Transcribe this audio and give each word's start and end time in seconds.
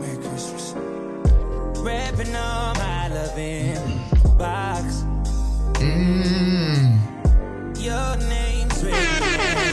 Merry 0.00 0.16
Christmas. 0.16 0.74
Wrapping 1.78 2.34
all 2.34 2.74
my 2.74 3.08
love 3.08 3.38
in 3.38 4.00
box. 4.38 5.04
Mm. 5.74 6.98
Your 7.78 8.16
name's 8.28 8.82
written 8.82 9.22
on 9.22 9.72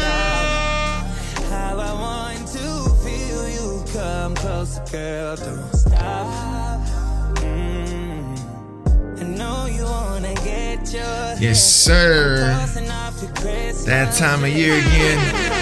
top. 0.00 1.06
How 1.50 1.78
I 1.78 1.92
want 1.92 2.46
to 2.48 2.90
feel 3.04 3.48
you 3.48 3.84
come 3.92 4.34
closer, 4.36 4.84
girl. 4.92 5.36
Don't 5.36 5.72
stop. 5.74 6.80
Mm. 7.38 9.20
I 9.20 9.22
know 9.24 9.66
you 9.66 9.84
wanna 9.84 10.34
get 10.36 10.92
your 10.92 11.34
Yes, 11.40 11.62
sir. 11.64 12.36
Tossing 12.60 12.90
off 12.90 13.20
your 13.22 13.32
Christmas 13.32 13.84
That 13.84 14.14
time 14.14 14.44
of 14.44 14.50
year 14.50 14.78
again. 14.78 15.56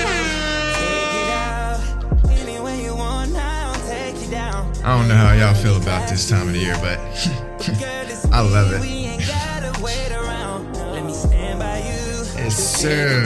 I 4.89 4.97
don't 4.97 5.07
know 5.07 5.17
how 5.17 5.33
y'all 5.35 5.53
feel 5.53 5.77
about 5.77 6.09
this 6.09 6.31
time 6.31 6.49
of 6.49 6.55
the 6.55 6.61
year, 6.61 6.75
but 6.81 6.99
I 8.33 8.41
love 8.41 8.73
it. 8.73 8.83
Yes, 12.39 12.57
sir. 12.57 13.21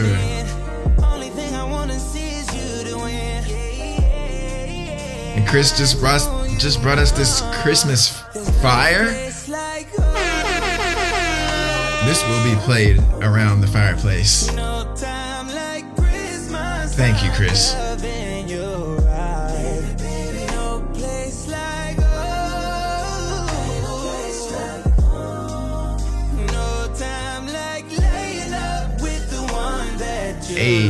And 5.37 5.47
Chris 5.47 5.79
just 5.79 6.01
brought 6.01 6.49
just 6.59 6.83
brought 6.83 6.99
us 6.99 7.13
this 7.13 7.43
Christmas 7.63 8.09
fire. 8.61 9.05
This 12.05 12.27
will 12.27 12.43
be 12.43 12.57
played 12.63 12.99
around 13.23 13.61
the 13.61 13.69
fireplace. 13.69 14.51
Thank 16.97 17.23
you, 17.23 17.31
Chris. 17.31 17.77
Hey, 30.63 30.87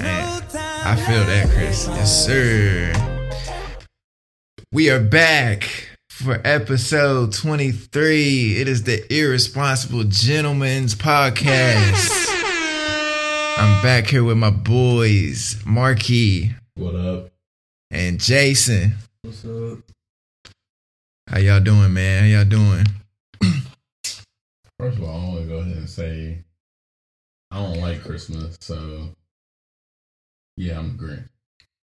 man, 0.00 0.42
I 0.82 0.96
feel 0.96 1.24
that, 1.26 1.50
Chris. 1.52 1.86
Yes, 1.88 2.24
sir. 2.24 2.90
We 4.72 4.88
are 4.88 4.98
back 4.98 5.68
for 6.08 6.40
episode 6.42 7.34
23. 7.34 8.56
It 8.62 8.66
is 8.66 8.84
the 8.84 9.04
Irresponsible 9.14 10.04
Gentlemen's 10.04 10.94
Podcast. 10.94 12.28
I'm 13.58 13.82
back 13.82 14.06
here 14.06 14.24
with 14.24 14.38
my 14.38 14.52
boys, 14.52 15.60
Marquis 15.66 16.52
What 16.76 16.94
up? 16.94 17.28
and 17.90 18.18
Jason. 18.18 18.94
What's 19.20 19.44
up? 19.44 19.80
How 21.28 21.40
y'all 21.40 21.60
doing, 21.60 21.92
man? 21.92 22.22
How 22.22 22.38
y'all 22.38 22.44
doing? 22.46 22.86
First 24.80 24.96
of 24.96 25.04
all, 25.04 25.10
I 25.20 25.28
want 25.28 25.40
to 25.42 25.46
go 25.46 25.58
ahead 25.58 25.76
and 25.76 25.90
say 25.90 26.38
I 27.50 27.62
don't 27.62 27.80
like 27.80 28.02
Christmas, 28.02 28.56
so 28.60 29.08
yeah, 30.56 30.78
I'm 30.78 30.98
Grinch. 30.98 31.28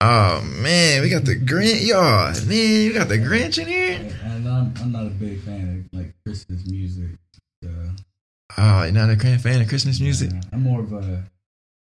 Oh 0.02 0.42
man, 0.42 1.02
we 1.02 1.09
got 1.09 1.23
the 1.25 1.36
Grinch, 1.36 1.86
y'all. 1.88 2.31
Man, 2.45 2.88
we 2.88 2.94
got 2.94 3.08
the 3.08 3.17
Grinch 3.17 3.58
in 3.62 3.67
here. 3.67 4.14
And 4.23 4.47
I'm, 4.47 4.73
I'm 4.81 4.92
not 4.92 5.08
a 5.08 5.09
big 5.12 5.42
fan 5.42 5.88
of 5.92 5.97
like 6.00 6.14
Christmas 6.25 6.66
music. 6.66 7.12
So, 7.64 7.70
Oh, 8.58 8.84
you're 8.84 8.92
not 8.92 9.09
a 9.09 9.16
grand 9.16 9.42
fan 9.42 9.62
of 9.62 9.67
Christmas 9.70 10.00
music? 10.00 10.31
uh, 10.31 10.42
I'm 10.53 10.64
more 10.64 10.81
of 10.81 10.92
a 10.94 11.23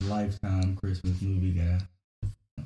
lifetime 0.04 0.76
Christmas 0.76 1.22
movie 1.22 1.52
guy. 1.52 1.80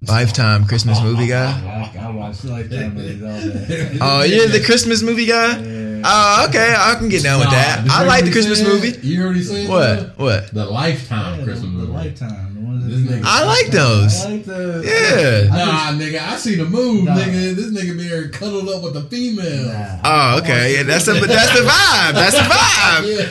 Lifetime 0.05 0.65
Christmas 0.65 1.01
movie 1.01 1.27
guy. 1.27 1.51
I, 1.99 2.05
I 2.07 2.11
watch 2.11 2.43
lifetime 2.43 2.93
movies 2.95 3.21
all 3.23 3.67
day. 3.67 3.97
Oh, 4.01 4.23
you're 4.23 4.47
the 4.47 4.63
Christmas 4.63 5.01
movie 5.01 5.25
guy? 5.25 5.57
Yeah. 5.57 6.01
Oh, 6.05 6.45
okay, 6.49 6.75
I 6.77 6.95
can 6.95 7.09
get 7.09 7.23
down 7.23 7.39
with 7.39 7.49
that. 7.49 7.83
Nah, 7.85 7.93
I 7.99 8.03
like 8.03 8.23
the 8.25 8.31
Christmas 8.31 8.59
said- 8.59 8.67
movie. 8.67 8.95
You 9.05 9.23
already 9.23 9.41
said 9.43 9.67
What? 9.67 10.17
What? 10.19 10.53
The 10.53 10.65
Lifetime 10.65 11.39
Yeah, 11.39 11.45
Christmas 11.45 11.61
the, 11.61 11.67
movie. 11.77 11.87
the 11.87 11.91
lifetime. 11.93 12.53
The 12.55 12.61
ones 12.61 12.85
This 12.85 12.99
nigga- 13.19 13.23
I 13.25 13.43
like 13.45 13.67
those. 13.71 14.23
I 14.25 14.29
like 14.29 14.45
the 14.45 14.83
Yeah. 14.85 15.55
Nah, 15.57 15.91
nigga, 15.99 16.19
I 16.21 16.37
see 16.37 16.55
the 16.55 16.65
move, 16.65 17.05
Nah. 17.05 17.15
nigga. 17.15 17.55
This 17.55 17.71
nigga 17.71 17.97
be 17.97 18.03
here 18.03 18.29
cuddled 18.29 18.69
up 18.69 18.83
with 18.83 18.93
the 18.93 19.03
female. 19.03 19.65
Nah. 19.73 19.99
Oh, 20.05 20.37
okay. 20.43 20.75
Yeah, 20.75 20.83
that's 20.83 21.05
the 21.05 21.13
but 21.19 21.29
that's 21.29 21.53
the 21.53 21.65
vibe. 21.65 22.13
That's 22.13 22.35
the 22.37 22.43
vibe. 22.43 22.53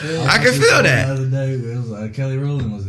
Yeah. 0.17 0.29
I 0.29 0.37
can 0.37 0.53
feel 0.53 0.83
that. 0.83 1.07
The 1.07 1.13
other 1.13 1.29
day, 1.29 1.51
it 1.53 1.77
was 1.77 1.91
uh, 1.91 2.09
Kelly 2.13 2.37
Rowland 2.37 2.73
was 2.73 2.85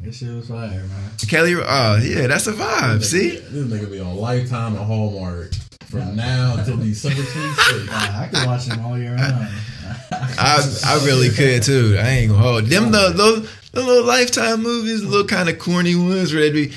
in 0.00 0.02
it. 0.02 0.06
That 0.06 0.14
shit 0.14 0.34
was 0.34 0.48
fire, 0.48 0.68
man. 0.70 1.10
Kelly. 1.28 1.54
Oh, 1.54 1.96
yeah, 2.02 2.26
that's 2.26 2.46
a 2.46 2.52
vibe. 2.52 3.04
See, 3.04 3.36
This 3.36 3.66
nigga 3.66 3.90
be 3.90 4.00
on 4.00 4.16
Lifetime 4.16 4.76
and 4.76 4.84
Hallmark 4.84 5.52
from 5.86 6.16
now 6.16 6.56
until 6.58 6.76
December 6.76 7.22
26th. 7.22 7.86
Nah, 7.86 8.20
I 8.20 8.28
can 8.28 8.46
watch 8.46 8.66
them 8.66 8.84
all 8.84 8.98
year 8.98 9.14
round. 9.14 9.48
I 10.12 10.80
I 10.86 11.04
really 11.04 11.30
could 11.30 11.62
too. 11.62 11.96
I 11.98 12.08
ain't 12.08 12.30
gonna 12.30 12.42
hold 12.42 12.64
them. 12.66 12.90
The 12.92 13.12
those 13.14 13.50
the 13.72 13.82
little 13.82 14.04
lifetime 14.04 14.62
movies, 14.62 15.02
the 15.02 15.08
little 15.08 15.26
kind 15.26 15.48
of 15.48 15.58
corny 15.58 15.94
ones 15.96 16.32
where 16.32 16.42
they 16.42 16.50
be 16.52 16.72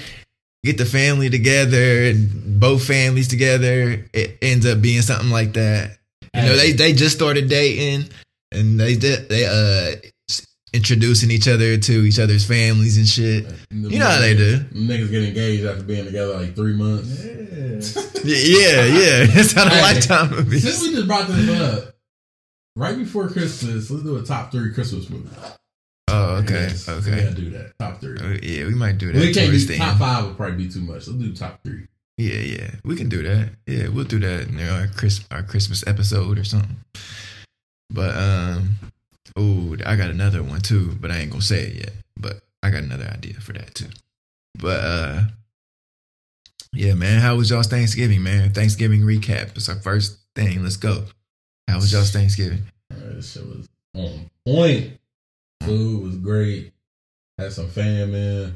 get 0.64 0.78
the 0.78 0.86
family 0.86 1.30
together 1.30 2.06
and 2.06 2.60
both 2.60 2.86
families 2.86 3.28
together. 3.28 4.06
It 4.14 4.38
ends 4.42 4.66
up 4.66 4.82
being 4.82 5.02
something 5.02 5.30
like 5.30 5.54
that. 5.54 5.98
You 6.34 6.42
know, 6.42 6.56
they 6.58 6.72
they 6.72 6.94
just 6.94 7.16
started 7.16 7.50
dating 7.50 8.10
and 8.52 8.80
they 8.80 8.96
did 8.96 9.30
they 9.30 9.46
uh 9.46 10.10
introducing 10.74 11.30
each 11.32 11.48
other 11.48 11.78
to 11.78 11.92
each 12.04 12.20
other's 12.20 12.46
families 12.46 12.98
and 12.98 13.08
shit. 13.08 13.46
You 13.72 14.00
know 14.00 14.06
how 14.08 14.20
they 14.20 14.36
do. 14.36 14.60
Niggas 14.74 15.12
get 15.12 15.24
engaged 15.24 15.66
after 15.66 15.84
being 15.84 16.06
together 16.06 16.34
like 16.34 16.56
three 16.56 16.74
months. 16.74 17.24
Yeah. 17.24 18.04
Yeah, 18.26 18.86
yeah. 18.86 19.26
That's 19.36 19.52
how 19.52 19.66
the 19.66 19.72
Hey, 19.72 19.82
lifetime 19.82 20.30
movie. 20.32 20.60
Since 20.60 20.80
movies. 20.82 20.88
we 20.90 20.96
just 20.96 21.08
brought 21.08 21.28
this 21.28 21.60
up, 21.62 21.94
right 22.78 22.98
before 22.98 23.28
Christmas, 23.28 23.92
let's 23.92 24.02
do 24.04 24.16
a 24.16 24.24
top 24.24 24.50
three 24.50 24.74
Christmas 24.74 25.10
movies. 25.10 25.30
Oh, 26.10 26.36
okay, 26.38 26.68
Yes, 26.70 26.88
We 26.88 26.94
okay. 26.94 27.24
gotta 27.24 27.36
do 27.36 27.50
that. 27.50 27.74
Top 27.80 28.00
three. 28.00 28.18
Uh, 28.18 28.38
Yeah, 28.42 28.66
we 28.68 28.76
might 28.76 28.98
do 28.98 29.12
that. 29.12 29.20
We 29.20 29.34
can't 29.34 29.52
do 29.52 29.78
top 29.78 29.98
five 29.98 30.26
would 30.26 30.38
probably 30.38 30.56
be 30.66 30.72
too 30.72 30.80
much. 30.82 31.06
Let's 31.08 31.20
do 31.20 31.34
top 31.36 31.60
three. 31.66 31.88
Yeah, 32.18 32.36
yeah, 32.36 32.72
we 32.86 32.96
can 32.96 33.10
do 33.10 33.24
that. 33.24 33.50
Yeah, 33.68 33.90
we'll 33.90 34.06
do 34.06 34.20
that 34.20 34.48
in 34.48 34.60
our 34.62 34.88
Chris 34.88 35.20
our 35.32 35.44
Christmas 35.44 35.84
episode 35.86 36.40
or 36.40 36.44
something. 36.46 36.78
But 37.90 38.16
um, 38.16 38.70
oh, 39.36 39.76
I 39.86 39.96
got 39.96 40.10
another 40.10 40.44
one 40.44 40.62
too, 40.62 40.96
but 41.00 41.12
I 41.12 41.18
ain't 41.20 41.32
gonna 41.32 41.42
say 41.42 41.64
it 41.64 41.76
yet. 41.76 41.94
But 42.18 42.42
I 42.62 42.70
got 42.70 42.84
another 42.84 43.06
idea 43.06 43.36
for 43.36 43.54
that 43.54 43.76
too. 43.76 43.90
But 44.56 44.84
uh, 44.84 45.22
yeah, 46.74 46.94
man, 46.94 47.22
how 47.22 47.36
was 47.36 47.50
y'all's 47.50 47.68
Thanksgiving, 47.68 48.24
man? 48.24 48.52
Thanksgiving 48.54 49.02
recap. 49.02 49.56
It's 49.56 49.70
our 49.70 49.76
first 49.76 50.18
thing. 50.36 50.64
Let's 50.64 50.78
go. 50.78 51.06
How 51.68 51.76
was 51.76 51.92
y'all's 51.92 52.12
Thanksgiving? 52.12 52.64
Alright, 52.92 53.16
this 53.16 53.34
shit 53.34 53.46
was 53.46 53.68
on 53.96 54.30
point. 54.46 55.00
Food 55.64 56.04
was 56.04 56.18
great. 56.18 56.74
Had 57.38 57.54
some 57.54 57.70
fam 57.70 58.14
in. 58.14 58.56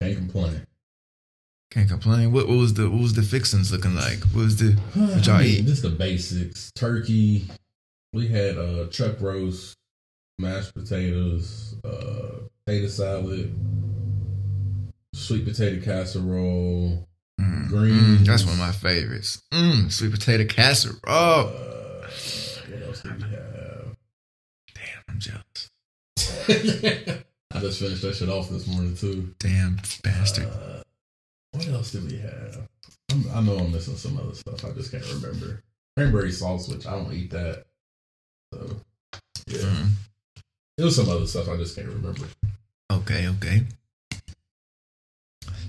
Can't 0.00 0.16
complain. 0.16 0.66
Can't 1.70 1.88
complain. 1.88 2.32
What, 2.32 2.48
what 2.48 2.56
was 2.56 2.74
the 2.74 2.90
what 2.90 3.00
was 3.00 3.14
the 3.14 3.22
fixings 3.22 3.70
looking 3.70 3.94
like? 3.94 4.20
What 4.32 4.44
was 4.44 4.56
the 4.56 4.72
what 4.94 5.26
y'all 5.26 5.36
I 5.36 5.42
mean, 5.42 5.50
eat? 5.60 5.66
Just 5.66 5.82
the 5.82 5.90
basics. 5.90 6.72
Turkey. 6.74 7.46
We 8.12 8.26
had 8.26 8.56
uh 8.56 8.86
chuck 8.88 9.20
roast, 9.20 9.76
mashed 10.40 10.74
potatoes, 10.74 11.76
uh 11.84 12.40
potato 12.66 12.88
salad, 12.88 13.54
sweet 15.14 15.44
potato 15.44 15.84
casserole. 15.84 17.06
Mm, 17.40 17.68
Greens. 17.68 18.20
mm, 18.22 18.26
that's 18.26 18.44
one 18.44 18.54
of 18.54 18.58
my 18.60 18.72
favorites. 18.72 19.42
Mm, 19.52 19.90
sweet 19.90 20.12
potato 20.12 20.44
casserole. 20.44 20.98
Oh, 21.06 21.48
Uh, 21.48 22.08
what 22.70 22.82
else 22.82 23.02
did 23.02 23.16
we 23.16 23.30
have? 23.30 23.96
damn, 24.74 25.02
I'm 25.08 25.18
jealous. 25.18 25.70
I 27.52 27.58
just 27.60 27.80
finished 27.80 28.02
that 28.02 28.14
shit 28.14 28.28
off 28.28 28.48
this 28.50 28.66
morning 28.66 28.94
too. 28.96 29.34
Damn 29.38 29.80
bastard. 30.04 30.46
Uh, 30.46 30.82
what 31.52 31.66
else 31.68 31.92
did 31.92 32.10
we 32.10 32.18
have? 32.18 32.68
I'm, 33.10 33.24
I 33.34 33.40
know 33.40 33.56
I'm 33.58 33.72
missing 33.72 33.96
some 33.96 34.18
other 34.18 34.34
stuff. 34.34 34.64
I 34.64 34.70
just 34.72 34.90
can't 34.92 35.04
remember. 35.14 35.62
Cranberry 35.96 36.30
sauce, 36.30 36.68
which 36.68 36.86
I 36.86 36.92
don't 36.92 37.12
eat 37.12 37.30
that. 37.30 37.64
So 38.54 38.76
yeah, 39.48 39.58
Mm, 39.58 39.88
it 40.80 40.84
was 40.84 40.96
some 40.96 41.08
other 41.10 41.26
stuff 41.26 41.48
I 41.48 41.56
just 41.58 41.76
can't 41.76 41.88
remember. 41.88 42.26
okay, 42.90 43.28
okay. 43.28 43.62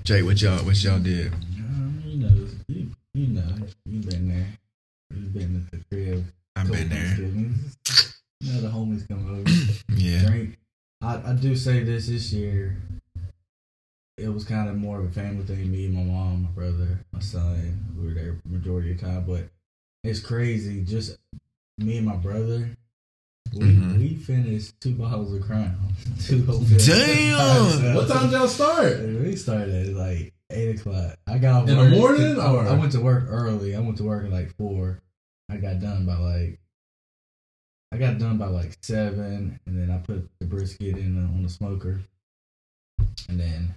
Jay, 0.06 0.24
what 0.24 0.42
y'all 0.42 0.60
what 0.60 0.82
y'all 0.82 1.00
did? 1.00 1.34
Um, 1.34 2.02
you 2.06 2.18
know, 2.18 2.48
you, 2.68 2.92
you 3.14 3.28
know, 3.28 3.44
you've 3.86 4.10
been 4.10 4.30
there. 4.30 4.48
You've 5.14 5.34
been 5.34 5.68
at 5.68 5.72
the 5.72 5.84
crib. 5.90 6.26
I've 6.56 6.72
been 6.72 6.90
there. 6.90 7.16
You 7.18 8.54
know, 8.54 8.62
the 8.62 8.70
homies 8.70 9.08
come 9.08 9.30
over. 9.30 9.44
Yeah. 10.02 10.26
drink. 10.26 10.58
I, 11.02 11.32
I 11.32 11.34
do 11.34 11.56
say 11.56 11.84
this 11.84 12.08
this 12.08 12.32
year. 12.32 12.78
It 14.18 14.30
was 14.30 14.46
kind 14.46 14.70
of 14.70 14.78
more 14.78 15.00
of 15.00 15.06
a 15.06 15.10
family 15.10 15.44
thing. 15.44 15.72
Me, 15.72 15.88
my 15.90 16.04
mom, 16.04 16.44
my 16.44 16.50
brother, 16.50 17.00
my 17.12 17.20
son. 17.20 17.86
We 17.98 18.08
were 18.08 18.14
there 18.14 18.38
majority 18.50 18.92
of 18.92 19.00
the 19.00 19.06
time, 19.06 19.26
but 19.28 19.44
it's 20.04 20.20
crazy. 20.22 20.84
Just 20.84 21.18
me 21.78 21.98
and 21.98 22.08
my 22.08 22.16
brother. 22.16 22.70
We 23.54 23.60
Mhm. 23.68 23.98
we 23.98 24.16
finished 24.16 24.80
two 24.80 24.96
bottles 24.96 25.34
of 25.34 25.42
Crown. 25.42 25.76
Two 26.22 26.46
whole. 26.46 26.60
Damn! 26.62 27.96
What 27.96 28.08
time 28.08 28.30
did 28.30 28.32
y'all 28.38 28.48
start? 28.48 29.00
We 29.02 29.36
started 29.36 29.90
at 29.90 29.94
like 29.96 30.34
eight 30.50 30.80
o'clock. 30.80 31.18
I 31.28 31.38
got 31.38 31.68
In 31.68 31.76
the 31.78 31.84
work- 31.84 31.92
morning, 32.18 32.40
I, 32.40 32.50
or- 32.52 32.66
I 32.68 32.74
went 32.74 32.94
to 32.94 33.02
work 33.02 33.26
early. 33.28 33.76
I 33.76 33.80
went 33.80 33.98
to 33.98 34.04
work 34.04 34.24
at 34.26 34.32
like 34.32 34.56
four. 34.56 35.02
I 35.50 35.58
got 35.58 35.80
done 35.82 36.06
by 36.06 36.16
like. 36.18 36.60
I 37.94 37.98
got 37.98 38.20
done 38.20 38.38
by 38.38 38.48
like 38.48 38.78
seven, 38.82 39.60
and 39.66 39.78
then 39.78 39.92
I 39.92 39.98
put 39.98 40.30
the 40.40 40.46
brisket 40.46 40.98
in 40.98 41.16
the, 41.16 41.22
on 41.24 41.44
the 41.44 41.50
smoker, 41.50 42.00
and 43.28 43.38
then 43.38 43.76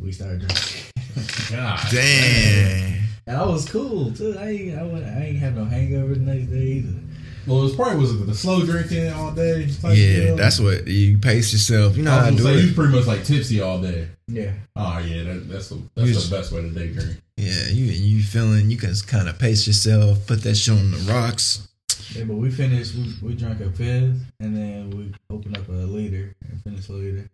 we 0.00 0.10
started 0.10 0.40
drinking. 0.40 0.82
God. 1.56 1.80
Dang. 1.92 2.98
and 3.28 3.36
I 3.36 3.46
was 3.46 3.68
cool 3.68 4.10
too. 4.12 4.36
I 4.36 4.48
ain't, 4.48 4.76
I, 4.78 4.82
wasn't- 4.82 5.16
I 5.16 5.22
ain't 5.26 5.38
have 5.38 5.54
no 5.56 5.64
hangover 5.64 6.14
the 6.14 6.20
next 6.20 6.48
day 6.50 6.56
either. 6.82 6.98
Well, 7.46 7.66
it 7.66 7.76
probably 7.76 7.98
was 8.00 8.12
it 8.12 8.26
the 8.26 8.34
slow 8.34 8.64
drinking 8.64 9.12
all 9.12 9.30
day? 9.32 9.66
type 9.66 9.96
Yeah, 9.96 10.16
deal? 10.16 10.36
that's 10.36 10.58
what 10.60 10.86
you 10.86 11.18
pace 11.18 11.52
yourself. 11.52 11.96
You 11.96 12.02
know 12.04 12.12
I 12.12 12.24
how 12.24 12.30
to 12.30 12.36
do 12.36 12.42
say 12.42 12.58
you 12.60 12.70
it. 12.70 12.74
pretty 12.74 12.92
much 12.94 13.06
like 13.06 13.24
tipsy 13.24 13.60
all 13.60 13.80
day. 13.80 14.08
Yeah, 14.28 14.52
Oh 14.74 14.98
yeah, 14.98 15.22
that, 15.22 15.48
that's 15.48 15.68
the 15.68 15.80
that's 15.94 16.08
You 16.08 16.14
the 16.14 16.36
best 16.36 16.50
way 16.52 16.62
to 16.62 16.70
day 16.70 16.92
drink. 16.92 17.16
Yeah, 17.36 17.68
you 17.68 17.84
you 17.84 18.22
feeling 18.24 18.70
you 18.70 18.76
can 18.76 18.92
kind 19.06 19.28
of 19.28 19.38
pace 19.38 19.66
yourself, 19.66 20.26
put 20.26 20.42
that 20.42 20.56
shit 20.56 20.74
on 20.74 20.90
the 20.90 20.98
rocks. 21.12 21.68
yeah. 22.14 22.24
But 22.24 22.34
we 22.36 22.50
finished. 22.50 22.94
We, 22.96 23.14
we 23.22 23.34
drank 23.34 23.60
a 23.60 23.70
fifth, 23.70 24.20
and 24.40 24.56
then 24.56 24.90
we 24.90 25.12
opened 25.30 25.56
up 25.56 25.68
a 25.68 25.72
liter 25.72 26.34
and 26.50 26.60
finished 26.62 26.88
a 26.88 26.92
liter. 26.92 27.30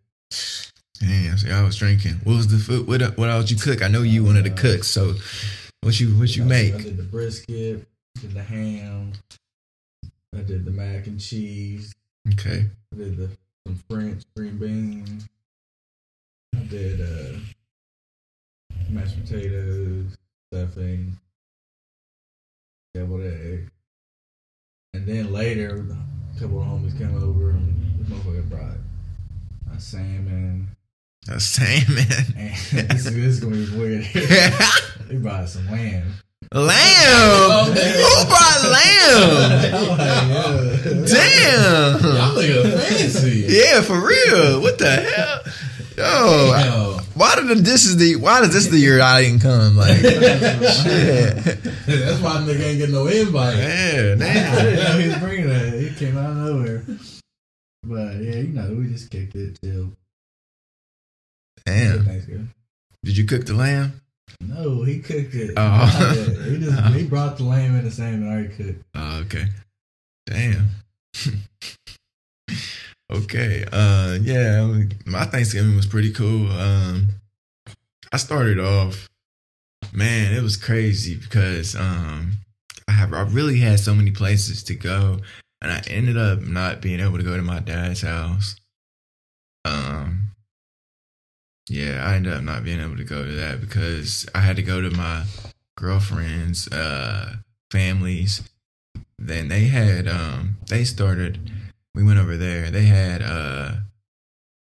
Damn, 1.00 1.37
see, 1.38 1.50
I 1.50 1.62
was 1.62 1.76
drinking. 1.76 2.20
What 2.25 2.37
was 2.37 2.49
the 2.49 2.59
food? 2.59 2.87
What 2.87 3.17
what 3.17 3.29
else 3.31 3.50
you 3.50 3.56
cook? 3.56 3.82
I 3.82 3.88
know 3.88 4.03
you 4.03 4.23
wanted 4.25 4.44
to 4.44 4.50
cook, 4.50 4.85
so 4.85 5.14
what 5.81 5.99
you 5.99 6.09
what 6.19 6.37
you 6.37 6.44
I- 6.44 6.47
make? 6.47 6.75
I 6.75 6.79
did 6.79 6.97
the 6.99 7.03
brisket, 7.05 7.87
did 8.20 8.35
the 8.35 8.43
ham, 8.43 9.12
I 10.34 10.40
did 10.40 10.64
the 10.64 10.70
mac 10.70 11.06
and 11.06 11.20
cheese, 11.20 11.93
Okay, 12.32 12.67
I 12.93 12.96
did 12.96 13.17
the 13.17 13.31
some 13.67 13.81
French 13.90 14.23
green 14.37 14.58
beans, 14.58 15.26
I 16.55 16.61
did 16.64 17.00
uh 17.00 17.38
mashed 18.90 19.20
potatoes, 19.23 20.17
stuffing, 20.52 21.17
deviled 22.94 23.23
egg. 23.23 23.69
And 24.94 25.06
then 25.06 25.32
later 25.32 25.87
a 26.37 26.38
couple 26.38 26.61
of 26.61 26.67
homies 26.69 26.96
came 26.99 27.14
over 27.23 27.50
and 27.50 27.99
the 28.05 28.14
motherfucker 28.14 28.49
brought 28.49 28.76
a 29.75 29.81
salmon 29.81 30.69
a 31.28 31.38
salmon, 31.38 32.05
and 32.37 32.55
this, 32.90 33.06
is- 33.06 33.14
this 33.14 33.17
is 33.17 33.40
gonna 33.40 33.55
be 33.56 33.76
weird. 33.78 34.05
they 35.08 35.17
brought 35.17 35.49
some 35.49 35.70
lamb. 35.70 36.14
Lamb. 36.54 37.50
Oh, 37.54 37.64
Who 37.72 38.26
brought 38.28 38.62
lamb? 38.70 39.75
I'm 39.75 39.88
like, 39.88 40.84
yeah. 40.84 40.93
Damn. 41.06 42.00
Y'all 42.02 42.37
nigga 42.37 42.81
fancy. 42.81 43.44
Yeah, 43.49 43.81
for 43.82 43.99
real. 44.00 44.60
What 44.60 44.78
the 44.78 44.90
hell? 44.90 45.40
Yo, 45.96 46.54
Yo. 46.56 46.99
why 47.14 47.34
did 47.37 47.49
the, 47.49 47.54
this 47.56 47.84
is 47.84 47.96
the 47.99 48.16
why 48.16 48.40
is 48.40 48.52
this 48.52 48.66
the 48.69 48.78
year 48.78 49.00
I 49.02 49.22
didn't 49.22 49.40
come? 49.40 49.76
Like, 49.76 49.96
shit. 50.00 51.37
That's 51.84 52.20
why 52.22 52.40
nigga 52.40 52.60
ain't 52.62 52.78
getting 52.78 52.94
no 52.94 53.06
invite. 53.06 53.56
Yeah, 53.58 54.14
I 54.14 54.19
damn. 54.19 55.00
he 55.00 55.08
was 55.08 55.19
bringing 55.19 55.49
that. 55.49 55.75
It 55.75 55.96
came 55.96 56.16
out 56.16 56.31
of 56.31 56.37
nowhere. 56.38 56.84
But 57.84 58.16
yeah, 58.22 58.37
you 58.37 58.49
know, 58.54 58.75
we 58.78 58.87
just 58.88 59.10
kicked 59.10 59.34
it 59.34 59.58
till 59.62 59.93
Damn. 61.66 62.50
Did 63.04 63.16
you 63.16 63.25
cook 63.26 63.44
the 63.44 63.54
lamb? 63.54 64.00
No, 64.40 64.82
he 64.82 65.00
cooked 65.00 65.34
it. 65.34 65.52
Oh. 65.56 66.44
He 66.49 66.58
just 66.58 66.84
he 66.94 67.05
brought 67.05 67.37
the 67.37 67.44
lamb 67.44 67.75
and 67.75 67.87
the 67.87 67.90
salmon 67.90 68.29
already 68.29 68.49
cooked. 68.49 68.82
Oh, 68.94 69.20
okay. 69.20 69.46
Damn. 70.26 70.69
okay. 73.12 73.64
Uh 73.70 74.19
yeah, 74.20 74.84
my 75.06 75.25
Thanksgiving 75.25 75.76
was 75.76 75.87
pretty 75.87 76.12
cool. 76.12 76.50
Um 76.50 77.08
I 78.12 78.17
started 78.17 78.58
off 78.58 79.08
man, 79.93 80.32
it 80.32 80.43
was 80.43 80.56
crazy 80.56 81.17
because 81.17 81.76
um 81.76 82.32
I 82.88 82.93
have 82.93 83.12
I 83.12 83.23
really 83.23 83.58
had 83.58 83.81
so 83.81 83.94
many 83.94 84.11
places 84.11 84.62
to 84.64 84.75
go 84.75 85.19
and 85.61 85.70
I 85.73 85.82
ended 85.88 86.17
up 86.17 86.40
not 86.40 86.81
being 86.81 87.00
able 87.00 87.19
to 87.19 87.25
go 87.25 87.37
to 87.37 87.43
my 87.43 87.61
dad's 87.61 88.02
house. 88.02 88.56
Um 89.64 90.31
yeah, 91.73 92.07
I 92.07 92.17
ended 92.17 92.35
up 92.35 92.43
not 92.43 92.65
being 92.65 92.81
able 92.81 92.97
to 92.97 93.05
go 93.05 93.25
to 93.25 93.33
that 93.33 93.61
because 93.61 94.29
I 94.35 94.41
had 94.41 94.57
to 94.57 94.63
go 94.63 94.81
to 94.81 94.91
my 94.91 95.25
girlfriend's 95.77 96.69
uh 96.69 97.37
families 97.71 98.43
then 99.19 99.49
they 99.49 99.65
had 99.65 100.09
um 100.09 100.57
they 100.69 100.85
started 100.85 101.51
we 101.95 102.03
went 102.03 102.19
over 102.19 102.37
there. 102.37 102.71
They 102.71 102.85
had 102.85 103.23
uh 103.23 103.73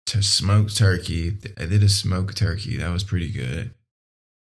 to 0.07 0.23
smoked 0.23 0.77
turkey. 0.77 1.31
They 1.31 1.67
did 1.67 1.83
a 1.83 1.89
smoked 1.89 2.37
turkey. 2.37 2.77
That 2.77 2.91
was 2.91 3.05
pretty 3.05 3.31
good. 3.31 3.73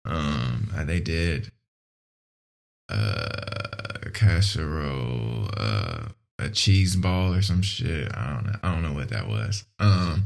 Um 0.04 0.70
they 0.84 1.00
did 1.00 1.52
uh 2.90 3.98
a 4.02 4.10
casserole 4.12 5.50
uh 5.56 6.08
a 6.38 6.48
cheese 6.50 6.96
ball 6.96 7.34
or 7.34 7.42
some 7.42 7.62
shit. 7.62 8.10
I 8.14 8.34
don't 8.34 8.46
know 8.46 8.58
i 8.62 8.72
don't 8.72 8.82
know 8.82 8.92
what 8.92 9.10
that 9.10 9.28
was. 9.28 9.64
Um 9.78 10.24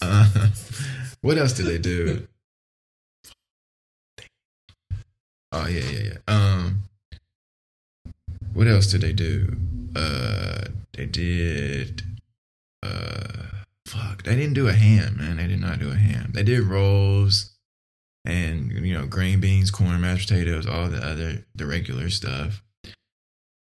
uh, 0.00 0.48
what 1.20 1.38
else 1.38 1.52
did 1.52 1.66
they 1.66 1.78
do 1.78 2.26
oh 5.52 5.66
yeah 5.66 5.82
yeah 5.90 6.00
yeah 6.00 6.16
um 6.28 6.82
what 8.58 8.66
else 8.66 8.88
did 8.88 9.02
they 9.02 9.12
do? 9.12 9.56
Uh, 9.94 10.64
they 10.94 11.06
did. 11.06 12.02
Uh, 12.82 13.46
fuck, 13.86 14.24
they 14.24 14.34
didn't 14.34 14.54
do 14.54 14.66
a 14.66 14.72
ham, 14.72 15.16
man. 15.16 15.36
They 15.36 15.46
did 15.46 15.60
not 15.60 15.78
do 15.78 15.90
a 15.90 15.94
ham. 15.94 16.32
They 16.34 16.42
did 16.42 16.64
rolls, 16.64 17.50
and 18.24 18.72
you 18.72 18.94
know, 18.94 19.06
green 19.06 19.38
beans, 19.38 19.70
corn, 19.70 20.00
mashed 20.00 20.28
potatoes, 20.28 20.66
all 20.66 20.88
the 20.88 20.98
other 20.98 21.44
the 21.54 21.66
regular 21.66 22.10
stuff. 22.10 22.64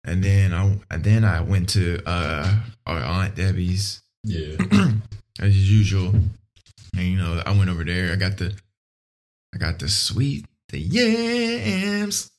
And 0.03 0.21
then 0.21 0.53
I, 0.53 0.79
and 0.89 1.05
then 1.05 1.23
I 1.23 1.39
went 1.39 1.69
to 1.69 2.01
uh 2.05 2.59
our 2.85 2.99
aunt 3.01 3.35
Debbie's 3.35 4.01
Yeah. 4.25 4.57
as 5.39 5.71
usual. 5.71 6.13
And 6.95 7.07
you 7.07 7.17
know, 7.17 7.41
I 7.45 7.51
went 7.57 7.69
over 7.69 7.83
there. 7.83 8.11
I 8.11 8.15
got 8.15 8.37
the, 8.37 8.53
I 9.53 9.57
got 9.57 9.79
the 9.79 9.87
sweet, 9.89 10.45
the 10.69 10.79
yams. 10.79 12.31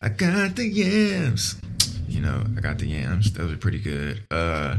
I 0.00 0.08
got 0.08 0.56
the 0.56 0.66
yams. 0.66 1.56
You 2.08 2.20
know, 2.20 2.44
I 2.56 2.60
got 2.60 2.78
the 2.78 2.86
yams. 2.86 3.32
Those 3.32 3.52
are 3.52 3.56
pretty 3.56 3.80
good. 3.80 4.22
Uh, 4.30 4.78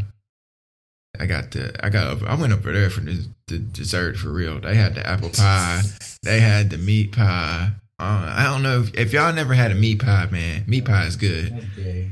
I 1.19 1.25
got 1.25 1.51
the, 1.51 1.73
I 1.83 1.89
got, 1.89 2.23
I 2.23 2.35
went 2.35 2.53
over 2.53 2.71
there 2.71 2.89
for 2.89 3.01
the, 3.01 3.27
the 3.47 3.59
dessert 3.59 4.17
for 4.17 4.29
real. 4.29 4.59
They 4.59 4.75
had 4.75 4.95
the 4.95 5.05
apple 5.05 5.29
pie. 5.29 5.81
They 6.23 6.39
had 6.39 6.69
the 6.69 6.77
meat 6.77 7.11
pie. 7.11 7.71
Uh, 7.99 8.33
I 8.37 8.45
don't 8.45 8.63
know 8.63 8.81
if, 8.81 8.93
if 8.95 9.13
y'all 9.13 9.33
never 9.33 9.53
had 9.53 9.71
a 9.71 9.75
meat 9.75 9.99
pie, 10.01 10.27
man. 10.31 10.63
Meat 10.67 10.85
pie 10.85 11.05
is 11.05 11.15
good. 11.17 11.67
Gay. 11.75 12.11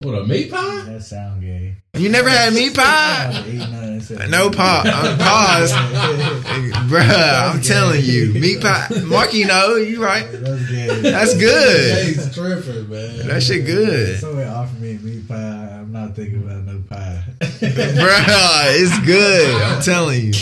What 0.00 0.14
a 0.14 0.24
meat 0.26 0.50
pie? 0.52 0.82
That 0.84 1.02
sound 1.02 1.40
gay. 1.40 1.76
You 1.96 2.10
never 2.10 2.28
had 2.28 2.52
meat 2.52 2.74
pie? 2.76 3.28
was 3.28 3.38
eating 3.48 3.58
that 3.60 3.82
and 3.84 4.02
said- 4.02 4.30
No 4.30 4.50
pa- 4.50 4.82
uh, 4.84 5.16
pause. 5.16 5.72
Bruh, 6.90 7.54
I'm 7.54 7.62
telling 7.62 8.04
you, 8.04 8.34
meat 8.34 8.60
pie. 8.60 8.88
Marky, 9.06 9.38
you 9.38 9.46
know, 9.46 9.76
you 9.76 10.02
right. 10.02 10.26
That's 10.30 10.70
gay. 10.70 11.00
That's 11.00 11.34
good. 11.38 11.94
Jay's 12.14 12.34
tripping, 12.34 12.90
man. 12.90 13.26
That 13.26 13.42
shit 13.42 13.64
good. 13.64 14.18
Somebody 14.20 14.46
offered 14.48 14.80
me 14.82 14.98
meat 14.98 15.26
pie. 15.26 15.34
I'm 15.80 15.90
not 15.92 16.14
thinking 16.14 16.42
about 16.42 16.64
no 16.64 16.82
pie. 16.90 17.24
Bruh, 17.40 18.66
it's 18.78 19.06
good. 19.06 19.62
I'm 19.62 19.80
telling 19.80 20.20
you. 20.24 20.32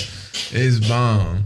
It's 0.50 0.88
bomb. 0.88 1.44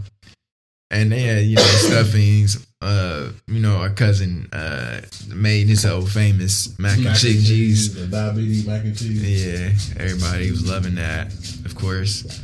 And 0.89 1.11
they 1.11 1.19
had, 1.21 1.43
you 1.45 1.57
know, 1.57 1.61
stuffings. 1.63 2.65
Uh, 2.81 3.31
you 3.47 3.59
know, 3.59 3.75
our 3.77 3.89
cousin 3.89 4.47
uh 4.53 5.01
made 5.35 5.67
old 5.85 6.09
famous 6.09 6.77
mac 6.79 6.97
and 6.97 7.15
cheese. 7.17 7.93
The 7.93 8.07
diabetes 8.07 8.65
mac 8.65 8.83
and 8.83 8.97
cheese. 8.97 9.45
Yeah, 9.45 10.01
everybody 10.01 10.49
was 10.49 10.65
loving 10.67 10.95
that. 10.95 11.27
Of 11.65 11.75
course. 11.75 12.41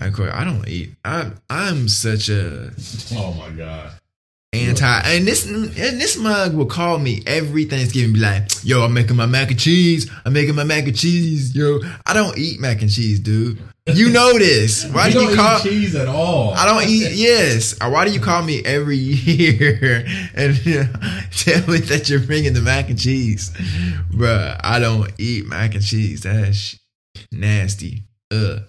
Of 0.00 0.12
course, 0.12 0.30
I 0.34 0.44
don't 0.44 0.68
eat. 0.68 0.90
I 1.06 1.30
I'm 1.48 1.88
such 1.88 2.28
a 2.28 2.70
Oh 3.12 3.32
my 3.32 3.48
god. 3.50 3.92
Anti 4.54 5.00
and 5.04 5.26
this 5.26 5.46
and 5.46 5.70
this 5.74 6.16
mug 6.16 6.54
will 6.54 6.66
call 6.66 6.98
me 6.98 7.22
every 7.26 7.64
Thanksgiving 7.64 8.12
be 8.12 8.20
like, 8.20 8.48
yo, 8.62 8.84
I'm 8.84 8.94
making 8.94 9.16
my 9.16 9.26
mac 9.26 9.50
and 9.50 9.58
cheese. 9.58 10.10
I'm 10.24 10.32
making 10.32 10.54
my 10.54 10.64
mac 10.64 10.86
and 10.86 10.96
cheese, 10.96 11.54
yo. 11.54 11.80
I 12.06 12.14
don't 12.14 12.38
eat 12.38 12.60
mac 12.60 12.80
and 12.82 12.90
cheese, 12.90 13.20
dude. 13.20 13.58
You 13.86 14.08
know 14.08 14.38
this. 14.38 14.86
Why 14.86 15.08
you 15.08 15.12
do 15.12 15.20
don't 15.20 15.30
you 15.30 15.36
call 15.36 15.58
eat 15.58 15.62
cheese 15.62 15.94
at 15.94 16.08
all? 16.08 16.54
I 16.54 16.64
don't 16.64 16.88
eat 16.88 17.12
yes. 17.12 17.74
Uh, 17.80 17.90
Why 17.90 18.06
do 18.06 18.12
you 18.12 18.20
call 18.20 18.42
me 18.42 18.64
every 18.64 18.96
year 18.96 20.06
and 20.34 20.64
you 20.64 20.84
know, 20.84 20.92
tell 21.32 21.68
me 21.68 21.78
that 21.78 22.08
you're 22.08 22.20
bringing 22.20 22.54
the 22.54 22.62
mac 22.62 22.88
and 22.88 22.98
cheese? 22.98 23.50
Bruh, 24.10 24.58
I 24.64 24.78
don't 24.78 25.12
eat 25.18 25.46
mac 25.46 25.74
and 25.74 25.84
cheese. 25.84 26.22
That's 26.22 26.78
nasty. 27.30 28.04
Ugh. 28.32 28.60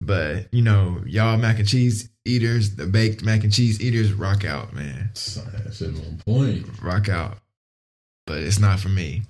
But 0.00 0.52
you 0.54 0.62
know, 0.62 1.02
y'all 1.04 1.36
mac 1.36 1.58
and 1.58 1.68
cheese 1.68 2.08
eaters, 2.26 2.76
the 2.76 2.86
baked 2.86 3.22
mac 3.24 3.44
and 3.44 3.52
cheese 3.52 3.80
eaters, 3.80 4.12
rock 4.12 4.44
out, 4.44 4.72
man. 4.72 5.10
Sorry, 5.14 5.46
that 5.64 5.74
shit 5.74 5.88
on 5.88 6.20
point. 6.24 6.66
Rock 6.82 7.08
out. 7.08 7.38
But 8.26 8.38
it's 8.38 8.58
not 8.58 8.80
for 8.80 8.88
me. 8.88 9.22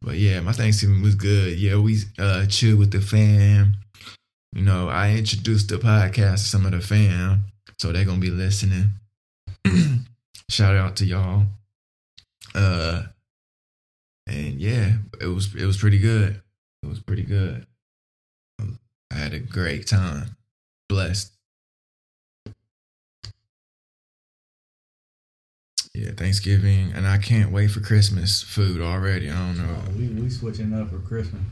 But 0.00 0.16
yeah, 0.16 0.40
my 0.40 0.52
Thanksgiving 0.52 1.02
was 1.02 1.14
good. 1.14 1.58
Yeah, 1.58 1.78
we 1.78 1.98
uh 2.18 2.46
chilled 2.46 2.78
with 2.78 2.90
the 2.90 3.00
fam. 3.00 3.74
You 4.54 4.62
know, 4.62 4.88
I 4.88 5.12
introduced 5.12 5.68
the 5.68 5.76
podcast 5.76 6.36
to 6.36 6.48
some 6.48 6.66
of 6.66 6.72
the 6.72 6.80
fam. 6.80 7.44
so 7.78 7.92
they're 7.92 8.04
gonna 8.04 8.18
be 8.18 8.30
listening. 8.30 8.90
Shout 10.50 10.76
out 10.76 10.96
to 10.96 11.04
y'all. 11.04 11.44
Uh, 12.54 13.02
and 14.26 14.60
yeah, 14.60 14.92
it 15.20 15.26
was 15.26 15.54
it 15.54 15.66
was 15.66 15.76
pretty 15.76 15.98
good. 15.98 16.40
It 16.82 16.88
was 16.88 17.00
pretty 17.00 17.24
good. 17.24 17.66
I 19.10 19.14
had 19.14 19.34
a 19.34 19.38
great 19.38 19.86
time. 19.86 20.36
Blessed. 20.88 21.32
Yeah, 25.98 26.12
Thanksgiving, 26.12 26.92
and 26.94 27.06
I 27.06 27.18
can't 27.18 27.50
wait 27.50 27.68
for 27.72 27.80
Christmas 27.80 28.42
food 28.42 28.80
already. 28.80 29.30
I 29.30 29.34
don't 29.34 29.58
know, 29.58 29.76
Oh, 29.86 29.90
we 29.96 30.06
we 30.08 30.30
switching 30.30 30.72
up 30.72 30.90
for 30.90 30.98
Christmas. 31.00 31.42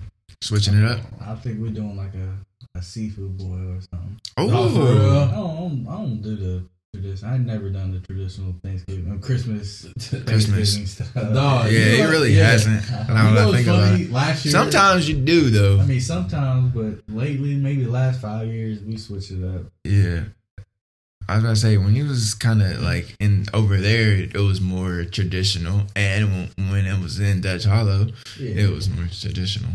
switching 0.41 0.75
it 0.75 0.85
up. 0.85 1.00
I 1.21 1.35
think 1.35 1.61
we're 1.61 1.71
doing 1.71 1.97
like 1.97 2.15
a, 2.15 2.79
a 2.79 2.83
seafood 2.83 3.37
boil 3.38 3.73
or 3.76 3.81
something. 3.81 4.21
Oh, 4.37 4.49
Oh. 4.49 5.26
I 5.29 5.35
don't, 5.35 5.87
I 5.88 5.97
don't, 5.97 6.23
don't 6.23 6.23
the 6.23 6.65
tradition. 6.95 7.29
I've 7.29 7.41
never 7.41 7.71
done 7.71 7.93
the 7.93 8.00
traditional 8.00 8.55
Thanksgiving, 8.62 9.11
uh, 9.12 9.19
Christmas, 9.19 9.87
Thanksgiving 9.99 10.87
stuff. 10.87 11.12
Dog, 11.15 11.73
yeah, 11.73 11.79
you 11.79 12.05
it 12.05 12.09
really 12.09 12.33
yeah. 12.35 12.50
hasn't. 12.53 12.85
You 12.85 13.15
Now 13.15 13.29
You 13.29 13.35
know 13.35 13.41
I 13.41 13.45
what's 13.47 13.57
think 13.57 13.67
about 13.69 13.88
funny? 13.91 14.03
it. 14.05 14.12
Last 14.12 14.45
year, 14.45 14.53
Sometimes 14.53 15.09
you 15.09 15.17
do 15.17 15.50
though. 15.50 15.81
I 15.81 15.87
mean, 15.87 16.00
sometimes, 16.00 16.73
but 16.73 17.03
lately, 17.15 17.57
maybe 17.57 17.85
the 17.85 17.91
last 17.91 18.21
five 18.21 18.47
years, 18.49 18.81
we 18.83 18.97
switched 18.97 19.33
it 19.33 19.43
up. 19.45 19.62
Yeah. 19.85 20.25
I 21.28 21.35
was 21.37 21.42
gonna 21.45 21.56
say 21.56 21.76
when 21.76 21.95
he 21.95 22.02
was 22.02 22.35
kind 22.35 22.62
of 22.62 22.80
like 22.80 23.16
in 23.18 23.47
over 23.52 23.76
there, 23.78 24.12
it 24.12 24.37
was 24.37 24.61
more 24.61 25.04
traditional, 25.04 25.83
and 25.97 26.50
when, 26.56 26.87
it 26.87 27.00
was 27.02 27.18
in 27.18 27.40
Dutch 27.40 27.64
Hollow, 27.64 28.09
Yeah, 28.38 28.66
it 28.66 28.71
was 28.71 28.88
more 28.88 29.09
traditional. 29.12 29.73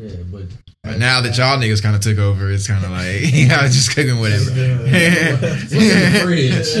Yeah, 0.00 0.16
but 0.32 0.42
But 0.82 0.98
now 0.98 1.20
that 1.20 1.36
y'all 1.36 1.58
niggas 1.58 1.82
kind 1.82 1.94
of 1.94 2.00
took 2.00 2.18
over, 2.18 2.50
it's 2.50 2.66
kind 2.66 2.82
of 2.84 2.90
like 2.90 3.50
I 3.52 3.62
was 3.64 3.74
just 3.74 3.94
cooking 3.94 4.18
whatever. 4.18 4.44
What's 4.44 4.56
in 4.56 4.78
the 4.78 6.20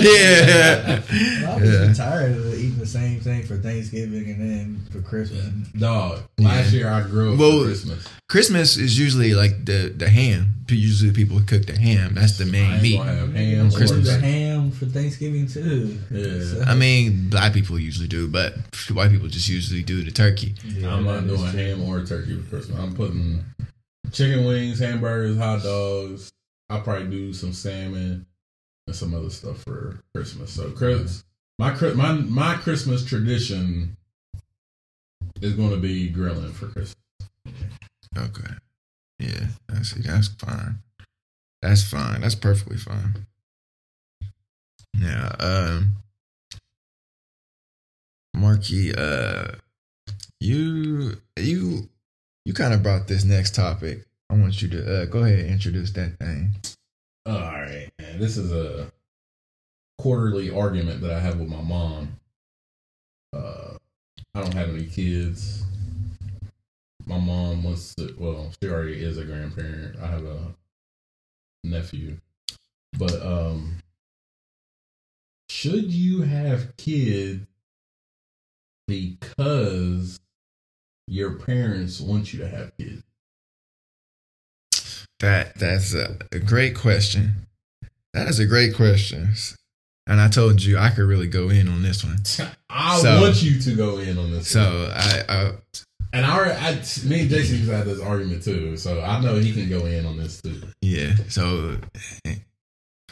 yeah, 0.02 1.50
I 1.50 1.60
was 1.60 1.70
Yeah. 1.70 1.86
just 1.86 2.00
tired 2.00 2.32
of 2.36 2.54
eating 2.54 2.78
the 2.78 2.86
same 2.86 3.20
thing 3.20 3.42
for 3.44 3.56
Thanksgiving 3.56 4.30
and 4.30 4.40
then 4.40 4.80
for 4.90 5.00
Christmas. 5.02 5.44
Dog, 5.78 6.22
last 6.38 6.72
Yeah. 6.72 6.78
year 6.78 6.88
I 6.88 7.02
grew 7.02 7.32
up 7.34 7.38
Well, 7.38 7.58
for 7.60 7.64
Christmas. 7.66 8.04
Christmas 8.28 8.76
is 8.76 8.98
usually 8.98 9.34
like 9.34 9.64
the 9.64 9.92
the 9.96 10.08
ham. 10.08 10.54
Usually 10.68 11.10
people 11.12 11.40
cook 11.40 11.66
the 11.66 11.76
ham. 11.76 12.14
That's 12.14 12.38
the 12.38 12.44
I 12.44 12.48
main 12.48 12.72
ain't 12.74 12.82
meat. 12.82 12.96
gonna 12.98 13.12
have 13.16 13.34
ham 13.34 13.66
or 13.66 13.70
Christmas. 13.72 14.06
the 14.06 14.20
turkey. 14.70 14.86
for 14.86 14.92
Thanksgiving 14.92 15.46
too. 15.46 15.98
Yeah. 16.10 16.44
So- 16.44 16.62
I 16.70 16.74
mean, 16.74 17.28
black 17.28 17.52
people 17.52 17.78
usually 17.78 18.08
do, 18.08 18.28
but 18.28 18.54
white 18.92 19.10
people 19.10 19.28
just 19.28 19.48
usually 19.48 19.82
do 19.82 20.02
the 20.02 20.10
turkey. 20.10 20.54
Yeah, 20.64 20.94
I'm 20.94 21.04
not 21.04 21.26
doing 21.26 21.44
ham 21.52 21.82
or 21.82 22.04
turkey 22.04 22.40
for 22.40 22.48
Christmas. 22.50 22.78
I'm 22.78 22.94
putting 22.94 23.44
chicken 24.12 24.44
wings, 24.44 24.78
hamburgers, 24.78 25.36
hot 25.38 25.62
dogs. 25.62 26.30
I'll 26.68 26.82
probably 26.82 27.08
do 27.08 27.32
some 27.32 27.52
salmon 27.52 28.26
and 28.86 28.96
some 28.96 29.14
other 29.14 29.30
stuff 29.30 29.62
for 29.62 30.00
Christmas. 30.14 30.52
So 30.52 30.70
Chris, 30.70 31.24
my 31.58 31.72
my 31.94 32.12
my 32.12 32.54
Christmas 32.56 33.04
tradition 33.04 33.96
is 35.42 35.54
going 35.54 35.70
to 35.70 35.76
be 35.76 36.08
grilling 36.08 36.52
for 36.52 36.66
Christmas. 36.68 36.94
Okay. 38.16 38.54
Yeah, 39.18 39.46
I 39.70 39.82
see. 39.82 40.00
That's 40.00 40.28
fine. 40.28 40.78
That's 41.62 41.82
fine. 41.84 42.22
That's 42.22 42.34
perfectly 42.34 42.76
fine. 42.78 43.26
Yeah. 44.98 45.34
Um. 45.38 45.96
Marky, 48.34 48.94
uh, 48.94 49.52
you 50.40 51.20
you 51.36 51.88
you 52.44 52.54
kind 52.54 52.72
of 52.72 52.82
brought 52.82 53.06
this 53.06 53.24
next 53.24 53.54
topic. 53.54 54.06
I 54.30 54.34
want 54.34 54.62
you 54.62 54.68
to 54.68 55.02
uh, 55.02 55.04
go 55.06 55.24
ahead 55.24 55.40
and 55.40 55.50
introduce 55.50 55.90
that 55.92 56.18
thing. 56.18 56.54
All 57.26 57.34
right, 57.34 57.90
man. 57.98 58.18
This 58.18 58.36
is 58.36 58.52
a 58.52 58.90
quarterly 59.98 60.50
argument 60.50 61.00
that 61.02 61.10
I 61.10 61.20
have 61.20 61.38
with 61.38 61.50
my 61.50 61.60
mom. 61.60 62.16
Uh, 63.32 63.74
I 64.34 64.40
don't 64.40 64.54
have 64.54 64.70
any 64.70 64.86
kids. 64.86 65.64
My 67.06 67.18
mom 67.18 67.62
wants 67.62 67.94
to. 67.96 68.14
Well, 68.18 68.52
she 68.62 68.70
already 68.70 69.02
is 69.02 69.18
a 69.18 69.24
grandparent. 69.24 69.98
I 70.00 70.06
have 70.06 70.24
a 70.24 70.54
nephew, 71.64 72.16
but 72.98 73.20
um, 73.20 73.74
should 75.50 75.92
you 75.92 76.22
have 76.22 76.76
kids 76.76 77.44
because 78.86 80.20
your 81.08 81.32
parents 81.32 82.00
want 82.00 82.32
you 82.32 82.38
to 82.38 82.48
have 82.48 82.70
kids? 82.78 83.02
That 85.18 85.56
that's 85.58 85.92
a, 85.92 86.18
a 86.30 86.38
great 86.38 86.76
question. 86.76 87.46
That 88.14 88.28
is 88.28 88.38
a 88.38 88.46
great 88.46 88.74
question. 88.76 89.30
And 90.06 90.20
I 90.20 90.28
told 90.28 90.62
you 90.62 90.78
I 90.78 90.90
could 90.90 91.04
really 91.04 91.26
go 91.26 91.50
in 91.50 91.68
on 91.68 91.82
this 91.82 92.04
one. 92.04 92.18
I 92.70 93.00
So- 93.00 93.20
want 93.20 93.42
you 93.42 93.58
to 93.60 93.74
go 93.74 93.98
in 93.98 94.18
on 94.18 94.30
this. 94.30 94.54
one. 94.54 94.64
So 94.64 94.92
I, 94.94 95.24
I 95.28 95.52
And 96.12 96.24
I, 96.24 96.68
I, 96.68 96.72
me 97.06 97.22
and 97.22 97.30
Jason 97.30 97.56
used 97.56 97.68
to 97.68 97.76
have 97.76 97.86
this 97.86 98.00
argument 98.00 98.44
too, 98.44 98.76
so 98.76 99.00
I 99.02 99.20
know 99.20 99.34
he 99.34 99.52
can 99.52 99.68
go 99.68 99.84
in 99.86 100.06
on 100.06 100.16
this 100.16 100.40
too. 100.40 100.62
Yeah. 100.80 101.14
So, 101.28 101.76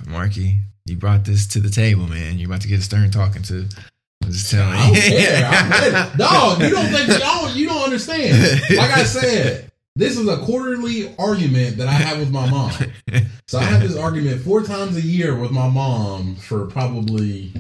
Marky, 0.07 0.61
you 0.87 0.97
brought 0.97 1.25
this 1.25 1.47
to 1.49 1.61
the 1.61 1.71
table, 1.71 2.07
man. 2.07 2.39
You're 2.39 2.49
about 2.49 2.63
to 2.63 2.69
get 2.69 2.79
a 2.81 2.83
stern 2.83 3.11
talking 3.11 3.43
to. 3.43 3.67
I'm 4.23 4.31
just 4.33 4.51
telling 4.51 4.95
you. 4.95 5.01
I'm 5.03 5.71
ready. 5.71 6.19
Dog, 6.19 6.63
you 6.63 6.71
don't 6.71 6.87
think 6.87 7.09
don't, 7.21 7.57
you 7.57 7.67
don't 7.67 7.83
understand. 7.83 8.61
Like 8.77 8.91
I 8.91 9.05
said, 9.05 9.71
this 9.97 10.17
is 10.17 10.29
a 10.29 10.39
quarterly 10.39 11.15
argument 11.19 11.79
that 11.79 11.89
I 11.89 11.93
have 11.93 12.19
with 12.19 12.31
my 12.31 12.49
mom. 12.49 12.73
So 13.49 13.59
I 13.59 13.65
have 13.65 13.81
this 13.81 13.97
argument 13.97 14.43
four 14.43 14.63
times 14.63 14.97
a 14.97 15.01
year 15.01 15.35
with 15.35 15.51
my 15.51 15.69
mom 15.69 16.37
for 16.37 16.67
probably, 16.67 17.53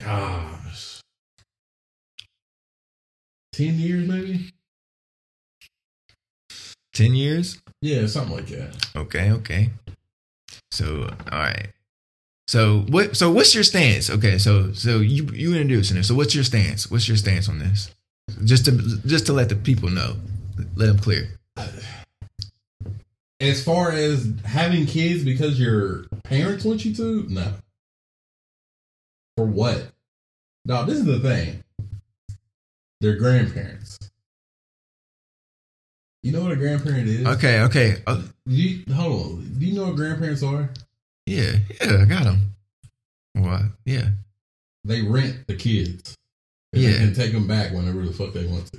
gosh, 0.00 1.00
ten 3.52 3.78
years 3.78 4.06
maybe. 4.06 4.50
Ten 6.92 7.14
years. 7.14 7.60
Yeah, 7.82 8.06
something 8.06 8.36
like 8.36 8.46
that. 8.46 8.86
Okay. 8.96 9.30
Okay. 9.32 9.70
So, 10.76 11.08
all 11.32 11.38
right. 11.38 11.68
So 12.48 12.80
what? 12.88 13.16
So 13.16 13.30
what's 13.30 13.54
your 13.54 13.64
stance? 13.64 14.10
Okay. 14.10 14.38
So 14.38 14.72
so 14.72 14.98
you 14.98 15.24
you 15.32 15.54
introducing 15.54 15.96
it. 15.96 16.04
So 16.04 16.14
what's 16.14 16.34
your 16.34 16.44
stance? 16.44 16.90
What's 16.90 17.08
your 17.08 17.16
stance 17.16 17.48
on 17.48 17.58
this? 17.58 17.90
Just 18.44 18.66
to 18.66 18.72
just 19.06 19.26
to 19.26 19.32
let 19.32 19.48
the 19.48 19.56
people 19.56 19.88
know, 19.88 20.16
let 20.76 20.86
them 20.86 20.98
clear. 20.98 21.28
As 23.40 23.64
far 23.64 23.90
as 23.90 24.32
having 24.44 24.86
kids 24.86 25.24
because 25.24 25.58
your 25.58 26.04
parents 26.24 26.64
want 26.64 26.84
you 26.84 26.94
to, 26.94 27.26
no. 27.28 27.52
For 29.36 29.46
what? 29.46 29.88
No, 30.64 30.84
this 30.84 30.98
is 30.98 31.04
the 31.04 31.20
thing. 31.20 31.62
They're 33.00 33.16
grandparents. 33.16 33.98
You 36.22 36.32
know 36.32 36.42
what 36.42 36.52
a 36.52 36.56
grandparent 36.56 37.08
is? 37.08 37.26
Okay. 37.26 37.60
Okay. 37.62 38.02
Uh, 38.06 38.22
you, 38.46 38.82
hold 38.92 39.26
on. 39.38 39.54
Do 39.58 39.66
you 39.66 39.74
know 39.74 39.86
what 39.86 39.96
grandparents 39.96 40.42
are? 40.42 40.70
yeah. 41.26 41.52
Yeah. 41.80 41.98
I 42.02 42.04
got 42.04 42.24
them. 42.24 42.40
What? 43.34 43.62
Yeah. 43.84 44.08
They 44.84 45.02
rent 45.02 45.46
the 45.46 45.54
kids. 45.54 46.14
And 46.72 46.82
Yeah. 46.82 46.96
Can 46.98 47.14
take 47.14 47.32
them 47.32 47.46
back 47.46 47.72
whenever 47.72 48.04
the 48.04 48.12
fuck 48.12 48.32
they 48.32 48.46
want 48.46 48.66
to. 48.72 48.78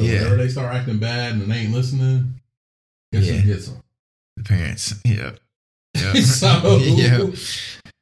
So 0.00 0.06
Yeah. 0.06 0.14
whenever 0.22 0.36
they 0.36 0.48
start 0.48 0.74
acting 0.74 0.98
bad 0.98 1.32
and 1.34 1.50
they 1.50 1.56
ain't 1.58 1.72
listening, 1.72 2.40
guess 3.12 3.24
Yeah. 3.26 3.40
gets 3.42 3.66
them? 3.68 3.82
The 4.36 4.44
parents. 4.44 4.94
Yep. 5.04 5.38
Yep. 5.94 6.16
So- 6.24 6.78
yep. 6.82 7.34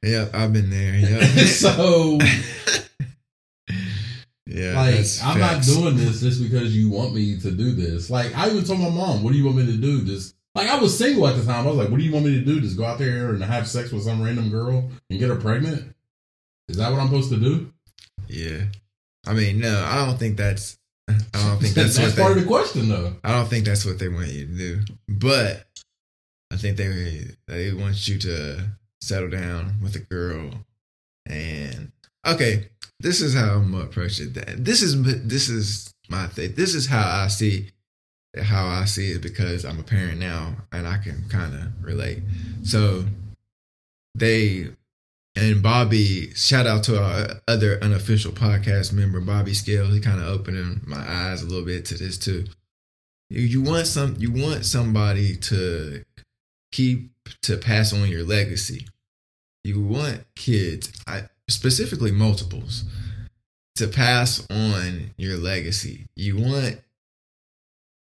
Yep. 0.01 0.31
I've 0.33 0.53
been 0.53 0.69
there. 0.69 0.95
Yep. 0.95 1.47
so 1.47 2.17
yeah. 4.51 4.79
like 4.79 4.95
I'm 4.95 5.39
facts. 5.39 5.67
not 5.67 5.75
doing 5.75 5.97
this 5.97 6.21
just 6.21 6.41
because 6.41 6.75
you 6.75 6.89
want 6.89 7.13
me 7.13 7.39
to 7.39 7.51
do 7.51 7.71
this. 7.73 8.09
Like 8.09 8.35
I 8.35 8.49
even 8.49 8.63
told 8.63 8.79
my 8.79 8.89
mom, 8.89 9.23
"What 9.23 9.31
do 9.31 9.37
you 9.37 9.45
want 9.45 9.57
me 9.57 9.65
to 9.65 9.77
do?" 9.77 10.03
Just 10.03 10.35
like 10.55 10.67
I 10.67 10.77
was 10.79 10.97
single 10.97 11.27
at 11.27 11.37
the 11.37 11.45
time, 11.45 11.65
I 11.65 11.69
was 11.69 11.77
like, 11.77 11.89
"What 11.89 11.97
do 11.97 12.03
you 12.03 12.11
want 12.11 12.25
me 12.25 12.39
to 12.39 12.45
do? 12.45 12.59
Just 12.59 12.77
go 12.77 12.85
out 12.85 12.99
there 12.99 13.29
and 13.29 13.43
have 13.43 13.67
sex 13.67 13.91
with 13.91 14.03
some 14.03 14.21
random 14.21 14.49
girl 14.49 14.89
and 15.09 15.19
get 15.19 15.29
her 15.29 15.35
pregnant? 15.35 15.95
Is 16.67 16.77
that 16.77 16.91
what 16.91 16.99
I'm 16.99 17.07
supposed 17.07 17.29
to 17.31 17.39
do?" 17.39 17.71
Yeah. 18.27 18.65
I 19.25 19.33
mean, 19.33 19.59
no, 19.59 19.83
I 19.85 20.05
don't 20.05 20.17
think 20.17 20.37
that's. 20.37 20.77
I 21.07 21.13
don't 21.33 21.59
think 21.59 21.73
that's, 21.75 21.97
That's, 21.97 22.15
part 22.15 22.33
they. 22.33 22.39
of 22.39 22.45
the 22.45 22.51
question, 22.51 22.89
though. 22.89 23.15
I 23.23 23.33
don't 23.33 23.47
think 23.47 23.65
that's 23.65 23.85
what 23.85 23.99
they 23.99 24.07
want 24.07 24.29
you 24.29 24.45
to 24.45 24.53
do. 24.53 24.79
But 25.07 25.65
I 26.51 26.57
think 26.57 26.77
they 26.77 27.25
they 27.47 27.73
want 27.73 28.07
you 28.07 28.17
to 28.19 28.63
settle 29.01 29.29
down 29.29 29.75
with 29.81 29.95
a 29.95 29.99
girl. 29.99 30.51
And 31.27 31.91
okay, 32.27 32.69
this 32.99 33.21
is 33.21 33.35
how 33.35 33.55
I'm 33.55 33.71
gonna 33.71 33.85
approach 33.85 34.19
it. 34.19 34.33
This 34.63 34.81
is 34.81 35.01
this 35.23 35.49
is 35.49 35.93
my 36.09 36.27
thing. 36.27 36.53
This 36.55 36.75
is 36.75 36.87
how 36.87 37.23
I 37.23 37.27
see 37.27 37.69
how 38.41 38.67
I 38.67 38.85
see 38.85 39.11
it 39.11 39.21
because 39.21 39.65
I'm 39.65 39.79
a 39.79 39.83
parent 39.83 40.19
now 40.19 40.55
and 40.71 40.87
I 40.87 40.97
can 40.97 41.25
kind 41.29 41.53
of 41.53 41.83
relate. 41.83 42.19
So 42.63 43.05
they 44.15 44.69
and 45.35 45.63
Bobby, 45.63 46.33
shout 46.33 46.67
out 46.67 46.83
to 46.85 47.01
our 47.01 47.41
other 47.47 47.81
unofficial 47.81 48.33
podcast 48.33 48.91
member, 48.91 49.21
Bobby 49.21 49.53
Scales. 49.53 49.93
He 49.93 50.01
kind 50.01 50.19
of 50.19 50.27
opened 50.27 50.85
my 50.85 50.99
eyes 50.99 51.41
a 51.41 51.47
little 51.47 51.65
bit 51.65 51.85
to 51.85 51.97
this 51.97 52.17
too. 52.17 52.47
You, 53.29 53.41
you 53.41 53.61
want 53.61 53.87
some, 53.87 54.15
you 54.19 54.31
want 54.31 54.65
somebody 54.65 55.37
to 55.37 56.03
keep 56.73 57.11
to 57.43 57.55
pass 57.55 57.93
on 57.93 58.09
your 58.09 58.23
legacy. 58.23 58.87
You 59.63 59.81
want 59.81 60.25
kids, 60.35 60.91
I, 61.07 61.23
specifically 61.51 62.11
multiples, 62.11 62.83
to 63.75 63.87
pass 63.87 64.45
on 64.49 65.11
your 65.17 65.37
legacy. 65.37 66.07
You 66.15 66.37
want, 66.37 66.81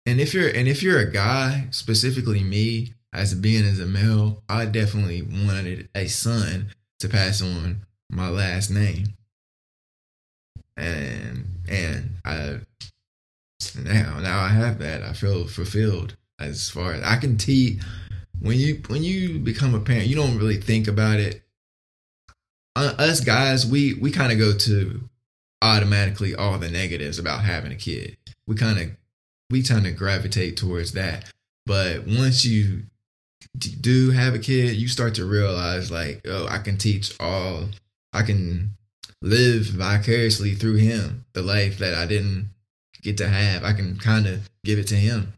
and 0.07 0.21
if 0.21 0.35
you're 0.35 0.49
and 0.49 0.69
if 0.69 0.83
you're 0.83 1.01
a 1.01 1.11
guy, 1.11 1.67
specifically 1.71 2.43
me, 2.43 2.95
as 3.13 3.35
being 3.35 3.65
as 3.65 3.81
a 3.81 3.87
male, 3.87 4.43
I 4.49 4.67
definitely 4.67 5.23
wanted 5.23 5.89
a 5.95 6.07
son 6.07 6.69
to 7.01 7.09
pass 7.09 7.43
on 7.43 7.83
my 8.11 8.29
last 8.29 8.71
name. 8.71 9.09
And 10.77 11.47
and 11.69 12.11
I 12.25 12.61
now 13.77 14.21
now 14.21 14.41
I 14.41 14.49
have 14.49 14.79
that. 14.79 15.03
I 15.03 15.13
feel 15.13 15.47
fulfilled 15.47 16.17
as 16.39 16.71
far 16.71 16.93
as 16.93 17.03
I 17.03 17.17
can 17.17 17.37
teach 17.37 17.81
when 18.41 18.59
you 18.59 18.83
when 18.89 19.03
you 19.03 19.39
become 19.39 19.75
a 19.75 19.81
parent, 19.81 20.07
you 20.07 20.17
don't 20.17 20.39
really 20.39 20.61
think 20.61 20.89
about 20.89 21.19
it. 21.19 21.43
Uh, 22.79 22.95
us 22.97 23.19
guys, 23.19 23.67
we 23.67 23.95
we 23.95 24.13
kind 24.13 24.31
of 24.31 24.39
go 24.39 24.57
to 24.57 25.01
automatically 25.61 26.33
all 26.33 26.59
the 26.59 26.71
negatives 26.71 27.19
about 27.19 27.41
having 27.41 27.73
a 27.73 27.75
kid. 27.77 28.17
We 28.47 28.55
kind 28.55 28.79
of 28.79 28.91
we 29.51 29.65
kind 29.65 29.85
of 29.85 29.97
gravitate 29.97 30.57
towards 30.57 30.93
that. 30.93 31.25
But 31.67 32.07
once 32.07 32.45
you 32.45 32.85
do 33.59 34.13
have 34.13 34.37
a 34.37 34.39
kid, 34.39 34.77
you 34.77 34.87
start 34.87 35.17
to 35.17 35.25
realize 35.25 35.91
like, 35.91 36.21
oh, 36.29 36.47
I 36.49 36.59
can 36.59 36.79
teach 36.79 37.13
all, 37.19 37.65
I 38.13 38.23
can 38.23 38.71
live 39.23 39.65
vicariously 39.65 40.55
through 40.55 40.77
him 40.77 41.25
the 41.33 41.43
life 41.43 41.79
that 41.79 41.95
I 41.95 42.07
didn't 42.07 42.51
get 43.03 43.17
to 43.17 43.29
have. 43.29 43.65
I 43.65 43.73
can 43.73 43.99
kind 43.99 44.29
of 44.29 44.49
give 44.63 44.79
it 44.79 44.87
to 44.87 44.95
him 44.95 45.33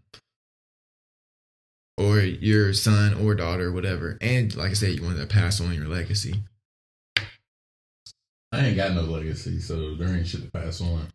or 1.97 2.19
your 2.19 2.75
son 2.75 3.15
or 3.15 3.35
daughter, 3.35 3.73
whatever. 3.73 4.19
And 4.21 4.55
like 4.55 4.73
I 4.73 4.75
said, 4.75 4.91
you 4.91 5.03
want 5.03 5.19
to 5.19 5.27
pass 5.27 5.59
on 5.59 5.73
your 5.73 5.89
legacy. 5.89 6.35
I 8.53 8.67
ain't 8.67 8.77
got 8.77 8.95
no 8.95 9.03
legacy, 9.03 9.61
so 9.61 9.95
there 9.95 10.09
ain't 10.09 10.27
shit 10.27 10.43
to 10.43 10.51
pass 10.51 10.81
on. 10.81 11.07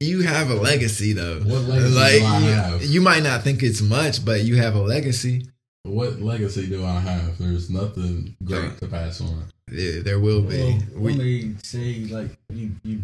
You 0.00 0.22
have 0.22 0.50
a 0.50 0.54
legacy 0.54 1.12
though. 1.12 1.40
What 1.40 1.62
legacy 1.62 1.94
like 1.94 2.20
do 2.20 2.24
I 2.26 2.38
you, 2.38 2.52
have? 2.52 2.82
you 2.84 3.00
might 3.00 3.22
not 3.22 3.42
think 3.42 3.62
it's 3.62 3.80
much, 3.82 4.24
but 4.24 4.42
you 4.42 4.56
have 4.56 4.74
a 4.74 4.80
legacy. 4.80 5.46
What 5.84 6.20
legacy 6.20 6.68
do 6.68 6.84
I 6.84 7.00
have? 7.00 7.38
There's 7.38 7.68
nothing 7.68 8.36
great 8.44 8.78
to 8.78 8.86
pass 8.86 9.20
on. 9.20 9.44
There, 9.66 10.02
there 10.02 10.20
will 10.20 10.42
be. 10.42 10.56
Well, 10.92 11.02
we, 11.02 11.12
let 11.14 11.18
me 11.24 11.54
say, 11.62 12.04
like 12.04 12.30
you, 12.52 12.70
you, 12.84 13.00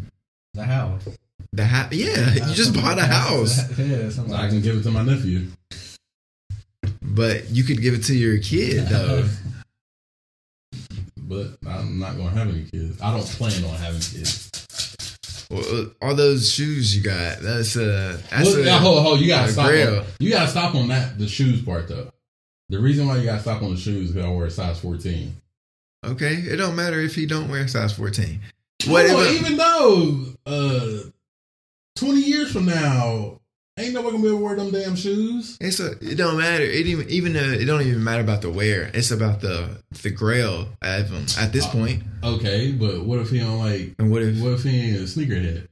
the 0.55 0.65
house. 0.65 1.09
the 1.53 1.67
ha- 1.67 1.88
yeah, 1.91 2.35
you 2.49 2.55
just 2.55 2.75
bought 2.75 2.99
a 2.99 3.05
house, 3.07 3.59
Yeah, 3.79 4.09
something 4.11 4.35
I 4.35 4.43
like 4.43 4.50
can 4.50 4.61
give 4.62 4.77
it 4.77 4.83
to 4.85 4.91
my 4.91 5.03
nephew. 5.03 5.49
but 7.03 7.50
you 7.50 7.65
could 7.65 7.81
give 7.83 7.95
it 7.95 8.05
to 8.05 8.15
your 8.17 8.38
kid 8.38 8.87
though. 8.88 9.29
But 11.29 11.59
I'm 11.69 11.99
not 11.99 12.17
gonna 12.17 12.31
have 12.31 12.49
any 12.49 12.65
kids. 12.65 13.01
I 13.03 13.11
don't 13.13 13.25
plan 13.27 13.63
on 13.65 13.75
having 13.77 14.01
kids. 14.01 15.47
Well, 15.51 15.91
all 16.03 16.15
those 16.15 16.51
shoes 16.53 16.95
you 16.97 17.03
got, 17.03 17.41
that's 17.41 17.77
uh 17.77 18.19
that's 18.31 18.51
Look, 18.51 18.61
a, 18.61 18.65
now, 18.65 18.79
hold, 18.79 19.03
hold, 19.03 19.21
you 19.21 19.29
gotta 19.29 19.53
stop. 19.53 19.67
On, 19.67 20.05
you 20.21 20.31
gotta 20.31 20.51
stop 20.51 20.75
on 20.75 20.89
that 20.89 21.19
the 21.19 21.27
shoes 21.29 21.63
part 21.63 21.89
though. 21.89 22.11
The 22.71 22.79
reason 22.79 23.07
why 23.07 23.17
you 23.19 23.25
gotta 23.25 23.41
stop 23.41 23.63
on 23.63 23.75
the 23.75 23.81
shoes 23.81 24.09
is 24.09 24.15
because 24.15 24.29
I 24.29 24.33
wear 24.33 24.47
a 24.47 24.51
size 24.51 24.79
14. 24.81 25.35
okay. 26.07 26.35
It 26.35 26.57
don't 26.57 26.77
matter 26.77 27.01
if 27.01 27.15
he 27.15 27.25
don't 27.27 27.49
wear 27.51 27.67
size 27.69 27.93
fourteen. 27.95 28.41
What 28.87 29.11
Whatever. 29.11 29.31
even 29.31 29.57
though 29.57 30.25
uh 30.47 30.99
20 31.97 32.21
years 32.21 32.53
from 32.53 32.67
now, 32.67 33.38
ain't 33.79 33.95
nobody 33.95 34.13
gonna 34.13 34.23
be 34.23 34.29
able 34.29 34.39
to 34.39 34.45
wear 34.45 34.57
them 34.57 34.71
damn 34.71 34.97
shoes. 34.97 35.57
It's 35.61 35.81
a. 35.81 35.93
It 36.01 36.17
don't 36.17 36.39
matter. 36.39 36.65
It 36.65 36.87
even 36.87 37.09
even 37.09 37.37
uh, 37.37 37.57
it 37.59 37.65
don't 37.65 37.83
even 37.83 38.03
matter 38.03 38.23
about 38.23 38.43
the 38.43 38.51
wear. 38.51 38.91
It's 38.95 39.11
about 39.11 39.41
the 39.41 39.83
the 40.03 40.11
grail 40.11 40.69
of 40.83 41.09
him 41.11 41.27
at 41.39 41.53
this 41.53 41.64
Uh, 41.67 41.71
point. 41.71 42.03
Okay, 42.23 42.73
but 42.73 43.05
what 43.05 43.19
if 43.21 43.31
he 43.31 43.38
don't 43.38 43.59
like? 43.59 43.95
And 43.99 44.11
what 44.11 44.23
if 44.23 44.38
What 44.41 44.53
if 44.53 44.62
he 44.64 44.79
ain't 44.91 44.97
a 44.97 45.03
sneakerhead? 45.05 45.67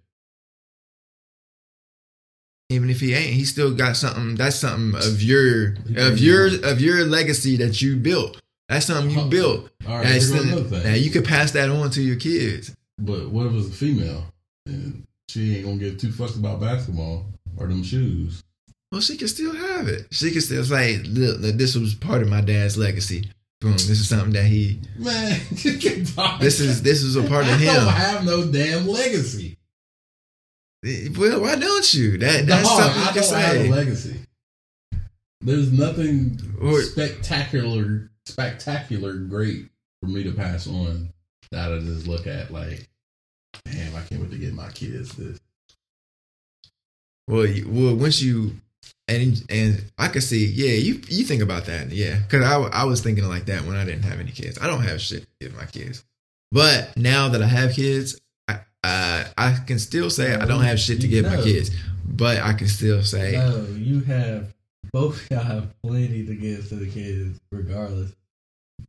even 2.69 2.91
if 2.91 2.99
he 3.01 3.15
ain't, 3.15 3.33
he 3.33 3.45
still 3.45 3.75
got 3.75 3.97
something. 3.97 4.35
That's 4.35 4.57
something 4.57 5.01
of 5.01 5.23
your 5.23 5.77
of 5.97 6.19
your 6.19 6.47
of 6.65 6.81
your 6.81 7.05
legacy 7.05 7.57
that 7.59 7.81
you 7.81 7.97
built. 7.97 8.41
That's 8.69 8.87
something 8.87 9.17
you 9.17 9.25
built. 9.31 9.71
All 9.87 9.99
right, 9.99 10.21
the- 10.21 10.83
now 10.85 10.95
you 10.95 11.11
could 11.11 11.25
pass 11.25 11.53
that 11.53 11.71
on 11.71 11.91
to 11.91 12.03
your 12.03 12.17
kids. 12.17 12.75
But 12.99 13.29
what 13.31 13.47
if 13.47 13.53
it's 13.53 13.69
a 13.69 13.71
female 13.71 14.25
and 14.67 15.05
she 15.29 15.57
ain't 15.57 15.65
gonna 15.67 15.77
get 15.77 16.01
too 16.01 16.09
fucks 16.09 16.37
about 16.37 16.61
basketball 16.61 17.27
or 17.59 17.67
them 17.67 17.83
shoes? 17.83 18.43
Well, 18.93 19.01
she 19.01 19.17
can 19.17 19.29
still 19.29 19.55
have 19.55 19.89
it. 19.89 20.07
She 20.13 20.31
can 20.31 20.41
still 20.41 20.65
say, 20.65 20.99
"Look, 20.99 21.41
look, 21.41 21.57
this 21.57 21.75
was 21.75 21.95
part 21.95 22.23
of 22.23 22.29
my 22.29 22.41
dad's 22.41 22.77
legacy. 22.79 23.31
Boom, 23.61 23.73
this 23.73 23.89
is 23.91 24.09
something 24.09 24.33
that 24.35 24.45
he. 24.45 24.81
Man, 24.99 25.41
This 25.51 26.61
is 26.61 26.83
this 26.83 27.03
is 27.03 27.17
a 27.17 27.23
part 27.23 27.49
of 27.49 27.59
him. 27.59 27.71
I 27.71 27.75
don't 27.75 27.89
have 27.93 28.25
no 28.25 28.45
damn 28.51 28.87
legacy. 28.87 29.57
Eh, 30.85 31.09
well, 31.17 31.41
why 31.41 31.57
don't 31.57 31.95
you? 31.95 32.19
That 32.19 32.47
that's 32.47 32.69
Dog, 32.69 32.79
something 32.81 33.03
you 33.03 33.09
I 33.09 33.13
can 33.13 33.23
don't 33.23 33.41
have 33.41 33.57
a 33.57 33.69
legacy. 33.71 34.17
There's 35.41 35.73
nothing 35.73 36.39
Or- 36.61 36.81
spectacular, 36.83 38.11
spectacular 38.27 39.15
great 39.15 39.67
for 40.01 40.09
me 40.09 40.23
to 40.25 40.33
pass 40.33 40.67
on 40.67 41.11
that 41.51 41.73
I 41.73 41.79
just 41.79 42.07
look 42.07 42.27
at 42.27 42.53
like, 42.53 42.89
damn, 43.65 43.95
I 43.95 44.03
can't 44.03 44.21
wait 44.21 44.31
to 44.33 44.39
get 44.39 44.55
my 44.55 44.69
kids 44.71 45.13
this. 45.13 45.39
Well, 47.29 47.47
you- 47.47 47.69
well, 47.69 47.95
once 47.97 48.21
you 48.23 48.53
and 49.09 49.43
and 49.49 49.85
I 49.99 50.09
can 50.09 50.21
see, 50.21 50.47
yeah, 50.47 50.73
you 50.73 51.01
you 51.09 51.25
think 51.25 51.43
about 51.43 51.67
that, 51.67 51.91
yeah, 51.93 52.19
because 52.19 52.45
I 52.45 52.57
I 52.57 52.85
was 52.85 53.01
thinking 53.01 53.29
like 53.29 53.47
that 53.47 53.65
when 53.65 53.77
I 53.77 53.85
didn't 53.85 54.03
have 54.05 54.21
any 54.21 54.33
kids. 54.33 54.59
I 54.61 54.67
don't 54.67 54.83
have 54.83 55.01
shit 55.01 55.23
to 55.23 55.29
give 55.41 55.57
my 55.57 55.67
kids, 55.67 56.05
but 56.53 56.97
now 56.97 57.29
that 57.29 57.43
I 57.43 57.47
have 57.47 57.73
kids, 57.75 58.21
I 58.49 58.61
I, 58.85 59.27
I 59.37 59.53
can 59.67 59.79
still 59.79 60.11
say 60.11 60.35
I 60.35 60.45
don't 60.45 60.63
have 60.65 60.79
shit 60.81 61.01
to 61.03 61.09
give 61.09 61.25
my 61.25 61.37
kids, 61.43 61.71
but 62.05 62.39
I 62.39 62.53
can 62.53 62.69
still 62.69 63.03
say 63.03 63.33
No, 63.33 63.67
you 63.77 64.01
have 64.03 64.53
both 64.93 65.29
y'all 65.31 65.41
have 65.41 65.69
plenty 65.83 66.25
to 66.27 66.35
give 66.35 66.69
to 66.69 66.77
the 66.77 66.89
kids, 66.89 67.39
regardless. 67.51 68.13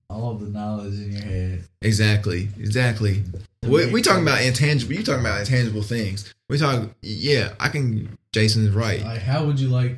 All 0.10 0.36
the 0.36 0.48
knowledge 0.50 0.94
in 0.96 1.12
your 1.12 1.22
head. 1.22 1.64
exactly, 1.82 2.48
exactly. 2.58 3.24
We, 3.64 3.92
we 3.92 4.02
talking 4.02 4.24
about 4.24 4.42
intangible. 4.42 4.94
You 4.94 5.04
talking 5.04 5.20
about 5.22 5.42
intangible 5.42 5.82
things. 5.82 6.34
We 6.50 6.58
talk. 6.58 6.90
Yeah, 7.02 7.54
I 7.60 7.68
can. 7.70 8.17
Jason's 8.34 8.70
right. 8.72 9.02
Like, 9.04 9.22
how 9.22 9.46
would 9.46 9.60
you 9.60 9.70
like, 9.70 9.98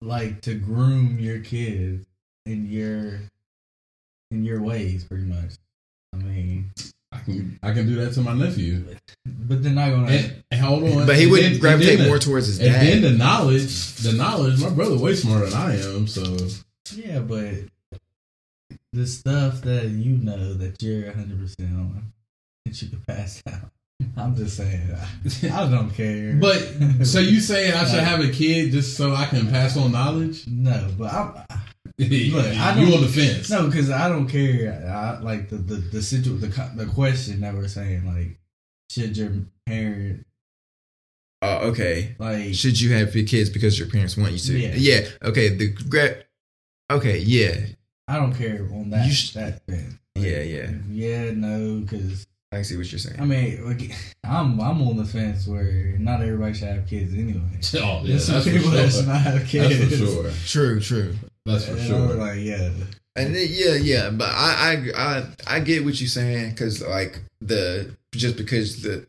like, 0.00 0.40
to 0.42 0.54
groom 0.54 1.18
your 1.18 1.40
kids 1.40 2.06
in 2.46 2.70
your, 2.70 3.20
in 4.30 4.44
your 4.44 4.60
ways, 4.62 5.04
pretty 5.04 5.24
much? 5.24 5.52
I 6.14 6.16
mean, 6.18 6.72
I 7.12 7.18
can 7.18 7.58
I 7.62 7.72
can 7.72 7.86
do 7.86 7.96
that 7.96 8.12
to 8.14 8.20
my 8.20 8.32
nephew. 8.34 8.84
but 9.26 9.62
they're 9.62 9.72
not 9.72 9.90
gonna. 9.90 10.06
And, 10.10 10.44
and 10.50 10.60
hold 10.60 10.84
on, 10.84 11.06
But 11.06 11.16
he 11.16 11.22
and 11.24 11.32
would 11.32 11.42
then- 11.42 11.58
gravitate 11.58 11.96
then 11.98 12.04
the- 12.04 12.08
more 12.10 12.18
towards 12.18 12.46
his 12.46 12.58
dad. 12.58 12.74
And 12.86 13.04
then 13.04 13.12
the 13.12 13.18
knowledge, 13.18 13.94
the 13.96 14.12
knowledge. 14.12 14.60
My 14.60 14.70
brother 14.70 14.96
way 14.96 15.14
smarter 15.14 15.46
than 15.46 15.54
I 15.60 15.80
am, 15.80 16.06
so 16.06 16.36
yeah, 16.94 17.18
but 17.20 17.54
the 18.94 19.06
stuff 19.06 19.60
that 19.62 19.88
you 19.88 20.16
know 20.16 20.54
that 20.54 20.82
you're 20.82 21.06
100 21.06 21.38
percent 21.38 21.74
on, 21.74 22.12
that 22.64 22.80
you 22.82 22.88
can 22.88 23.00
pass 23.00 23.42
out. 23.46 23.70
I'm 24.16 24.36
just 24.36 24.56
saying, 24.56 24.82
I, 24.94 25.48
I 25.64 25.68
don't 25.70 25.90
care. 25.90 26.34
But 26.34 27.04
so 27.04 27.18
you 27.18 27.40
saying 27.40 27.72
I 27.72 27.84
should 27.84 28.02
have 28.02 28.20
a 28.20 28.28
kid 28.30 28.70
just 28.72 28.96
so 28.96 29.12
I 29.14 29.26
can 29.26 29.48
pass 29.48 29.76
on 29.76 29.92
knowledge? 29.92 30.46
no, 30.46 30.88
but 30.96 31.12
I'm. 31.12 31.34
Look, 31.98 32.08
I 32.46 32.78
you 32.78 32.86
don't- 32.86 32.94
on 32.94 33.00
the 33.02 33.08
fence? 33.08 33.50
No, 33.50 33.66
because 33.66 33.90
I 33.90 34.08
don't 34.08 34.28
care. 34.28 34.88
I 34.88 35.20
like 35.20 35.48
the 35.48 35.56
the 35.56 35.74
the 35.76 36.00
situ 36.00 36.38
the 36.38 36.46
the 36.76 36.86
question 36.86 37.40
that 37.40 37.54
we're 37.54 37.66
saying 37.66 38.06
like, 38.06 38.38
should 38.88 39.16
your 39.16 39.32
parent 39.66 40.24
Oh, 41.42 41.68
okay. 41.70 42.14
like 42.20 42.54
Should 42.54 42.80
you 42.80 42.92
have 42.94 43.14
your 43.16 43.26
kids 43.26 43.50
because 43.50 43.78
your 43.80 43.88
parents 43.88 44.16
want 44.16 44.30
you 44.32 44.38
to? 44.38 44.58
Yeah. 44.58 44.74
Yeah. 44.76 45.08
Okay. 45.24 45.56
The 45.56 45.72
gra- 45.72 46.22
Okay. 46.90 47.18
Yeah. 47.18 47.56
I 48.06 48.16
don't 48.16 48.32
care 48.34 48.62
on 48.72 48.90
that 48.90 49.04
You 49.06 49.12
sh- 49.12 49.32
that 49.32 49.66
thing. 49.66 49.98
Yeah. 50.14 50.40
Yeah. 50.42 50.70
Yeah, 50.88 51.30
no, 51.32 51.80
because 51.80 52.27
I 52.50 52.62
see 52.62 52.76
what 52.78 52.90
you're 52.90 52.98
saying. 52.98 53.20
I 53.20 53.24
mean, 53.26 53.64
like, 53.66 53.92
I'm 54.24 54.58
I'm 54.60 54.80
on 54.88 54.96
the 54.96 55.04
fence 55.04 55.46
where 55.46 55.96
not 55.98 56.22
everybody 56.22 56.54
should 56.54 56.68
have 56.68 56.86
kids 56.86 57.12
anyway. 57.12 57.40
Oh 57.74 58.00
yeah, 58.02 58.02
There's 58.04 58.24
some 58.24 58.34
that's 58.36 58.46
for 58.46 58.52
people 58.52 58.70
that 58.70 58.90
should 58.90 59.06
not 59.06 59.20
have 59.20 59.46
kids. 59.46 59.78
That's 59.78 59.90
kids. 59.90 60.14
for 60.14 60.30
sure. 60.30 60.80
true. 60.80 60.80
True. 60.80 61.14
That's 61.44 61.64
for 61.66 61.72
And 61.72 61.80
sure. 61.86 62.10
I'm 62.12 62.18
like, 62.18 62.38
yeah, 62.40 62.70
And 63.16 63.34
then, 63.34 63.46
yeah, 63.50 63.74
yeah, 63.74 64.10
but 64.10 64.28
I, 64.30 64.90
I, 64.96 65.02
I, 65.18 65.56
I 65.56 65.60
get 65.60 65.84
what 65.84 66.00
you're 66.00 66.08
saying 66.08 66.50
because, 66.50 66.82
like, 66.86 67.20
the 67.40 67.94
just 68.12 68.36
because 68.36 68.82
the, 68.82 69.06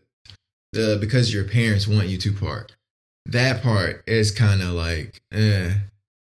the 0.74 0.98
because 1.00 1.34
your 1.34 1.44
parents 1.46 1.88
want 1.88 2.08
you 2.08 2.18
to 2.18 2.34
part, 2.34 2.76
that 3.26 3.62
part 3.64 4.04
is 4.08 4.32
kind 4.32 4.62
of 4.62 4.70
like, 4.70 5.22
eh, 5.34 5.74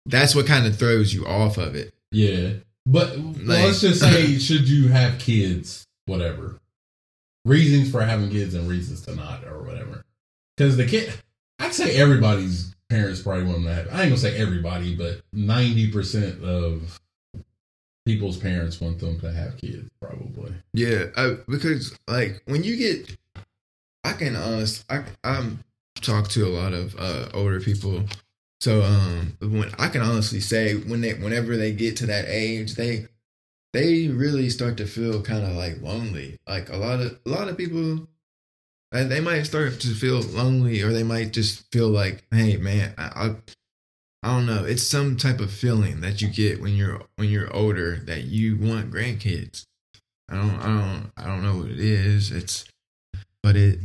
that's 0.05 0.35
what 0.35 0.47
kind 0.47 0.67
of 0.67 0.77
throws 0.77 1.15
you 1.15 1.27
off 1.27 1.57
of 1.57 1.75
it. 1.75 1.93
Yeah, 2.13 2.51
but 2.87 3.17
Like- 3.19 3.65
let's 3.65 3.81
just 3.81 4.01
say, 4.01 4.37
should 4.39 4.69
you 4.69 4.89
have 4.89 5.19
kids? 5.19 5.85
Whatever 6.07 6.59
reasons 7.47 7.91
for 7.91 8.03
having 8.03 8.29
kids 8.29 8.55
and 8.55 8.69
reasons 8.69 9.01
to 9.03 9.15
not, 9.15 9.45
or 9.45 9.63
whatever. 9.63 10.05
Because 10.57 10.77
the 10.77 10.87
kid, 10.87 11.13
I'd 11.59 11.73
say 11.73 11.97
everybody's 11.97 12.75
parents 12.89 13.23
probably 13.23 13.45
want 13.45 13.57
them 13.59 13.65
to 13.65 13.75
have. 13.75 13.87
I 13.89 14.03
ain't 14.03 14.11
gonna 14.11 14.17
say 14.19 14.37
everybody, 14.37 14.95
but 14.95 15.23
ninety 15.33 15.91
percent 15.91 16.43
of 16.43 16.99
people's 18.05 18.37
parents 18.37 18.81
want 18.81 18.99
them 19.01 19.19
to 19.21 19.33
have 19.33 19.57
kids. 19.57 19.89
Probably. 20.01 20.53
Yeah, 20.73 21.07
I, 21.17 21.37
because 21.49 21.97
like 22.09 22.43
when 22.47 22.63
you 22.65 22.77
get, 22.77 23.17
I 24.05 24.13
can 24.13 24.37
I 24.37 25.05
I'm 25.25 25.65
talk 26.01 26.29
to 26.29 26.47
a 26.47 26.51
lot 26.51 26.73
of 26.73 26.97
uh, 26.99 27.29
older 27.33 27.61
people, 27.61 28.03
so 28.61 28.83
um 28.83 29.37
when 29.41 29.71
I 29.79 29.89
can 29.89 30.03
honestly 30.03 30.41
say 30.41 30.75
when 30.75 31.01
they 31.01 31.15
whenever 31.15 31.57
they 31.57 31.73
get 31.73 31.97
to 31.99 32.07
that 32.07 32.27
age 32.29 32.75
they 32.75 33.07
they 33.77 34.09
really 34.09 34.49
start 34.49 34.79
to 34.79 34.87
feel 34.87 35.21
kind 35.21 35.45
of 35.45 35.53
like 35.53 35.83
lonely. 35.83 36.39
Like 36.49 36.71
a 36.71 36.77
lot 36.79 37.01
of 37.01 37.19
a 37.27 37.29
lot 37.29 37.49
of 37.49 37.59
people, 37.59 38.09
and 38.91 39.11
they 39.11 39.21
might 39.21 39.43
start 39.43 39.81
to 39.81 39.89
feel 39.89 40.21
lonely, 40.21 40.81
or 40.81 40.93
they 40.93 41.03
might 41.03 41.35
just 41.35 41.71
feel 41.71 41.89
like, 41.91 42.25
hey 42.31 42.57
man, 42.57 42.95
I, 42.97 43.05
I 43.05 43.37
I 44.23 44.29
don't 44.35 44.47
know. 44.47 44.65
It's 44.65 44.83
some 44.83 45.19
type 45.19 45.41
of 45.41 45.53
feeling 45.53 46.01
that 46.01 46.23
you 46.23 46.29
get 46.29 46.63
when 46.63 46.75
you're 46.75 47.03
when 47.17 47.29
you're 47.29 47.55
older 47.55 47.97
that 48.07 48.25
you 48.25 48.57
want 48.57 48.91
grandkids. 48.91 49.67
I 50.31 50.37
don't 50.37 50.59
I 50.59 50.67
don't 50.67 51.13
I 51.19 51.27
don't 51.27 51.43
know 51.43 51.59
what 51.59 51.71
it 51.71 51.79
is. 51.79 52.33
It's 52.33 52.65
but 53.43 53.57
it 53.57 53.79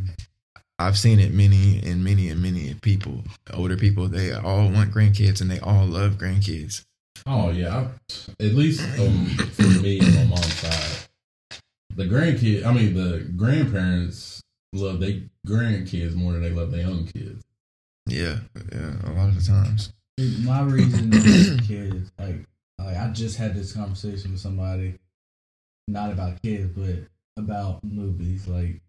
I've 0.79 0.97
seen 0.97 1.19
it 1.19 1.33
many 1.33 1.81
and 1.83 2.01
many 2.01 2.29
and 2.29 2.41
many 2.41 2.73
people, 2.75 3.23
older 3.53 3.75
people, 3.75 4.07
they 4.07 4.31
all 4.31 4.69
want 4.69 4.93
grandkids 4.93 5.41
and 5.41 5.51
they 5.51 5.59
all 5.59 5.85
love 5.85 6.13
grandkids. 6.13 6.85
Oh 7.25 7.51
yeah, 7.51 7.87
at 8.39 8.53
least 8.53 8.81
um, 8.99 9.25
for 9.53 9.63
me 9.81 9.99
and 9.99 10.15
my 10.15 10.23
mom's 10.23 10.53
side, 10.53 11.07
the 11.95 12.05
grandkid. 12.05 12.65
I 12.65 12.73
mean, 12.73 12.93
the 12.93 13.29
grandparents 13.35 14.41
love 14.73 14.99
their 14.99 15.21
grandkids 15.45 16.15
more 16.15 16.33
than 16.33 16.41
they 16.41 16.49
love 16.49 16.71
their 16.71 16.87
own 16.87 17.05
kids. 17.05 17.43
Yeah, 18.07 18.39
yeah, 18.71 18.93
a 19.03 19.11
lot 19.11 19.29
of 19.29 19.35
the 19.35 19.43
times. 19.47 19.93
My 20.43 20.61
reason 20.61 21.13
is 21.13 21.59
kids. 21.67 22.11
Like, 22.17 22.45
like 22.79 22.97
I 22.97 23.07
just 23.09 23.37
had 23.37 23.55
this 23.55 23.73
conversation 23.73 24.31
with 24.31 24.41
somebody, 24.41 24.97
not 25.87 26.11
about 26.11 26.41
kids, 26.41 26.69
but 26.75 27.07
about 27.37 27.83
movies. 27.83 28.47
Like, 28.47 28.81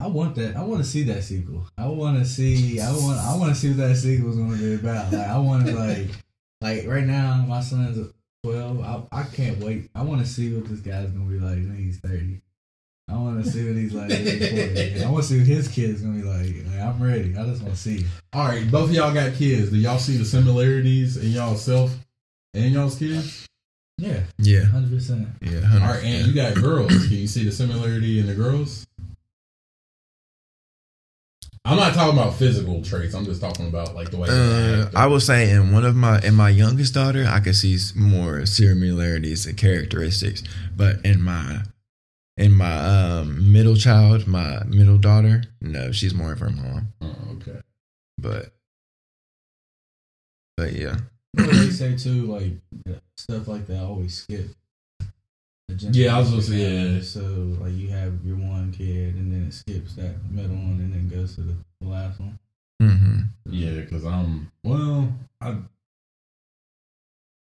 I 0.00 0.06
want 0.06 0.36
that. 0.36 0.56
I 0.56 0.62
want 0.62 0.82
to 0.82 0.88
see 0.88 1.02
that 1.04 1.24
sequel. 1.24 1.66
I 1.76 1.88
want 1.88 2.18
to 2.18 2.24
see. 2.24 2.80
I 2.80 2.92
want. 2.92 3.18
I 3.18 3.36
want 3.36 3.52
to 3.52 3.60
see 3.60 3.68
what 3.68 3.78
that 3.78 3.96
sequel 3.96 4.30
is 4.30 4.36
going 4.36 4.52
to 4.52 4.56
be 4.56 4.74
about. 4.74 5.12
Like, 5.12 5.26
I 5.26 5.38
want 5.38 5.66
to 5.66 5.72
like, 5.72 6.08
like 6.60 6.86
right 6.86 7.04
now, 7.06 7.44
my 7.48 7.60
son's 7.60 8.12
twelve. 8.44 8.80
I, 8.80 9.20
I 9.20 9.22
can't 9.24 9.58
wait. 9.58 9.90
I 9.94 10.02
want 10.02 10.20
to 10.20 10.26
see 10.26 10.52
what 10.54 10.68
this 10.68 10.80
guy's 10.80 11.10
going 11.10 11.26
to 11.26 11.32
be 11.32 11.38
like 11.40 11.56
when 11.56 11.76
he's 11.76 11.98
thirty. 11.98 12.40
I 13.08 13.14
want 13.14 13.44
to 13.44 13.50
see 13.50 13.66
what 13.66 13.74
he's 13.76 13.92
like. 13.92 14.08
when 14.08 14.24
he's 14.24 14.48
40. 14.96 15.04
I 15.04 15.10
want 15.10 15.24
to 15.24 15.28
see 15.30 15.38
what 15.38 15.46
his 15.48 15.66
kid's 15.66 16.00
going 16.00 16.20
to 16.20 16.22
be 16.22 16.28
like. 16.28 16.66
like. 16.72 16.80
I'm 16.86 17.02
ready. 17.02 17.36
I 17.36 17.44
just 17.44 17.60
want 17.60 17.74
to 17.74 17.80
see. 17.80 18.04
All 18.32 18.46
right, 18.46 18.70
both 18.70 18.90
of 18.90 18.94
y'all 18.94 19.12
got 19.12 19.34
kids. 19.34 19.70
Do 19.70 19.76
y'all 19.78 19.98
see 19.98 20.16
the 20.16 20.24
similarities 20.24 21.16
in 21.16 21.30
y'all 21.32 21.56
self 21.56 21.92
and 22.54 22.72
y'all's 22.72 22.96
kids? 22.96 23.46
Yeah, 23.98 24.20
Yeah, 24.38 24.62
hundred 24.64 24.92
percent. 24.92 25.28
yeah. 25.42 25.60
All 25.74 25.80
right, 25.92 26.02
and 26.04 26.26
you 26.26 26.32
got 26.32 26.54
girls. 26.54 26.88
Can 27.08 27.16
you 27.16 27.26
see 27.26 27.44
the 27.44 27.52
similarity 27.52 28.18
in 28.20 28.26
the 28.28 28.34
girls? 28.34 28.86
I'm 31.70 31.76
not 31.76 31.94
talking 31.94 32.18
about 32.18 32.34
physical 32.34 32.82
traits. 32.82 33.14
I'm 33.14 33.24
just 33.24 33.40
talking 33.40 33.68
about 33.68 33.94
like 33.94 34.10
the 34.10 34.16
way. 34.16 34.28
Uh, 34.28 34.86
act. 34.86 34.96
I 34.96 35.06
will 35.06 35.20
say 35.20 35.50
in 35.50 35.72
one 35.72 35.84
of 35.84 35.94
my 35.94 36.18
in 36.20 36.34
my 36.34 36.50
youngest 36.50 36.94
daughter, 36.94 37.24
I 37.28 37.38
could 37.38 37.54
see 37.54 37.78
more 37.94 38.44
similarities 38.44 39.46
and 39.46 39.56
characteristics, 39.56 40.42
but 40.76 41.04
in 41.04 41.22
my 41.22 41.62
in 42.36 42.52
my 42.52 42.76
um, 42.76 43.52
middle 43.52 43.76
child, 43.76 44.26
my 44.26 44.64
middle 44.64 44.98
daughter, 44.98 45.44
no, 45.60 45.92
she's 45.92 46.12
more 46.12 46.32
of 46.32 46.40
her 46.40 46.50
mom. 46.50 46.92
Oh, 47.00 47.14
okay. 47.36 47.60
But 48.18 48.52
but 50.56 50.72
yeah, 50.72 50.96
You 51.36 51.46
they 51.46 51.70
say 51.70 51.96
too, 51.96 52.26
like 52.26 52.52
stuff 53.16 53.46
like 53.46 53.68
that 53.68 53.82
always 53.82 54.14
skip. 54.22 54.50
The 55.74 55.90
Yeah, 55.92 56.16
I 56.16 56.18
was 56.20 56.30
gonna 56.30 56.42
say, 56.42 56.94
yeah. 56.94 57.00
So 57.02 57.20
like 57.60 57.72
you 57.72 57.88
have 57.88 58.24
your 58.24 58.36
one 58.36 58.72
kid, 58.72 59.14
and 59.16 59.32
then 59.32 59.48
it 59.48 59.52
skips 59.54 59.94
that 59.96 60.14
middle 60.30 60.56
one, 60.56 60.78
and 60.80 60.92
then 60.92 61.08
goes 61.08 61.34
to 61.36 61.42
the, 61.42 61.54
the 61.80 61.88
last 61.88 62.20
one. 62.20 62.38
Mm-hmm. 62.82 63.20
Yeah, 63.46 63.80
because 63.80 64.04
I'm 64.04 64.50
well. 64.64 65.12
I 65.40 65.56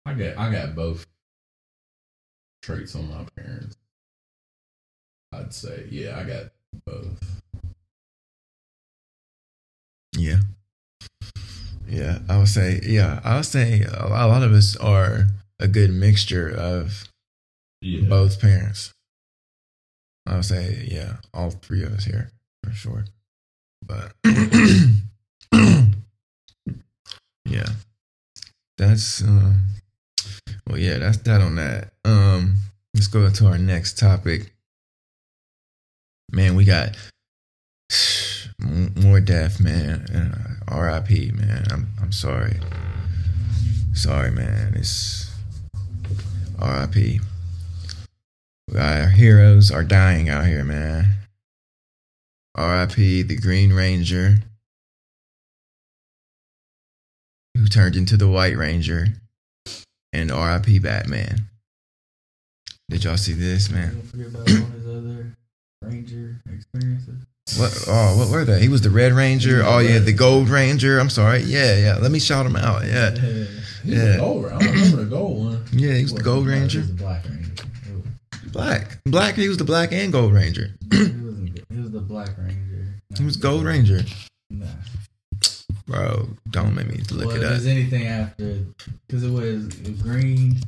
I 0.05 0.13
got 0.13 0.37
I 0.37 0.51
got 0.51 0.75
both 0.75 1.05
traits 2.61 2.95
on 2.95 3.09
my 3.09 3.25
parents. 3.35 3.75
I'd 5.31 5.53
say, 5.53 5.85
yeah, 5.91 6.17
I 6.19 6.23
got 6.23 6.51
both. 6.85 7.41
yeah, 10.17 10.39
yeah. 11.87 12.19
I 12.27 12.37
would 12.37 12.47
say 12.47 12.79
yeah. 12.83 13.19
I 13.23 13.35
would 13.35 13.45
say 13.45 13.81
a 13.81 14.05
a 14.05 14.27
lot 14.27 14.43
of 14.43 14.51
us 14.51 14.75
are 14.77 15.27
a 15.59 15.67
good 15.67 15.91
mixture 15.91 16.49
of 16.49 17.08
Yeah, 17.81 18.07
both 18.09 18.41
parents. 18.41 18.93
I 20.25 20.35
would 20.35 20.45
say, 20.45 20.85
yeah, 20.89 21.17
all 21.33 21.51
three 21.51 21.83
of 21.83 21.93
us 21.93 22.05
here 22.05 22.31
for 22.63 22.71
sure. 22.71 23.05
But 23.85 24.11
yeah, 27.45 27.69
that's 28.77 29.23
uh, 29.23 29.53
well, 30.67 30.77
yeah, 30.77 30.97
that's 30.97 31.17
that 31.19 31.41
on 31.41 31.55
that. 31.55 31.93
Um, 32.05 32.57
let's 32.93 33.07
go 33.07 33.29
to 33.29 33.45
our 33.47 33.57
next 33.57 33.97
topic. 33.97 34.53
Man, 36.31 36.55
we 36.55 36.65
got 36.65 36.95
more 38.59 39.19
death, 39.19 39.59
man. 39.59 40.01
Uh, 40.13 40.73
R.I.P. 40.75 41.31
Man, 41.31 41.65
I'm 41.71 41.87
I'm 42.01 42.11
sorry, 42.11 42.59
sorry, 43.93 44.31
man. 44.31 44.73
It's 44.75 45.31
R.I.P. 46.59 47.21
Our 48.77 49.07
heroes 49.09 49.71
are 49.71 49.83
dying 49.83 50.29
out 50.29 50.45
here, 50.45 50.63
man. 50.63 51.05
R.I.P. 52.55 53.23
the 53.23 53.35
Green 53.37 53.73
Ranger, 53.73 54.37
who 57.55 57.65
turned 57.67 57.95
into 57.95 58.17
the 58.17 58.27
White 58.27 58.57
Ranger, 58.57 59.07
and 60.13 60.31
R.I.P. 60.31 60.79
Batman. 60.79 61.41
Did 62.89 63.03
y'all 63.03 63.17
see 63.17 63.33
this, 63.33 63.69
man? 63.69 63.93
Don't 63.93 64.03
forget 64.03 64.27
about 64.27 64.49
all 64.49 64.65
his 64.71 64.87
other 64.87 65.33
ranger 65.83 66.41
experiences. 66.51 67.25
What? 67.57 67.85
Oh, 67.87 68.17
what 68.17 68.29
were 68.29 68.45
they? 68.45 68.59
He 68.61 68.67
was 68.67 68.81
the 68.81 68.89
Red 68.89 69.13
Ranger. 69.13 69.61
Oh 69.63 69.79
yeah, 69.79 69.99
the 69.99 70.13
Gold 70.13 70.49
Ranger. 70.49 70.99
I'm 70.99 71.09
sorry. 71.09 71.41
Yeah, 71.41 71.77
yeah. 71.77 71.97
Let 71.99 72.11
me 72.11 72.19
shout 72.19 72.45
him 72.45 72.55
out. 72.55 72.85
Yeah, 72.85 73.13
yeah. 73.83 74.13
the 74.13 74.15
gold. 74.19 74.45
I 74.45 74.57
remember 74.57 74.97
the 74.97 75.05
gold 75.05 75.45
one. 75.45 75.65
yeah. 75.71 75.93
He 75.93 76.03
was 76.03 76.13
the 76.13 76.23
Gold 76.23 76.47
Ranger. 76.47 76.81
the 76.81 76.93
Black 76.93 77.25
Ranger. 77.25 77.48
Black, 78.51 78.99
black. 79.05 79.35
He 79.35 79.47
was 79.47 79.57
the 79.57 79.63
Black 79.63 79.91
and 79.91 80.11
Gold 80.11 80.33
Ranger. 80.33 80.75
He 80.91 80.97
wasn't. 80.97 81.59
He 81.69 81.79
was 81.79 81.91
the 81.91 81.99
Black 81.99 82.37
Ranger. 82.37 82.95
He 83.17 83.23
was 83.23 83.37
Gold 83.37 83.63
Ranger. 83.63 84.01
Nah. 84.49 84.65
Bro, 85.85 86.29
don't 86.51 86.75
make 86.75 86.87
me 86.87 87.01
look 87.11 87.27
well, 87.27 87.35
it 87.35 87.39
if 87.39 87.43
up. 87.43 87.49
there's 87.49 87.65
anything 87.67 88.07
after, 88.07 88.59
because 89.07 89.23
it 89.23 89.31
was 89.31 89.67
green, 90.01 90.59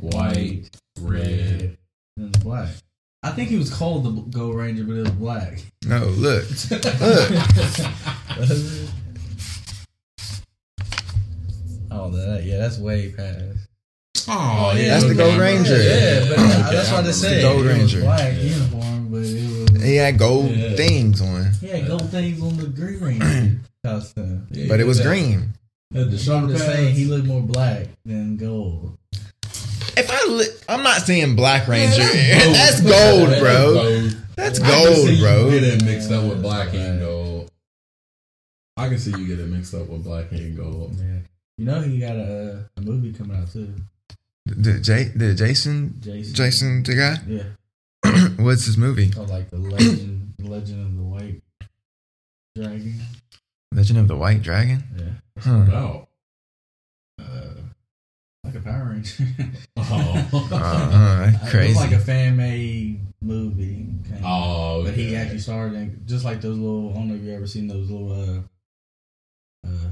White, 0.00 0.68
red. 1.00 1.76
and 2.18 2.40
black. 2.42 2.68
I 3.22 3.30
think 3.30 3.48
he 3.48 3.56
was 3.56 3.72
called 3.72 4.04
the 4.04 4.10
Gold 4.36 4.56
Ranger, 4.56 4.84
but 4.84 4.96
it 4.96 5.00
was 5.00 5.10
black. 5.12 5.62
No, 5.86 6.04
look, 6.04 6.44
look. 6.70 6.84
oh, 11.90 12.10
that 12.10 12.42
yeah, 12.44 12.58
that's 12.58 12.78
way 12.78 13.12
past. 13.12 13.63
Oh, 14.28 14.72
yeah, 14.76 14.88
That's 14.88 15.04
the. 15.06 15.14
Gold 15.14 15.38
Ranger. 15.38 15.76
Yeah, 15.82 16.20
but 16.28 16.38
Okay, 16.38 16.76
that's 16.76 16.90
what 16.92 17.04
I 17.04 17.10
said. 17.10 17.38
The 17.38 17.42
Gold 17.48 17.66
Ranger. 17.66 18.00
black 18.00 18.34
uniform, 18.40 19.08
but 19.10 19.18
it 19.22 19.70
was 19.72 19.82
He 19.82 19.96
had 19.96 20.18
gold 20.18 20.50
Yeah. 20.50 20.74
things 20.76 21.20
on, 21.20 21.52
he 21.60 21.66
had 21.68 21.86
gold 21.86 22.08
things 22.10 22.42
on 22.42 22.56
the 22.56 22.66
Green 22.68 23.00
Ranger 23.00 23.60
costume. 23.84 24.46
Yeah, 24.50 24.66
but 24.68 24.80
it 24.80 24.86
was 24.86 24.98
that- 24.98 25.06
green. 25.06 25.52
the 25.90 26.02
I'm 26.02 26.48
just 26.48 26.64
saying 26.66 26.94
he 26.94 27.04
looked 27.04 27.26
more 27.26 27.42
black 27.42 27.86
than 28.04 28.36
gold. 28.36 28.96
If 29.96 30.10
I, 30.10 30.26
li- 30.28 30.46
I'm 30.68 30.82
not 30.82 31.02
saying 31.02 31.36
Black 31.36 31.68
Ranger. 31.68 31.98
That's 32.02 32.80
gold, 32.80 33.28
That's 33.28 33.40
bro. 33.40 33.74
gold. 33.74 34.16
That's 34.34 34.60
I 34.60 34.68
can 34.68 34.94
gold, 34.94 35.08
you 35.10 35.18
bro. 35.22 35.50
Get 35.50 35.62
it 35.62 35.84
mixed 35.84 36.10
up 36.10 36.24
with 36.24 36.42
black 36.42 36.72
that's 36.72 36.78
and 36.78 37.00
gold. 37.00 37.50
I 38.76 38.88
can 38.88 38.98
see 38.98 39.10
you 39.12 39.24
get 39.28 39.38
it 39.38 39.48
mixed 39.48 39.72
up 39.72 39.86
with 39.88 40.02
black 40.02 40.32
and 40.32 40.56
gold. 40.56 40.96
Yeah, 40.98 41.18
you 41.58 41.64
know 41.64 41.80
he 41.82 42.00
got 42.00 42.16
a, 42.16 42.68
a 42.76 42.80
movie 42.80 43.12
coming 43.12 43.36
out 43.36 43.52
too. 43.52 43.72
The 44.46 44.78
J, 44.78 45.04
the 45.16 45.34
Jason, 45.34 45.96
Jason. 46.00 46.34
Jason, 46.34 46.82
the 46.82 46.94
guy. 46.94 47.16
Yeah, 47.26 48.28
What's 48.44 48.66
his 48.66 48.76
movie? 48.76 49.10
called 49.10 49.30
like 49.30 49.48
the 49.50 49.56
legend, 49.58 50.34
legend 50.38 50.80
of 50.86 50.96
the 50.96 51.02
white 51.02 51.40
dragon. 52.54 53.00
Legend 53.72 53.98
of 53.98 54.06
the 54.08 54.16
White 54.16 54.40
Dragon. 54.42 54.84
Yeah, 54.96 55.42
Huh. 55.42 55.64
Wow. 55.68 56.08
uh, 57.20 57.54
like 58.44 58.54
a 58.54 58.60
Power 58.60 58.90
Ranger. 58.90 59.24
Oh. 59.76 60.48
Uh, 60.52 61.30
It 61.34 61.50
crazy. 61.50 61.68
was 61.74 61.76
like 61.78 61.92
a 61.92 61.98
fan 61.98 62.36
made 62.36 63.00
movie. 63.20 63.86
kinda. 64.06 64.22
oh. 64.24 64.84
But 64.84 64.94
he 64.94 65.16
actually 65.16 65.40
starred 65.40 65.72
in 65.74 66.02
just 66.06 66.24
like 66.24 66.40
those 66.40 66.56
little. 66.58 66.90
I 66.90 66.94
don't 66.94 67.08
know 67.08 67.14
if 67.16 67.22
you 67.22 67.32
ever 67.34 67.46
seen 67.48 67.66
those 67.66 67.90
little 67.90 68.12
uh, 69.64 69.68
uh, 69.68 69.90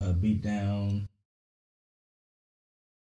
a 0.00 0.12
beat 0.14 0.40
down. 0.42 1.08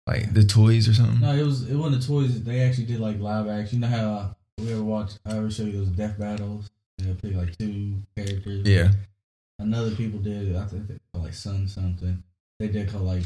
Like 0.06 0.34
the 0.34 0.44
toys 0.44 0.88
or 0.88 0.94
something. 0.94 1.20
No, 1.20 1.32
it 1.32 1.44
was 1.44 1.68
it 1.68 1.76
wasn't 1.76 2.02
the 2.02 2.06
toys. 2.06 2.42
They 2.42 2.60
actually 2.60 2.86
did 2.86 3.00
like 3.00 3.20
live 3.20 3.48
action. 3.48 3.76
You 3.76 3.88
know 3.88 3.96
how 3.96 4.12
uh, 4.12 4.28
we 4.58 4.72
ever 4.72 4.82
watch? 4.82 5.12
I 5.24 5.36
ever 5.36 5.50
show 5.50 5.62
you 5.62 5.72
those 5.72 5.88
death 5.88 6.18
battles? 6.18 6.70
They 6.98 7.14
pick 7.14 7.36
like 7.36 7.56
two 7.56 7.94
characters. 8.16 8.66
Yeah. 8.66 8.90
Another 9.58 9.92
people 9.92 10.18
did. 10.18 10.56
I 10.56 10.64
think 10.66 10.88
they 10.88 10.98
call 11.12 11.22
like 11.22 11.34
Sun 11.34 11.68
something. 11.68 12.22
They 12.58 12.68
did 12.68 12.90
call 12.90 13.02
like 13.02 13.22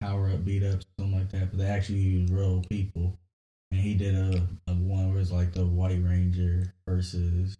power 0.00 0.30
up, 0.30 0.44
beat 0.44 0.62
up, 0.62 0.80
something 0.98 1.18
like 1.18 1.30
that. 1.32 1.50
But 1.50 1.58
they 1.58 1.66
actually 1.66 1.98
used 1.98 2.32
real 2.32 2.62
people. 2.70 3.18
And 3.70 3.80
he 3.80 3.94
did 3.94 4.14
a, 4.14 4.46
a 4.68 4.74
one 4.74 5.12
where 5.12 5.20
it's 5.20 5.32
like 5.32 5.52
the 5.52 5.66
White 5.66 6.02
Ranger 6.02 6.72
versus 6.86 7.58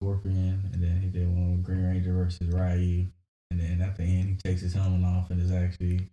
Scorpion, 0.00 0.70
and 0.72 0.82
then 0.82 1.00
he 1.00 1.08
did 1.08 1.28
one 1.28 1.52
with 1.52 1.64
Green 1.64 1.84
Ranger 1.84 2.12
versus 2.12 2.48
Ryu. 2.48 3.06
And 3.50 3.60
then 3.60 3.82
at 3.82 3.96
the 3.96 4.04
end, 4.04 4.28
he 4.28 4.36
takes 4.48 4.62
his 4.62 4.72
helmet 4.74 5.04
off 5.04 5.30
and 5.30 5.40
is 5.40 5.52
actually. 5.52 6.08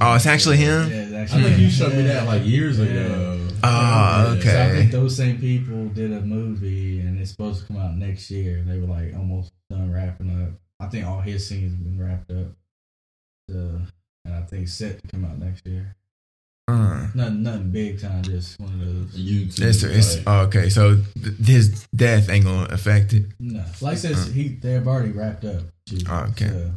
Oh, 0.00 0.14
it's 0.14 0.26
actually 0.26 0.56
him? 0.58 0.88
Yeah, 0.88 0.96
it's 0.96 1.12
I 1.12 1.16
actually 1.18 1.42
think 1.44 1.58
you 1.58 1.64
him. 1.66 1.70
showed 1.70 1.94
me 1.94 2.02
that 2.02 2.26
like 2.26 2.44
years 2.44 2.78
Yeah. 2.78 2.84
ago. 2.86 3.48
Oh, 3.64 4.36
okay. 4.38 4.48
So 4.50 4.62
I 4.62 4.70
think 4.70 4.90
those 4.92 5.16
same 5.16 5.38
people 5.38 5.86
did 5.88 6.12
a 6.12 6.20
movie, 6.20 7.00
and 7.00 7.18
it's 7.20 7.30
supposed 7.30 7.60
to 7.62 7.66
come 7.66 7.76
out 7.78 7.96
next 7.96 8.30
year. 8.30 8.62
They 8.66 8.78
were 8.78 8.86
like 8.86 9.14
almost 9.14 9.52
done 9.70 9.92
wrapping 9.92 10.30
up. 10.44 10.50
I 10.80 10.88
think 10.88 11.06
all 11.06 11.20
his 11.20 11.46
scenes 11.46 11.72
have 11.72 11.84
been 11.84 11.98
wrapped 12.00 12.30
up. 12.30 12.52
So, 13.50 13.80
and 14.24 14.34
I 14.34 14.42
think 14.42 14.64
it's 14.64 14.72
set 14.74 15.00
to 15.02 15.08
come 15.08 15.24
out 15.24 15.38
next 15.38 15.66
year. 15.66 15.94
Uh, 16.68 17.08
Nothing, 17.14 17.42
nothing 17.42 17.70
big 17.70 18.00
time, 18.00 18.22
just 18.22 18.58
one 18.60 18.72
of 18.72 18.78
those. 18.80 19.20
YouTube. 19.20 19.60
it's, 19.62 19.82
it's 19.82 20.16
oh, 20.26 20.40
okay. 20.42 20.68
So 20.68 20.96
th- 21.22 21.36
his 21.44 21.86
death 21.94 22.30
ain't 22.30 22.44
gonna 22.44 22.66
affect 22.72 23.12
it. 23.12 23.26
No, 23.40 23.64
like 23.80 23.92
I 23.94 23.96
said, 23.96 24.16
he 24.32 24.48
they've 24.48 24.86
already 24.86 25.10
wrapped 25.10 25.44
up. 25.44 25.62
shooting, 25.88 26.08
Oh, 26.08 26.26
okay. 26.30 26.48
So 26.48 26.70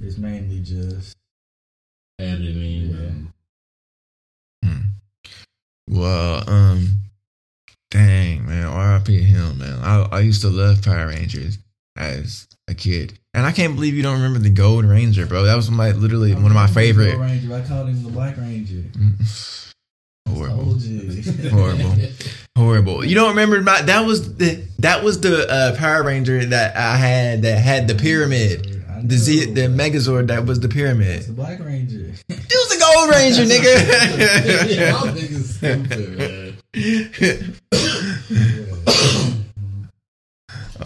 it's 0.00 0.18
mainly 0.18 0.60
just 0.60 1.16
editing 2.22 2.90
Yeah. 2.90 2.96
and 2.96 3.28
Hmm. 4.64 4.80
Well, 5.88 6.48
um, 6.48 6.88
dang 7.90 8.46
man, 8.46 8.64
R.I.P. 8.66 9.22
him, 9.22 9.58
man. 9.58 9.78
I 9.80 10.08
I 10.12 10.20
used 10.20 10.40
to 10.42 10.48
love 10.48 10.82
Power 10.82 11.08
Rangers 11.08 11.58
as 11.96 12.46
a 12.68 12.74
kid, 12.74 13.18
and 13.34 13.44
I 13.44 13.52
can't 13.52 13.74
believe 13.74 13.94
you 13.94 14.02
don't 14.02 14.16
remember 14.16 14.38
the 14.38 14.50
Gold 14.50 14.84
Ranger, 14.84 15.26
bro. 15.26 15.44
That 15.44 15.56
was 15.56 15.70
my 15.70 15.90
literally 15.90 16.32
one 16.34 16.46
of 16.46 16.52
my 16.54 16.62
I 16.64 16.66
remember 16.68 16.68
the 16.68 16.74
favorite. 17.10 17.18
Ranger. 17.18 17.54
I 17.54 17.60
called 17.62 17.88
him 17.88 18.02
the 18.04 18.10
Black 18.10 18.36
Ranger. 18.36 18.84
Horrible. 20.28 20.78
Horrible. 21.50 21.94
Horrible. 22.56 23.04
You 23.04 23.14
don't 23.14 23.30
remember 23.30 23.58
about 23.58 23.86
that 23.86 24.06
was 24.06 24.36
the 24.36 24.64
that 24.78 25.02
was 25.04 25.20
the 25.20 25.46
uh, 25.50 25.76
Power 25.76 26.04
Ranger 26.04 26.44
that 26.46 26.76
I 26.76 26.96
had 26.96 27.42
that 27.42 27.58
had 27.58 27.88
the 27.88 27.94
pyramid. 27.96 28.71
The 29.04 29.16
Z 29.16 29.52
the 29.52 29.62
Megazord 29.62 30.28
that 30.28 30.44
was 30.46 30.60
the 30.60 30.68
pyramid. 30.68 31.08
It's 31.18 31.26
the 31.26 31.32
Black 31.32 31.58
Ranger. 31.60 32.12
It 32.28 32.38
was 32.38 32.68
the 32.68 32.78
Gold 32.78 33.10
Ranger, 33.10 33.42
Y'all 34.90 35.06
nigga. 35.08 35.12
niggas 35.16 35.44
stupid, 35.56 36.18
man. 36.18 37.62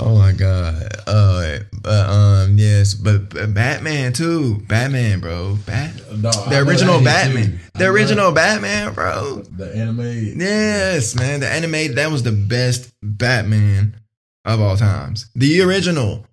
oh 0.01 0.19
my 0.19 0.33
god. 0.33 0.89
Uh, 1.07 1.59
but 1.83 2.09
um, 2.09 2.59
yes, 2.59 2.95
but, 2.95 3.31
but 3.31 3.53
Batman 3.55 4.13
too. 4.13 4.61
Batman, 4.67 5.21
bro. 5.21 5.57
Bat. 5.67 5.93
No, 6.19 6.31
The 6.31 6.59
original 6.67 7.03
Batman. 7.03 7.61
The 7.75 7.87
original 7.87 8.33
Batman, 8.33 8.93
bro. 8.95 9.43
the 9.57 9.75
anime. 9.75 10.39
Yes, 10.41 11.15
man. 11.15 11.41
The 11.41 11.49
animated 11.49 11.97
that 11.97 12.11
was 12.11 12.23
the 12.23 12.33
best 12.33 12.91
Batman 13.03 13.95
of 14.45 14.61
all 14.61 14.77
times. 14.77 15.29
The 15.35 15.61
original. 15.63 16.25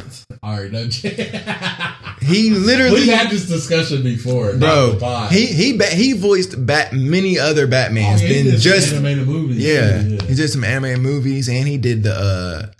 All 0.44 0.58
right, 0.60 0.70
no, 0.70 0.84
He 2.22 2.50
literally 2.50 3.02
we 3.02 3.08
had 3.08 3.30
this 3.30 3.48
discussion 3.48 4.04
before, 4.04 4.58
bro. 4.58 4.92
the. 5.00 5.28
He 5.32 5.46
he 5.46 5.78
he 5.78 6.14
voiced 6.14 6.66
bat 6.66 6.92
many 6.94 7.40
other 7.40 7.64
Oh, 7.64 7.68
Batmans 7.70 8.20
he 8.20 8.42
than 8.44 8.60
just 8.60 8.94
animated 8.94 9.26
movies. 9.28 9.58
yeah. 9.64 10.02
yeah. 10.02 10.22
He 10.24 10.36
did 10.36 10.50
some 10.50 10.64
animated 10.66 11.00
movies 11.00 11.48
and 11.50 11.66
he 11.68 11.78
did 11.78 12.04
the 12.04 12.14
uh 12.14 12.72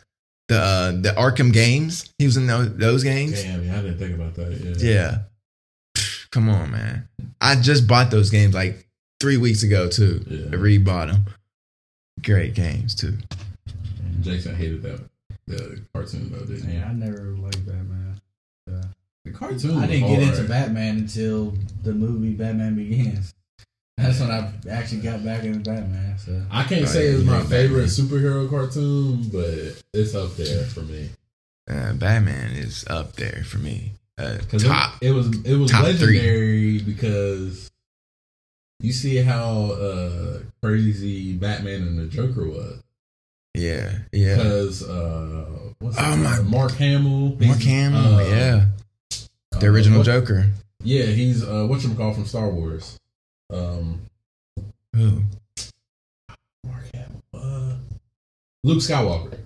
the 0.50 0.58
uh 0.60 0.92
the 0.92 1.14
Arkham 1.18 1.54
games. 1.54 2.14
He 2.20 2.26
was 2.26 2.36
in 2.38 2.48
those, 2.48 2.76
those 2.76 3.04
games. 3.04 3.42
Damn, 3.42 3.64
yeah, 3.66 3.80
I 3.80 3.82
didn't 3.82 3.98
think 3.98 4.14
about 4.16 4.36
that. 4.36 4.52
Yeah, 4.82 4.90
Yeah. 4.92 5.18
Come 6.32 6.50
on, 6.50 6.72
man. 6.72 7.08
I 7.40 7.56
just 7.56 7.88
bought 7.88 8.12
those 8.12 8.30
games 8.30 8.54
like 8.54 8.86
three 9.22 9.38
weeks 9.38 9.64
ago 9.64 9.88
too. 9.88 10.22
Yeah. 10.28 10.48
I 10.52 10.56
re-bought 10.56 11.08
them. 11.08 11.26
Great 12.24 12.56
games 12.56 12.94
too. 12.96 13.18
Jason 14.22 14.56
hated 14.56 14.82
that 14.84 15.00
the 15.48 15.82
cartoon 15.94 16.32
though, 16.32 16.46
didn't 16.46 16.70
he? 16.70 16.78
Yeah, 16.78 16.88
I 16.90 16.94
never 16.94 17.36
liked 17.38 17.66
Batman. 17.66 18.20
The 19.26 19.32
cartoon. 19.32 19.78
I 19.78 19.88
didn't 19.88 20.04
was 20.10 20.12
get 20.18 20.24
hard. 20.26 20.38
into 20.38 20.50
Batman 20.50 20.98
until 20.98 21.54
the 21.84 21.94
movie 21.94 22.34
Batman 22.34 22.76
Begins. 22.76 23.34
That's 23.98 24.20
when 24.20 24.32
I 24.32 24.52
actually 24.70 25.02
got 25.02 25.24
back 25.24 25.44
into 25.44 25.60
Batman. 25.60 26.18
So 26.18 26.44
I 26.52 26.64
can't 26.64 26.88
say 26.90 27.10
yeah, 27.12 27.18
it's 27.18 27.26
my 27.26 27.40
like 27.40 27.48
favorite 27.48 27.86
superhero 27.86 28.50
cartoon, 28.50 29.30
but 29.32 29.82
it's 29.94 30.14
up 30.16 30.36
there 30.36 30.66
for 30.66 30.82
me. 30.82 31.10
Uh, 31.70 31.94
Batman 31.94 32.52
is 32.52 32.84
up 32.90 33.14
there 33.14 33.44
for 33.46 33.60
me. 33.60 33.94
Uh, 34.18 34.38
Because 34.40 34.64
top. 34.64 34.96
it, 35.02 35.08
it 35.10 35.12
was 35.14 35.28
it 35.46 35.56
was 35.56 35.72
top 35.72 35.86
three. 35.86 35.94
legendary 35.94 36.80
because 36.82 37.72
you 38.82 38.92
see 38.92 39.18
how 39.18 39.72
uh, 39.72 40.40
crazy 40.62 41.34
Batman 41.34 41.84
and 41.84 41.98
the 42.00 42.08
Joker 42.08 42.46
was. 42.46 42.83
Yeah, 43.56 43.92
yeah. 44.12 44.36
Because 44.38 44.84
uh, 44.84 45.46
what's 45.80 45.98
Oh, 46.00 46.16
my- 46.18 46.38
name? 46.38 46.50
Mark 46.50 46.72
Hamill. 46.74 47.38
Mark 47.40 47.62
Hamill, 47.62 48.16
uh, 48.16 48.24
yeah. 48.24 48.66
The 49.60 49.68
uh, 49.68 49.70
original 49.72 50.00
what- 50.00 50.06
Joker. 50.06 50.48
Yeah, 50.86 51.06
he's 51.06 51.44
uh, 51.44 51.66
what 51.68 51.82
you 51.84 51.94
call 51.94 52.14
from 52.14 52.26
Star 52.26 52.50
Wars. 52.50 52.98
Um, 53.50 54.02
Who? 54.94 55.22
Mark 56.66 56.84
Hamill. 56.94 57.22
Uh, 57.34 57.76
Luke 58.66 58.80
Skywalker. 58.80 59.38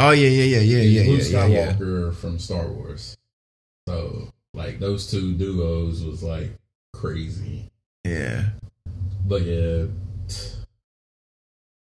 Oh 0.00 0.10
yeah, 0.10 0.28
yeah, 0.28 0.58
yeah, 0.58 0.60
yeah, 0.60 0.82
yeah, 1.02 1.10
Luke 1.10 1.22
yeah, 1.22 1.46
yeah, 1.46 1.46
yeah. 1.46 1.72
Skywalker 1.72 2.14
from 2.16 2.38
Star 2.38 2.66
Wars. 2.68 3.16
So 3.88 4.28
like 4.52 4.78
those 4.80 5.10
two 5.10 5.32
duos 5.34 6.04
was 6.04 6.22
like 6.22 6.50
crazy. 6.92 7.70
Yeah, 8.04 8.50
But 9.26 9.42
yeah, 9.42 9.86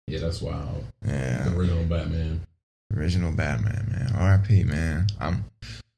yeah, 0.07 0.19
that's 0.19 0.41
wild. 0.41 0.85
yeah. 1.05 1.43
The 1.43 1.57
original 1.57 1.83
Batman. 1.83 2.41
Original 2.95 3.31
Batman, 3.31 3.87
man. 3.91 4.11
R.I.P. 4.15 4.63
Man. 4.63 5.07
I'm. 5.19 5.45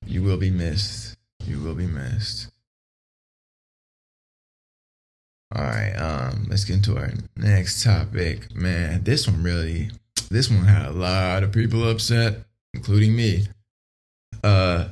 You 0.06 0.24
will 0.24 0.38
be 0.38 0.50
missed. 0.50 1.16
You 1.46 1.60
will 1.60 1.76
be 1.76 1.86
missed. 1.86 2.50
All 5.56 5.64
right. 5.64 5.94
Um. 5.94 6.48
Let's 6.50 6.66
get 6.66 6.78
into 6.78 6.98
our 6.98 7.12
next 7.38 7.84
topic, 7.84 8.56
man. 8.56 9.04
This 9.04 9.28
one 9.28 9.44
really. 9.44 9.92
This 10.32 10.50
one 10.50 10.66
had 10.66 10.88
a 10.88 10.92
lot 10.92 11.44
of 11.44 11.52
people 11.52 11.88
upset, 11.88 12.40
including 12.74 13.16
me. 13.16 13.48
Uh. 14.44 14.90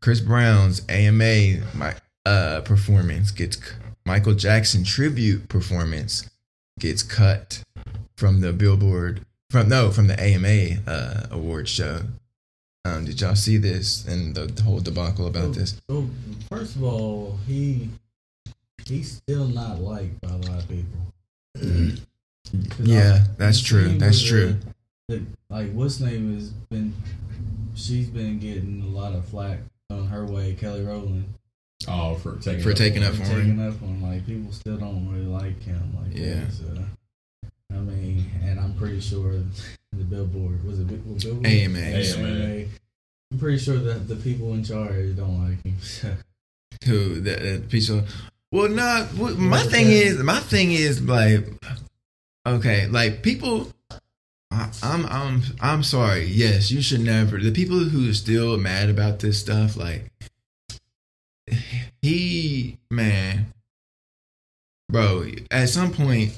Chris 0.00 0.20
Brown's 0.20 0.80
AMA 0.88 1.58
my 1.74 1.94
uh 2.24 2.62
performance 2.62 3.30
gets 3.30 3.58
Michael 4.06 4.32
Jackson 4.34 4.84
tribute 4.84 5.48
performance 5.48 6.30
gets 6.78 7.02
cut 7.02 7.62
from 8.20 8.42
the 8.42 8.52
Billboard 8.52 9.24
from 9.48 9.70
no 9.70 9.90
from 9.90 10.06
the 10.06 10.20
AMA 10.22 10.82
uh, 10.86 11.26
award 11.30 11.66
show. 11.68 12.02
Um, 12.84 13.06
did 13.06 13.18
y'all 13.20 13.34
see 13.34 13.56
this 13.56 14.06
and 14.06 14.34
the, 14.34 14.46
the 14.46 14.62
whole 14.62 14.78
debacle 14.80 15.26
about 15.26 15.54
this? 15.54 15.80
So 15.90 16.06
first 16.50 16.76
of 16.76 16.84
all, 16.84 17.38
he 17.46 17.88
he's 18.86 19.16
still 19.16 19.46
not 19.48 19.80
liked 19.80 20.20
by 20.20 20.28
a 20.28 20.36
lot 20.36 20.62
of 20.62 20.68
people. 20.68 21.00
'Cause 21.56 22.86
Yeah, 22.86 23.24
I- 23.24 23.30
that's 23.38 23.60
true. 23.60 23.88
That's 23.98 24.22
true. 24.22 24.56
The, 25.08 25.16
the, 25.16 25.26
like 25.48 25.72
what's 25.72 25.98
name 26.00 26.34
has 26.34 26.50
been 26.70 26.92
she's 27.74 28.08
been 28.08 28.38
getting 28.38 28.82
a 28.82 28.88
lot 28.88 29.14
of 29.14 29.24
flack 29.24 29.60
on 29.90 30.06
her 30.08 30.26
way, 30.26 30.54
Kelly 30.54 30.82
Rowland. 30.84 31.32
Oh, 31.88 32.14
for 32.16 32.36
taking 32.36 32.62
For 32.62 32.72
up 32.72 32.76
taking 32.76 33.02
on 33.02 33.08
up 33.08 33.14
it. 33.14 33.18
for 33.18 33.24
taking 33.34 33.56
him. 33.56 33.68
up 33.68 33.82
on 33.82 34.02
like 34.02 34.26
people 34.26 34.52
still 34.52 34.76
don't 34.76 35.08
really 35.10 35.24
like 35.26 35.62
him 35.62 35.96
like 35.98 36.14
Yeah. 36.16 36.44
that. 36.44 36.52
So 36.52 36.64
I 37.72 37.78
mean, 37.78 38.30
and 38.42 38.58
I'm 38.58 38.74
pretty 38.74 39.00
sure 39.00 39.32
the 39.92 40.04
Billboard 40.04 40.64
was 40.64 40.80
it 40.80 40.88
Bill- 40.88 41.16
Billboard? 41.18 41.46
AMA. 41.46 41.78
AMA. 41.78 42.66
I'm 43.32 43.38
pretty 43.38 43.58
sure 43.58 43.78
that 43.78 44.08
the 44.08 44.16
people 44.16 44.52
in 44.54 44.64
charge 44.64 45.16
don't 45.16 45.48
like 45.48 45.62
him. 45.62 45.76
So, 45.80 46.14
Who 46.86 47.20
the, 47.20 47.36
the 47.36 47.66
piece 47.68 47.88
of 47.90 48.08
well, 48.52 48.68
not 48.68 49.06
what, 49.14 49.36
my 49.36 49.62
thing 49.62 49.86
yeah. 49.86 49.98
is 49.98 50.18
my 50.22 50.40
thing 50.40 50.72
is 50.72 51.00
like 51.02 51.46
okay, 52.46 52.86
like 52.88 53.22
people. 53.22 53.72
I, 54.50 54.68
I'm 54.82 55.06
I'm 55.06 55.42
I'm 55.60 55.82
sorry. 55.84 56.24
Yes, 56.24 56.72
you 56.72 56.82
should 56.82 57.02
never. 57.02 57.38
The 57.38 57.52
people 57.52 57.78
who 57.78 58.10
are 58.10 58.14
still 58.14 58.56
mad 58.56 58.90
about 58.90 59.20
this 59.20 59.38
stuff, 59.38 59.76
like 59.76 60.10
he 62.02 62.78
man, 62.90 63.52
bro. 64.90 65.26
At 65.52 65.68
some 65.68 65.92
point, 65.92 66.32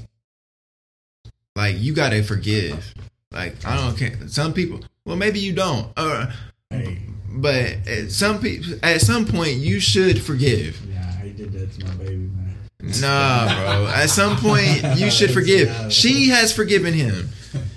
like 1.56 1.78
you 1.78 1.92
gotta 1.94 2.22
forgive. 2.22 2.94
Like 3.30 3.64
I 3.64 3.76
don't 3.76 3.96
care. 3.96 4.28
Some 4.28 4.52
people. 4.52 4.80
Well, 5.04 5.16
maybe 5.16 5.40
you 5.40 5.52
don't. 5.52 5.88
Uh, 5.96 6.30
hey, 6.70 6.98
but 7.28 7.88
at 7.88 8.10
some 8.10 8.40
people, 8.40 8.74
at 8.82 9.00
some 9.00 9.26
point, 9.26 9.56
you 9.56 9.80
should 9.80 10.20
forgive. 10.22 10.80
Yeah, 10.86 11.12
he 11.22 11.30
did 11.30 11.52
that 11.52 11.72
to 11.72 11.86
my 11.86 11.94
baby, 11.94 12.16
man. 12.16 12.56
Nah, 13.00 13.46
bro. 13.46 13.86
At 13.88 14.10
some 14.10 14.36
point, 14.36 14.98
you 14.98 15.10
should 15.10 15.30
forgive. 15.34 15.92
She 15.92 16.28
has 16.28 16.52
forgiven 16.52 16.92
him. 16.94 17.28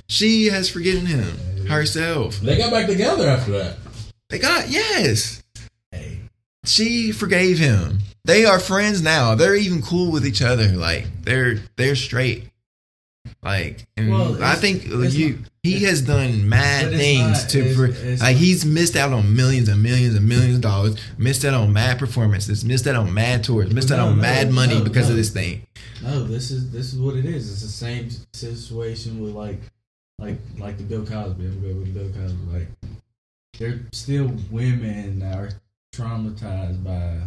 She 0.08 0.48
has 0.48 0.70
forgiven 0.70 1.06
him 1.06 1.68
herself. 1.68 2.40
They 2.40 2.58
got 2.58 2.72
back 2.72 2.88
together 2.88 3.28
after 3.28 3.52
that. 3.54 3.78
They 4.30 4.40
got 4.40 4.70
yes. 4.70 5.42
Hey, 5.92 6.20
She 6.66 7.12
forgave 7.12 7.58
him. 7.60 8.00
They 8.24 8.46
are 8.46 8.60
friends 8.60 9.02
now. 9.02 9.36
They're 9.36 9.56
even 9.56 9.82
cool 9.82 10.12
with 10.12 10.26
each 10.26 10.42
other. 10.42 10.68
Like 10.70 11.08
they're 11.24 11.60
they're 11.76 11.96
straight. 11.96 12.50
Like, 13.46 13.86
and 13.96 14.10
Well, 14.10 14.44
I 14.44 14.56
think 14.56 14.86
you 14.88 15.38
he 15.62 15.84
has 15.84 16.02
done 16.02 16.50
mad 16.50 16.90
things 16.90 17.42
not- 17.44 17.50
to 17.52 17.60
it's- 17.60 17.76
for, 17.76 17.86
it's 17.86 18.22
like 18.22 18.36
not- 18.36 18.42
he's 18.42 18.66
missed 18.66 18.96
out 18.96 19.14
on 19.14 19.36
millions 19.36 19.70
and 19.70 19.84
millions 19.84 20.16
and 20.16 20.28
millions 20.28 20.56
of 20.56 20.62
dollars. 20.62 20.96
Missed 21.20 21.46
out 21.46 21.54
on 21.54 21.72
mad 21.72 22.00
performances. 22.00 22.66
Missed 22.66 22.88
out 22.88 22.96
on 22.96 23.14
mad 23.14 23.44
tours. 23.44 23.72
Missed 23.72 23.92
out 23.92 23.98
No, 23.98 24.08
on 24.08 24.16
no, 24.18 24.22
mad 24.24 24.52
money 24.52 24.74
no, 24.80 24.84
because 24.84 25.12
of 25.12 25.16
this 25.16 25.30
thing. 25.30 25.62
no, 26.02 26.24
this 26.26 26.50
is 26.50 26.72
this 26.72 26.92
is 26.92 27.00
what 27.00 27.16
it 27.16 27.26
is. 27.26 27.52
It's 27.52 27.62
the 27.62 27.68
same 27.68 28.10
situation 28.34 29.22
with 29.22 29.34
like, 29.34 29.62
like 30.18 30.40
like 30.58 30.78
the 30.78 30.84
Bill 30.84 31.06
Cosby. 31.06 31.46
I'm 31.46 31.60
good 31.62 31.78
with 31.78 31.94
Bill 31.94 32.10
Cosby. 32.10 32.52
Like, 32.52 32.68
there's 33.60 33.80
still 33.94 34.34
women 34.50 35.20
that 35.20 35.36
are 35.38 35.50
traumatized 35.96 36.84
by 36.84 37.20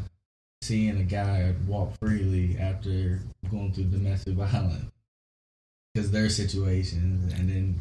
seeing 0.62 0.98
a 0.98 1.04
guy 1.04 1.54
walk 1.68 1.96
freely 2.00 2.58
after 2.58 3.20
going 3.52 3.72
through 3.72 3.84
domestic 3.84 4.34
violence 4.34 4.84
because 5.94 6.10
their 6.10 6.28
situations, 6.28 7.32
and 7.34 7.48
then 7.48 7.80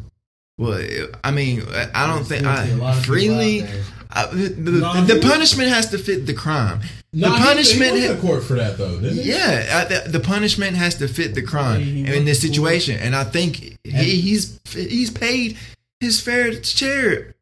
Well, 0.58 0.80
I 1.24 1.32
mean, 1.32 1.64
I 1.94 2.08
don't 2.08 2.24
think 2.26 2.42
Still 2.46 2.66
see 2.66 2.72
a 2.72 2.76
lot 2.78 2.96
I 2.96 3.02
freely. 3.02 3.64
I, 4.10 4.26
the, 4.28 4.48
the, 4.50 4.72
No, 4.72 5.02
the 5.06 5.16
he- 5.16 5.22
punishment 5.22 5.70
has 5.70 5.90
to 5.92 5.98
fit 5.98 6.26
the 6.26 6.34
crime. 6.34 6.80
No, 7.14 7.30
the 7.30 7.38
he- 7.38 7.44
punishment. 7.44 7.96
He 7.96 8.02
ha- 8.02 8.08
went 8.10 8.22
to 8.22 8.28
court 8.28 8.44
for 8.44 8.54
that 8.56 8.78
though, 8.78 8.98
he? 9.00 9.24
Yeah, 9.24 9.66
uh, 9.72 9.86
the, 10.06 10.10
the 10.12 10.20
punishment 10.20 10.76
has 10.78 10.96
to 10.96 11.08
fit 11.08 11.36
the 11.36 11.42
crime 11.42 11.82
He- 11.82 12.04
he 12.06 12.16
in 12.16 12.26
this 12.26 12.40
situation, 12.42 12.98
and 13.00 13.16
I 13.16 13.24
think 13.26 13.78
he, 13.84 13.94
he's 13.94 14.60
he's 14.74 15.12
paid 15.12 15.58
his 16.00 16.22
fair 16.22 16.64
share 16.64 17.36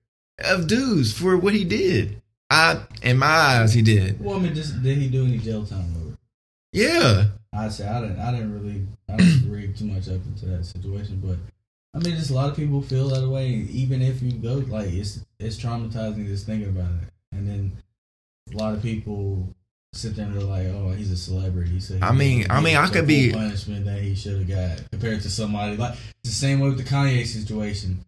of 0.43 0.67
dues 0.67 1.13
for 1.17 1.37
what 1.37 1.53
he 1.53 1.63
did. 1.63 2.21
I, 2.49 2.81
in 3.01 3.17
my 3.17 3.25
eyes, 3.27 3.73
he 3.73 3.81
did. 3.81 4.19
well, 4.23 4.35
I 4.37 4.39
mean, 4.39 4.53
just 4.55 4.81
did 4.83 4.97
he 4.97 5.07
do 5.09 5.25
any 5.25 5.37
jail 5.39 5.65
time 5.65 5.93
over? 6.05 6.17
Yeah, 6.73 7.25
I 7.57 7.69
say 7.69 7.87
I 7.87 8.01
didn't. 8.01 8.19
I 8.19 8.31
didn't 8.31 8.53
really. 8.53 8.85
I 9.09 9.15
didn't 9.17 9.51
read 9.51 9.77
too 9.77 9.85
much 9.85 10.07
up 10.07 10.21
into 10.25 10.45
that 10.47 10.65
situation, 10.65 11.21
but 11.23 11.37
I 11.93 11.99
mean, 12.03 12.17
just 12.17 12.31
a 12.31 12.33
lot 12.33 12.49
of 12.49 12.55
people 12.55 12.81
feel 12.81 13.09
that 13.09 13.27
way. 13.27 13.47
Even 13.49 14.01
if 14.01 14.21
you 14.21 14.33
go, 14.33 14.55
like 14.67 14.89
it's 14.91 15.23
it's 15.39 15.57
traumatizing 15.57 16.27
just 16.27 16.45
thinking 16.45 16.69
about 16.69 16.91
it. 17.01 17.09
And 17.31 17.47
then 17.47 17.71
a 18.53 18.57
lot 18.57 18.73
of 18.73 18.81
people 18.81 19.47
sit 19.93 20.15
there 20.15 20.25
and 20.25 20.35
they're 20.35 20.43
like, 20.43 20.67
"Oh, 20.67 20.91
he's 20.91 21.11
a 21.11 21.17
celebrity." 21.17 21.79
So 21.79 21.97
I 22.01 22.11
mean- 22.11 22.47
I 22.49 22.59
mean, 22.61 22.75
I 22.75 22.87
could 22.87 23.07
be- 23.07 23.31
punishment 23.31 23.85
that 23.85 24.01
he 24.01 24.15
should 24.15 24.37
have 24.39 24.47
got 24.47 24.91
compared 24.91 25.21
to 25.21 25.29
somebody 25.29 25.77
like 25.77 25.93
it's 26.23 26.31
the 26.31 26.35
same 26.35 26.59
way 26.59 26.69
with 26.69 26.77
the 26.77 26.83
Kanye 26.83 27.25
situation. 27.25 28.03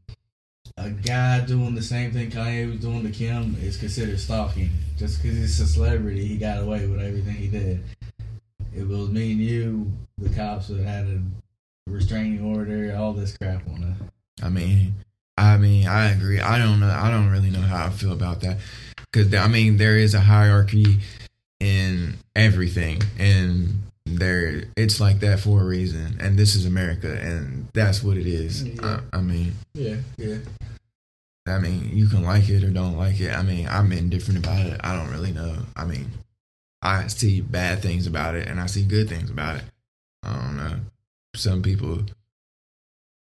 A 0.79 0.89
guy 0.91 1.39
doing 1.45 1.73
the 1.73 1.81
same 1.81 2.11
thing 2.11 2.29
Kanye 2.29 2.69
was 2.69 2.79
doing 2.81 3.01
to 3.03 3.09
Kim 3.09 3.55
is 3.61 3.77
considered 3.77 4.19
stalking. 4.19 4.69
Just 4.97 5.21
because 5.21 5.37
he's 5.37 5.59
a 5.59 5.67
celebrity, 5.67 6.25
he 6.25 6.37
got 6.37 6.61
away 6.61 6.85
with 6.85 7.01
everything 7.01 7.33
he 7.35 7.47
did. 7.47 7.83
It 8.77 8.87
was 8.87 9.09
me 9.09 9.31
and 9.31 9.41
you, 9.41 9.91
the 10.19 10.29
cops 10.29 10.67
have 10.67 10.83
had 10.83 11.05
a 11.05 11.19
restraining 11.89 12.43
order, 12.43 12.95
all 12.95 13.11
this 13.11 13.35
crap 13.35 13.67
on 13.67 13.83
us. 13.83 13.97
I 14.43 14.49
mean, 14.49 14.93
I 15.35 15.57
mean, 15.57 15.87
I 15.87 16.11
agree. 16.11 16.39
I 16.39 16.59
don't 16.59 16.79
know. 16.79 16.89
I 16.89 17.09
don't 17.09 17.31
really 17.31 17.49
know 17.49 17.61
how 17.61 17.87
I 17.87 17.89
feel 17.89 18.11
about 18.11 18.41
that 18.41 18.59
because 19.11 19.33
I 19.33 19.47
mean, 19.47 19.77
there 19.77 19.97
is 19.97 20.13
a 20.13 20.19
hierarchy 20.19 20.99
in 21.59 22.17
everything, 22.35 23.01
and 23.17 23.81
there 24.05 24.65
it's 24.75 24.99
like 24.99 25.21
that 25.21 25.39
for 25.39 25.61
a 25.61 25.65
reason. 25.65 26.17
And 26.19 26.37
this 26.37 26.55
is 26.55 26.67
America, 26.67 27.19
and 27.19 27.67
that's 27.73 28.03
what 28.03 28.17
it 28.17 28.27
is. 28.27 28.63
Yeah. 28.63 28.99
I, 29.11 29.17
I 29.17 29.21
mean. 29.21 29.53
Yeah. 29.73 29.95
Yeah. 30.17 30.37
I 31.47 31.57
mean, 31.57 31.89
you 31.93 32.07
can 32.09 32.23
like 32.23 32.47
it 32.49 32.63
or 32.63 32.69
don't 32.69 32.97
like 32.97 33.19
it. 33.21 33.33
I 33.33 33.41
mean, 33.41 33.67
I'm 33.67 33.91
indifferent 33.91 34.45
about 34.45 34.65
it. 34.65 34.79
I 34.83 34.95
don't 34.95 35.09
really 35.11 35.31
know. 35.31 35.55
I 35.77 35.85
mean, 35.85 36.11
I 36.81 37.07
see 37.07 37.41
bad 37.41 37.81
things 37.81 38.07
about 38.07 38.35
it 38.35 38.47
and 38.47 38.59
I 38.59 38.67
see 38.67 38.83
good 38.83 39.09
things 39.09 39.29
about 39.29 39.57
it. 39.57 39.63
I 40.23 40.35
don't 40.35 40.57
know. 40.57 40.79
Some 41.35 41.61
people, 41.61 42.01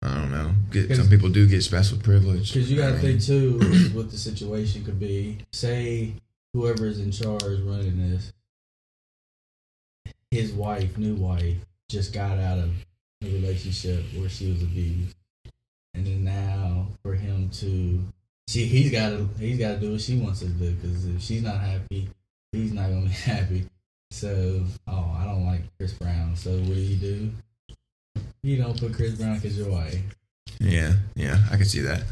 I 0.03 0.15
don't 0.15 0.31
know. 0.31 0.53
Get 0.71 0.97
some 0.97 1.09
people 1.09 1.29
do 1.29 1.47
get 1.47 1.63
special 1.63 1.99
privilege. 1.99 2.53
Because 2.53 2.71
you 2.71 2.77
got 2.77 2.89
to 2.89 2.99
I 2.99 3.03
mean, 3.03 3.19
think 3.19 3.23
too, 3.23 3.59
what 3.93 4.11
the 4.11 4.19
situation 4.19 4.85
could 4.85 5.01
be. 5.01 5.39
Say 5.53 6.15
whoever's 6.53 7.01
in 7.01 7.11
charge 7.11 7.61
running 7.61 8.11
this, 8.11 8.33
his 10.31 10.53
wife, 10.53 10.97
new 10.97 11.15
wife, 11.15 11.57
just 11.91 12.13
got 12.13 12.39
out 12.39 12.59
of 12.59 12.71
a 13.23 13.27
relationship 13.27 14.05
where 14.17 14.29
she 14.29 14.51
was 14.51 14.63
abused, 14.63 15.17
and 15.95 16.07
then 16.07 16.25
now 16.25 16.87
for 17.03 17.15
him 17.15 17.51
to, 17.51 18.03
she 18.49 18.67
he's 18.67 18.91
got 18.91 19.11
to 19.11 19.29
he's 19.39 19.59
got 19.59 19.75
to 19.75 19.81
do 19.81 19.93
what 19.93 20.01
she 20.01 20.17
wants 20.17 20.41
to 20.41 20.47
do 20.47 20.73
because 20.73 21.07
if 21.07 21.21
she's 21.21 21.43
not 21.43 21.61
happy, 21.61 22.09
he's 22.55 22.73
not 22.73 22.89
gonna 22.89 23.03
be 23.03 23.09
happy. 23.09 23.65
So, 24.11 24.65
oh, 24.87 25.17
I 25.19 25.25
don't 25.25 25.45
like 25.45 25.63
Chris 25.77 25.93
Brown. 25.93 26.37
So 26.37 26.51
what 26.51 26.67
do 26.67 26.81
you 26.81 26.97
do? 26.97 27.31
You 28.43 28.63
don't 28.63 28.79
put 28.79 28.95
Chris 28.95 29.15
Brown 29.15 29.37
because 29.37 29.59
your 29.59 29.71
wife. 29.71 29.99
Yeah, 30.61 30.93
yeah, 31.15 31.39
I 31.51 31.57
can 31.57 31.65
see 31.65 31.81
that. 31.81 32.05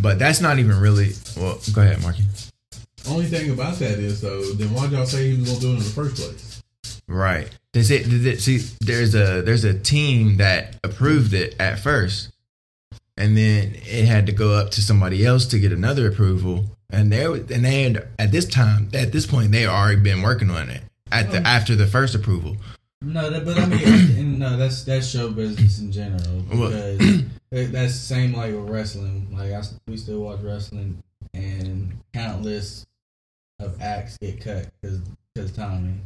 But 0.00 0.18
that's 0.18 0.40
not 0.40 0.58
even 0.58 0.78
really. 0.80 1.12
Well, 1.36 1.60
go 1.72 1.82
ahead, 1.82 2.02
Marky. 2.02 2.24
Only 3.08 3.26
thing 3.26 3.50
about 3.50 3.76
that 3.76 3.98
is 3.98 4.20
though, 4.20 4.52
then 4.54 4.68
why'd 4.74 4.92
y'all 4.92 5.06
say 5.06 5.30
he 5.30 5.40
was 5.40 5.50
gonna 5.50 5.60
do 5.60 5.68
it 5.68 5.72
in 5.74 5.78
the 5.78 5.84
first 5.84 6.16
place? 6.16 6.62
Right. 7.06 7.50
They 7.72 7.82
say, 7.82 8.02
did 8.02 8.26
it, 8.26 8.40
see, 8.40 8.58
there's 8.80 9.14
a 9.14 9.42
there's 9.42 9.64
a 9.64 9.78
team 9.78 10.38
that 10.38 10.76
approved 10.82 11.34
it 11.34 11.54
at 11.60 11.78
first, 11.78 12.30
and 13.16 13.36
then 13.36 13.74
it 13.74 14.06
had 14.06 14.26
to 14.26 14.32
go 14.32 14.54
up 14.54 14.70
to 14.72 14.82
somebody 14.82 15.24
else 15.24 15.46
to 15.46 15.58
get 15.58 15.72
another 15.72 16.08
approval. 16.08 16.66
And 16.92 17.12
they 17.12 17.24
and 17.24 17.64
they 17.64 17.82
had 17.82 18.08
at 18.18 18.32
this 18.32 18.46
time 18.46 18.88
at 18.94 19.12
this 19.12 19.26
point 19.26 19.52
they 19.52 19.66
already 19.66 20.00
been 20.00 20.22
working 20.22 20.50
on 20.50 20.68
it 20.70 20.82
at 21.12 21.30
the 21.30 21.38
Oh. 21.38 21.42
after 21.44 21.74
the 21.76 21.86
first 21.86 22.14
approval. 22.14 22.56
No, 23.02 23.30
that, 23.30 23.44
but 23.46 23.58
I 23.58 23.66
mean, 23.66 24.38
no, 24.38 24.56
that's 24.58 24.84
that's 24.84 25.08
show 25.08 25.30
business 25.30 25.80
in 25.80 25.90
general 25.90 26.40
because 26.50 27.18
that's 27.50 27.92
the 27.94 27.98
same 27.98 28.34
like 28.34 28.52
with 28.52 28.68
wrestling. 28.68 29.28
Like 29.32 29.52
I, 29.52 29.62
we 29.88 29.96
still 29.96 30.20
watch 30.20 30.40
wrestling, 30.42 31.02
and 31.32 31.96
countless 32.12 32.86
of 33.58 33.80
acts 33.80 34.18
get 34.18 34.40
cut 34.42 34.68
because 34.80 35.00
because 35.34 35.52
timing. 35.52 36.02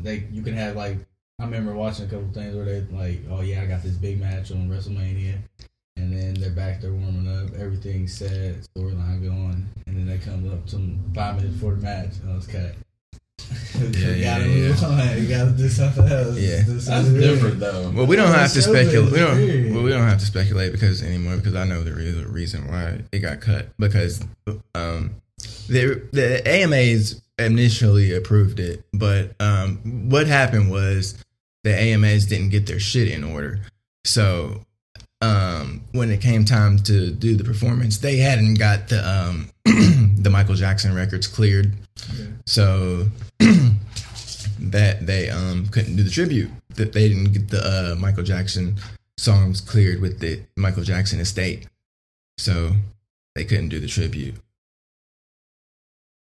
They 0.00 0.24
you 0.32 0.42
can 0.42 0.54
have 0.54 0.76
like 0.76 0.98
I 1.40 1.44
remember 1.44 1.74
watching 1.74 2.06
a 2.06 2.08
couple 2.08 2.28
things 2.32 2.54
where 2.54 2.64
they 2.64 2.80
like, 2.96 3.22
oh 3.30 3.40
yeah, 3.40 3.62
I 3.62 3.66
got 3.66 3.82
this 3.82 3.96
big 3.96 4.20
match 4.20 4.52
on 4.52 4.68
WrestleMania, 4.68 5.38
and 5.96 6.12
then 6.12 6.34
they're 6.34 6.50
back 6.50 6.80
there 6.80 6.92
warming 6.92 7.28
up, 7.28 7.54
everything's 7.58 8.16
set, 8.16 8.56
storyline 8.76 9.22
going, 9.22 9.66
and 9.86 9.96
then 9.96 10.06
they 10.06 10.18
come 10.18 10.50
up 10.50 10.66
to 10.66 10.76
'em 10.76 11.12
five 11.14 11.36
minutes 11.36 11.54
before 11.54 11.74
the 11.74 11.82
match, 11.82 12.12
and 12.22 12.36
it's 12.36 12.46
cut. 12.46 12.74
Yeah, 13.74 13.88
you 14.08 14.14
yeah, 14.14 14.38
gotta 14.38 14.48
yeah, 14.48 14.68
move 14.68 14.84
on. 14.84 15.22
You 15.22 15.28
gotta 15.28 15.50
do 15.50 15.68
something 15.68 16.06
else. 16.06 16.38
Yeah. 16.38 16.62
Do 16.62 16.72
That's 16.74 16.84
something 16.86 17.14
different 17.20 17.58
though. 17.60 17.90
Well, 17.90 18.06
we 18.06 18.16
don't 18.16 18.32
have 18.32 18.52
to 18.52 18.62
speculate. 18.62 19.12
We 19.12 19.18
don't. 19.18 19.36
Period. 19.36 19.74
Well, 19.74 19.82
we 19.82 19.90
don't 19.90 20.06
have 20.06 20.20
to 20.20 20.26
speculate 20.26 20.72
because 20.72 21.02
anymore 21.02 21.36
because 21.36 21.54
I 21.54 21.64
know 21.64 21.82
the 21.82 21.92
real 21.92 22.24
reason 22.26 22.68
why 22.68 23.00
it 23.10 23.18
got 23.18 23.40
cut 23.40 23.68
because 23.78 24.22
um 24.74 25.16
the 25.68 26.02
the 26.12 26.46
AMAs 26.48 27.20
initially 27.38 28.14
approved 28.14 28.60
it, 28.60 28.84
but 28.92 29.34
um 29.40 30.08
what 30.08 30.26
happened 30.28 30.70
was 30.70 31.16
the 31.64 31.74
AMAs 31.74 32.26
didn't 32.26 32.50
get 32.50 32.66
their 32.66 32.80
shit 32.80 33.08
in 33.08 33.24
order, 33.24 33.60
so 34.04 34.64
um 35.22 35.82
when 35.92 36.10
it 36.10 36.20
came 36.20 36.44
time 36.44 36.78
to 36.80 37.10
do 37.10 37.36
the 37.36 37.44
performance, 37.44 37.98
they 37.98 38.16
hadn't 38.18 38.54
got 38.54 38.88
the 38.88 39.00
um 39.08 39.48
the 40.22 40.28
Michael 40.30 40.54
Jackson 40.56 40.94
records 40.94 41.26
cleared, 41.26 41.72
Okay. 42.12 42.28
so 42.46 43.06
that 44.60 45.06
they 45.06 45.30
um 45.30 45.66
couldn't 45.68 45.96
do 45.96 46.02
the 46.02 46.10
tribute. 46.10 46.50
That 46.76 46.92
they 46.92 47.08
didn't 47.08 47.32
get 47.32 47.48
the 47.50 47.60
uh, 47.92 47.94
Michael 48.00 48.22
Jackson 48.24 48.76
songs 49.18 49.60
cleared 49.60 50.00
with 50.00 50.18
the 50.20 50.40
Michael 50.56 50.82
Jackson 50.82 51.20
estate, 51.20 51.66
so 52.38 52.72
they 53.34 53.44
couldn't 53.44 53.68
do 53.68 53.78
the 53.78 53.86
tribute. 53.88 54.34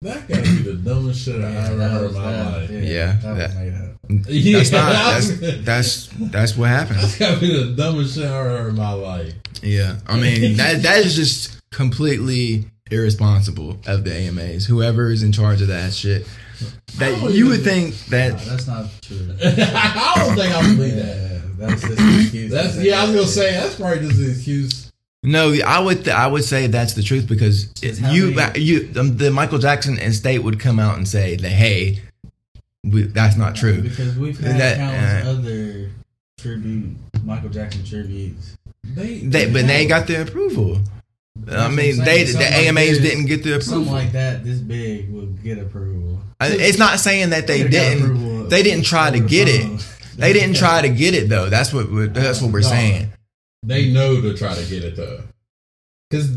That 0.02 0.28
gotta 0.28 0.42
be 0.42 0.48
the 0.58 0.74
dumbest 0.74 1.24
shit 1.24 1.42
I 1.42 1.50
ever 1.52 1.88
heard 1.88 2.10
in 2.10 2.14
my 2.14 2.50
life. 2.56 2.70
Yeah, 2.70 3.16
that, 3.22 3.36
that- 3.38 3.54
made 3.56 3.74
up. 3.74 3.85
Yeah, 4.08 4.58
That's 4.58 4.72
not. 4.72 4.92
I 4.94 5.20
That's 5.20 5.28
that's 5.64 6.08
that's 6.30 6.56
what 6.56 6.68
happened. 6.68 7.00
That's 7.00 7.18
gotta 7.18 7.40
be 7.40 7.52
the 7.52 7.72
dumbest 7.72 8.14
shit 8.14 8.24
I 8.24 8.38
ever 8.38 8.48
heard 8.58 8.68
in 8.70 8.76
my 8.76 8.92
life. 8.92 9.34
Yeah, 9.62 9.96
I 10.06 10.16
mean 10.18 10.56
that 10.58 10.82
that 10.82 11.04
is 11.04 11.16
just 11.16 11.58
completely 11.72 12.66
irresponsible 12.90 13.78
of 13.86 14.04
the 14.04 14.12
AMAs. 14.14 14.66
Whoever 14.66 15.10
is 15.10 15.22
in 15.22 15.32
charge 15.32 15.60
of 15.62 15.68
that 15.68 15.92
shit, 15.92 16.26
that 16.98 17.16
you 17.32 17.46
would 17.46 17.60
even- 17.60 17.64
think 17.64 17.94
No, 18.10 18.16
that 18.18 18.38
that's 18.46 18.66
not 18.66 18.86
true. 19.02 19.28
I 19.44 20.12
don't 20.16 20.36
think 20.36 20.54
I 20.54 20.62
believe 20.74 20.94
that. 20.96 21.42
That's 21.58 21.80
just 21.82 21.98
an 21.98 22.20
excuse. 22.20 22.52
That's 22.52 22.76
yeah. 22.76 23.00
I 23.00 23.06
was 23.06 23.14
gonna 23.14 23.26
say 23.26 23.52
that's 23.52 23.74
probably 23.76 24.06
just 24.06 24.20
an 24.20 24.30
excuse. 24.30 24.92
No, 25.22 25.52
I 25.66 25.80
would 25.80 26.04
th- 26.04 26.14
I 26.14 26.26
would 26.28 26.44
say 26.44 26.66
that's 26.68 26.92
the 26.92 27.02
truth 27.02 27.26
because 27.26 27.64
Just 27.72 28.00
you 28.02 28.30
many- 28.32 28.60
you 28.60 28.90
um, 28.96 29.16
the 29.16 29.30
Michael 29.30 29.58
Jackson 29.58 29.98
estate 29.98 30.40
would 30.40 30.60
come 30.60 30.78
out 30.78 30.96
and 30.98 31.08
say 31.08 31.34
that 31.36 31.48
hey, 31.48 32.00
we, 32.86 33.02
that's 33.02 33.36
not 33.36 33.56
true. 33.56 33.82
Because 33.82 34.16
we've 34.16 34.38
had 34.38 34.60
That, 34.60 34.76
countless 34.76 35.24
uh, 35.26 35.30
other 35.30 35.90
tribute 36.38 36.96
Michael 37.24 37.48
Jackson 37.50 37.84
tributes. 37.84 38.56
They, 38.84 39.18
They 39.18 39.50
but 39.52 39.66
they 39.66 39.86
got 39.86 40.06
the 40.06 40.22
approval. 40.22 40.76
I 40.76 41.50
That's 41.50 41.74
mean, 41.76 41.98
I'm 42.00 42.04
they 42.06 42.24
saying. 42.24 42.26
the 42.26 42.32
Something 42.32 42.52
like 42.52 42.66
AMAs 42.68 42.98
this- 42.98 43.10
didn't 43.10 43.26
get 43.26 43.42
the 43.42 43.56
approval. 43.56 43.72
Something 43.74 43.92
like 43.92 44.12
that, 44.12 44.44
this 44.44 44.58
big, 44.58 45.12
will 45.12 45.26
get 45.26 45.58
approval. 45.58 46.20
It's 46.40 46.78
not 46.78 46.98
saying 47.00 47.30
that 47.30 47.46
they 47.46 47.58
Could've 47.58 47.72
didn't. 47.72 48.48
They 48.48 48.62
didn't 48.62 48.84
try 48.84 49.10
to 49.10 49.20
get 49.20 49.48
it. 49.48 49.86
They 50.16 50.32
didn't 50.32 50.56
try 50.56 50.80
to 50.80 50.88
get 50.88 51.12
it 51.14 51.28
though. 51.28 51.50
That's 51.50 51.74
what 51.74 51.92
we're, 51.92 52.06
that's 52.06 52.40
what 52.40 52.50
we're 52.50 52.62
saying. 52.62 53.10
They 53.62 53.92
know 53.92 54.18
to 54.22 54.34
try 54.34 54.54
to 54.54 54.64
get 54.64 54.82
it 54.82 54.96
though. 54.96 55.20
Because 56.10 56.36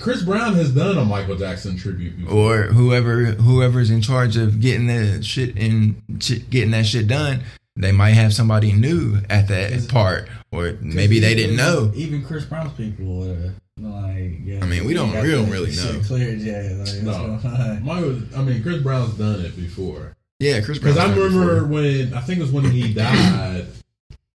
Chris 0.00 0.22
Brown 0.22 0.54
has 0.54 0.70
done 0.74 0.96
a 0.96 1.04
Michael 1.04 1.36
Jackson 1.36 1.76
tribute 1.76 2.18
before. 2.18 2.34
Or 2.34 2.62
whoever 2.68 3.24
whoever's 3.26 3.90
in 3.90 4.00
charge 4.00 4.36
of 4.38 4.60
getting 4.60 4.86
that 4.86 5.22
shit 5.24 5.56
in 5.58 6.02
getting 6.50 6.70
that 6.70 6.86
shit 6.86 7.08
done, 7.08 7.42
they 7.76 7.92
might 7.92 8.12
have 8.12 8.32
somebody 8.32 8.72
new 8.72 9.18
at 9.28 9.48
that 9.48 9.86
part, 9.90 10.28
or 10.50 10.78
maybe 10.80 11.20
they 11.20 11.34
didn't 11.34 11.56
know. 11.56 11.92
Even 11.94 12.24
Chris 12.24 12.46
Brown's 12.46 12.72
people, 12.72 13.22
uh, 13.30 13.50
like, 13.78 14.40
yeah, 14.44 14.60
I 14.62 14.66
mean, 14.66 14.84
we 14.86 14.94
don't- 14.94 15.12
got 15.12 15.24
we 15.24 15.30
don't 15.30 15.50
really 15.50 15.74
know. 15.76 16.00
Cleared, 16.06 16.40
yeah. 16.40 16.74
Like, 16.78 17.02
No. 17.02 17.32
what's 17.32 17.42
going 17.42 17.54
on? 17.54 17.84
Michael, 17.84 18.18
I 18.36 18.42
mean, 18.42 18.62
Chris 18.62 18.82
Brown's 18.82 19.14
done 19.14 19.40
it 19.40 19.54
before. 19.56 20.16
Yeah, 20.40 20.60
Chris 20.62 20.78
Brown. 20.78 20.94
Because 20.94 21.10
I 21.10 21.14
remember 21.14 21.66
when 21.66 22.14
I 22.14 22.20
think 22.22 22.38
it 22.38 22.42
was 22.42 22.50
when 22.50 22.70
he 22.70 22.94
died, 22.94 23.66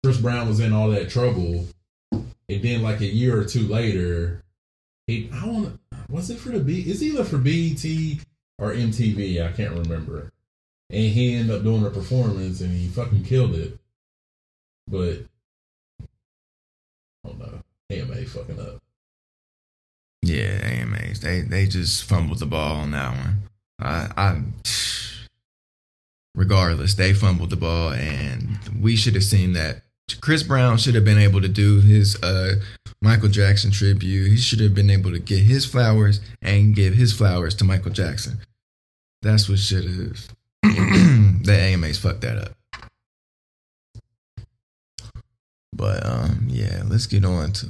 Chris 0.05 0.18
Brown 0.18 0.49
was 0.49 0.61
in 0.61 0.72
all 0.74 0.91
that 0.91 1.09
trouble, 1.09 1.66
and 2.12 2.62
then 2.62 2.83
like 2.83 3.01
a 3.01 3.07
year 3.07 3.39
or 3.41 3.45
two 3.45 3.66
later, 3.66 4.43
he 5.07 5.30
I 5.32 5.46
want 5.46 5.80
was 6.09 6.30
it 6.30 6.38
for 6.38 6.50
the 6.50 6.61
B? 6.61 6.82
It's 6.82 7.02
either 7.02 7.24
for 7.24 7.38
BET 7.38 7.84
or 8.59 8.72
MTV. 8.72 9.44
I 9.44 9.52
can't 9.52 9.78
remember. 9.78 10.32
And 10.90 11.12
he 11.12 11.34
ended 11.34 11.57
up 11.57 11.62
doing 11.62 11.84
a 11.84 11.90
performance, 11.90 12.61
and 12.61 12.70
he 12.70 12.88
fucking 12.88 13.24
killed 13.24 13.54
it. 13.54 13.78
But 14.88 15.24
I 16.00 17.28
don't 17.28 17.38
know. 17.38 17.62
AMA 17.90 18.24
fucking 18.26 18.61
up. 18.61 18.78
Yeah, 20.22 20.59
AMAs. 20.62 21.20
They 21.20 21.40
they 21.40 21.66
just 21.66 22.04
fumbled 22.04 22.38
the 22.38 22.46
ball 22.46 22.76
on 22.76 22.92
that 22.92 23.16
one. 23.16 23.42
I, 23.78 24.09
I 24.16 24.42
regardless, 26.34 26.94
they 26.94 27.12
fumbled 27.12 27.50
the 27.50 27.57
ball, 27.57 27.92
and 27.92 28.59
we 28.80 28.96
should 28.96 29.14
have 29.14 29.24
seen 29.24 29.52
that. 29.54 29.82
Chris 30.20 30.44
Brown 30.44 30.78
should 30.78 30.94
have 30.94 31.04
been 31.04 31.18
able 31.18 31.40
to 31.40 31.48
do 31.48 31.80
his 31.80 32.20
uh, 32.22 32.57
Michael 33.07 33.28
Jackson 33.28 33.70
tribute. 33.70 34.30
He 34.30 34.36
should 34.36 34.59
have 34.59 34.74
been 34.74 34.90
able 34.90 35.12
to 35.12 35.20
get 35.20 35.38
his 35.38 35.64
flowers 35.64 36.18
and 36.42 36.74
give 36.74 36.94
his 36.94 37.12
flowers 37.12 37.54
to 37.54 37.64
Michael 37.64 37.92
Jackson. 37.92 38.40
That's 39.22 39.48
what 39.48 39.61
should 39.61 39.84
have. 39.84 40.28
the 40.62 41.57
AMAs 41.57 41.98
fucked 41.98 42.22
that 42.22 42.36
up. 42.36 42.52
But 45.72 46.04
um, 46.04 46.48
yeah, 46.48 46.82
let's 46.84 47.07
get 47.07 47.24
on 47.24 47.52
to 47.52 47.68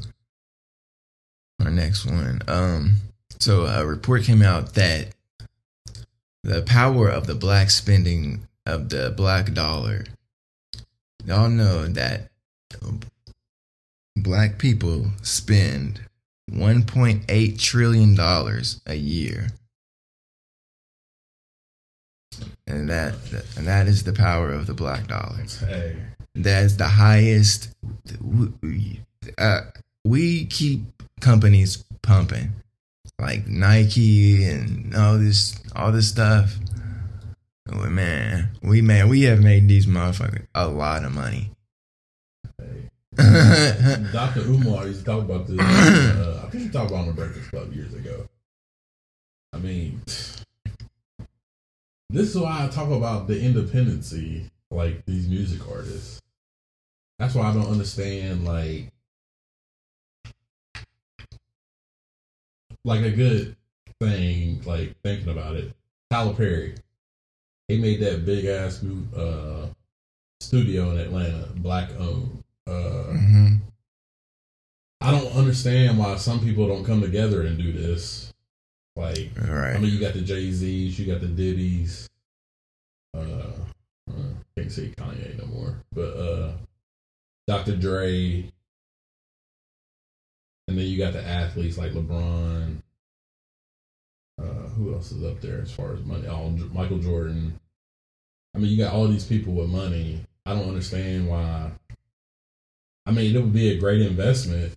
our 1.63 1.71
next 1.71 2.07
one. 2.07 2.41
Um, 2.49 2.97
so 3.39 3.67
a 3.67 3.85
report 3.85 4.23
came 4.23 4.41
out 4.41 4.73
that 4.73 5.09
the 6.45 6.63
power 6.63 7.11
of 7.11 7.27
the 7.27 7.35
black 7.35 7.69
spending 7.69 8.47
of 8.65 8.89
the 8.89 9.13
black 9.15 9.53
dollar. 9.53 10.07
Y'all 11.27 11.51
know 11.51 11.87
that 11.89 12.31
black 14.17 14.59
people 14.59 15.07
spend 15.23 16.01
1.8 16.51 17.61
trillion 17.61 18.15
dollars 18.15 18.81
a 18.87 18.95
year. 18.95 19.49
And 22.67 22.89
that 22.91 23.15
and 23.57 23.67
that 23.67 23.87
is 23.87 24.03
the 24.03 24.13
power 24.13 24.51
of 24.53 24.67
the 24.67 24.75
black 24.75 25.07
dollar 25.07 25.45
Hey, 25.61 25.97
that's 26.35 26.75
the 26.75 26.89
highest. 26.89 27.71
Uh, 29.39 29.61
we 30.05 30.47
keep 30.47 30.83
companies 31.21 31.85
pumping, 32.03 32.53
like 33.19 33.47
Nike 33.47 34.45
and 34.45 34.95
all 34.95 35.19
this, 35.19 35.59
all 35.75 35.93
this 35.93 36.09
stuff. 36.09 36.57
Oh, 37.73 37.89
man, 37.89 38.51
we 38.63 38.83
man, 38.83 39.09
we 39.09 39.23
have 39.23 39.43
made 39.43 39.69
these 39.69 39.87
motherfuckers 39.87 40.47
a 40.55 40.69
lot 40.69 41.05
of 41.05 41.13
money. 41.13 41.51
Dr. 44.13 44.41
Umar 44.41 44.87
used 44.87 45.01
to 45.01 45.05
talk 45.07 45.25
about 45.25 45.47
this. 45.47 45.59
Uh, 45.59 46.43
I 46.45 46.51
think 46.51 46.65
he 46.65 46.69
talked 46.69 46.91
about 46.91 47.01
on 47.01 47.07
the 47.07 47.13
Breakfast 47.15 47.51
Club 47.51 47.73
years 47.73 47.95
ago. 47.95 48.29
I 49.55 49.59
mean, 49.59 50.03
this 52.11 52.35
is 52.35 52.39
why 52.39 52.65
I 52.65 52.69
talk 52.69 52.91
about 52.91 53.27
the 53.27 53.41
independency, 53.41 54.51
like 54.71 55.05
these 55.07 55.29
music 55.29 55.67
artists. 55.67 56.21
That's 57.19 57.35
why 57.35 57.49
I 57.49 57.55
don't 57.55 57.71
understand, 57.71 58.45
like, 58.45 58.93
like 62.85 63.01
a 63.01 63.11
good 63.11 63.57
thing, 63.99 64.61
like 64.67 64.95
thinking 65.03 65.31
about 65.31 65.57
it. 65.57 65.73
Tyler 66.11 66.35
Perry, 66.35 66.75
he 67.69 67.79
made 67.79 68.01
that 68.01 68.27
big 68.27 68.45
ass 68.45 68.85
uh, 69.17 69.69
studio 70.41 70.91
in 70.91 70.99
Atlanta, 70.99 71.49
black 71.57 71.89
owned. 71.99 72.43
Uh, 72.67 73.13
Mhm. 73.13 73.61
I 75.01 75.11
don't 75.13 75.33
understand 75.35 75.99
why 75.99 76.17
some 76.17 76.41
people 76.41 76.67
don't 76.67 76.85
come 76.85 77.01
together 77.01 77.43
and 77.47 77.57
do 77.59 77.73
this. 77.73 78.33
Like, 78.97 79.31
I 79.39 79.79
mean, 79.79 79.93
you 79.93 80.01
got 80.01 80.15
the 80.15 80.23
Jay 80.23 80.51
Z's, 80.51 80.99
you 80.99 81.07
got 81.07 81.21
the 81.21 81.29
Diddy's. 81.29 82.09
Uh, 83.15 83.53
uh, 84.11 84.33
can't 84.57 84.73
say 84.73 84.89
Kanye 84.97 85.39
no 85.39 85.47
more, 85.47 85.83
but 85.93 86.17
uh, 86.17 86.53
Dr. 87.47 87.77
Dre, 87.77 88.51
and 90.69 90.79
then 90.79 90.87
you 90.87 90.99
got 90.99 91.13
the 91.13 91.23
athletes 91.23 91.77
like 91.79 91.93
LeBron. 91.93 92.83
Uh, 94.39 94.69
who 94.75 94.93
else 94.95 95.13
is 95.13 95.23
up 95.25 95.41
there 95.41 95.61
as 95.61 95.71
far 95.71 95.95
as 95.95 96.03
money? 96.05 96.23
J- 96.25 96.65
Michael 96.73 96.99
Jordan. 96.99 97.59
I 98.55 98.59
mean, 98.59 98.71
you 98.71 98.77
got 98.79 98.93
all 98.95 99.09
these 99.09 99.25
people 99.27 99.53
with 99.55 99.69
money. 99.69 100.25
I 100.47 100.55
don't 100.55 100.69
understand 100.69 101.29
why. 101.29 101.71
I 103.07 103.13
mean, 103.13 103.35
it 103.35 103.41
would 103.41 103.53
be 103.53 103.71
a 103.71 103.79
great 103.79 104.03
investment. 104.03 104.75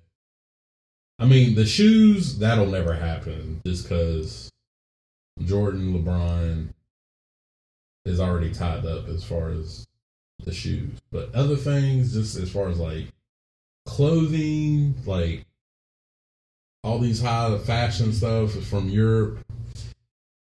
I 1.18 1.26
mean, 1.26 1.56
the 1.56 1.66
shoes 1.66 2.38
that'll 2.38 2.68
never 2.68 2.94
happen 2.94 3.62
just 3.66 3.84
because 3.84 4.50
Jordan, 5.44 5.94
LeBron 5.94 6.70
is 8.06 8.20
already 8.20 8.54
tied 8.54 8.86
up 8.86 9.08
as 9.08 9.24
far 9.24 9.50
as 9.50 9.86
the 10.46 10.54
shoes. 10.54 11.00
But 11.12 11.34
other 11.34 11.56
things, 11.56 12.14
just 12.14 12.38
as 12.38 12.52
far 12.52 12.70
as 12.70 12.80
like 12.80 13.08
clothing, 13.86 14.96
like 15.06 15.46
all 16.84 17.00
these 17.00 17.22
high 17.22 17.58
fashion 17.58 18.14
stuff 18.14 18.52
from 18.52 18.90
Europe. 18.90 19.40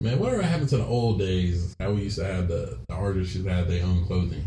Man, 0.00 0.18
whatever 0.18 0.42
happened 0.42 0.68
to 0.70 0.78
the 0.78 0.84
old 0.84 1.18
days? 1.18 1.74
How 1.78 1.92
we 1.92 2.02
used 2.02 2.18
to 2.18 2.24
have 2.24 2.48
the, 2.48 2.78
the 2.88 2.94
artists 2.94 3.34
to 3.34 3.44
have 3.44 3.68
their 3.68 3.84
own 3.84 4.04
clothing. 4.04 4.46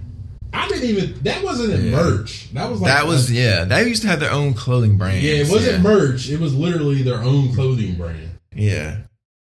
I 0.54 0.68
didn't 0.68 0.90
even. 0.90 1.24
That 1.24 1.44
wasn't 1.44 1.74
in 1.74 1.86
Yeah. 1.86 1.92
merch. 1.92 2.50
That 2.54 2.70
was 2.72 2.82
like 2.82 2.92
That 2.92 3.06
was 3.08 3.32
yeah. 3.32 3.66
They 3.66 3.88
used 3.88 4.02
to 4.04 4.08
have 4.08 4.20
their 4.20 4.32
own 4.32 4.54
clothing 4.54 4.98
brand. 4.98 5.22
yeah, 5.22 5.34
it 5.36 5.50
wasn't 5.50 5.84
merch. 5.84 6.30
It 6.30 6.40
was 6.40 6.54
literally 6.56 7.04
their 7.04 7.22
own 7.22 7.54
clothing 7.54 7.96
brand. 7.96 8.30
Yeah, 8.56 8.98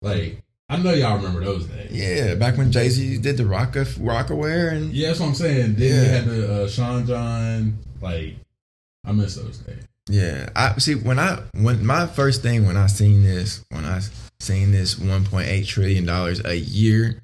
Like 0.03 0.43
I 0.69 0.79
know 0.79 0.93
y'all 0.95 1.17
remember 1.19 1.45
those 1.45 1.67
days. 1.67 1.91
yeah. 1.93 2.35
Back 2.35 2.57
when 2.57 2.73
Jay 2.73 2.89
Z 2.89 3.19
did 3.19 3.37
the 3.37 3.47
rocker 3.47 3.85
Rocawear 3.85 4.73
and 4.73 4.93
Yeah, 4.93 5.09
that's 5.09 5.21
what 5.21 5.27
I'm 5.29 5.35
saying. 5.35 5.75
Then 5.75 5.89
Yeah. 5.89 6.03
you 6.03 6.09
had 6.09 6.25
the 6.27 6.63
uh, 6.65 6.69
Sean 6.69 7.07
John. 7.07 7.79
Like 8.01 8.37
I 9.05 9.13
miss 9.13 9.37
those 9.37 9.59
days. 9.59 9.83
Yeah, 10.09 10.49
I 10.57 10.79
see 10.79 10.95
when 10.95 11.19
I 11.19 11.41
when 11.53 11.85
my 11.85 12.07
first 12.07 12.41
thing 12.43 12.65
when 12.67 12.77
I 12.77 12.87
seen 12.87 13.23
this 13.23 13.65
when 13.71 13.85
I 13.85 14.01
seen 14.41 14.71
this 14.73 14.95
1.8 14.97 15.67
trillion 15.67 16.05
dollars 16.07 16.45
a 16.45 16.55
year, 16.57 17.23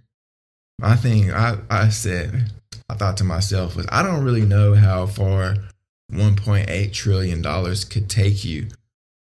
my 0.79 0.95
thing 0.97 1.33
I 1.33 1.59
I 1.71 1.89
said 1.91 2.51
I 2.93 2.95
thought 2.95 3.17
to 3.17 3.25
myself 3.25 3.75
was 3.75 3.87
I 3.91 4.03
don't 4.03 4.23
really 4.23 4.43
know 4.45 4.75
how 4.75 5.07
far 5.07 5.57
1.8 6.13 6.93
trillion 6.93 7.41
dollars 7.41 7.87
could 7.87 8.11
take 8.11 8.45
you, 8.45 8.69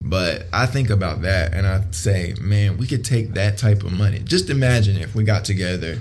but 0.02 0.48
I 0.52 0.66
think 0.66 0.90
about 0.90 1.22
that 1.22 1.54
and 1.54 1.66
I 1.66 1.86
say, 1.92 2.36
man, 2.42 2.78
we 2.78 2.86
could 2.86 3.06
take 3.06 3.34
that 3.36 3.58
type 3.58 3.84
of 3.84 3.94
money. 3.94 4.20
Just 4.20 4.50
imagine 4.50 4.98
if 4.98 5.16
we 5.16 5.24
got 5.24 5.46
together 5.46 6.00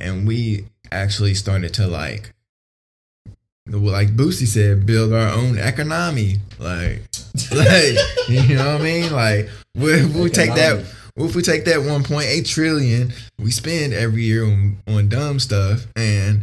and 0.00 0.26
we 0.26 0.66
actually 0.90 1.34
started 1.34 1.72
to 1.74 1.86
like 1.86 2.32
like 3.68 4.08
Boosie 4.08 4.48
said, 4.48 4.84
build 4.84 5.12
our 5.12 5.28
own 5.28 5.58
economy. 5.58 6.38
Like, 6.58 7.02
like 7.52 7.96
you 8.28 8.56
know 8.56 8.72
what 8.72 8.80
I 8.80 8.84
mean? 8.84 9.12
Like, 9.12 9.48
if 9.76 10.12
we 10.12 10.28
take 10.28 10.54
that, 10.54 10.84
if 11.16 11.36
we 11.36 11.42
take 11.42 11.64
that 11.66 11.78
1.8 11.78 12.48
trillion 12.48 13.12
we 13.38 13.50
spend 13.50 13.92
every 13.92 14.22
year 14.22 14.44
on, 14.44 14.78
on 14.88 15.08
dumb 15.08 15.38
stuff, 15.38 15.86
and 15.94 16.42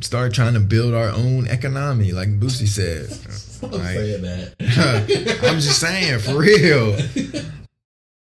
start 0.00 0.32
trying 0.34 0.54
to 0.54 0.60
build 0.60 0.94
our 0.94 1.10
own 1.10 1.46
economy, 1.46 2.12
like 2.12 2.28
Boosie 2.40 2.66
said. 2.68 3.08
Saying 3.58 4.22
that. 4.22 4.54
I'm 5.42 5.58
just 5.58 5.80
saying, 5.80 6.20
for 6.20 6.38
real. 6.38 6.92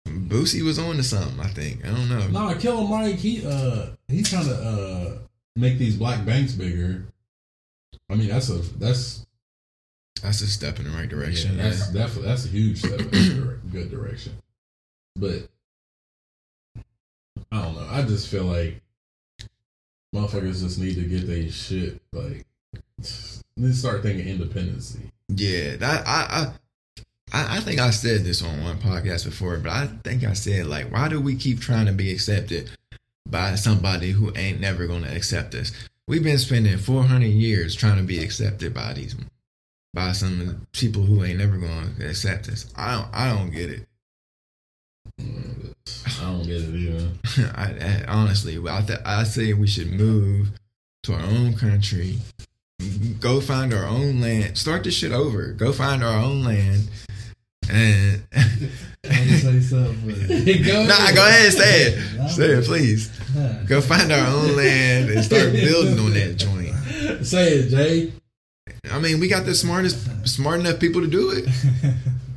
Boosie 0.05 0.61
was 0.61 0.77
on 0.77 0.97
to 0.97 1.03
something, 1.03 1.39
I 1.39 1.47
think. 1.47 1.85
I 1.85 1.89
don't 1.89 2.09
know. 2.09 2.27
Nah, 2.27 2.53
Killer 2.55 2.85
Mike, 2.87 3.15
he 3.15 3.45
uh 3.45 3.87
he's 4.09 4.29
trying 4.29 4.45
to 4.45 4.53
uh 4.53 5.17
make 5.55 5.77
these 5.77 5.95
black 5.95 6.25
banks 6.25 6.51
bigger. 6.53 7.05
I 8.09 8.15
mean, 8.15 8.27
that's 8.27 8.49
a 8.49 8.57
that's 8.77 9.25
That's 10.21 10.41
a 10.41 10.47
step 10.47 10.79
in 10.79 10.85
the 10.85 10.91
right 10.91 11.07
direction. 11.07 11.55
Yeah, 11.57 11.63
that's 11.63 11.89
definitely 11.91 12.27
that's 12.27 12.45
a 12.45 12.49
huge 12.49 12.79
step 12.79 12.99
in 12.99 13.07
a 13.07 13.67
good 13.71 13.89
direction. 13.89 14.33
But 15.15 15.47
I 17.51 17.61
don't 17.61 17.75
know. 17.75 17.87
I 17.89 18.01
just 18.01 18.27
feel 18.27 18.43
like 18.45 18.81
motherfuckers 20.13 20.61
just 20.61 20.79
need 20.79 20.95
to 20.95 21.03
get 21.03 21.27
their 21.27 21.49
shit 21.49 22.01
like 22.11 22.45
to 23.01 23.73
start 23.73 24.03
thinking 24.03 24.27
independency. 24.27 24.99
Yeah, 25.29 25.77
I, 25.81 26.51
I 27.33 27.55
I 27.55 27.59
think 27.61 27.79
I 27.79 27.91
said 27.91 28.23
this 28.23 28.43
on 28.43 28.63
one 28.63 28.77
podcast 28.77 29.23
before, 29.25 29.57
but 29.57 29.71
I 29.71 29.87
think 30.03 30.23
I 30.23 30.33
said 30.33 30.65
like, 30.67 30.91
why 30.91 31.07
do 31.07 31.21
we 31.21 31.35
keep 31.35 31.59
trying 31.59 31.85
to 31.85 31.93
be 31.93 32.11
accepted 32.11 32.69
by 33.25 33.55
somebody 33.55 34.11
who 34.11 34.33
ain't 34.35 34.59
never 34.59 34.85
gonna 34.85 35.13
accept 35.13 35.55
us? 35.55 35.71
We've 36.07 36.23
been 36.23 36.37
spending 36.37 36.77
400 36.77 37.25
years 37.25 37.75
trying 37.75 37.97
to 37.97 38.03
be 38.03 38.21
accepted 38.21 38.73
by 38.73 38.93
these 38.93 39.15
by 39.93 40.11
some 40.11 40.67
people 40.73 41.03
who 41.03 41.23
ain't 41.23 41.39
never 41.39 41.57
gonna 41.57 41.91
accept 42.01 42.49
us. 42.49 42.65
I 42.75 42.95
don't 42.95 43.07
I 43.13 43.29
don't 43.33 43.51
get 43.51 43.69
it. 43.69 43.87
I 46.19 46.23
don't 46.23 46.43
get 46.45 46.61
it 46.61 46.75
either. 46.75 47.09
I, 47.55 47.63
I 47.63 48.05
honestly, 48.07 48.57
I 48.69 48.81
th- 48.81 48.99
I 49.05 49.23
say 49.23 49.53
we 49.53 49.67
should 49.67 49.91
move 49.91 50.51
to 51.03 51.13
our 51.13 51.21
own 51.21 51.55
country, 51.55 52.19
go 53.19 53.41
find 53.41 53.73
our 53.73 53.85
own 53.85 54.21
land, 54.21 54.57
start 54.57 54.83
this 54.83 54.93
shit 54.93 55.11
over, 55.11 55.47
go 55.53 55.71
find 55.71 56.03
our 56.03 56.23
own 56.23 56.43
land, 56.43 56.89
and 57.69 58.21
I'm 58.33 59.27
say 59.39 59.59
something. 59.61 60.63
go 60.65 60.85
nah, 60.85 61.11
go 61.13 61.25
ahead, 61.25 61.53
say 61.53 61.83
it, 61.83 62.29
say 62.29 62.49
it, 62.51 62.65
please. 62.65 63.09
Go 63.67 63.81
find 63.81 64.11
our 64.11 64.27
own 64.27 64.55
land 64.55 65.09
and 65.09 65.23
start 65.23 65.53
building 65.53 65.99
on 65.99 66.13
that 66.13 66.35
joint. 66.37 67.25
Say 67.25 67.53
it, 67.53 67.69
Jay. 67.69 68.13
I 68.91 68.99
mean, 68.99 69.19
we 69.19 69.27
got 69.27 69.45
the 69.45 69.55
smartest, 69.55 70.27
smart 70.27 70.59
enough 70.59 70.79
people 70.79 71.01
to 71.01 71.07
do 71.07 71.31
it. 71.31 71.47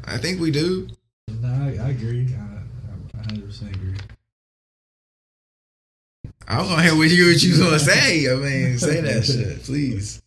I 0.04 0.18
think 0.18 0.40
we 0.40 0.50
do. 0.50 0.88
no, 1.28 1.48
I, 1.48 1.86
I 1.86 1.88
agree. 1.90 2.28
I, 2.34 3.18
I 3.18 3.22
100% 3.22 3.74
agree. 3.74 3.96
I 6.46 6.60
was 6.60 6.68
gonna 6.68 6.82
hear 6.82 6.94
what 6.96 7.10
you 7.10 7.26
what 7.28 7.42
you 7.42 7.50
was 7.50 7.58
gonna 7.60 7.78
say. 7.78 8.30
I 8.30 8.36
mean, 8.36 8.78
say 8.78 9.00
that 9.00 9.24
shit, 9.24 9.62
please, 9.64 10.20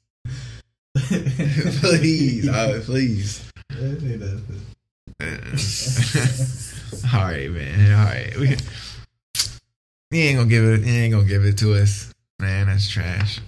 please, 0.95 2.49
please. 2.85 3.51
That 3.69 4.01
ain't 4.03 4.19
nothing. 4.21 4.63
All 7.13 7.21
right, 7.25 7.49
man. 7.51 7.91
All 7.99 8.05
right. 8.05 8.35
We, 8.37 8.49
you 10.11 10.23
ain't 10.23 10.37
gonna 10.37 10.49
give 10.49 10.63
it. 10.63 10.81
You 10.85 10.93
ain't 10.93 11.13
gonna 11.13 11.25
give 11.27 11.45
it 11.45 11.57
to 11.59 11.73
us, 11.75 12.13
man. 12.39 12.67
That's 12.67 12.89
trash. 12.89 13.39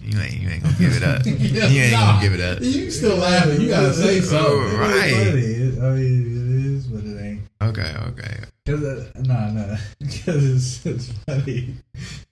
You 0.00 0.18
ain't. 0.20 0.34
You 0.40 0.48
ain't 0.48 0.62
gonna 0.62 0.76
give 0.78 0.96
it 0.96 1.02
up. 1.02 1.26
You 1.26 1.80
ain't 1.82 1.92
Nah, 1.92 2.12
gonna 2.12 2.22
give 2.22 2.34
it 2.34 2.40
up. 2.40 2.60
You 2.62 2.90
still 2.90 3.16
laughing. 3.16 3.60
You 3.60 3.68
gotta 3.68 3.92
say 3.92 4.20
something. 4.20 4.46
Oh, 4.46 4.76
right. 4.78 5.10
It's 5.12 5.16
funny. 5.16 5.40
It- 5.40 5.78
I 5.82 5.90
mean, 5.96 6.22
it 6.36 6.66
is, 6.66 6.86
but 6.86 7.04
it 7.04 7.20
ain't. 7.22 7.42
Okay. 7.62 7.94
Okay. 8.08 8.36
Cause 8.66 9.10
nah, 9.26 9.50
nah. 9.50 9.76
Cause 10.00 10.26
it's, 10.26 10.86
it's 10.86 11.08
funny. 11.26 11.74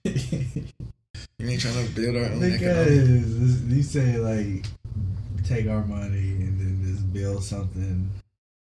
You 0.03 1.49
ain't 1.49 1.61
trying 1.61 1.87
to 1.87 1.93
build 1.93 2.15
our 2.15 2.23
own 2.23 2.39
because 2.39 2.87
economy. 2.87 3.75
you 3.75 3.83
say 3.83 4.17
like 4.17 4.65
take 5.43 5.67
our 5.67 5.85
money 5.85 6.31
and 6.41 6.59
then 6.59 6.81
just 6.83 7.13
build 7.13 7.43
something 7.43 8.09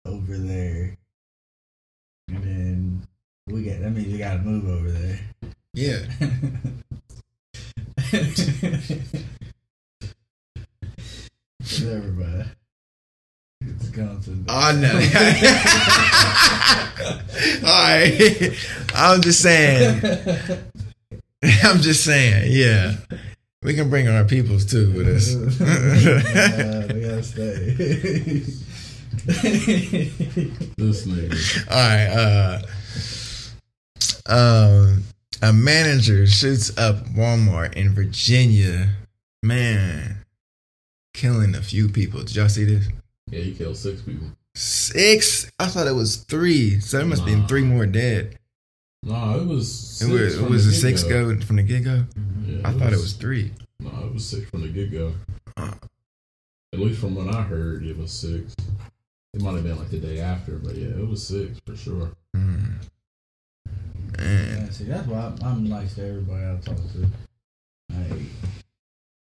over 0.05 0.37
there, 0.37 0.97
and 2.29 2.45
then 2.45 3.03
we 3.49 3.65
get 3.65 3.81
that 3.81 3.91
means 3.91 4.13
we 4.13 4.19
gotta 4.19 4.39
move 4.39 4.69
over 4.69 4.91
there. 4.91 5.19
Yeah. 5.75 6.07
Never 11.83 12.47
mind. 13.61 13.77
It's 13.81 13.89
gone 13.91 14.21
to 14.23 14.31
Oh 14.49 14.73
no. 14.81 14.89
All 17.67 17.89
right. 17.89 18.53
I'm 18.95 19.21
just 19.21 19.41
saying. 19.43 20.01
I'm 21.63 21.81
just 21.81 22.05
saying. 22.05 22.51
Yeah. 22.53 22.97
We 23.63 23.75
can 23.75 23.89
bring 23.91 24.09
our 24.09 24.25
peoples 24.25 24.65
too 24.67 24.93
with 24.93 25.09
us. 25.09 25.35
uh, 25.61 26.87
they 26.89 27.01
gotta 27.01 27.23
stay. 27.23 28.45
This 30.77 31.07
nigga. 31.07 31.67
All 31.71 31.77
right. 31.77 32.07
Uh, 32.07 32.61
um, 34.29 35.05
a 35.43 35.53
manager 35.53 36.27
shoots 36.27 36.77
up 36.79 37.05
Walmart 37.07 37.75
in 37.75 37.95
Virginia. 37.95 38.91
Man, 39.43 40.25
killing 41.15 41.55
a 41.55 41.63
few 41.63 41.89
people. 41.89 42.21
Did 42.21 42.35
y'all 42.37 42.49
see 42.49 42.65
this? 42.65 42.89
Yeah, 43.31 43.41
he 43.41 43.55
killed 43.55 43.77
six 43.77 44.03
people. 44.03 44.29
Six. 44.55 45.51
I 45.59 45.67
thought 45.67 45.87
it 45.87 45.95
was 45.95 46.17
three. 46.17 46.81
So 46.81 46.97
there 46.99 47.07
must 47.07 47.25
be 47.27 47.35
Nah. 47.35 47.47
three 47.47 47.63
more 47.65 47.87
dead. 47.87 48.39
No, 49.03 49.41
it 49.41 49.47
was. 49.47 49.69
It 49.69 50.07
Six 50.07 50.11
was, 50.11 50.39
it 50.39 50.51
was 50.51 50.65
the 50.67 50.73
a 50.73 50.75
six 50.75 51.03
get-go. 51.03 51.35
go 51.35 51.41
from 51.43 51.57
the 51.57 51.63
get 51.63 51.85
go. 51.85 52.05
Yeah, 52.47 52.61
I 52.65 52.73
thought 52.73 52.93
it 52.93 52.97
was 52.99 53.13
three. 53.13 53.53
No, 53.81 53.91
it 54.07 54.15
was 54.15 54.27
six 54.27 54.49
from 54.51 54.63
the 54.63 54.69
get 54.69 54.91
go. 54.91 55.13
Uh. 55.57 55.73
At 56.73 56.81
least 56.81 57.01
from 57.01 57.15
what 57.15 57.33
I 57.35 57.43
heard, 57.43 57.85
it 57.85 57.97
was 57.97 58.11
six. 58.11 58.55
It 59.35 59.41
might 59.43 59.55
have 59.55 59.63
been 59.65 59.79
like 59.79 59.91
the 59.91 59.99
day 59.99 60.21
after, 60.21 60.57
but 60.57 60.75
yeah, 60.77 60.89
it 60.89 61.07
was 61.09 61.27
six 61.27 61.59
for 61.67 61.77
sure. 61.77 62.11
Mm. 62.35 62.75
Man. 64.19 64.63
Yeah, 64.65 64.71
see, 64.71 64.85
that's 64.85 65.07
why 65.07 65.19
I'm, 65.21 65.37
I'm 65.43 65.69
nice 65.69 65.95
to 65.97 66.07
everybody 66.09 66.45
I 66.45 66.57
talk 66.65 66.77
to. 66.77 67.07
Like, 67.93 68.21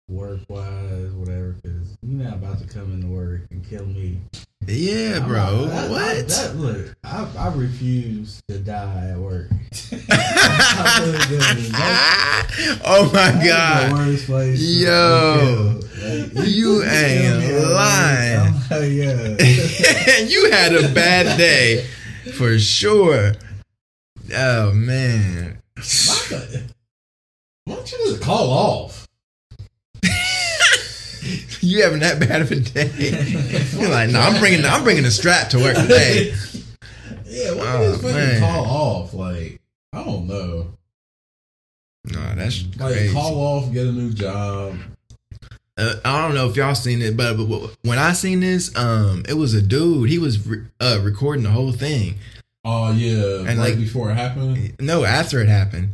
work 0.10 0.40
wise, 0.50 1.12
whatever, 1.14 1.56
because 1.62 1.98
you're 2.02 2.24
not 2.24 2.34
about 2.34 2.60
to 2.60 2.68
come 2.68 2.94
into 2.94 3.08
work 3.08 3.42
and 3.52 3.68
kill 3.68 3.86
me. 3.86 4.20
Yeah, 4.66 5.18
I'm 5.22 5.28
bro. 5.28 5.66
that- 5.66 5.90
what? 5.92 6.28
that- 6.30 6.56
look, 6.56 6.96
I, 7.04 7.28
I 7.38 7.54
refuse 7.54 8.42
to 8.48 8.60
die 8.60 9.10
at 9.12 9.18
work. 9.18 9.50
I. 10.92 12.40
Oh 12.86 13.06
my 13.12 13.32
god. 13.44 13.90
The 13.92 13.96
worst 13.96 14.26
place. 14.28 14.62
Yo. 14.62 15.80
Like, 16.04 16.48
You 16.48 16.84
ain't 16.86 17.22
kill 17.24 17.40
me 17.40 17.46
at 17.46 17.62
work, 17.62 17.72
lying. 17.74 18.54
Like, 18.70 18.92
yeah. 18.92 20.20
you 20.20 20.52
had 20.52 20.76
a 20.76 20.88
bad 20.94 21.36
day 21.38 21.88
for 22.38 22.60
sure. 22.60 23.34
Oh 24.36 24.72
man. 24.74 25.58
Why 27.66 27.76
don't 27.76 27.92
you 27.92 27.98
just 28.06 28.22
call 28.22 28.52
off? 28.52 29.03
You 31.64 31.84
having 31.84 32.00
that 32.02 32.20
bad 32.20 32.42
of 32.42 32.52
a 32.52 32.60
day? 32.60 32.92
You're 33.80 33.90
like, 33.90 34.10
no, 34.10 34.20
I'm 34.20 34.40
bringing, 34.40 34.66
I'm 34.66 34.84
bringing 34.84 35.04
the 35.04 35.12
strap 35.12 35.50
to 35.50 35.60
work 35.60 35.76
today. 35.78 36.34
Yeah, 37.26 37.56
why 37.56 37.66
Oh, 37.78 37.94
fucking 37.94 38.12
man. 38.16 38.40
call 38.42 38.66
off? 38.66 39.14
Like, 39.16 39.60
I 39.92 40.04
don't 40.04 40.28
know. 40.28 40.68
Nah, 42.06 42.36
that's 42.36 42.64
Like, 42.78 42.94
crazy. 42.94 43.12
call 43.14 43.36
off, 43.40 43.74
get 43.74 43.88
a 43.88 43.92
new 43.92 44.12
job. 44.14 44.76
Uh, 45.76 45.96
I 46.06 46.22
don't 46.22 46.36
know 46.36 46.48
if 46.48 46.56
y'all 46.56 46.76
seen 46.76 47.02
it, 47.02 47.18
but, 47.18 47.36
but 47.36 47.46
but 47.46 47.76
when 47.82 47.98
I 47.98 48.14
seen 48.14 48.42
this, 48.42 48.76
um, 48.78 49.24
it 49.28 49.34
was 49.34 49.56
a 49.56 49.64
dude. 49.64 50.10
He 50.12 50.20
was 50.20 50.46
re- 50.46 50.62
uh 50.80 51.00
recording 51.02 51.42
the 51.44 51.50
whole 51.50 51.72
thing. 51.72 52.16
Oh 52.64 52.92
yeah, 52.92 53.38
And, 53.40 53.58
right 53.58 53.70
like- 53.70 53.78
before 53.78 54.12
it 54.12 54.16
happened. 54.16 54.76
No, 54.80 55.04
after 55.04 55.42
it 55.42 55.48
happened. 55.50 55.90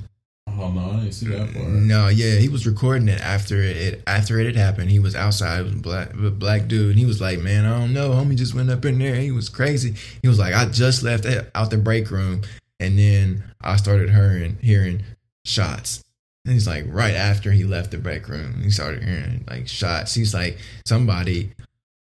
Oh 0.59 0.71
no, 0.71 0.91
I 0.91 0.95
didn't 0.97 1.11
see 1.13 1.27
that 1.27 1.41
uh, 1.41 1.53
part. 1.53 1.67
No, 1.67 2.07
yeah, 2.09 2.35
he 2.35 2.49
was 2.49 2.67
recording 2.67 3.07
it 3.07 3.21
after 3.21 3.61
it 3.61 4.03
after 4.05 4.39
it 4.39 4.45
had 4.45 4.55
happened. 4.55 4.91
He 4.91 4.99
was 4.99 5.15
outside, 5.15 5.61
it 5.61 5.63
was 5.63 5.73
a 5.73 5.77
black 5.77 6.13
a 6.13 6.31
black 6.31 6.67
dude, 6.67 6.91
and 6.91 6.99
he 6.99 7.05
was 7.05 7.21
like, 7.21 7.39
"Man, 7.39 7.65
I 7.65 7.79
don't 7.79 7.93
know, 7.93 8.09
homie 8.11 8.35
just 8.35 8.53
went 8.53 8.69
up 8.69 8.83
in 8.83 8.99
there. 8.99 9.15
He 9.15 9.31
was 9.31 9.47
crazy. 9.47 9.95
He 10.21 10.27
was 10.27 10.37
like, 10.37 10.53
I 10.53 10.65
just 10.65 11.01
left 11.01 11.25
out 11.55 11.69
the 11.69 11.77
break 11.77 12.11
room, 12.11 12.41
and 12.79 12.99
then 12.99 13.43
I 13.61 13.77
started 13.77 14.09
hearing 14.09 14.57
hearing 14.61 15.03
shots. 15.45 16.03
And 16.45 16.53
he's 16.53 16.67
like, 16.67 16.85
right 16.87 17.15
after 17.15 17.51
he 17.51 17.63
left 17.63 17.91
the 17.91 17.97
break 17.97 18.27
room, 18.27 18.61
he 18.61 18.69
started 18.69 19.03
hearing 19.03 19.45
like 19.49 19.67
shots. 19.67 20.13
He's 20.13 20.33
like, 20.33 20.57
somebody 20.85 21.53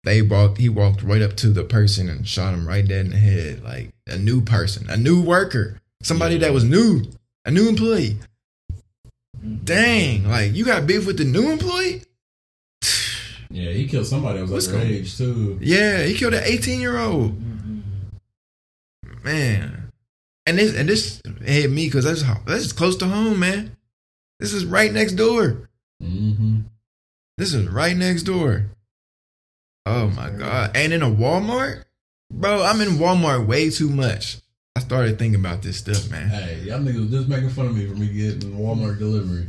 they 0.04 0.22
walked. 0.22 0.58
He 0.58 0.68
walked 0.68 1.02
right 1.02 1.22
up 1.22 1.34
to 1.38 1.48
the 1.48 1.64
person 1.64 2.08
and 2.08 2.28
shot 2.28 2.54
him 2.54 2.68
right 2.68 2.86
dead 2.86 3.06
in 3.06 3.12
the 3.12 3.18
head, 3.18 3.64
like 3.64 3.90
a 4.06 4.18
new 4.18 4.42
person, 4.42 4.88
a 4.88 4.96
new 4.96 5.20
worker, 5.20 5.80
somebody 6.02 6.38
that 6.38 6.52
was 6.52 6.64
new, 6.64 7.04
a 7.44 7.50
new 7.50 7.68
employee. 7.68 8.18
Dang, 9.64 10.28
like 10.28 10.54
you 10.54 10.64
got 10.64 10.86
beef 10.86 11.06
with 11.06 11.18
the 11.18 11.24
new 11.24 11.50
employee? 11.50 12.02
Yeah, 13.50 13.70
he 13.70 13.86
killed 13.86 14.06
somebody 14.06 14.38
that 14.38 14.50
was 14.50 14.50
What's 14.50 14.68
underage 14.68 15.16
too. 15.16 15.58
Yeah, 15.60 16.02
he 16.02 16.14
killed 16.14 16.34
an 16.34 16.42
18 16.44 16.80
year 16.80 16.98
old 16.98 17.40
man. 19.24 19.90
And 20.46 20.58
this 20.58 20.76
and 20.76 20.88
this 20.88 21.22
hit 21.42 21.70
me 21.70 21.86
because 21.86 22.04
that's 22.04 22.22
that's 22.44 22.72
close 22.72 22.96
to 22.96 23.06
home, 23.06 23.40
man. 23.40 23.76
This 24.38 24.52
is 24.52 24.66
right 24.66 24.92
next 24.92 25.12
door. 25.12 25.68
Mm-hmm. 26.02 26.60
This 27.38 27.54
is 27.54 27.66
right 27.66 27.96
next 27.96 28.24
door. 28.24 28.66
Oh 29.86 30.08
my 30.08 30.30
god! 30.30 30.72
And 30.74 30.92
in 30.92 31.02
a 31.02 31.10
Walmart, 31.10 31.84
bro. 32.30 32.62
I'm 32.62 32.80
in 32.82 32.98
Walmart 32.98 33.46
way 33.46 33.70
too 33.70 33.88
much. 33.88 34.38
I 34.76 34.80
started 34.80 35.18
thinking 35.18 35.38
about 35.40 35.62
this 35.62 35.76
stuff, 35.76 36.10
man. 36.10 36.28
Hey, 36.28 36.62
y'all 36.64 36.80
niggas 36.80 36.98
was 37.02 37.10
just 37.10 37.28
making 37.28 37.50
fun 37.50 37.66
of 37.66 37.76
me 37.76 37.86
for 37.86 37.94
me 37.94 38.08
getting 38.08 38.52
Walmart 38.58 38.98
delivery. 38.98 39.46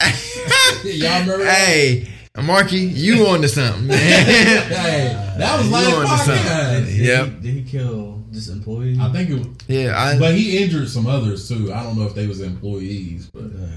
Y'all 0.84 1.20
remember 1.20 1.44
that? 1.44 1.54
hey, 1.56 2.08
Marky, 2.42 2.78
you 2.78 3.26
on 3.28 3.42
to 3.42 3.48
something, 3.48 3.86
man. 3.88 3.98
Hey, 4.68 5.34
that 5.38 5.56
was 5.58 5.66
You 5.66 5.72
last 5.72 5.94
on 5.94 6.02
to 6.02 6.24
something. 6.24 6.44
podcast. 6.44 6.86
Did, 6.86 6.96
Yep. 7.06 7.26
he, 7.26 7.30
did 7.40 7.54
he 7.54 7.62
kill 7.70 8.24
just 8.32 8.50
employees? 8.50 8.98
I 9.00 9.12
think 9.12 9.30
it 9.30 9.34
was, 9.38 9.46
yeah, 9.68 9.96
I. 10.00 10.18
but 10.18 10.34
he 10.34 10.58
injured 10.64 10.88
some 10.88 11.06
others 11.06 11.48
too. 11.48 11.72
I 11.72 11.82
don't 11.84 11.96
know 11.98 12.06
if 12.06 12.14
they 12.14 12.26
was 12.26 12.40
employees, 12.40 13.26
but 13.32 13.44
Like, 13.44 13.70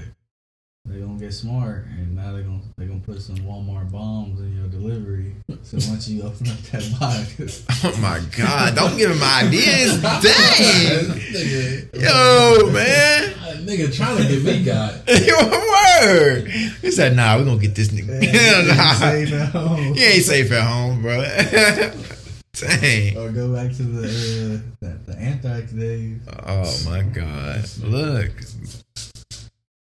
they 0.84 1.00
gonna 1.00 1.18
get 1.18 1.32
smart, 1.32 1.86
and 1.86 2.16
now 2.16 2.32
they're 2.32 2.42
gonna 2.42 2.60
they 2.76 2.86
gonna 2.86 3.00
put 3.00 3.22
some 3.22 3.36
Walmart 3.36 3.90
bombs 3.92 4.40
in 4.40 4.56
your 4.56 4.66
delivery. 4.66 5.36
So 5.62 5.76
once 5.88 6.08
you 6.08 6.22
open 6.22 6.48
up 6.48 6.58
that 6.58 6.98
box, 6.98 7.64
Oh 7.84 7.96
my 8.00 8.20
god! 8.36 8.74
Don't 8.74 8.96
give 8.98 9.10
him 9.10 9.22
ideas. 9.22 10.02
Dang, 10.02 11.88
yo, 11.94 12.70
man. 12.72 13.32
nigga 13.64 13.94
trying 13.94 14.18
to 14.18 14.28
get 14.28 14.42
me 14.42 14.64
got. 14.64 15.08
Your 15.26 15.50
word. 15.50 16.48
He 16.50 16.90
said, 16.90 17.14
"Nah, 17.14 17.36
we're 17.38 17.44
gonna 17.44 17.60
get 17.60 17.74
this 17.76 17.88
nigga. 17.88 18.76
nah, 18.76 18.92
safe 18.94 19.32
at 19.32 19.48
home. 19.50 19.94
he 19.94 20.04
ain't 20.04 20.24
safe 20.24 20.50
at 20.50 20.62
home, 20.66 21.00
bro." 21.00 21.22
Dang. 22.54 23.16
Or 23.16 23.30
go 23.30 23.54
back 23.54 23.72
to 23.76 23.82
the 23.82 24.06
uh, 24.06 24.58
the, 24.80 25.12
the 25.12 25.18
anthrax 25.18 25.72
days. 25.72 26.18
Oh 26.46 26.90
my 26.90 27.02
god! 27.02 27.64
Look, 27.82 28.30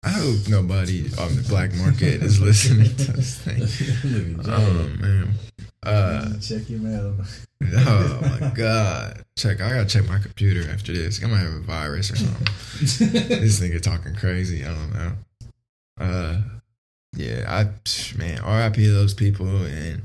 I 0.03 0.09
hope 0.09 0.49
nobody 0.49 1.05
on 1.19 1.35
the 1.35 1.45
black 1.47 1.73
market 1.75 2.23
is 2.23 2.39
listening 2.41 2.95
to 2.95 3.11
this 3.13 3.37
thing. 3.37 4.39
Oh 4.47 4.89
man. 4.99 5.33
Uh, 5.83 6.39
Check 6.39 6.69
your 6.69 6.79
mail. 6.79 7.15
oh 7.77 8.37
my 8.39 8.49
god. 8.49 9.23
Check. 9.37 9.61
I 9.61 9.69
gotta 9.69 9.85
check 9.85 10.07
my 10.07 10.19
computer 10.19 10.69
after 10.71 10.91
this. 10.91 11.23
I 11.23 11.27
might 11.27 11.37
have 11.37 11.53
a 11.53 11.59
virus 11.59 12.11
or 12.11 12.15
something. 12.15 12.47
this 12.79 13.59
nigga 13.59 13.81
talking 13.81 14.15
crazy. 14.15 14.65
I 14.65 14.69
don't 14.69 14.93
know. 14.93 15.11
Uh, 15.99 16.41
yeah. 17.13 17.45
I 17.47 18.17
man. 18.17 18.39
R.I.P. 18.39 18.83
to 18.83 18.91
those 18.91 19.13
people 19.13 19.47
and 19.65 20.01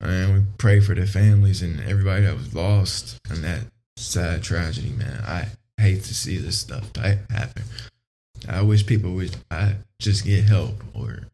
and 0.00 0.34
we 0.34 0.44
pray 0.58 0.80
for 0.80 0.94
their 0.94 1.06
families 1.06 1.62
and 1.62 1.80
everybody 1.88 2.24
that 2.24 2.36
was 2.36 2.54
lost 2.54 3.18
in 3.30 3.42
that 3.42 3.60
sad 3.96 4.42
tragedy. 4.42 4.90
Man, 4.90 5.22
I 5.26 5.48
hate 5.80 6.02
to 6.04 6.14
see 6.14 6.38
this 6.38 6.58
stuff 6.58 6.92
type 6.92 7.30
happen. 7.30 7.62
I 8.48 8.62
wish 8.62 8.86
people 8.86 9.12
would 9.14 9.36
I 9.50 9.76
just 9.98 10.24
get 10.24 10.44
help 10.44 10.82
or 10.94 11.28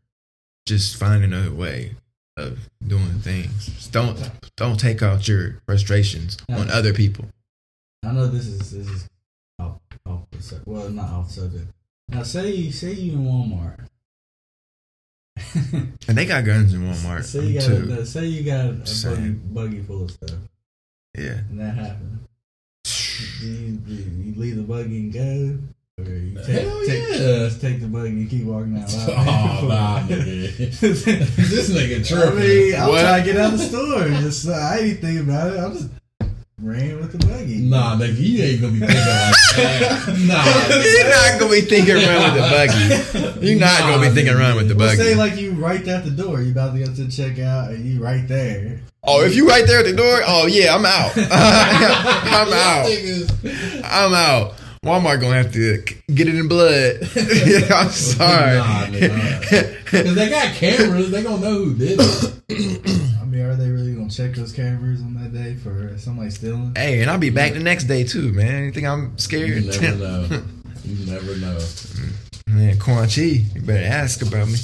just 0.67 0.97
find 0.97 1.23
another 1.25 1.53
way 1.53 1.93
of 2.37 2.71
doing 2.87 3.21
things. 3.21 3.67
Just 3.67 3.93
don't 3.93 4.19
don't 4.57 4.79
take 4.79 5.03
out 5.03 5.27
your 5.29 5.61
frustrations 5.67 6.37
on 6.49 6.71
other 6.71 6.93
people. 6.93 7.27
I 8.05 8.13
know 8.13 8.27
this 8.27 8.47
is 8.47 8.71
this 8.71 8.89
is 8.89 9.09
off 9.59 9.79
off 10.07 10.23
the 10.31 10.43
subject. 10.43 10.67
Well, 10.69 10.89
not 10.91 11.11
off 11.11 11.31
subject. 11.31 11.67
Now 12.09 12.23
say 12.23 12.51
you 12.51 12.73
say 12.73 12.93
you 12.93 13.13
in 13.15 13.25
Walmart. 13.25 13.79
And 16.09 16.19
they 16.19 16.27
got 16.27 16.45
guns 16.45 16.75
in 16.75 16.81
Walmart 16.83 17.25
say 17.25 17.45
you 17.47 17.59
got 17.61 17.67
too. 17.67 17.93
a, 17.93 18.07
say 18.07 18.27
you 18.27 18.43
got 18.45 18.67
a 18.67 18.73
buggy, 18.73 19.31
buggy 19.31 19.83
full 19.83 20.05
of 20.05 20.11
stuff, 20.11 20.37
Yeah. 21.17 21.39
and 21.49 21.61
that 21.61 21.75
happened. 21.75 22.19
Do 22.85 23.47
you, 23.47 23.73
do 23.77 23.93
you 23.95 24.35
leave 24.37 24.57
the 24.57 24.63
buggy 24.63 24.99
and 24.99 25.13
go, 25.13 25.59
take, 25.99 26.07
Hell 26.47 26.81
take, 26.87 27.09
yeah. 27.11 27.49
take 27.61 27.81
the 27.81 27.89
buggy 27.91 28.09
and 28.09 28.31
keep 28.31 28.45
walking 28.45 28.77
out 28.79 28.93
loud? 28.93 29.63
Oh, 29.63 29.67
nah, 29.69 30.01
nigga. 30.01 30.57
this 30.81 31.71
nigga 31.71 32.01
I 32.01 32.03
tripping. 32.03 32.41
mean, 32.41 32.75
I'm 32.75 32.89
What? 32.89 33.01
trying 33.03 33.25
to 33.25 33.33
get 33.33 33.41
out 33.41 33.53
of 33.53 33.59
the 33.59 33.65
store. 33.67 34.09
Just 34.23 34.49
uh, 34.49 34.53
I 34.53 34.79
ain't 34.79 35.01
thinking 35.01 35.29
about 35.29 35.53
it. 35.53 35.59
I'm 35.61 35.73
just 35.75 35.89
ran 36.61 36.97
with 37.01 37.13
the 37.13 37.27
buggy. 37.27 37.59
Nah, 37.59 37.97
nigga, 37.97 38.17
you 38.19 38.43
ain't 38.43 38.61
gonna 38.63 38.73
be 38.73 38.79
thinking 38.81 38.97
like 38.97 39.07
that. 39.57 40.07
Nah, 40.23 40.45
You're 40.83 41.11
not 41.11 41.41
gonna 41.41 41.53
be 41.53 41.61
thinking 41.61 41.97
around 41.97 42.23
with 42.25 42.43
the 42.43 43.37
buggy. 43.41 43.47
You're 43.47 43.61
not 43.61 43.81
gonna 43.81 44.09
be 44.09 44.15
thinking 44.15 44.35
around 44.35 44.57
with 44.57 44.69
the 44.69 44.75
Well, 44.77 44.89
buggy. 44.89 45.03
say 45.03 45.15
like 45.15 45.37
you 45.37 45.53
right 45.53 45.87
at 45.87 46.05
the 46.05 46.11
door. 46.11 46.41
You 46.41 46.53
about 46.53 46.73
to 46.75 46.79
go 46.85 46.95
to 46.95 47.09
check 47.11 47.39
out, 47.39 47.71
and 47.71 47.85
you 47.85 48.03
right 48.03 48.27
there. 48.27 48.81
oh, 49.05 49.23
if 49.25 49.35
you 49.37 49.47
right 49.47 49.67
there 49.67 49.81
at 49.81 49.87
the 49.87 49.93
door, 49.93 50.21
oh 50.27 50.47
yeah, 50.47 50.75
I'm 50.75 50.87
out. 50.87 51.13
I'm 51.17 52.53
out. 52.53 52.87
I'm 53.85 54.15
out. 54.15 54.55
Walmart 54.85 55.21
gonna 55.21 55.37
have 55.37 55.53
to 55.53 55.79
get 56.13 56.27
it 56.27 56.35
in 56.35 56.49
blood. 56.49 56.97
I'm 57.71 57.89
sorry. 57.91 58.57
Nah. 58.59 59.41
Cause 59.87 60.15
they 60.17 60.29
got 60.29 60.55
cameras, 60.57 61.13
they 61.13 61.23
gonna 61.23 61.41
know 61.41 61.55
who 61.67 61.75
did 61.77 62.01
it. 62.01 62.43
I 63.23 63.25
mean, 63.25 63.43
are 63.43 63.55
they 63.55 63.71
really 63.71 63.95
gonna 63.95 64.11
check 64.11 64.35
those 64.35 64.51
cameras 64.51 65.01
on 65.01 65.15
that 65.15 65.33
day 65.33 65.55
for 65.55 65.97
somebody 65.99 66.31
stealing? 66.31 66.75
hey, 66.77 67.01
and 67.01 67.09
I'll 67.09 67.19
be 67.19 67.31
back 67.31 67.53
the 67.53 67.61
next 67.61 67.85
day 67.85 68.03
too, 68.03 68.33
man. 68.33 68.65
You 68.65 68.73
think 68.73 68.89
I'm 68.89 69.17
scared? 69.19 69.51
You 69.51 69.71
scared? 69.71 70.01
never 70.01 70.29
know. 70.29 70.43
You 70.85 71.07
never 71.07 71.37
know. 71.37 71.61
man, 72.49 72.77
Quan 72.81 73.09
Chi, 73.09 73.23
you 73.55 73.61
better 73.63 73.87
ask 73.87 74.21
about 74.21 74.49
me. 74.49 74.57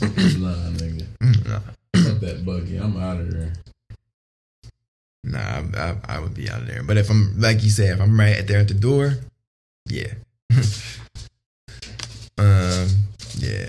Nah, 0.00 0.70
nigga. 0.74 1.06
Mm, 1.22 1.46
nah, 1.48 1.60
Fuck 1.94 2.18
that 2.18 2.44
buggy. 2.44 2.76
I'm 2.76 2.96
out 2.96 3.20
of 3.20 3.30
there. 3.30 3.52
Nah 5.30 5.38
I, 5.38 5.62
I, 5.76 5.96
I 6.16 6.20
would 6.20 6.34
be 6.34 6.48
out 6.50 6.60
of 6.60 6.66
there. 6.66 6.82
But 6.82 6.96
if 6.96 7.10
I'm 7.10 7.40
like 7.40 7.62
you 7.62 7.70
said, 7.70 7.94
if 7.94 8.00
I'm 8.00 8.18
right 8.18 8.46
there 8.46 8.60
at 8.60 8.68
the 8.68 8.74
door, 8.74 9.14
yeah. 9.86 10.14
um, 12.38 12.88
yeah. 13.36 13.68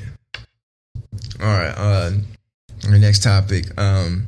All 1.42 1.48
right. 1.48 1.74
Uh, 1.76 2.12
our 2.88 2.98
next 2.98 3.24
topic. 3.24 3.78
Um, 3.80 4.28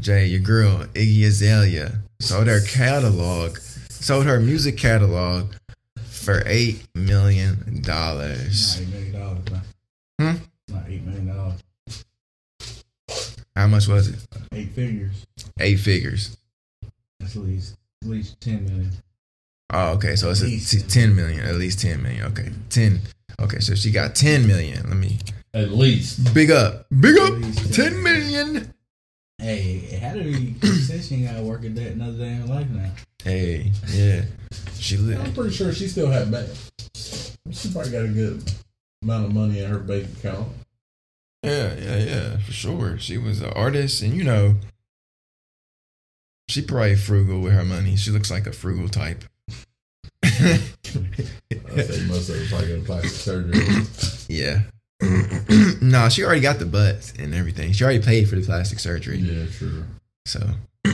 Jay, 0.00 0.26
your 0.26 0.40
girl 0.40 0.84
Iggy 0.94 1.24
Azalea 1.26 2.00
sold 2.20 2.46
her 2.46 2.60
catalog, 2.60 3.58
sold 3.88 4.26
her 4.26 4.40
music 4.40 4.76
catalog 4.76 5.54
for 5.96 6.42
eight 6.46 6.86
million 6.94 7.80
dollars. 7.82 8.80
eight 8.80 8.88
million 8.88 9.12
dollars. 9.12 9.42
Hmm? 10.20 10.32
Not 10.68 10.82
eight 10.88 11.02
million 11.04 11.26
dollars. 11.28 11.63
How 13.56 13.66
much 13.66 13.86
was 13.88 14.08
it? 14.08 14.16
Eight 14.52 14.70
figures. 14.72 15.26
Eight 15.60 15.76
figures. 15.76 16.36
That's 17.20 17.36
at 17.36 17.42
least 17.42 17.76
at 18.02 18.08
least 18.08 18.40
ten 18.40 18.64
million. 18.64 18.90
Oh, 19.72 19.92
okay. 19.94 20.16
So 20.16 20.30
it's 20.30 20.40
at 20.42 20.48
least 20.48 20.72
a 20.74 20.80
t- 20.82 20.88
10 20.88 21.16
million, 21.16 21.40
at 21.44 21.54
least 21.54 21.80
ten 21.80 22.02
million. 22.02 22.24
Okay, 22.26 22.50
ten. 22.68 23.00
Okay, 23.40 23.58
so 23.60 23.74
she 23.74 23.90
got 23.90 24.14
ten 24.14 24.46
million. 24.46 24.88
Let 24.88 24.96
me 24.96 25.18
At 25.54 25.70
least. 25.70 26.32
big 26.34 26.50
up, 26.50 26.86
big 27.00 27.16
up, 27.18 27.32
At 27.32 27.38
least 27.40 27.74
ten 27.74 28.02
million. 28.02 28.72
Hey, 29.38 29.98
how 30.00 30.14
to 30.14 30.22
be. 30.22 30.54
She 31.00 31.16
ain't 31.16 31.28
got 31.28 31.36
to 31.38 31.42
work 31.42 31.64
a 31.64 31.68
day, 31.68 31.88
another 31.88 32.18
day 32.18 32.28
in 32.28 32.40
her 32.42 32.46
life 32.46 32.68
now. 32.70 32.90
Hey, 33.22 33.72
yeah, 33.88 34.22
she 34.78 34.96
live 34.96 35.20
I'm 35.20 35.32
pretty 35.32 35.50
sure 35.54 35.72
she 35.72 35.88
still 35.88 36.08
had 36.10 36.30
back. 36.30 36.46
She 36.94 37.72
probably 37.72 37.90
got 37.90 38.04
a 38.04 38.08
good 38.08 38.42
amount 39.02 39.26
of 39.26 39.34
money 39.34 39.60
in 39.60 39.70
her 39.70 39.78
bank 39.80 40.06
account. 40.18 40.48
Yeah, 41.44 41.74
yeah, 41.74 41.96
yeah, 41.98 42.38
for 42.38 42.52
sure. 42.52 42.98
She 42.98 43.18
was 43.18 43.40
an 43.40 43.52
artist, 43.52 44.02
and 44.02 44.14
you 44.14 44.24
know, 44.24 44.56
she 46.48 46.62
probably 46.62 46.96
frugal 46.96 47.40
with 47.40 47.52
her 47.52 47.64
money. 47.64 47.96
She 47.96 48.10
looks 48.10 48.30
like 48.30 48.46
a 48.46 48.52
frugal 48.52 48.88
type. 48.88 49.24
I 50.22 50.28
say 50.28 52.06
most 52.06 52.30
of 52.30 52.48
probably 52.48 52.76
got 52.76 52.86
plastic 52.86 53.10
surgery. 53.10 53.84
yeah. 54.28 54.62
no, 55.82 56.08
she 56.08 56.24
already 56.24 56.40
got 56.40 56.58
the 56.58 56.66
butt 56.66 57.12
and 57.18 57.34
everything. 57.34 57.72
She 57.72 57.84
already 57.84 58.02
paid 58.02 58.28
for 58.28 58.36
the 58.36 58.42
plastic 58.42 58.78
surgery. 58.78 59.18
Yeah, 59.18 59.46
true. 59.46 59.84
So, 60.26 60.40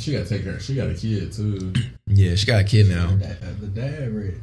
She 0.00 0.12
got 0.12 0.26
to 0.26 0.28
take 0.28 0.44
her. 0.44 0.58
She 0.58 0.74
got 0.74 0.88
a 0.88 0.94
kid 0.94 1.32
too. 1.32 1.74
yeah, 2.06 2.34
she 2.34 2.46
got 2.46 2.62
a 2.62 2.64
kid 2.64 2.88
now. 2.88 3.08
The 3.08 3.24
dad, 3.24 3.60
the 3.60 3.66
dad 3.66 4.14
rich. 4.14 4.34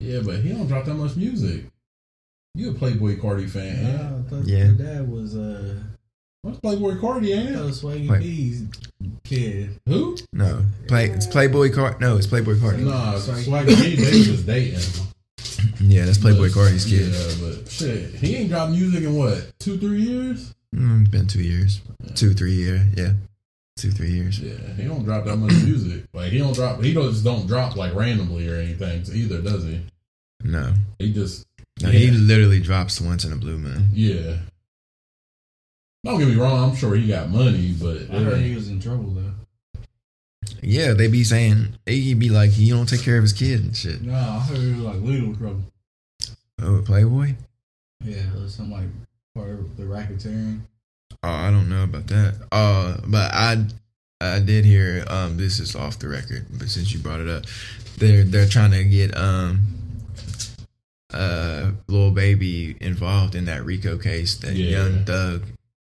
Yeah, 0.00 0.20
but 0.20 0.40
he 0.40 0.50
don't 0.50 0.66
drop 0.66 0.84
that 0.84 0.94
much 0.94 1.16
music. 1.16 1.64
You 2.54 2.70
a 2.70 2.74
Playboi 2.74 3.18
Carti 3.18 3.48
fan? 3.48 3.86
Yeah. 3.86 4.18
I 4.18 4.28
thought 4.28 4.46
Yeah. 4.46 4.66
the 4.66 4.72
dad 4.74 5.10
was 5.10 5.34
uh, 5.36 5.74
What's 6.42 6.58
Playboi 6.60 7.00
Carti? 7.00 7.34
I 7.34 7.40
Ain't 7.40 7.48
thought 7.48 7.58
it? 7.58 7.62
it 7.62 7.64
was 7.64 7.82
Swaggy 7.82 8.10
Wait. 8.10 8.20
B's 8.20 8.62
kid. 9.24 9.78
Who? 9.86 10.16
No, 10.34 10.62
play 10.88 11.06
it's 11.06 11.26
Playboy 11.26 11.72
Card. 11.72 12.00
No, 12.00 12.16
it's 12.16 12.26
Playboi 12.26 12.56
Carti. 12.56 12.80
Nah, 12.84 13.14
Swaggy 13.14 13.76
G. 13.76 13.96
They 13.96 14.10
was 14.18 14.26
just 14.26 14.46
dating. 14.46 14.80
Yeah, 15.80 16.04
that's 16.06 16.18
Playboy 16.18 16.48
But- 16.48 16.58
Cardi's 16.58 16.84
kid. 16.84 17.08
Yeah, 17.12 17.46
but 17.60 17.68
shit, 17.70 18.14
he 18.16 18.36
ain't 18.36 18.50
dropped 18.50 18.72
music 18.72 19.02
in 19.04 19.16
what 19.16 19.52
two, 19.60 19.78
three 19.78 20.02
years. 20.02 20.54
Mm, 20.74 21.10
been 21.10 21.26
two 21.28 21.42
years, 21.42 21.80
two, 22.14 22.34
three 22.34 22.52
years. 22.54 22.82
Yeah, 22.96 23.12
two, 23.76 23.90
three 23.90 24.10
years. 24.10 24.38
Yeah, 24.40 24.54
he 24.76 24.84
don't 24.84 25.04
drop 25.04 25.24
that 25.24 25.36
much 25.36 25.52
music. 25.64 26.04
Like 26.12 26.30
he 26.32 26.38
don't 26.38 26.52
drop. 26.54 26.82
He 26.82 26.92
don't 26.92 27.10
just 27.10 27.24
don't 27.24 27.46
drop 27.46 27.76
like 27.76 27.94
randomly 27.94 28.48
or 28.48 28.56
anything 28.56 29.04
either, 29.12 29.40
does 29.40 29.64
he? 29.64 29.80
No, 30.44 30.72
He 30.98 31.12
just 31.12 31.46
no, 31.80 31.88
he 31.90 32.10
literally 32.10 32.60
drops 32.60 33.00
once 33.00 33.24
in 33.24 33.32
a 33.32 33.36
blue 33.36 33.58
moon. 33.58 33.88
yeah. 33.92 34.36
Don't 36.04 36.18
get 36.18 36.26
me 36.26 36.34
wrong. 36.34 36.70
I'm 36.70 36.76
sure 36.76 36.96
he 36.96 37.06
got 37.06 37.30
money, 37.30 37.72
but 37.80 38.10
I 38.10 38.18
heard 38.24 38.40
he 38.40 38.56
was 38.56 38.68
in 38.68 38.80
trouble 38.80 39.10
though. 39.10 39.30
Yeah, 40.60 40.94
they 40.94 41.06
be 41.06 41.22
saying 41.22 41.74
Iggy 41.86 42.18
be 42.18 42.28
like 42.28 42.50
he 42.50 42.70
don't 42.70 42.88
take 42.88 43.02
care 43.02 43.16
of 43.18 43.22
his 43.22 43.32
kid 43.32 43.60
and 43.60 43.76
shit. 43.76 44.02
No, 44.02 44.12
I 44.12 44.40
heard 44.40 44.58
he 44.58 44.72
was 44.72 44.80
like 44.80 44.96
legal 44.96 45.36
trouble. 45.36 45.62
Oh, 46.60 46.82
Playboy. 46.84 47.34
Yeah, 48.04 48.16
it 48.16 48.34
was 48.42 48.54
something 48.54 48.76
like 48.76 48.88
part 49.36 49.50
of 49.50 49.76
the 49.76 49.84
racketeering. 49.84 50.62
Oh, 51.22 51.28
I 51.28 51.52
don't 51.52 51.68
know 51.68 51.84
about 51.84 52.08
that. 52.08 52.34
Uh, 52.50 52.96
but 53.06 53.32
I 53.32 53.64
I 54.20 54.40
did 54.40 54.64
hear 54.64 55.04
um 55.08 55.36
this 55.36 55.60
is 55.60 55.76
off 55.76 56.00
the 56.00 56.08
record, 56.08 56.46
but 56.50 56.68
since 56.68 56.92
you 56.92 56.98
brought 56.98 57.20
it 57.20 57.28
up, 57.28 57.44
they're 57.98 58.24
they're 58.24 58.48
trying 58.48 58.72
to 58.72 58.82
get 58.82 59.16
um 59.16 59.60
uh 61.12 61.70
Lil 61.88 62.10
Baby 62.12 62.76
involved 62.80 63.34
in 63.34 63.44
that 63.46 63.64
Rico 63.64 63.98
case 63.98 64.36
that 64.36 64.54
Yeah. 64.54 64.82
Young 64.84 65.04
Thug 65.04 65.42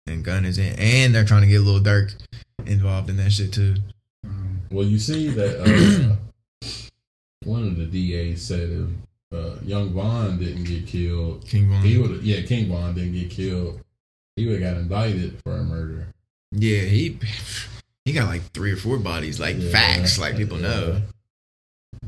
and 0.07 0.23
Gun 0.23 0.45
is 0.45 0.57
in, 0.57 0.73
and 0.77 1.13
they're 1.15 1.25
trying 1.25 1.41
to 1.41 1.47
get 1.47 1.61
Lil 1.61 1.79
Durk 1.81 2.13
involved 2.65 3.09
in 3.09 3.17
that 3.17 3.31
shit 3.31 3.51
too. 3.53 3.75
Um, 4.23 4.61
Well, 4.71 4.85
you 4.85 4.99
see 4.99 5.27
that 5.29 5.61
uh, 5.61 6.15
one 7.43 7.63
of 7.63 7.75
the 7.77 7.85
DAs 7.85 8.41
said 8.41 8.69
if 8.69 8.87
uh, 9.37 9.55
Young 9.63 9.91
Vaughn 9.93 10.39
didn't 10.39 10.63
get 10.65 10.87
killed, 10.87 11.45
King 11.47 11.69
Von. 11.69 11.81
he 11.81 11.97
would. 11.97 12.21
Yeah, 12.23 12.41
King 12.43 12.69
Von 12.69 12.93
didn't 12.95 13.13
get 13.13 13.29
killed. 13.29 13.81
He 14.35 14.45
would 14.47 14.61
have 14.61 14.73
got 14.73 14.81
indicted 14.81 15.41
for 15.43 15.57
a 15.57 15.63
murder. 15.63 16.07
Yeah, 16.51 16.81
he 16.81 17.17
he 18.05 18.13
got 18.13 18.27
like 18.27 18.51
three 18.53 18.71
or 18.71 18.77
four 18.77 18.97
bodies, 18.97 19.39
like 19.39 19.57
Yeah. 19.57 19.69
facts, 19.71 20.17
like 20.19 20.37
people 20.37 20.57
know. 20.57 21.01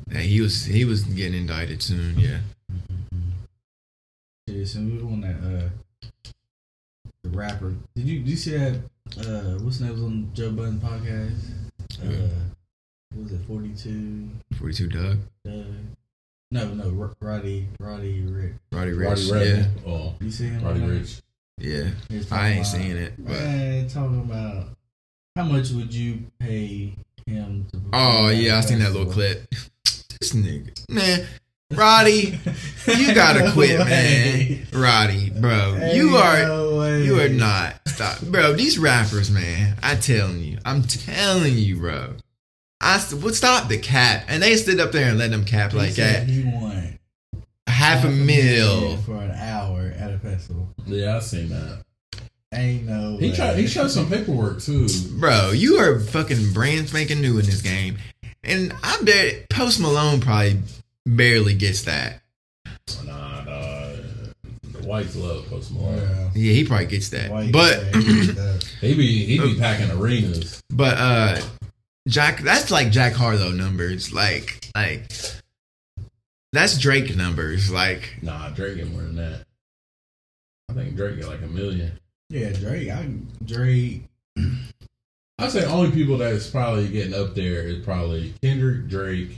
And 0.10 0.20
he 0.20 0.40
was 0.42 0.66
he 0.66 0.86
was 0.86 1.04
getting 1.04 1.34
indicted 1.42 1.82
soon. 1.82 2.20
Yeah. 2.20 2.40
Yeah, 4.48 4.66
so 4.66 4.80
we 4.80 4.98
were 4.98 5.10
on 5.12 5.22
that 5.22 5.36
uh 5.44 5.70
the 7.24 7.30
rapper. 7.30 7.76
Did 7.96 8.06
you 8.08 8.20
did 8.20 8.30
you 8.30 8.36
see 8.36 8.52
that 8.58 8.76
uh 9.20 9.58
what's 9.64 9.80
the 9.80 9.86
name 9.86 9.94
was 9.94 10.04
on 10.04 10.32
Joe 10.34 10.52
Budden 10.52 10.80
podcast? 10.80 11.36
Uh 12.02 12.30
what 13.14 13.24
was 13.24 13.34
it, 13.34 13.42
forty 13.48 13.74
two 13.76 14.30
Forty 14.58 14.74
two 14.74 14.88
Dugg, 14.88 15.18
uh 15.48 15.64
no, 16.50 16.66
no, 16.74 17.02
R- 17.02 17.16
Roddy, 17.20 17.68
Roddy 17.78 18.22
Ricch. 18.22 18.54
Roddy 18.72 18.92
Ricch. 18.92 19.30
Roddy 19.34 19.46
yeah, 19.50 19.66
Oh, 19.86 20.14
You 20.22 20.32
see 20.32 20.46
him? 20.46 20.64
Roddy 20.64 20.82
on? 20.82 20.90
Rich. 20.92 21.22
yeah. 21.58 21.90
He 22.10 22.18
was 22.18 22.26
talking 22.30 22.44
I 22.46 22.50
ain't 22.52 22.58
about- 22.60 22.82
seen 22.82 22.96
it, 22.98 23.14
but 23.18 23.32
Man, 23.34 23.88
talking 23.90 24.20
about 24.22 24.68
how 25.36 25.44
much 25.44 25.72
would 25.72 25.94
you 25.94 26.20
pay 26.40 26.94
him 27.26 27.66
to 27.74 27.82
oh 27.92 28.30
yeah, 28.30 28.56
I 28.56 28.60
a 28.60 28.64
seen 28.64 28.80
that 28.80 28.94
little 28.94 29.12
clip. 29.12 29.54
This 30.20 30.34
nigga, 30.34 30.72
man, 30.90 31.28
Roddy, 31.74 32.40
you 32.88 33.14
gotta 33.16 33.46
No 33.46 33.52
quit, 33.52 33.78
way. 33.80 33.86
man. 34.74 34.82
Roddy, 34.82 35.30
bro, 35.32 35.76
Ain't 35.82 35.96
you 35.96 36.16
are 36.16 36.44
no 36.44 36.98
you 36.98 37.20
are 37.20 37.28
not 37.30 37.76
stop, 37.88 38.22
bro. 38.22 38.54
These 38.54 38.80
rappers, 38.80 39.30
man, 39.30 39.76
I 39.84 39.96
telling 39.96 40.40
you, 40.42 40.60
I'm 40.64 40.82
telling 40.84 41.56
you, 41.58 41.78
bro. 41.78 42.16
I 42.80 43.00
st- 43.00 43.22
would 43.24 43.36
stop 43.36 43.68
the 43.68 43.78
cap, 43.78 44.26
and 44.30 44.42
they 44.42 44.56
stood 44.56 44.80
up 44.80 44.92
there 44.94 45.10
and 45.10 45.18
let 45.20 45.32
them 45.32 45.44
cap 45.44 45.72
He 45.72 45.78
like 45.78 45.94
that. 45.96 46.28
He 46.28 46.44
won 46.46 46.98
Half 47.68 48.06
a 48.06 48.10
mil. 48.10 48.98
for 48.98 49.18
an 49.18 49.32
hour 49.32 49.94
at 49.98 50.14
a 50.14 50.20
festival. 50.20 50.70
Yeah, 50.86 51.18
I 51.18 51.20
seen 51.20 51.50
that. 51.50 51.84
Ain't 52.54 52.86
no. 52.88 53.18
He 53.18 53.30
way. 53.32 53.36
tried. 53.36 53.58
He 53.58 53.68
showed 53.68 53.92
some 53.92 54.08
paperwork 54.10 54.62
too. 54.62 54.88
Bro, 55.20 55.52
you 55.52 55.76
are 55.80 56.00
fucking 56.00 56.54
brand 56.54 56.88
spanking 56.88 57.20
new 57.20 57.38
in 57.40 57.46
this 57.46 57.62
game. 57.62 57.98
And 58.44 58.74
I 58.84 59.02
bet 59.02 59.50
Post 59.50 59.82
Malone 59.82 60.22
probably 60.22 60.60
barely 61.16 61.54
gets 61.56 61.84
that. 61.84 62.22
Nah, 63.06 63.44
nah. 63.44 63.92
The 64.72 64.84
whites 64.86 65.16
love 65.16 65.48
Post 65.48 65.72
Malone. 65.72 65.98
Yeah. 65.98 66.30
Yeah, 66.36 66.54
he 66.54 66.64
probably 66.66 66.86
gets 66.88 67.10
that. 67.10 67.32
Why 67.32 67.44
you 67.44 67.52
but 67.52 67.74
say 67.80 68.02
he 68.02 68.34
does. 68.34 68.74
He 68.82 68.94
be 68.94 69.26
he 69.26 69.40
be 69.40 69.56
packing 69.60 69.90
arenas. 69.90 70.62
but 70.70 70.98
uh 71.00 71.42
Jack 72.08 72.42
that's 72.42 72.70
like 72.70 72.92
Jack 72.92 73.14
Harlow 73.14 73.50
numbers. 73.52 74.14
Like 74.14 74.70
like 74.76 75.12
that's 76.54 76.78
Drake 76.78 77.16
numbers. 77.16 77.72
Like 77.72 78.18
Nah, 78.22 78.50
Drake 78.50 78.78
get 78.78 78.92
more 78.92 79.02
than 79.02 79.16
that. 79.16 79.44
I 80.70 80.74
think 80.74 80.96
Drake 80.96 81.18
get 81.18 81.28
like 81.28 81.42
a 81.42 81.48
million. 81.48 81.92
yeah, 82.30 82.52
Drake. 82.52 82.90
I 82.90 83.10
Drake. 83.46 84.04
I 85.40 85.48
say 85.50 85.66
only 85.66 85.92
people 85.92 86.18
that's 86.18 86.50
probably 86.50 86.88
getting 86.88 87.14
up 87.16 87.34
there 87.36 87.62
is 87.64 87.84
probably 87.84 88.34
Kendrick, 88.44 88.88
Drake, 88.88 89.38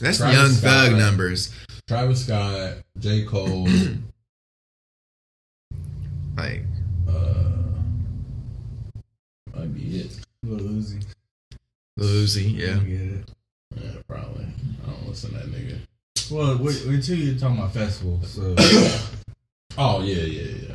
that's 0.00 0.18
Travis 0.18 0.36
young 0.36 0.50
Scott. 0.52 0.88
thug 0.88 0.98
numbers. 0.98 1.52
Travis 1.88 2.24
Scott, 2.24 2.74
J. 2.98 3.24
Cole, 3.24 3.66
Like 6.36 6.62
uh, 7.08 7.50
might 9.54 9.74
be 9.74 10.00
it. 10.00 10.18
Lil 10.42 10.60
Uzi. 10.60 11.02
Lil 11.96 12.24
Uzi, 12.24 12.58
yeah. 12.58 12.74
Get 12.74 13.00
it. 13.00 13.30
Yeah, 13.74 13.90
probably. 14.06 14.44
I 14.86 14.90
don't 14.90 15.08
listen 15.08 15.30
to 15.30 15.36
that 15.38 15.46
nigga. 15.50 15.78
Well, 16.30 16.58
wait, 16.58 16.84
until 16.84 17.16
you're 17.16 17.38
talking 17.38 17.56
about 17.58 17.72
festivals, 17.72 18.30
so 18.32 18.54
Oh 19.78 20.02
yeah, 20.02 20.24
yeah, 20.24 20.68
yeah. 20.68 20.74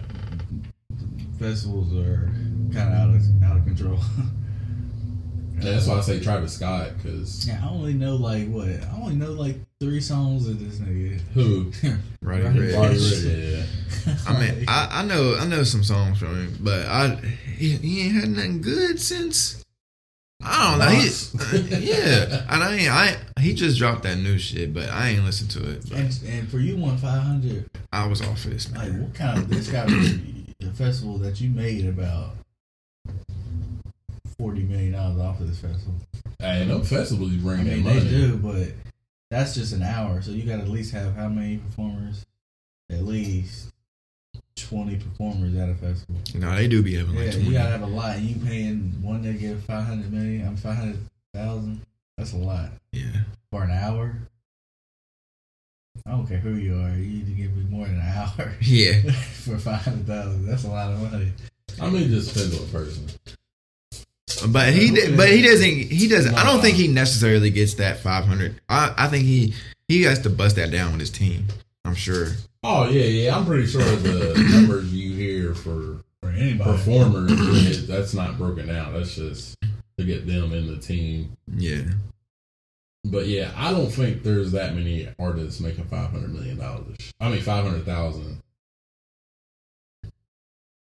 festivals 1.38 1.94
are 1.96 2.32
kind 2.74 2.90
of 2.90 2.96
out 2.96 3.10
of 3.16 3.44
out 3.44 3.58
of 3.58 3.64
control. 3.66 4.00
Yeah, 5.64 5.72
that's 5.72 5.88
why 5.88 5.98
I 5.98 6.02
say 6.02 6.20
Travis 6.20 6.54
Scott 6.54 6.90
because 6.98 7.48
Yeah, 7.48 7.60
I 7.64 7.70
only 7.70 7.94
know 7.94 8.16
like 8.16 8.48
what 8.48 8.68
I 8.68 8.90
only 9.02 9.16
know 9.16 9.32
like 9.32 9.58
three 9.80 10.02
songs 10.02 10.48
of 10.48 10.60
this 10.60 10.80
nigga. 10.80 11.20
who? 11.34 11.72
Roddy 12.22 12.44
Roddy 12.44 12.60
Ricch. 12.60 12.76
Roddy 12.78 12.96
Ricch. 12.96 13.26
Ricch, 13.26 13.68
yeah. 14.06 14.16
I 14.28 14.40
mean, 14.40 14.66
I, 14.68 14.88
I 14.92 15.04
know 15.06 15.36
I 15.40 15.46
know 15.46 15.64
some 15.64 15.84
songs 15.84 16.20
from 16.20 16.36
him, 16.36 16.58
but 16.62 16.86
I 16.88 17.16
he, 17.58 17.70
he 17.78 18.02
ain't 18.08 18.16
had 18.16 18.30
nothing 18.30 18.62
good 18.62 19.00
since 19.00 19.64
I 20.44 20.72
don't 20.72 20.80
know. 20.80 20.90
He, 20.90 21.86
yeah, 21.92 22.46
and 22.50 22.64
I 22.64 22.76
ain't 22.76 22.90
I 22.92 23.42
he 23.42 23.54
just 23.54 23.78
dropped 23.78 24.04
that 24.04 24.18
new 24.18 24.40
shit, 24.40 24.74
but 24.74 24.90
I 24.90 25.10
ain't 25.10 25.24
listened 25.24 25.52
to 25.52 25.70
it. 25.72 25.92
And, 25.92 26.20
and 26.28 26.50
for 26.50 26.58
you, 26.58 26.78
one 26.78 26.98
five 26.98 27.22
hundred. 27.22 27.70
I 27.94 28.08
was 28.08 28.22
off 28.22 28.44
of 28.46 28.52
this 28.52 28.72
Like, 28.76 28.90
man. 28.90 29.04
what 29.04 29.14
kind 29.14 29.38
of 29.38 29.50
this 29.50 29.68
got 29.70 29.88
to 29.90 30.18
be 30.18 30.46
a 30.64 30.72
festival 30.72 31.18
that 31.20 31.40
you 31.42 31.50
made 31.52 31.86
about 31.86 32.32
forty 34.42 34.64
million 34.64 34.94
dollars 34.94 35.20
off 35.20 35.40
of 35.40 35.48
this 35.48 35.60
festival? 35.60 35.94
Hey, 36.40 36.66
no 36.66 36.84
festivals 36.84 37.32
you 37.32 37.40
bring 37.40 37.60
I 37.62 37.64
that 37.66 37.76
mean, 37.76 37.84
money. 37.84 38.00
they 38.00 38.10
do, 38.10 38.38
but 38.38 38.70
that's 39.30 39.54
just 39.54 39.74
an 39.74 39.84
hour, 39.84 40.22
so 40.22 40.32
you 40.32 40.44
got 40.44 40.58
to 40.58 40.64
at 40.64 40.70
least 40.70 40.94
have 40.94 41.16
how 41.16 41.30
many 41.30 41.58
performers? 41.58 42.26
At 42.90 43.04
least 43.04 43.72
twenty 44.56 44.98
performers 44.98 45.56
at 45.56 45.70
a 45.70 45.76
festival. 45.76 46.16
No, 46.34 46.56
they 46.56 46.68
do 46.68 46.82
be 46.82 46.96
having 46.96 47.16
Yeah, 47.16 47.26
like 47.26 47.36
you 47.36 47.54
gotta 47.54 47.70
have 47.70 47.84
a 47.84 47.86
lot. 47.86 48.18
And 48.18 48.26
you 48.26 48.36
paying 48.44 48.98
one 49.02 49.24
nigga 49.24 49.62
five 49.62 49.86
hundred 49.86 50.12
million. 50.12 50.48
I'm 50.48 50.58
five 50.58 50.78
hundred 50.78 51.00
thousand. 51.34 51.82
That's 52.18 52.34
a 52.34 52.38
lot 52.38 52.72
yeah, 52.92 53.22
for 53.52 53.64
an 53.64 53.72
hour. 53.72 54.16
I 56.06 56.12
don't 56.12 56.28
care 56.28 56.40
who 56.40 56.56
you 56.56 56.74
are. 56.80 56.90
You 56.90 57.06
need 57.06 57.26
to 57.28 57.32
give 57.32 57.56
me 57.56 57.64
more 57.70 57.86
than 57.86 57.96
an 57.96 58.02
hour 58.02 58.56
yeah. 58.62 59.02
for 59.12 59.58
five 59.58 59.82
hundred 59.82 60.08
thousand. 60.08 60.48
That's 60.48 60.64
a 60.64 60.70
lot 60.70 60.92
of 60.92 61.12
money. 61.12 61.32
I 61.80 61.90
mean, 61.90 62.10
just 62.10 62.34
depends 62.34 62.60
on 62.60 62.66
the 62.66 62.72
person. 62.72 63.08
But 64.50 64.74
he 64.74 64.92
but 65.16 65.30
he 65.30 65.42
doesn't 65.42 65.70
he 65.70 66.08
doesn't. 66.08 66.34
I 66.36 66.44
don't 66.44 66.62
think 66.62 66.78
he 66.78 66.88
necessarily 66.88 67.50
gets 67.50 67.76
that 67.76 68.00
five 68.00 68.26
hundred. 68.26 68.60
I 68.70 68.94
I 68.98 69.08
think 69.08 69.26
he 69.26 69.54
he 69.88 70.04
has 70.04 70.20
to 70.20 70.30
bust 70.30 70.56
that 70.56 70.72
down 70.72 70.92
with 70.92 71.00
his 71.02 71.10
team. 71.12 71.46
I'm 71.86 71.96
sure. 71.96 72.28
Oh 72.64 72.90
yeah, 72.90 73.04
yeah. 73.06 73.36
I'm 73.38 73.46
pretty 73.46 73.66
sure 73.68 73.82
the 73.82 74.34
numbers 74.54 74.94
you 74.94 75.14
hear 75.16 75.54
for 75.56 76.02
For 76.22 76.30
anybody. 76.30 76.72
performers, 76.72 77.32
it- 77.34 77.88
that's 77.88 78.14
not 78.14 78.38
broken 78.38 78.68
down. 78.68 78.94
That's 78.94 79.16
just 79.16 79.56
to 79.98 80.06
get 80.06 80.26
them 80.28 80.54
in 80.54 80.68
the 80.68 80.78
team. 80.78 81.34
Yeah, 81.56 81.84
But 83.04 83.28
yeah, 83.28 83.52
I 83.56 83.72
don't 83.72 83.90
think 83.92 84.24
there's 84.24 84.52
that 84.54 84.74
many 84.76 85.08
artists 85.20 85.60
making 85.60 85.86
five 85.86 86.12
hundred 86.12 86.34
million 86.34 86.58
dollars. 86.58 86.98
I 87.20 87.30
mean, 87.30 87.42
five 87.42 87.66
hundred 87.66 87.86
thousand 87.86 88.42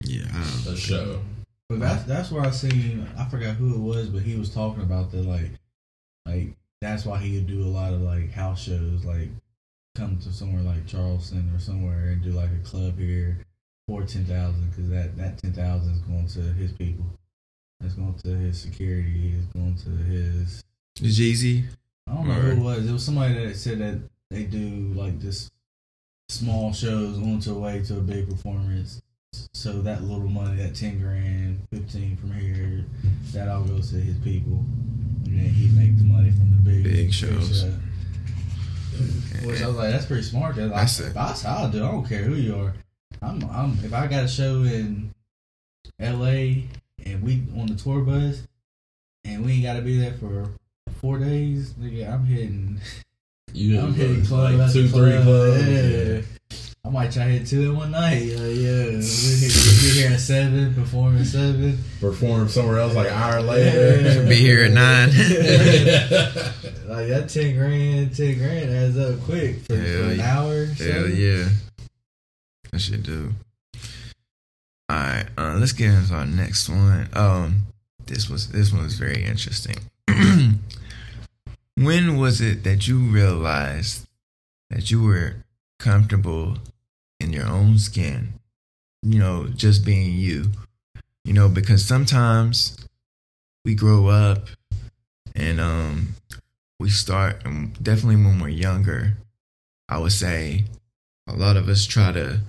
yeah. 0.03 0.25
I 0.33 0.63
don't, 0.65 0.73
a 0.73 0.77
show. 0.77 1.19
But 1.72 1.80
that's 1.80 2.03
that's 2.03 2.32
where 2.32 2.43
I 2.43 2.49
seen. 2.49 3.07
I 3.17 3.24
forgot 3.30 3.55
who 3.55 3.74
it 3.74 3.80
was, 3.80 4.09
but 4.09 4.24
he 4.24 4.36
was 4.36 4.53
talking 4.53 4.84
about 4.84 5.09
that 5.11 5.26
like, 5.26 5.51
like 6.26 6.49
that's 6.82 7.05
why 7.05 7.17
he 7.17 7.36
would 7.36 7.47
do 7.47 7.63
a 7.63 7.72
lot 7.72 7.93
of 7.93 8.01
like 8.01 8.30
house 8.30 8.61
shows, 8.61 9.05
like 9.05 9.30
come 9.95 10.17
to 10.17 10.34
somewhere 10.34 10.63
like 10.63 10.86
Charleston 10.86 11.49
or 11.55 11.59
somewhere 11.59 12.09
and 12.09 12.22
do 12.22 12.32
like 12.32 12.49
a 12.51 12.67
club 12.67 12.99
here 12.99 13.39
for 13.88 14.03
ten 14.03 14.26
thousand 14.26 14.69
because 14.69 14.89
that 14.89 15.15
that 15.15 15.38
ten 15.38 15.53
thousand 15.53 15.93
is 15.93 15.99
going 15.99 16.28
to 16.28 16.41
his 16.59 16.74
people. 16.74 17.05
It's 17.82 17.93
going 17.93 18.15
to 18.15 18.30
his 18.36 18.59
security. 18.59 19.36
It's 19.38 19.47
going 19.53 19.76
to 19.76 19.89
his. 20.11 20.63
Jeezy. 20.99 21.67
I 22.05 22.15
don't 22.15 22.28
know 22.28 22.34
who 22.34 22.51
it 22.51 22.63
was. 22.63 22.89
It 22.89 22.91
was 22.91 23.05
somebody 23.05 23.34
that 23.45 23.55
said 23.55 23.80
that 23.80 24.01
they 24.30 24.43
do 24.43 24.91
like 24.93 25.22
this 25.22 25.49
small 26.28 26.74
shows 26.74 27.17
on 27.17 27.39
to 27.41 27.53
way 27.53 27.82
to 27.84 27.97
a 27.97 28.01
big 28.01 28.30
performance. 28.30 29.01
So 29.53 29.82
that 29.84 30.03
little 30.03 30.27
money, 30.27 30.57
that 30.57 30.75
ten 30.75 30.99
grand, 30.99 31.61
fifteen 31.71 32.17
from 32.17 32.34
here, 32.34 32.84
that 33.34 33.47
all 33.47 33.63
goes 33.63 33.91
to 33.91 33.97
his 33.97 34.17
people, 34.17 34.63
and 35.25 35.39
then 35.39 35.49
he 35.49 35.67
make 35.69 35.97
the 35.97 36.03
money 36.03 36.32
from 36.32 36.49
the 36.51 36.57
big 36.69 36.84
Big 36.84 37.13
shows. 37.13 37.61
show. 37.61 37.73
Which 39.47 39.61
I 39.61 39.67
was 39.67 39.77
like, 39.77 39.91
that's 39.91 40.05
pretty 40.05 40.23
smart. 40.23 40.55
Cause 40.55 40.69
That's 40.69 41.01
I, 41.01 41.05
it. 41.07 41.13
that's 41.13 41.41
how 41.43 41.63
I 41.65 41.69
do. 41.71 41.84
I 41.86 41.91
don't 41.91 42.07
care 42.07 42.23
who 42.23 42.36
you 42.36 42.55
are. 42.55 42.73
I'm, 43.21 43.43
I'm. 43.49 43.71
If 43.84 43.93
I 43.93 44.07
got 44.07 44.25
a 44.25 44.27
show 44.27 44.63
in 44.63 45.11
L.A. 45.99 46.67
and 47.05 47.21
we 47.23 47.43
on 47.57 47.67
the 47.67 47.75
tour 47.75 48.01
bus, 48.01 48.43
and 49.23 49.45
we 49.45 49.53
ain't 49.53 49.63
got 49.63 49.73
to 49.73 49.82
be 49.82 49.97
there 49.99 50.13
for 50.13 50.49
four 50.99 51.19
days, 51.19 51.73
nigga, 51.73 52.11
I'm 52.11 52.25
hitting. 52.25 52.79
You 53.53 53.79
I'm 53.79 53.93
hitting 53.93 54.25
club 54.25 54.51
like 54.53 54.59
after 54.61 54.73
two, 54.82 54.88
three 54.89 55.11
club. 55.11 55.23
clubs. 55.23 55.67
Yeah. 55.67 56.21
I'm 56.84 56.93
might 56.93 57.11
try 57.11 57.25
to 57.25 57.32
hit 57.32 57.47
two 57.47 57.69
in 57.69 57.77
one 57.77 57.91
night. 57.91 58.23
Like, 58.23 58.55
yeah, 58.55 58.86
we 58.86 58.97
be 58.97 59.91
here 59.93 60.11
at 60.11 60.19
seven, 60.19 60.73
perform 60.73 61.17
at 61.17 61.27
seven. 61.27 61.77
Perform 61.99 62.49
somewhere 62.49 62.79
else 62.79 62.95
like 62.95 63.07
an 63.07 63.13
hour 63.13 63.41
later. 63.41 64.01
Yeah. 64.01 64.27
Be 64.27 64.36
here 64.36 64.63
at 64.63 64.71
nine. 64.71 65.09
Like 66.91 67.07
that 67.07 67.29
ten 67.29 67.55
grand, 67.55 68.17
ten 68.17 68.38
grand 68.38 68.69
adds 68.69 68.97
up 68.97 69.21
quick 69.21 69.61
for, 69.61 69.67
for 69.67 69.73
an 69.75 70.17
yeah. 70.17 70.38
hour. 70.38 70.65
Hell 70.65 70.75
seven. 70.75 71.15
yeah. 71.15 71.47
That 72.69 72.79
should 72.79 73.03
do. 73.03 73.32
Alright, 74.91 75.27
uh, 75.38 75.55
let's 75.57 75.71
get 75.71 75.93
into 75.93 76.13
our 76.13 76.25
next 76.25 76.67
one. 76.67 77.07
Um 77.13 77.61
this 78.07 78.29
was 78.29 78.49
this 78.49 78.73
one 78.73 78.84
was 78.84 78.95
very 78.95 79.23
interesting. 79.23 79.77
when 81.77 82.17
was 82.17 82.41
it 82.41 82.65
that 82.65 82.89
you 82.89 82.97
realized 82.97 84.05
that 84.69 84.91
you 84.91 85.01
were 85.01 85.36
comfortable 85.79 86.57
in 87.22 87.34
your 87.34 87.47
own 87.47 87.78
skin? 87.78 88.34
You 89.03 89.19
know, 89.19 89.47
just 89.47 89.86
being 89.86 90.15
you. 90.15 90.51
You 91.24 91.34
know, 91.34 91.47
because 91.49 91.86
sometimes 91.86 92.76
we 93.63 93.76
grow 93.76 94.07
up 94.07 94.47
and 95.36 95.61
um 95.61 96.15
we 96.80 96.89
start 96.89 97.45
and 97.45 97.82
definitely 97.82 98.17
when 98.17 98.39
we're 98.39 98.49
younger, 98.49 99.17
I 99.88 99.99
would 99.99 100.11
say 100.11 100.65
a 101.28 101.34
lot 101.34 101.57
of 101.57 101.69
us 101.69 101.86
try 101.86 102.11
to 102.11 102.39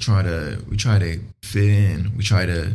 try 0.00 0.22
to 0.22 0.62
we 0.68 0.76
try 0.76 0.98
to 0.98 1.20
fit 1.42 1.68
in. 1.68 2.16
We 2.16 2.22
try 2.22 2.46
to 2.46 2.74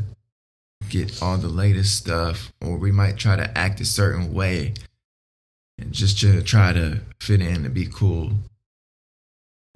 get 0.89 1.21
all 1.21 1.37
the 1.37 1.47
latest 1.47 1.95
stuff 1.95 2.51
or 2.61 2.77
we 2.77 2.91
might 2.91 3.17
try 3.17 3.35
to 3.35 3.57
act 3.57 3.79
a 3.81 3.85
certain 3.85 4.33
way 4.33 4.73
and 5.77 5.91
just 5.91 6.19
to 6.19 6.41
try 6.41 6.73
to 6.73 7.01
fit 7.19 7.41
in 7.41 7.65
and 7.65 7.73
be 7.73 7.87
cool. 7.87 8.31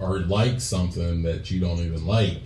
Or 0.00 0.20
like 0.20 0.60
something 0.60 1.22
that 1.22 1.50
you 1.50 1.60
don't 1.60 1.78
even 1.78 2.06
like. 2.06 2.40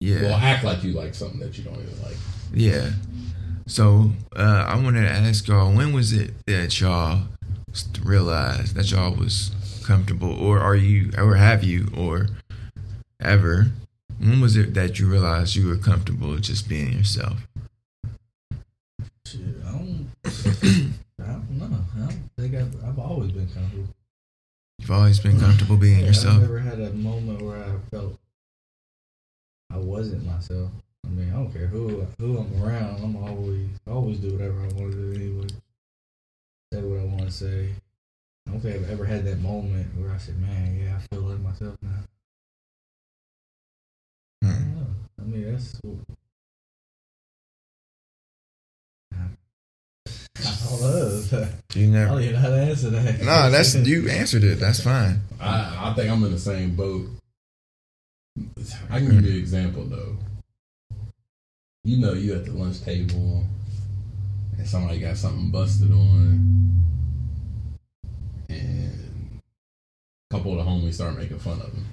Yeah. 0.00 0.22
Well, 0.22 0.34
act 0.34 0.64
like 0.64 0.84
you 0.84 0.92
like 0.92 1.14
something 1.14 1.40
that 1.40 1.58
you 1.58 1.64
don't 1.64 1.80
even 1.80 2.02
like. 2.02 2.16
Yeah. 2.52 2.90
So 3.66 4.12
uh, 4.36 4.64
I 4.68 4.80
wanted 4.82 5.02
to 5.02 5.10
ask 5.10 5.46
y'all, 5.46 5.72
when 5.72 5.92
was 5.92 6.12
it 6.12 6.34
that 6.46 6.80
y'all 6.80 7.22
realized 8.02 8.74
that 8.74 8.90
y'all 8.90 9.14
was 9.14 9.50
comfortable, 9.84 10.32
or 10.32 10.58
are 10.58 10.76
you, 10.76 11.10
or 11.18 11.36
have 11.36 11.62
you, 11.64 11.88
or 11.96 12.28
ever? 13.20 13.68
When 14.18 14.40
was 14.40 14.56
it 14.56 14.74
that 14.74 14.98
you 14.98 15.08
realized 15.08 15.54
you 15.54 15.68
were 15.68 15.76
comfortable 15.76 16.36
just 16.38 16.68
being 16.68 16.92
yourself? 16.92 17.46
Shit, 19.26 19.40
I 19.66 19.70
don't, 19.72 20.08
I 20.24 21.26
don't 21.26 21.50
know. 21.50 21.78
I 21.96 21.98
don't 21.98 22.30
think 22.36 22.54
I've, 22.54 22.84
I've 22.84 22.98
always 22.98 23.32
been 23.32 23.48
comfortable. 23.48 23.88
You've 24.78 24.90
always 24.90 25.20
been 25.20 25.38
comfortable 25.38 25.76
being 25.76 26.00
Yeah, 26.00 26.06
yourself. 26.06 26.34
I've 26.36 26.40
never 26.42 26.58
had 26.60 26.80
a 26.80 26.92
moment 26.92 27.42
where 27.42 27.62
I 27.62 27.76
felt 27.90 28.18
I 29.70 29.76
wasn't 29.76 30.24
myself. 30.24 30.70
I 31.04 31.08
mean, 31.08 31.30
I 31.30 31.32
don't 31.32 31.52
care 31.52 31.66
who 31.66 32.06
who 32.18 32.38
I'm 32.38 32.62
around. 32.62 33.02
I'm 33.02 33.16
always 33.16 33.68
always 33.86 34.18
do 34.18 34.32
whatever 34.32 34.60
I 34.60 34.68
want 34.68 34.92
to 34.92 34.96
do 34.96 35.12
anyway. 35.14 35.48
Say 36.72 36.82
what 36.82 37.00
I 37.00 37.04
want 37.04 37.22
to 37.22 37.30
say. 37.30 37.70
I 38.46 38.50
don't 38.50 38.60
think 38.60 38.76
I've 38.76 38.90
ever 38.90 39.04
had 39.04 39.24
that 39.24 39.40
moment 39.40 39.94
where 39.96 40.10
I 40.10 40.16
said, 40.18 40.38
"Man, 40.40 40.76
yeah, 40.78 40.96
I 40.96 41.14
feel 41.14 41.22
like 41.24 41.40
myself 41.40 41.76
now." 41.82 41.90
I 44.42 44.46
Hmm. 44.46 44.52
don't 44.62 44.74
know. 44.76 44.86
I 45.20 45.22
mean, 45.24 45.52
that's. 45.52 45.80
I 50.40 50.66
don't 50.70 50.80
know. 51.32 51.48
You 51.74 51.86
I 51.86 51.90
never. 51.90 52.10
Oh, 52.10 52.14
don't 52.14 52.22
even 52.22 52.32
know 52.34 52.38
how 52.40 52.48
to 52.48 52.56
answer 52.62 52.90
that. 52.90 53.20
No, 53.20 53.50
that's 53.50 53.74
you 53.74 54.08
answered 54.08 54.44
it. 54.44 54.60
That's 54.60 54.80
fine. 54.82 55.20
I, 55.40 55.90
I 55.90 55.94
think 55.94 56.10
I'm 56.10 56.22
in 56.24 56.32
the 56.32 56.38
same 56.38 56.74
boat. 56.76 57.06
I 58.90 58.98
can 58.98 59.10
give 59.10 59.24
you 59.24 59.32
an 59.32 59.36
example 59.38 59.84
though. 59.84 60.16
You 61.84 61.98
know, 61.98 62.12
you 62.12 62.34
at 62.34 62.44
the 62.44 62.52
lunch 62.52 62.82
table 62.82 63.44
and 64.56 64.66
somebody 64.68 65.00
got 65.00 65.16
something 65.16 65.50
busted 65.50 65.90
on, 65.90 66.82
and 68.48 69.40
a 70.30 70.34
couple 70.34 70.52
of 70.58 70.64
the 70.64 70.70
homies 70.70 70.94
start 70.94 71.16
making 71.16 71.38
fun 71.38 71.60
of 71.60 71.72
them, 71.72 71.86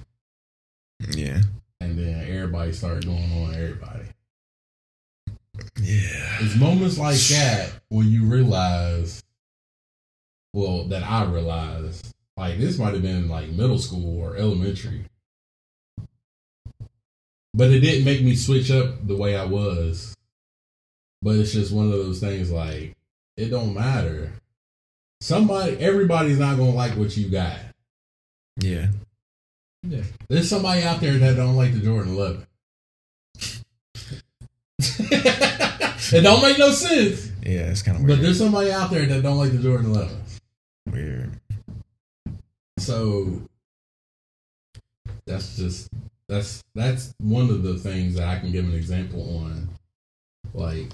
Yeah. 1.10 1.40
and 1.80 1.98
then 1.98 2.28
everybody 2.28 2.72
start 2.72 3.04
going 3.04 3.32
on 3.44 3.54
everybody. 3.54 4.04
Yeah. 5.80 6.38
It's 6.40 6.56
moments 6.56 6.98
like 6.98 7.18
that 7.18 7.72
when 7.88 8.10
you 8.10 8.24
realize, 8.24 9.22
well, 10.52 10.84
that 10.84 11.02
I 11.02 11.24
realized, 11.24 12.14
like 12.36 12.58
this 12.58 12.78
might 12.78 12.94
have 12.94 13.02
been 13.02 13.28
like 13.28 13.48
middle 13.50 13.78
school 13.78 14.20
or 14.20 14.36
elementary, 14.36 15.04
but 17.54 17.70
it 17.70 17.80
didn't 17.80 18.04
make 18.04 18.22
me 18.22 18.34
switch 18.36 18.70
up 18.70 19.06
the 19.06 19.16
way 19.16 19.36
I 19.36 19.44
was. 19.44 20.14
But 21.22 21.36
it's 21.36 21.52
just 21.52 21.72
one 21.72 21.86
of 21.86 21.92
those 21.92 22.20
things 22.20 22.50
like 22.50 22.94
it 23.36 23.48
don't 23.48 23.74
matter. 23.74 24.32
Somebody, 25.20 25.78
everybody's 25.78 26.38
not 26.38 26.56
gonna 26.56 26.70
like 26.70 26.92
what 26.92 27.16
you 27.16 27.28
got. 27.28 27.58
Yeah. 28.58 28.88
Yeah. 29.82 30.02
There's 30.28 30.48
somebody 30.48 30.82
out 30.82 31.00
there 31.00 31.18
that 31.18 31.36
don't 31.36 31.56
like 31.56 31.72
the 31.72 31.80
Jordan 31.80 32.14
11. 32.14 32.46
it 36.12 36.22
don't 36.22 36.42
make 36.42 36.58
no 36.58 36.70
sense. 36.70 37.30
Yeah. 37.42 37.70
It's 37.70 37.82
kind 37.82 37.96
of 37.98 38.04
weird. 38.04 38.18
But 38.18 38.22
there's 38.22 38.38
somebody 38.38 38.70
out 38.72 38.90
there 38.90 39.06
that 39.06 39.22
don't 39.22 39.38
like 39.38 39.52
the 39.52 39.58
Jordan 39.58 39.90
11. 39.92 40.16
Weird. 40.90 41.30
So 42.78 43.42
that's 45.26 45.56
just 45.56 45.88
that's 46.28 46.62
that's 46.74 47.14
one 47.18 47.50
of 47.50 47.62
the 47.62 47.76
things 47.78 48.14
that 48.16 48.28
I 48.28 48.38
can 48.38 48.52
give 48.52 48.64
an 48.64 48.74
example 48.74 49.38
on. 49.44 49.68
Like 50.54 50.92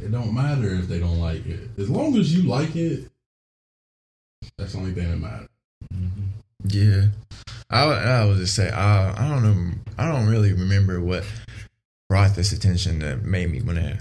it 0.00 0.10
don't 0.10 0.34
matter 0.34 0.74
if 0.74 0.88
they 0.88 0.98
don't 0.98 1.18
like 1.20 1.46
it. 1.46 1.70
As 1.78 1.88
long 1.90 2.16
as 2.16 2.34
you 2.34 2.48
like 2.48 2.76
it, 2.76 3.08
that's 4.58 4.72
the 4.72 4.78
only 4.78 4.92
thing 4.92 5.10
that 5.10 5.16
matters. 5.16 5.48
Mhm. 5.94 6.10
Yeah, 6.64 7.06
I 7.70 7.86
would- 7.86 7.98
I 7.98 8.24
would 8.24 8.38
just 8.38 8.54
say 8.54 8.70
I 8.70 9.12
I 9.12 9.28
don't 9.28 9.42
know 9.42 9.72
I 9.98 10.10
don't 10.10 10.28
really 10.28 10.52
remember 10.52 11.00
what 11.00 11.24
brought 12.08 12.34
this 12.36 12.52
attention 12.52 12.98
that 13.00 13.24
made 13.24 13.50
me 13.50 13.60
want 13.62 13.78
to 13.78 13.98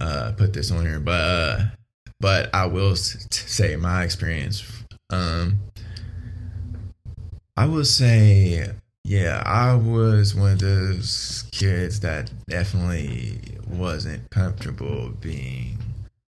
uh, 0.00 0.32
put 0.36 0.52
this 0.52 0.70
on 0.70 0.84
here, 0.84 1.00
but 1.00 1.12
uh, 1.12 1.64
but 2.20 2.54
I 2.54 2.66
will 2.66 2.94
t- 2.94 3.28
say 3.30 3.76
my 3.76 4.04
experience. 4.04 4.64
Um, 5.10 5.58
I 7.56 7.66
would 7.66 7.86
say 7.86 8.70
yeah, 9.04 9.42
I 9.46 9.74
was 9.74 10.34
one 10.34 10.52
of 10.52 10.58
those 10.58 11.44
kids 11.50 12.00
that 12.00 12.30
definitely 12.46 13.40
wasn't 13.66 14.30
comfortable 14.30 15.10
being 15.20 15.78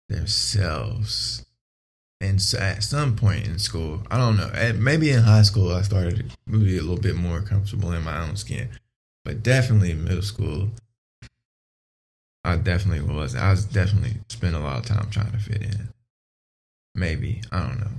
themselves 0.09 1.45
and 2.25 2.41
so 2.41 2.59
at 2.59 2.83
some 2.83 3.17
point 3.17 3.47
in 3.47 3.59
school, 3.59 4.01
I 4.11 4.17
don't 4.17 4.37
know, 4.39 4.51
maybe 4.79 5.11
in 5.11 5.21
high 5.21 5.43
school, 5.43 5.75
I 5.75 5.83
started 5.83 6.31
to 6.31 6.59
be 6.59 6.79
a 6.79 6.81
little 6.81 6.97
bit 6.97 7.17
more 7.17 7.43
comfortable 7.43 7.93
in 7.93 8.03
my 8.03 8.19
own 8.19 8.37
skin, 8.37 8.71
but 9.25 9.43
definitely 9.43 9.91
in 9.91 10.05
middle 10.05 10.23
school, 10.23 10.71
I 12.45 12.57
definitely 12.57 13.15
was. 13.15 13.35
I 13.35 13.51
was 13.51 13.65
definitely 13.65 14.17
spent 14.29 14.55
a 14.55 14.61
lot 14.61 14.79
of 14.79 14.87
time 14.87 15.09
trying 15.11 15.33
to 15.33 15.39
fit 15.39 15.63
in. 15.63 15.89
Maybe 16.95 17.43
I 17.51 17.61
don't 17.61 17.81
know, 17.81 17.91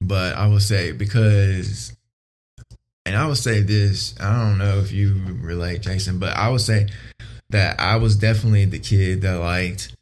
but 0.00 0.36
I 0.36 0.46
would 0.46 0.62
say 0.62 0.92
because, 0.92 1.96
and 3.06 3.16
I 3.16 3.26
would 3.26 3.38
say 3.38 3.60
this. 3.60 4.14
I 4.20 4.36
don't 4.36 4.58
know 4.58 4.78
if 4.78 4.92
you 4.92 5.20
relate, 5.40 5.82
Jason, 5.82 6.18
but 6.18 6.36
I 6.36 6.50
would 6.50 6.60
say 6.60 6.88
that 7.50 7.80
I 7.80 7.96
was 7.96 8.16
definitely 8.16 8.66
the 8.66 8.78
kid 8.78 9.22
that 9.22 9.38
liked 9.38 9.96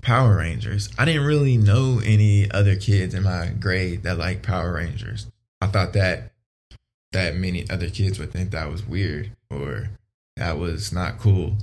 Power 0.00 0.36
Rangers. 0.36 0.88
I 0.98 1.04
didn't 1.04 1.26
really 1.26 1.56
know 1.56 2.00
any 2.04 2.50
other 2.50 2.76
kids 2.76 3.14
in 3.14 3.22
my 3.22 3.48
grade 3.48 4.02
that 4.02 4.18
liked 4.18 4.42
Power 4.42 4.72
Rangers. 4.72 5.26
I 5.60 5.66
thought 5.66 5.92
that 5.92 6.32
that 7.12 7.34
many 7.34 7.68
other 7.68 7.90
kids 7.90 8.18
would 8.18 8.32
think 8.32 8.50
that 8.50 8.70
was 8.70 8.86
weird 8.86 9.32
or 9.50 9.90
that 10.36 10.58
was 10.58 10.92
not 10.92 11.18
cool. 11.18 11.56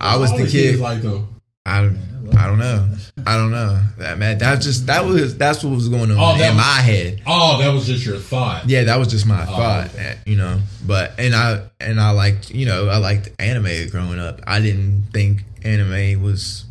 I 0.00 0.16
was 0.16 0.30
the 0.36 0.46
kid. 0.46 0.78
like 0.80 1.02
them. 1.02 1.28
I 1.66 1.90
I 2.36 2.46
don't 2.46 2.58
know. 2.58 2.88
I 3.26 3.36
don't 3.36 3.50
know. 3.50 3.80
That 3.98 4.18
man, 4.18 4.38
that 4.38 4.60
just 4.60 4.86
that 4.86 5.04
was 5.04 5.36
that's 5.36 5.64
what 5.64 5.74
was 5.74 5.88
going 5.88 6.10
on 6.10 6.18
Oh, 6.18 6.34
in 6.34 6.38
was- 6.40 6.56
my 6.56 6.80
head. 6.80 7.22
Oh, 7.26 7.58
that 7.58 7.68
was 7.72 7.86
just 7.86 8.04
your 8.04 8.18
thought. 8.18 8.68
Yeah, 8.68 8.84
that 8.84 8.98
was 8.98 9.08
just 9.08 9.26
my 9.26 9.42
Oh, 9.42 9.46
thought, 9.46 9.86
okay. 9.94 9.98
eh, 9.98 10.14
you 10.26 10.36
know. 10.36 10.60
But 10.86 11.12
and 11.18 11.34
I 11.34 11.62
and 11.80 12.00
I 12.00 12.10
liked, 12.10 12.50
you 12.50 12.66
know, 12.66 12.88
I 12.88 12.98
liked 12.98 13.30
anime 13.38 13.88
growing 13.90 14.18
up. 14.18 14.40
I 14.46 14.60
didn't 14.60 15.04
think 15.12 15.44
anime 15.62 16.22
was 16.22 16.64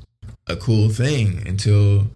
a 0.48 0.56
cool 0.56 0.90
thing 0.90 1.44
until 1.48 2.08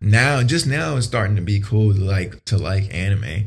now. 0.00 0.42
Just 0.42 0.66
now, 0.66 0.96
it's 0.96 1.06
starting 1.06 1.36
to 1.36 1.42
be 1.42 1.60
cool 1.60 1.94
to 1.94 2.00
like 2.00 2.44
to 2.46 2.58
like 2.58 2.94
anime. 2.94 3.44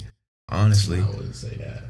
Honestly, 0.49 0.99
I 0.99 1.05
wouldn't 1.05 1.35
say 1.35 1.55
that. 1.57 1.83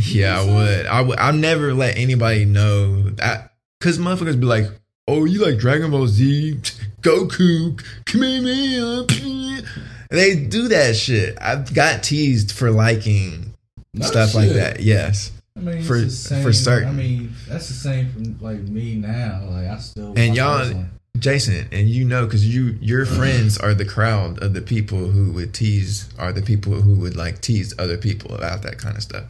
yeah, 0.00 0.40
I 0.40 0.44
would. 0.44 0.86
I 0.86 1.00
would. 1.00 1.18
I've 1.18 1.34
never 1.36 1.72
let 1.74 1.96
anybody 1.96 2.44
know 2.44 3.02
that 3.10 3.52
because 3.84 3.98
motherfuckers 3.98 4.40
be 4.40 4.46
like, 4.46 4.64
"Oh, 5.06 5.26
you 5.26 5.44
like 5.44 5.58
Dragon 5.58 5.90
Ball 5.90 6.06
Z, 6.06 6.58
Goku, 7.02 7.78
Kamehameha." 8.06 9.62
They 10.08 10.36
do 10.36 10.68
that 10.68 10.96
shit. 10.96 11.36
I've 11.38 11.74
got 11.74 12.02
teased 12.02 12.52
for 12.52 12.70
liking 12.70 13.52
No 13.92 14.06
stuff 14.06 14.34
like 14.34 14.50
that. 14.50 14.80
Yes, 14.80 15.32
I 15.54 15.60
mean, 15.60 15.82
For- 15.82 15.96
it's 15.96 16.22
the 16.22 16.28
same, 16.28 16.42
for 16.42 16.52
certain. 16.54 16.88
I 16.88 16.92
mean, 16.92 17.32
that's 17.46 17.68
the 17.68 17.74
same 17.74 18.10
from 18.10 18.38
like 18.40 18.60
me 18.60 18.94
now. 18.94 19.42
Like 19.50 19.68
I 19.68 19.78
still 19.78 20.14
And 20.16 20.34
y'all-. 20.34 20.86
Jason, 21.18 21.68
and 21.70 21.88
you 21.88 22.04
know 22.04 22.24
because 22.24 22.44
you 22.44 22.76
your 22.80 23.02
uh-huh. 23.02 23.16
friends 23.16 23.56
are 23.56 23.72
the 23.72 23.84
crowd 23.84 24.42
of 24.42 24.52
the 24.52 24.60
people 24.60 24.98
who 24.98 25.30
would 25.32 25.54
tease, 25.54 26.08
are 26.18 26.32
the 26.32 26.42
people 26.42 26.72
who 26.72 26.96
would 26.96 27.16
like 27.16 27.40
tease 27.40 27.72
other 27.78 27.96
people 27.96 28.34
about 28.34 28.62
that 28.62 28.78
kind 28.78 28.96
of 28.96 29.02
stuff. 29.02 29.24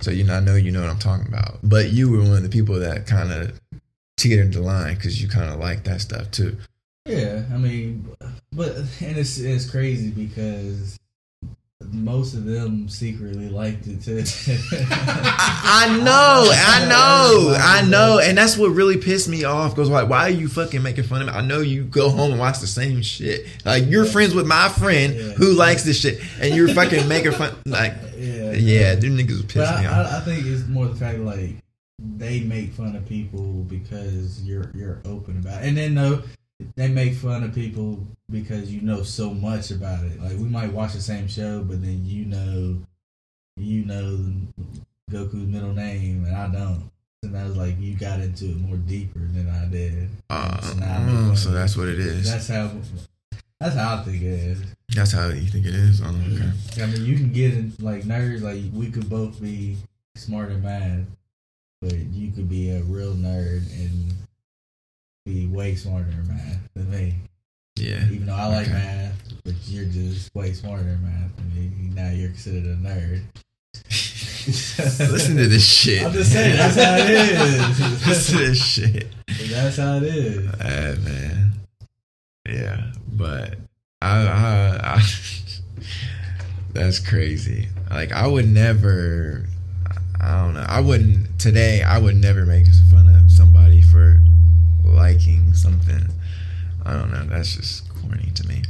So 0.00 0.10
you 0.10 0.24
know, 0.24 0.34
I 0.34 0.40
know 0.40 0.56
you 0.56 0.72
know 0.72 0.80
what 0.80 0.90
I'm 0.90 0.98
talking 0.98 1.28
about. 1.28 1.58
But 1.62 1.90
you 1.90 2.10
were 2.10 2.18
one 2.18 2.38
of 2.38 2.42
the 2.42 2.48
people 2.48 2.80
that 2.80 3.06
kind 3.06 3.32
of 3.32 3.52
teetered 4.18 4.52
the 4.52 4.60
line 4.60 4.94
because 4.96 5.22
you 5.22 5.28
kind 5.28 5.50
of 5.50 5.58
like 5.58 5.84
that 5.84 6.00
stuff 6.02 6.30
too. 6.30 6.56
Yeah, 7.06 7.44
I 7.52 7.56
mean, 7.56 8.06
but 8.52 8.76
and 9.00 9.16
it's 9.16 9.38
it's 9.38 9.68
crazy 9.70 10.10
because 10.10 10.98
most 11.90 12.34
of 12.34 12.44
them 12.44 12.86
secretly 12.88 13.48
liked 13.48 13.86
it 13.86 14.02
too. 14.02 14.22
I, 14.90 15.86
I 15.88 15.98
know, 15.98 16.50
I 16.52 16.86
know, 16.88 17.56
I 17.58 17.88
know, 17.88 18.18
and 18.22 18.36
that's 18.36 18.58
what 18.58 18.68
really 18.72 18.98
pissed 18.98 19.28
me 19.28 19.44
off. 19.44 19.74
Goes 19.76 19.88
like, 19.88 20.08
why 20.08 20.22
are 20.24 20.30
you 20.30 20.48
fucking 20.48 20.82
making 20.82 21.04
fun 21.04 21.22
of 21.22 21.28
me? 21.28 21.32
I 21.32 21.40
know 21.40 21.60
you 21.60 21.84
go 21.84 22.10
home 22.10 22.32
and 22.32 22.40
watch 22.40 22.58
the 22.58 22.66
same 22.66 23.00
shit. 23.00 23.46
Like 23.64 23.84
you're 23.86 24.04
friends 24.04 24.34
with 24.34 24.46
my 24.46 24.68
friend 24.68 25.14
Yeah. 25.14 25.22
who 25.34 25.54
likes 25.54 25.84
this 25.84 26.00
shit, 26.00 26.20
and 26.42 26.54
you're 26.54 26.68
fucking 26.68 27.08
making 27.08 27.32
fun. 27.32 27.54
Like, 27.64 27.94
yeah, 28.18 28.52
yeah, 28.52 28.94
them 28.96 29.16
niggas 29.16 29.38
But 29.42 29.48
piss 29.48 29.70
me 29.80 29.86
off. 29.86 29.92
I, 29.94 30.02
I, 30.02 30.16
I 30.18 30.20
think 30.20 30.44
it's 30.46 30.66
more 30.66 30.88
the 30.88 30.96
fact 30.96 31.20
like 31.20 31.50
they 31.98 32.40
make 32.40 32.72
fun 32.72 32.94
of 32.96 33.06
people 33.06 33.64
because 33.68 34.42
you're 34.42 34.70
you're 34.74 35.00
open 35.04 35.38
about 35.38 35.62
it, 35.62 35.68
and 35.68 35.76
then 35.76 35.94
no, 35.94 36.22
they 36.76 36.88
make 36.88 37.14
fun 37.14 37.42
of 37.42 37.54
people 37.54 38.06
because 38.30 38.72
you 38.72 38.80
know 38.80 39.02
so 39.02 39.32
much 39.32 39.70
about 39.70 40.04
it. 40.04 40.20
Like 40.20 40.36
we 40.36 40.44
might 40.44 40.72
watch 40.72 40.92
the 40.92 41.00
same 41.00 41.28
show, 41.28 41.62
but 41.62 41.82
then 41.82 42.02
you 42.04 42.24
know, 42.24 42.78
you 43.56 43.84
know 43.84 44.32
Goku's 45.10 45.46
middle 45.46 45.72
name, 45.72 46.24
and 46.24 46.36
I 46.36 46.48
don't. 46.48 46.90
And 47.24 47.36
I 47.36 47.44
was 47.44 47.56
like, 47.56 47.80
you 47.80 47.96
got 47.96 48.20
into 48.20 48.44
it 48.44 48.58
more 48.58 48.76
deeper 48.76 49.18
than 49.18 49.48
I 49.50 49.64
did. 49.68 50.08
Uh, 50.30 50.60
So 50.60 50.74
now 50.74 50.96
I 50.96 50.98
make 51.00 51.14
oh, 51.14 51.26
fun 51.26 51.36
so 51.36 51.50
that's 51.50 51.76
what 51.76 51.88
it 51.88 51.98
is. 51.98 52.30
That's 52.30 52.48
how. 52.48 52.70
That's 53.60 53.74
how 53.74 53.96
I 53.96 54.04
think 54.04 54.22
it 54.22 54.26
is. 54.26 54.62
That's 54.94 55.10
how 55.10 55.28
you 55.30 55.46
think 55.46 55.66
it 55.66 55.74
is. 55.74 56.00
Oh, 56.00 56.06
okay. 56.06 56.82
I 56.82 56.86
mean, 56.86 57.04
you 57.04 57.16
can 57.16 57.32
get 57.32 57.54
in 57.54 57.72
like 57.80 58.04
nerds. 58.04 58.40
Like 58.40 58.62
we 58.72 58.88
could 58.88 59.10
both 59.10 59.40
be 59.42 59.76
smart 60.14 60.52
in 60.52 60.62
math, 60.62 61.06
but 61.80 61.94
you 61.94 62.30
could 62.32 62.48
be 62.48 62.70
a 62.70 62.82
real 62.82 63.14
nerd 63.14 63.62
and 63.72 64.12
be 65.24 65.46
way 65.46 65.74
smarter 65.74 66.10
in 66.10 66.28
math 66.28 66.58
than 66.74 66.90
me. 66.90 67.14
Yeah. 67.76 68.04
Even 68.10 68.26
though 68.26 68.34
I 68.34 68.46
like 68.48 68.66
Okay. 68.66 68.72
math, 68.76 69.22
but 69.44 69.54
you're 69.66 69.84
just 69.84 70.34
way 70.34 70.52
smarter 70.52 70.88
in 70.88 71.02
math 71.02 71.36
than 71.36 71.54
me. 71.54 71.70
Now 71.94 72.10
you're 72.10 72.30
considered 72.30 72.64
a 72.64 72.76
nerd. 72.76 73.22
Listen 74.48 75.36
to 75.36 75.46
this 75.46 75.66
shit. 75.70 76.02
I'm 76.02 76.12
just 76.12 76.32
saying 76.32 76.56
that's 76.56 76.76
how 76.76 76.96
it 76.96 77.10
is. 77.10 78.06
Listen 78.06 78.38
to 78.38 78.46
this 78.46 78.64
shit. 78.64 79.06
that's 79.50 79.76
how 79.76 79.96
it 79.98 80.02
is. 80.04 80.48
Uh, 80.54 80.96
man. 81.04 81.52
Yeah, 82.48 82.92
but 83.12 83.58
I, 84.00 84.26
I, 84.26 84.80
I 84.96 85.02
that's 86.72 86.98
crazy. 86.98 87.68
Like 87.90 88.12
I 88.12 88.26
would 88.26 88.48
never. 88.48 89.44
I 90.20 90.40
don't 90.42 90.54
know. 90.54 90.66
I 90.68 90.80
wouldn't 90.80 91.38
today. 91.38 91.82
I 91.82 91.98
would 91.98 92.16
never 92.16 92.44
make 92.44 92.66
fun 92.90 93.08
of 93.14 93.30
somebody 93.30 93.82
for 93.82 94.20
liking 94.84 95.54
something. 95.54 96.08
I 96.84 96.94
don't 96.94 97.10
know. 97.12 97.24
That's 97.24 97.56
just 97.56 97.88
corny 97.94 98.30
to 98.34 98.46
me. 98.48 98.62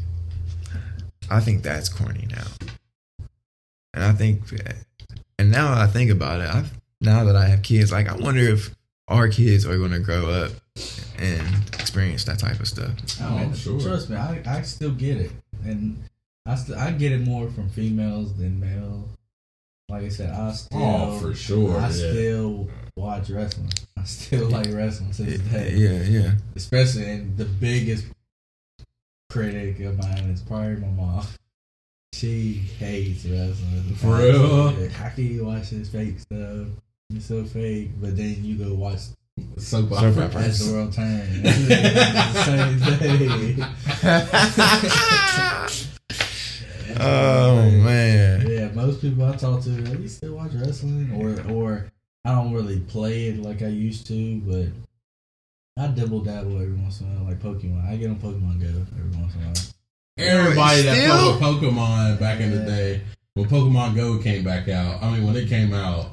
I 1.30 1.40
think 1.40 1.62
that's 1.62 1.88
corny 1.88 2.26
now. 2.30 2.46
And 3.94 4.04
I 4.04 4.12
think, 4.12 4.42
and 5.38 5.50
now 5.50 5.72
I 5.80 5.86
think 5.86 6.10
about 6.10 6.40
it. 6.40 6.48
I 6.48 6.64
now 7.00 7.24
that 7.24 7.36
I 7.36 7.46
have 7.46 7.62
kids, 7.62 7.92
like 7.92 8.08
I 8.08 8.14
wonder 8.14 8.40
if 8.42 8.74
our 9.08 9.28
kids 9.28 9.64
are 9.66 9.78
going 9.78 9.92
to 9.92 9.98
grow 10.00 10.28
up 10.28 10.52
and 11.18 11.40
experience 11.74 12.24
that 12.24 12.38
type 12.38 12.60
of 12.60 12.68
stuff. 12.68 12.92
I 13.20 13.30
mean, 13.30 13.50
Oh, 13.52 13.54
sure. 13.54 13.80
Trust 13.80 14.10
me, 14.10 14.16
I, 14.16 14.42
I 14.46 14.62
still 14.62 14.90
get 14.92 15.16
it, 15.16 15.32
and 15.64 16.02
I 16.44 16.54
still 16.56 16.78
I 16.78 16.90
get 16.92 17.12
it 17.12 17.20
more 17.20 17.48
from 17.50 17.68
females 17.70 18.34
than 18.36 18.60
male. 18.60 19.08
Like 19.90 20.02
I 20.02 20.08
said, 20.10 20.30
I 20.34 20.52
still 20.52 20.78
Oh, 20.82 21.18
for 21.18 21.34
sure. 21.34 21.78
I 21.78 21.86
yeah. 21.86 21.90
still 21.92 22.68
watch 22.94 23.30
wrestling. 23.30 23.70
I 23.96 24.04
still 24.04 24.48
like 24.50 24.66
wrestling 24.70 25.12
to 25.12 25.22
this 25.22 25.40
day. 25.40 25.72
Yeah, 25.76 26.02
yeah. 26.02 26.32
Especially 26.54 27.08
in 27.10 27.36
the 27.36 27.46
biggest 27.46 28.04
critic 29.30 29.80
of 29.80 29.96
mine 29.98 30.30
is 30.30 30.42
probably 30.42 30.76
my 30.76 30.88
mom. 30.88 31.26
She 32.12 32.52
hates 32.52 33.24
wrestling. 33.24 33.94
For 33.96 34.18
real? 34.18 34.88
How 34.90 35.08
can 35.08 35.24
you 35.24 35.46
watch 35.46 35.70
this 35.70 35.88
fake 35.88 36.20
stuff? 36.20 36.66
It's 37.10 37.24
so 37.26 37.44
fake. 37.44 37.90
But 37.98 38.16
then 38.16 38.44
you 38.44 38.56
go 38.56 38.74
watch 38.74 39.00
Soap 39.56 39.92
opera. 39.92 40.28
As 40.34 40.66
the 40.66 40.72
World 40.74 40.92
Turns. 40.92 41.40
It's 41.44 41.68
the 42.34 42.44
same 42.44 43.56
day. 45.78 45.84
Oh 47.00 47.70
man. 47.70 48.46
Yeah, 48.48 48.68
most 48.72 49.00
people 49.00 49.24
I 49.24 49.36
talk 49.36 49.62
to, 49.62 49.70
like, 49.70 50.00
you 50.00 50.08
still 50.08 50.34
watch 50.34 50.52
wrestling, 50.54 51.12
or 51.20 51.52
or 51.52 51.92
I 52.24 52.32
don't 52.32 52.52
really 52.52 52.80
play 52.80 53.26
it 53.28 53.40
like 53.42 53.62
I 53.62 53.68
used 53.68 54.06
to, 54.08 54.40
but 54.40 54.66
I 55.82 55.86
double 55.88 56.20
dabble 56.20 56.60
every 56.60 56.74
once 56.74 57.00
in 57.00 57.06
a 57.06 57.10
while, 57.10 57.24
like 57.24 57.40
Pokemon. 57.40 57.88
I 57.88 57.96
get 57.96 58.10
on 58.10 58.16
Pokemon 58.16 58.60
Go 58.60 58.66
every 58.98 59.20
once 59.20 59.34
in 59.34 59.42
a 59.42 59.44
while. 59.44 59.54
Everybody 60.18 60.82
that 60.82 61.38
played 61.38 61.40
Pokemon 61.40 62.18
back 62.18 62.40
in 62.40 62.50
the 62.50 62.64
day, 62.64 63.02
when 63.34 63.48
Pokemon 63.48 63.94
Go 63.94 64.18
came 64.18 64.42
back 64.44 64.68
out, 64.68 65.00
I 65.02 65.12
mean, 65.12 65.24
when 65.24 65.36
it 65.36 65.48
came 65.48 65.72
out, 65.72 66.06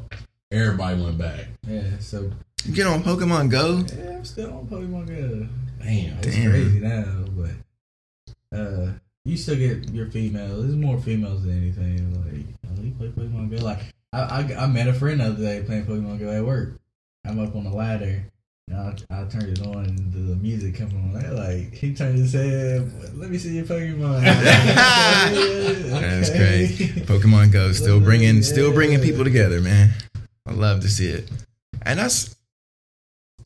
everybody 0.51 1.01
went 1.01 1.17
back. 1.17 1.47
Yeah, 1.67 1.97
so 1.99 2.31
You 2.65 2.73
get 2.75 2.85
on 2.85 3.01
Pokemon 3.03 3.49
Go? 3.49 3.83
yeah, 3.97 4.17
I'm 4.17 4.25
still 4.25 4.53
on 4.53 4.67
Pokemon 4.67 5.07
Go. 5.07 5.47
Damn. 5.83 6.17
It's 6.19 6.35
crazy 6.35 6.79
now, 6.79 7.25
but 7.35 8.57
uh, 8.57 8.91
you 9.25 9.35
still 9.35 9.55
get 9.55 9.89
your 9.89 10.05
females. 10.07 10.63
There's 10.63 10.75
more 10.75 10.99
females 10.99 11.43
than 11.43 11.57
anything. 11.57 12.13
Like, 12.23 12.45
oh, 12.69 12.81
you 12.81 12.91
play 12.91 13.07
Pokemon 13.07 13.57
Go. 13.57 13.65
Like, 13.65 13.81
I, 14.13 14.21
I 14.21 14.63
I 14.63 14.67
met 14.67 14.87
a 14.87 14.93
friend 14.93 15.19
the 15.19 15.25
other 15.25 15.43
day 15.43 15.63
playing 15.65 15.85
Pokemon 15.85 16.19
Go 16.19 16.29
at 16.29 16.45
work. 16.45 16.79
I'm 17.25 17.39
up 17.39 17.55
on 17.55 17.63
the 17.63 17.71
ladder. 17.71 18.23
And 18.67 18.77
I, 18.77 19.21
I 19.21 19.25
turned 19.25 19.57
it 19.57 19.65
on 19.65 19.85
and 19.85 20.11
the 20.11 20.35
music 20.37 20.75
coming 20.75 20.95
on. 20.97 21.13
They're 21.13 21.31
like, 21.31 21.73
he 21.73 21.93
turned 21.93 22.17
his 22.17 22.33
head. 22.33 22.91
Let 23.15 23.29
me 23.29 23.37
see 23.37 23.55
your 23.55 23.65
Pokemon. 23.65 24.23
That's 26.01 26.29
crazy. 26.29 26.87
Pokemon 27.01 27.51
Go 27.51 27.71
still 27.73 27.99
bringing 27.99 28.41
still 28.41 28.73
bringing 28.73 29.01
people 29.01 29.23
together, 29.23 29.59
man. 29.61 29.91
I 30.47 30.53
love 30.53 30.81
to 30.81 30.89
see 30.89 31.07
it, 31.07 31.29
and 31.81 31.97
that's 31.97 32.34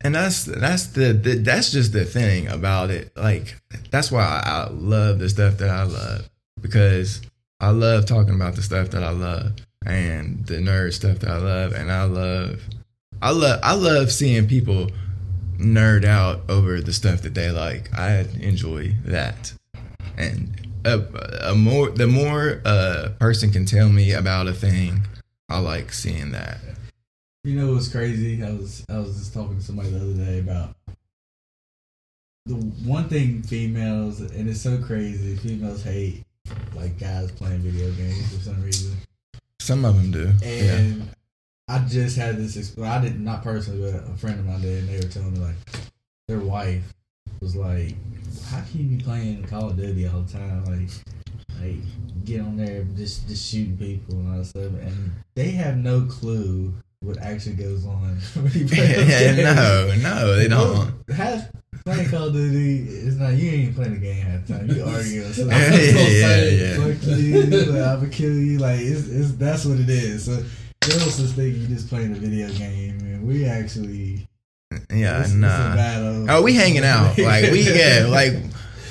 and 0.01 0.15
that's 0.15 0.45
that's 0.45 0.87
the, 0.87 1.13
the 1.13 1.35
that's 1.35 1.71
just 1.71 1.93
the 1.93 2.05
thing 2.05 2.47
about 2.47 2.89
it. 2.89 3.11
Like 3.17 3.55
that's 3.91 4.11
why 4.11 4.23
I, 4.23 4.49
I 4.49 4.69
love 4.69 5.19
the 5.19 5.29
stuff 5.29 5.57
that 5.57 5.69
I 5.69 5.83
love 5.83 6.29
because 6.61 7.21
I 7.59 7.71
love 7.71 8.05
talking 8.05 8.35
about 8.35 8.55
the 8.55 8.61
stuff 8.61 8.91
that 8.91 9.03
I 9.03 9.11
love 9.11 9.53
and 9.85 10.45
the 10.45 10.55
nerd 10.55 10.93
stuff 10.93 11.19
that 11.19 11.29
I 11.29 11.37
love, 11.37 11.73
and 11.73 11.91
I 11.91 12.03
love 12.03 12.61
I 13.21 13.31
love 13.31 13.59
I 13.61 13.73
love 13.75 14.11
seeing 14.11 14.47
people 14.47 14.89
nerd 15.57 16.05
out 16.05 16.41
over 16.49 16.79
the 16.79 16.93
stuff 16.93 17.21
that 17.23 17.33
they 17.33 17.51
like. 17.51 17.93
I 17.97 18.25
enjoy 18.39 18.95
that, 19.05 19.53
and 20.17 20.67
a, 20.85 21.49
a 21.49 21.55
more 21.55 21.89
the 21.89 22.07
more 22.07 22.61
a 22.63 23.09
person 23.19 23.51
can 23.51 23.65
tell 23.65 23.89
me 23.89 24.13
about 24.13 24.47
a 24.47 24.53
thing, 24.53 25.01
I 25.49 25.59
like 25.59 25.91
seeing 25.91 26.31
that. 26.31 26.59
You 27.43 27.55
know 27.55 27.73
what's 27.73 27.87
crazy? 27.87 28.43
I 28.43 28.51
was 28.51 28.85
I 28.89 28.97
was 28.99 29.17
just 29.17 29.33
talking 29.33 29.57
to 29.57 29.63
somebody 29.63 29.89
the 29.91 30.01
other 30.01 30.13
day 30.13 30.39
about 30.39 30.75
the 32.45 32.55
one 32.55 33.07
thing 33.07 33.41
females, 33.43 34.19
and 34.19 34.49
it's 34.49 34.61
so 34.61 34.77
crazy. 34.81 35.35
Females 35.37 35.83
hate 35.83 36.25
like 36.75 36.99
guys 36.99 37.31
playing 37.31 37.59
video 37.59 37.91
games 37.91 38.35
for 38.35 38.41
some 38.43 38.61
reason, 38.63 38.97
Some 39.59 39.85
of 39.85 39.95
them 39.95 40.11
do. 40.11 40.31
yeah. 40.41 40.75
and 40.75 41.09
I 41.67 41.79
just 41.79 42.17
had 42.17 42.37
this. 42.37 42.57
Exp- 42.57 42.83
I 42.83 42.99
didn't 43.01 43.23
not 43.23 43.43
personally, 43.43 43.89
but 43.91 44.03
a 44.11 44.17
friend 44.17 44.39
of 44.39 44.45
mine 44.45 44.61
did, 44.61 44.79
and 44.83 44.89
they 44.89 44.97
were 44.97 45.11
telling 45.11 45.33
me 45.33 45.39
like 45.39 45.55
their 46.27 46.39
wife 46.39 46.93
was 47.39 47.55
like, 47.55 47.95
"How 48.49 48.61
can 48.61 48.81
you 48.81 48.97
be 48.97 49.03
playing 49.03 49.45
Call 49.45 49.69
of 49.69 49.77
Duty 49.77 50.07
all 50.07 50.21
the 50.21 50.33
time? 50.33 50.65
Like, 50.65 50.89
like 51.61 52.25
get 52.25 52.41
on 52.41 52.57
there 52.57 52.83
just 52.97 53.27
just 53.29 53.49
shooting 53.49 53.77
people 53.77 54.15
and 54.15 54.29
all 54.31 54.37
that 54.39 54.45
stuff." 54.45 54.73
And 54.81 55.11
they 55.35 55.51
have 55.51 55.77
no 55.77 56.01
clue 56.01 56.73
what 57.01 57.17
actually 57.19 57.55
goes 57.55 57.85
on. 57.85 58.17
when 58.35 58.51
you 58.53 58.67
play 58.67 59.07
yeah, 59.07 59.53
no, 59.53 59.95
no, 60.01 60.35
they 60.35 60.47
don't. 60.47 60.93
Half 61.09 61.49
playing 61.85 62.09
Call 62.09 62.27
of 62.27 62.33
Duty 62.33 62.79
is 62.89 63.17
not. 63.17 63.33
You 63.33 63.49
ain't 63.49 63.59
even 63.61 63.73
playing 63.73 63.93
the 63.93 63.99
game 63.99 64.25
half 64.25 64.45
the 64.45 64.53
time. 64.53 64.69
You 64.69 64.83
arguing. 64.83 65.33
So 65.33 65.45
Yeah, 65.47 65.69
gonna 65.69 65.81
yeah, 65.81 66.27
say, 66.27 66.55
yeah. 66.55 66.93
Fuck 66.93 67.07
you. 67.17 67.43
Like, 67.43 67.87
I'm 67.87 67.99
gonna 67.99 68.09
kill 68.09 68.33
you. 68.33 68.57
Like 68.59 68.79
it's, 68.81 69.07
it's 69.07 69.31
that's 69.33 69.65
what 69.65 69.79
it 69.79 69.89
is. 69.89 70.25
So 70.25 70.43
girls 70.81 71.17
just 71.17 71.35
think 71.35 71.55
you 71.55 71.67
just 71.67 71.89
playing 71.89 72.11
a 72.11 72.15
video 72.15 72.49
game, 72.53 72.99
and 72.99 73.27
we 73.27 73.45
actually 73.45 74.27
Yeah, 74.91 75.21
it's, 75.21 75.29
it's 75.29 75.35
nah. 75.35 75.75
battle. 75.75 76.29
Oh, 76.29 76.41
we 76.41 76.53
hanging 76.53 76.83
out. 76.83 77.17
Like 77.17 77.51
we 77.51 77.61
yeah, 77.61 78.07
like 78.09 78.33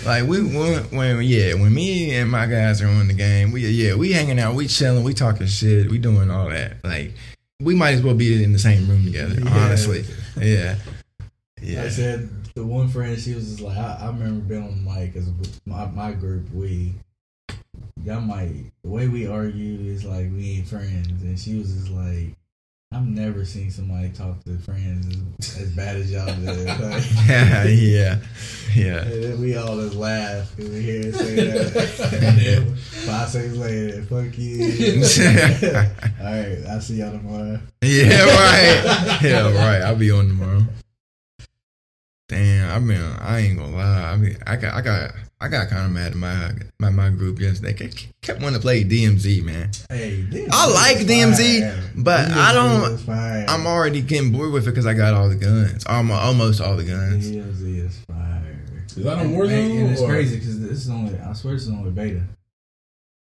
Like 0.05 0.27
we 0.27 0.43
when, 0.43 0.85
when 0.85 1.23
yeah 1.23 1.55
when 1.55 1.75
me 1.75 2.15
and 2.15 2.31
my 2.31 2.47
guys 2.47 2.81
are 2.81 2.89
on 2.89 3.09
the 3.09 3.15
game 3.15 3.53
we 3.53 3.69
yeah 3.69 3.95
we 3.95 4.13
hanging 4.13 4.39
out 4.39 4.55
we 4.55 4.67
chilling 4.67 5.05
we 5.05 5.13
talking 5.13 5.47
shit 5.47 5.91
we 5.91 5.99
doing 5.99 6.31
all 6.31 6.49
that 6.49 6.77
like 6.85 7.13
we 7.61 7.75
might 7.75 7.91
as 7.95 8.03
well 8.03 8.15
be 8.15 8.43
in 8.43 8.53
the 8.53 8.59
same 8.59 8.89
room 8.89 9.05
together 9.05 9.41
Yeah. 9.41 9.51
honestly. 9.65 10.05
Yeah. 10.41 10.77
Yeah 11.61 11.85
I 11.85 11.89
said 11.89 12.29
the 12.55 12.65
one 12.65 12.89
friend 12.89 13.19
she 13.19 13.35
was 13.35 13.49
just 13.49 13.61
like 13.61 13.77
I, 13.77 13.99
I 14.03 14.07
remember 14.07 14.41
being 14.45 14.63
on 14.63 14.85
the 14.85 14.91
mic 14.91 15.13
because 15.13 15.29
my 15.67 15.87
my 15.87 16.13
group 16.13 16.49
we 16.53 16.95
y'all 18.05 18.21
might 18.21 18.71
the 18.85 18.89
way 18.89 19.09
we 19.09 19.27
argue 19.27 19.81
is 19.93 20.05
like 20.05 20.31
we 20.31 20.59
ain't 20.59 20.69
friends. 20.69 21.23
And 21.23 21.39
she 21.39 21.57
was 21.59 21.73
just 21.75 21.91
like 21.91 22.35
I've 22.91 23.07
never 23.07 23.45
seen 23.45 23.71
somebody 23.71 24.09
talk 24.09 24.43
to 24.45 24.57
friends 24.59 25.07
as, 25.59 25.71
bad 25.77 25.97
as 25.97 26.11
y'all 26.11 26.25
did. 26.25 26.67
Like, 26.81 27.05
yeah 27.67 28.19
yeah 28.75 29.05
then 29.05 29.41
we 29.41 29.57
all 29.57 29.77
just 29.77 29.95
laugh 29.95 30.51
because 30.57 30.73
we 30.73 30.81
hear 30.81 31.05
her 31.05 31.13
say 31.13 31.35
that. 31.35 32.13
and 32.23 32.39
then 32.39 32.77
five 32.77 33.29
seconds 33.29 33.59
later, 33.59 34.03
fuck 34.05 34.39
you. 34.39 34.65
all 36.19 36.25
right, 36.25 36.59
I'll 36.71 36.81
see 36.81 36.95
y'all 36.97 37.13
tomorrow. 37.13 37.61
yeah 37.83 38.25
right 38.25 39.23
yeah 39.23 39.55
right 39.55 39.83
I'll 39.83 39.95
be 39.95 40.11
on 40.11 40.29
tomorrow 40.29 40.63
damn 42.29 42.71
I 42.71 42.79
mean 42.79 43.01
I 43.21 43.39
ain't 43.41 43.59
gonna 43.59 43.77
lie 43.77 44.13
I 44.13 44.17
mean 44.17 44.37
I 44.47 44.57
got 44.57 44.75
I 44.75 44.81
got 44.81 45.11
I 45.41 45.49
got 45.49 45.69
kind 45.69 45.85
of 45.87 45.93
mad 45.93 46.13
at 46.13 46.17
my 46.17 46.53
my 46.81 46.91
my 46.91 47.11
group 47.11 47.39
yesterday 47.41 47.73
Ke- 47.75 48.09
kept 48.23 48.41
wanting 48.43 48.59
to 48.59 48.63
play 48.63 48.83
DMZ 48.85 49.43
man 49.45 49.71
Hey, 49.89 50.25
DMZ 50.29 50.49
I 50.51 50.67
like 50.67 50.97
DMZ, 51.07 51.61
fire. 51.61 51.91
but 51.97 52.31
I 52.31 52.53
don't- 52.53 53.09
I'm 53.49 53.67
already 53.67 54.01
getting 54.03 54.33
bored 54.33 54.53
with 54.53 54.65
it 54.67 54.71
because 54.71 54.87
I 54.87 54.95
got 54.95 55.15
all 55.15 55.29
the 55.29 55.37
guns 55.37 55.85
almost 55.87 56.21
almost 56.21 56.61
all 56.61 56.77
the 56.77 56.85
guns 56.85 57.31
DMZ 57.31 57.87
is 57.87 57.97
fire. 58.09 58.59
Is 58.97 59.05
that 59.05 59.19
on 59.19 59.27
And- 59.27 59.35
Warzone? 59.37 59.81
And 59.81 59.91
it's 59.93 60.01
or- 60.01 60.09
crazy 60.09 60.39
because 60.39 60.59
this 60.61 60.73
is 60.73 60.91
only. 60.91 61.17
I 61.21 61.33
swear 61.35 61.55
this 61.55 61.63
is 61.65 61.69
only 61.69 61.91
beta. 61.93 62.23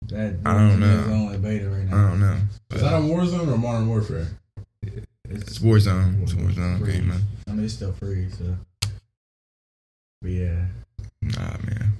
That 0.09 0.36
I 0.44 0.54
don't 0.54 0.78
know. 0.78 1.00
Is 1.00 1.09
only 1.09 1.38
beta 1.38 1.68
right 1.68 1.84
now. 1.90 1.96
I 2.07 2.11
don't 2.11 2.20
know 2.20 2.36
Is 2.72 2.82
that 2.82 2.92
on 2.94 3.09
Warzone 3.09 3.48
or 3.52 3.59
Modern 3.59 3.88
Warfare? 3.88 4.28
It's 5.28 5.59
Warzone. 5.59 6.22
It's 6.22 6.34
Warzone 6.34 6.78
free. 6.78 6.92
game, 6.92 7.09
man. 7.09 7.22
I 7.48 7.52
mean, 7.52 7.64
it's 7.64 7.74
still 7.74 7.92
free, 7.94 8.28
so. 8.30 8.57
But 10.22 10.30
yeah, 10.30 10.66
Nah, 11.22 11.56
man. 11.64 11.92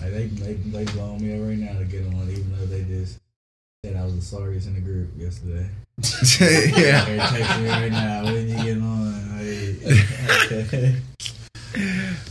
like 0.00 0.12
they 0.12 0.26
they 0.26 0.54
they 0.54 0.84
blowing 0.92 1.22
me 1.22 1.34
up 1.34 1.46
right 1.48 1.58
now 1.58 1.78
to 1.78 1.84
get 1.84 2.06
on, 2.06 2.30
even 2.30 2.52
though 2.58 2.66
they 2.66 2.82
just 2.84 3.18
said 3.84 3.96
I 3.96 4.04
was 4.04 4.14
the 4.16 4.22
sorriest 4.22 4.66
in 4.66 4.74
the 4.74 4.80
group 4.80 5.08
yesterday. 5.16 5.68
yeah. 6.80 7.04
They're 7.04 7.18
texting 7.18 7.62
me 7.62 7.68
right 7.68 7.92
now. 7.92 8.24
When 8.24 8.48
you 8.48 8.56
get 8.56 8.78
on? 8.82 9.10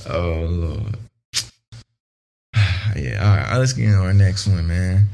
Oh 0.09 0.45
lord. 0.49 0.97
yeah. 2.95 3.23
All 3.23 3.37
right. 3.37 3.57
Let's 3.57 3.73
get 3.73 3.85
into 3.85 3.99
our 3.99 4.13
next 4.13 4.47
one, 4.47 4.67
man. 4.67 5.07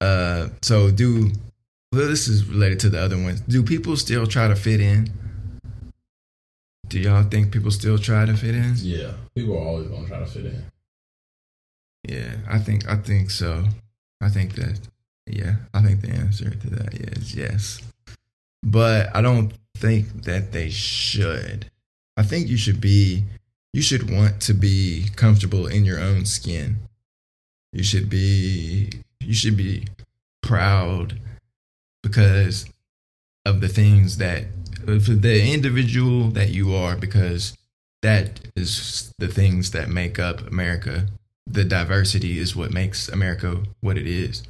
Uh, 0.00 0.48
so 0.60 0.90
do 0.90 1.30
well, 1.92 2.08
this 2.08 2.28
is 2.28 2.44
related 2.44 2.80
to 2.80 2.90
the 2.90 3.00
other 3.00 3.16
ones. 3.16 3.40
Do 3.40 3.62
people 3.62 3.96
still 3.96 4.26
try 4.26 4.48
to 4.48 4.56
fit 4.56 4.80
in? 4.80 5.10
Do 6.88 6.98
y'all 6.98 7.22
think 7.22 7.52
people 7.52 7.70
still 7.70 7.98
try 7.98 8.24
to 8.24 8.34
fit 8.34 8.54
in? 8.54 8.74
Yeah, 8.76 9.12
people 9.34 9.56
are 9.56 9.66
always 9.66 9.88
gonna 9.88 10.06
try 10.06 10.20
to 10.20 10.26
fit 10.26 10.46
in. 10.46 10.64
Yeah, 12.08 12.36
I 12.48 12.58
think 12.58 12.88
I 12.88 12.96
think 12.96 13.30
so. 13.30 13.64
I 14.20 14.30
think 14.30 14.54
that 14.54 14.80
yeah, 15.26 15.56
I 15.74 15.82
think 15.82 16.00
the 16.00 16.10
answer 16.10 16.50
to 16.50 16.70
that 16.70 16.94
is 16.94 17.34
yes. 17.34 17.80
But 18.62 19.14
I 19.14 19.20
don't 19.20 19.52
think 19.76 20.24
that 20.24 20.52
they 20.52 20.70
should. 20.70 21.70
I 22.16 22.22
think 22.22 22.48
you 22.48 22.56
should 22.56 22.80
be 22.80 23.24
you 23.72 23.82
should 23.82 24.10
want 24.10 24.40
to 24.42 24.54
be 24.54 25.08
comfortable 25.14 25.66
in 25.66 25.84
your 25.84 26.00
own 26.00 26.24
skin. 26.24 26.78
You 27.72 27.82
should 27.82 28.08
be 28.08 28.90
you 29.20 29.34
should 29.34 29.56
be 29.56 29.86
proud 30.42 31.20
because 32.02 32.66
of 33.44 33.60
the 33.60 33.68
things 33.68 34.16
that 34.18 34.57
of 34.88 35.22
the 35.22 35.52
individual 35.52 36.28
that 36.30 36.50
you 36.50 36.74
are 36.74 36.96
because 36.96 37.56
that 38.02 38.40
is 38.56 39.12
the 39.18 39.28
things 39.28 39.72
that 39.72 39.88
make 39.88 40.18
up 40.18 40.46
America 40.46 41.06
the 41.50 41.64
diversity 41.64 42.38
is 42.38 42.54
what 42.54 42.72
makes 42.72 43.08
America 43.08 43.62
what 43.80 43.96
it 43.96 44.06
is. 44.06 44.42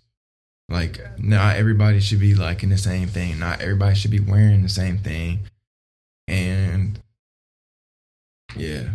Like, 0.68 1.00
not 1.18 1.56
everybody 1.56 2.00
should 2.00 2.20
be 2.20 2.34
liking 2.34 2.68
the 2.68 2.78
same 2.78 3.08
thing. 3.08 3.38
Not 3.38 3.60
everybody 3.60 3.94
should 3.94 4.10
be 4.10 4.20
wearing 4.20 4.62
the 4.62 4.68
same 4.68 4.98
thing. 4.98 5.40
And 6.26 7.00
yeah, 8.56 8.90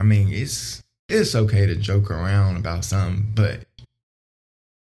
I 0.00 0.04
mean, 0.04 0.32
it's 0.32 0.82
it's 1.08 1.34
okay 1.34 1.66
to 1.66 1.76
joke 1.76 2.10
around 2.10 2.56
about 2.56 2.84
something, 2.84 3.32
but 3.34 3.60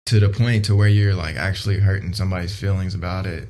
to 0.06 0.18
the 0.18 0.30
point 0.30 0.64
to 0.64 0.74
where 0.74 0.88
you're 0.88 1.14
like 1.14 1.36
actually 1.36 1.78
hurting 1.78 2.14
somebody's 2.14 2.56
feelings 2.56 2.94
about 2.94 3.26
it, 3.26 3.48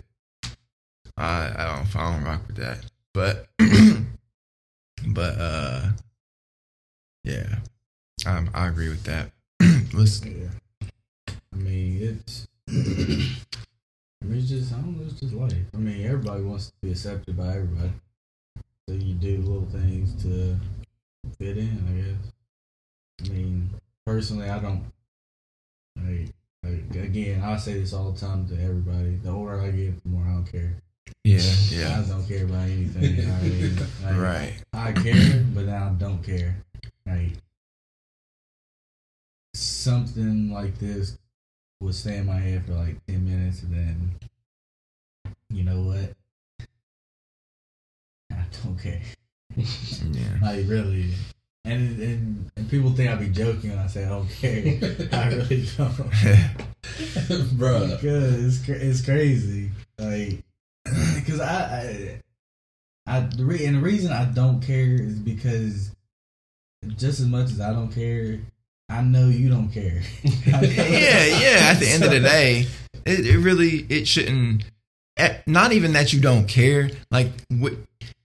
I 1.19 1.53
I 1.57 1.77
don't 1.77 1.97
I 1.97 2.13
don't 2.13 2.25
rock 2.25 2.47
with 2.47 2.57
that. 2.57 2.85
But 3.13 3.49
but 5.09 5.35
uh, 5.39 5.89
yeah. 7.25 7.57
Um, 8.27 8.51
I 8.55 8.69
agree 8.69 8.89
with 8.89 9.05
that. 9.05 9.31
Let's 9.95 10.25
yeah. 10.25 10.49
I 11.53 11.57
mean, 11.57 11.99
it's. 12.01 12.47
It's 14.31 14.49
just 14.49 14.73
I 14.73 14.77
don't 14.77 14.99
know. 14.99 15.05
It's 15.05 15.21
just 15.21 15.35
life. 15.35 15.53
I 15.75 15.77
mean, 15.79 16.05
everybody 16.07 16.43
wants 16.43 16.67
to 16.67 16.73
be 16.83 16.91
accepted 16.91 17.37
by 17.37 17.49
everybody, 17.49 17.93
so 18.89 18.95
you 18.95 19.15
do 19.15 19.39
little 19.39 19.69
things 19.71 20.23
to 20.23 20.57
fit 21.39 21.59
in. 21.59 21.85
I 21.89 21.93
guess. 22.01 23.31
I 23.31 23.35
mean, 23.35 23.71
personally, 24.07 24.49
I 24.49 24.59
don't. 24.59 24.85
Like, 25.97 26.29
like 26.63 27.05
again, 27.05 27.43
I 27.43 27.57
say 27.57 27.81
this 27.81 27.93
all 27.93 28.13
the 28.13 28.21
time 28.21 28.47
to 28.49 28.55
everybody. 28.55 29.17
The 29.17 29.31
older 29.31 29.61
I 29.61 29.71
get, 29.71 30.03
the 30.03 30.09
more 30.09 30.25
I 30.25 30.33
don't 30.33 30.51
care. 30.51 30.75
Yeah, 31.25 31.41
yeah. 31.71 32.01
I 32.05 32.09
don't 32.09 32.27
care 32.27 32.45
about 32.45 32.63
anything. 32.69 33.31
I 33.31 33.43
mean, 33.43 33.77
like, 34.05 34.17
Right. 34.17 34.55
I 34.73 34.93
care, 34.93 35.45
but 35.55 35.67
then 35.67 35.83
I 35.83 35.89
don't 35.91 36.23
care. 36.23 36.57
Like 37.07 37.33
something 39.55 40.51
like 40.53 40.79
this 40.79 41.19
would 41.81 41.95
stay 41.95 42.19
in 42.19 42.27
my 42.27 42.37
head 42.39 42.65
for 42.67 42.75
like 42.75 43.05
ten 43.07 43.25
minutes, 43.25 43.63
and 43.63 43.73
then 43.75 44.13
you 45.51 45.65
know 45.65 45.81
what? 45.83 46.13
I 48.33 48.45
don't 48.63 48.79
care. 48.79 49.01
Yeah. 49.57 50.23
Like 50.43 50.69
really. 50.69 51.13
And, 51.65 52.01
and 52.01 52.51
and 52.57 52.71
people 52.71 52.91
think 52.93 53.11
I 53.11 53.15
be 53.17 53.29
joking 53.29 53.71
when 53.71 53.79
I 53.79 53.89
say 53.89 54.05
I 54.05 54.09
don't 54.09 54.29
care. 54.29 54.63
I 55.13 55.29
really 55.35 55.67
don't. 55.77 57.59
bro. 57.59 57.89
Because 57.89 58.45
it's 58.45 58.65
cra- 58.65 58.77
it's 58.77 59.05
crazy. 59.05 59.71
Like, 59.99 60.43
because 61.29 61.41
I, 61.43 62.21
I, 63.07 63.17
I 63.17 63.21
the 63.21 63.45
re- 63.45 63.65
and 63.67 63.77
the 63.77 63.81
reason 63.81 64.11
I 64.13 64.25
don't 64.25 64.61
care 64.63 64.95
is 64.95 65.19
because 65.19 65.91
just 66.97 67.21
as 67.21 67.27
much 67.27 67.47
as 67.51 67.61
I 67.61 67.73
don't 67.73 67.93
care, 67.93 68.39
I 68.89 69.03
know 69.03 69.29
you 69.29 69.51
don't 69.51 69.69
care. 69.69 70.01
yeah, 70.25 70.63
yeah. 70.63 71.59
At 71.71 71.75
the 71.81 71.89
end 71.89 72.05
of 72.05 72.11
the 72.11 72.21
day, 72.35 72.67
it, 73.05 73.27
it 73.27 73.39
really 73.39 73.85
it 73.91 74.09
shouldn't. 74.09 74.65
eh, 75.19 75.37
Not 75.47 75.73
even 75.73 75.93
that 75.93 76.13
you 76.15 76.21
don't 76.21 76.49
care. 76.49 76.89
Like, 77.11 77.31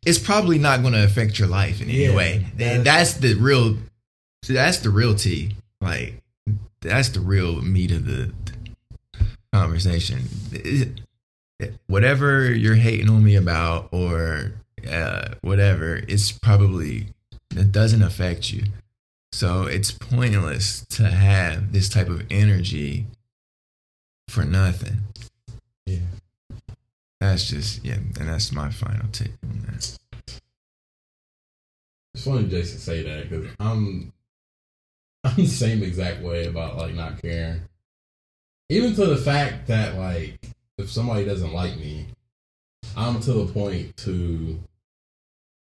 it's 0.06 0.20
probably 0.20 0.60
not 0.60 0.82
going 0.82 0.94
to 0.94 1.04
affect 1.04 1.38
your 1.40 1.50
life 1.50 1.82
in 1.82 1.90
any 1.90 2.06
Yeah, 2.06 2.16
way. 2.16 2.46
And 2.60 2.86
that's 2.86 3.16
the 3.16 3.34
real. 3.36 3.78
That's 4.48 4.78
the 4.80 4.90
real 4.90 5.16
tea. 5.16 5.56
Like, 5.82 6.22
that's 6.82 7.10
the 7.10 7.20
real 7.22 7.62
meat 7.62 7.92
of 7.92 8.06
the 8.06 8.32
conversation. 9.52 10.24
It- 10.52 11.02
whatever 11.88 12.52
you're 12.52 12.76
hating 12.76 13.10
on 13.10 13.24
me 13.24 13.36
about, 13.36 13.90
or 13.92 14.54
uh, 14.90 15.30
whatever, 15.42 16.02
it's 16.08 16.32
probably 16.32 17.08
it 17.56 17.72
doesn't 17.72 18.02
affect 18.02 18.52
you. 18.52 18.64
So 19.32 19.64
it's 19.64 19.92
pointless 19.92 20.86
to 20.92 21.10
have 21.10 21.72
this 21.72 21.90
type 21.90 22.08
of 22.08 22.24
energy 22.30 23.08
for 24.28 24.44
nothing. 24.44 24.98
Yeah. 25.86 26.00
That's 27.20 27.50
just 27.50 27.84
yeah, 27.84 27.96
and 27.96 28.30
that's 28.30 28.52
my 28.52 28.70
final 28.70 29.08
take 29.12 29.32
on 29.44 29.66
that. 29.68 29.98
It's 32.14 32.26
funny 32.26 32.48
Jason 32.48 32.80
say 32.80 33.02
that 33.04 33.30
because 33.30 33.52
I'm 33.60 34.12
I'm 35.24 35.36
the 35.36 35.48
same 35.48 35.82
exact 35.84 36.22
way 36.22 36.46
about 36.46 36.78
like 36.78 36.94
not 36.94 37.22
caring. 37.22 37.62
Even 38.70 38.94
to 38.96 39.06
the 39.06 39.18
fact 39.18 39.68
that 39.68 39.96
like 39.98 40.38
if 40.78 40.92
somebody 40.92 41.26
doesn't 41.26 41.54
like 41.54 41.78
me, 41.78 42.08
I'm 42.96 43.20
to 43.22 43.34
the 43.34 43.54
point 43.54 43.98
to 43.98 44.60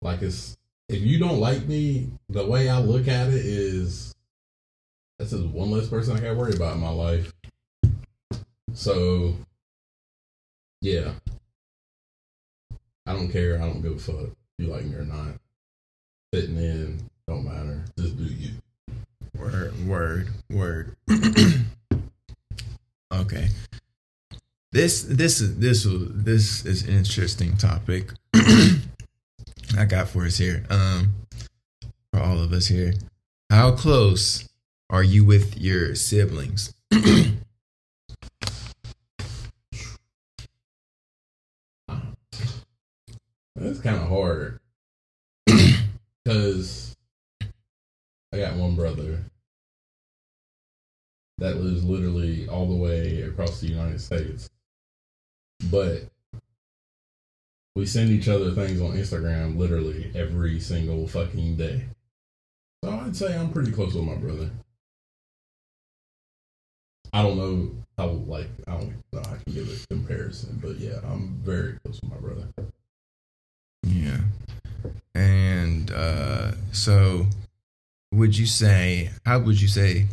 like 0.02 0.23
it's 0.23 0.56
if 0.89 1.02
you 1.02 1.18
don't 1.18 1.40
like 1.40 1.66
me, 1.66 2.10
the 2.28 2.47
way 2.47 2.68
I 2.68 2.78
look 2.78 3.09
at 3.09 3.28
it 3.28 3.44
is 3.44 4.14
that's 5.18 5.31
just 5.31 5.47
one 5.47 5.70
less 5.70 5.89
person 5.89 6.16
I 6.16 6.20
gotta 6.20 6.35
worry 6.35 6.55
about 6.55 6.74
in 6.74 6.81
my 6.81 6.90
life. 6.90 7.32
So 8.74 9.35
yeah. 10.81 11.12
I 13.06 13.12
don't 13.12 13.31
care, 13.31 13.56
I 13.56 13.66
don't 13.66 13.82
give 13.82 13.93
a 13.93 13.98
fuck 13.98 14.16
if 14.16 14.35
you 14.59 14.66
like 14.66 14.85
me 14.85 14.97
or 14.97 15.05
not 15.05 15.35
fitting 16.32 16.56
in 16.56 17.09
don't 17.28 17.44
matter. 17.44 17.85
Just 17.98 18.16
do 18.16 18.24
you. 18.24 18.51
Word, 19.36 19.86
word, 19.86 20.28
word. 20.48 20.97
okay. 23.12 23.48
This 24.72 25.02
this 25.02 25.40
is 25.40 25.59
this 25.59 25.84
this 25.84 26.66
is 26.66 26.82
an 26.82 26.94
interesting 26.97 27.56
topic. 27.56 28.10
I 28.34 29.84
got 29.88 30.09
for 30.09 30.24
us 30.26 30.38
here. 30.38 30.64
Um 30.70 31.14
for 32.12 32.20
all 32.20 32.38
of 32.38 32.52
us 32.52 32.66
here. 32.66 32.94
How 33.51 33.72
close 33.72 34.48
are 34.90 35.02
you 35.02 35.24
with 35.24 35.59
your 35.59 35.94
siblings? 35.94 36.74
That's 43.56 43.80
kind 43.80 43.97
of 43.97 44.09
hard 44.09 44.60
because 46.24 46.94
I 48.32 48.38
got 48.38 48.56
one 48.56 48.76
brother 48.76 49.24
that 51.38 51.56
lives 51.56 51.84
literally 51.84 52.48
all 52.48 52.66
the 52.66 52.74
way 52.74 53.22
across 53.22 53.60
the 53.60 53.68
United 53.68 54.01
States, 54.01 54.48
but 55.70 56.05
we 57.74 57.85
send 57.87 58.11
each 58.11 58.28
other 58.28 58.53
things 58.53 58.81
on 58.81 58.93
Instagram 58.93 59.57
literally 59.57 60.11
every 60.15 60.59
single 60.61 61.07
fucking 61.07 61.57
day. 61.57 61.85
So 62.83 62.91
I'd 62.91 63.15
say 63.16 63.37
I'm 63.37 63.53
pretty 63.53 63.70
close 63.73 63.95
with 63.95 64.05
my 64.05 64.15
brother. 64.15 64.51
I 67.12 67.23
don't 67.23 67.37
know 67.37 67.70
how 67.99 68.09
like 68.09 68.49
I 68.66 68.73
don't 68.73 68.89
know 69.12 69.20
how 69.23 69.33
I 69.33 69.37
can 69.45 69.55
give 69.55 69.69
a 69.69 69.87
comparison, 69.89 70.59
but 70.62 70.77
yeah, 70.77 71.01
I'm 71.05 71.41
very 71.43 71.78
close 71.85 72.01
with 72.01 72.11
my 72.11 72.19
brother. 72.19 72.49
Yeah. 73.83 74.20
And 75.15 75.91
uh 75.91 76.53
so 76.73 77.27
would 78.12 78.37
you 78.37 78.47
say 78.47 79.11
how 79.24 79.39
would 79.41 79.61
you 79.61 79.69
say 79.69 80.07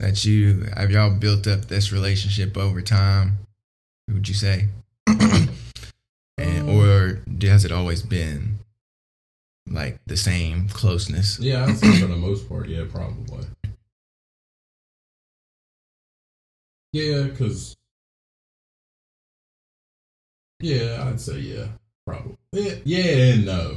that 0.00 0.24
you 0.24 0.66
have 0.76 0.90
y'all 0.90 1.10
built 1.10 1.46
up 1.46 1.66
this 1.66 1.92
relationship 1.92 2.56
over 2.56 2.82
time? 2.82 3.45
Would 4.08 4.28
you 4.28 4.34
say? 4.34 4.68
and 5.06 6.70
or 6.70 7.22
has 7.42 7.64
it 7.64 7.72
always 7.72 8.02
been 8.02 8.58
like 9.68 9.98
the 10.06 10.16
same 10.16 10.68
closeness? 10.68 11.38
Yeah, 11.38 11.64
I'd 11.64 11.76
say 11.76 12.00
for 12.00 12.06
the 12.06 12.16
most 12.16 12.48
part, 12.48 12.68
yeah, 12.68 12.84
probably. 12.90 13.46
Yeah, 16.92 17.24
because 17.24 17.76
yeah, 20.60 21.04
I'd 21.06 21.20
say 21.20 21.38
yeah, 21.40 21.66
probably. 22.06 22.36
Yeah, 22.52 22.74
yeah, 22.84 23.34
and 23.34 23.46
no. 23.46 23.76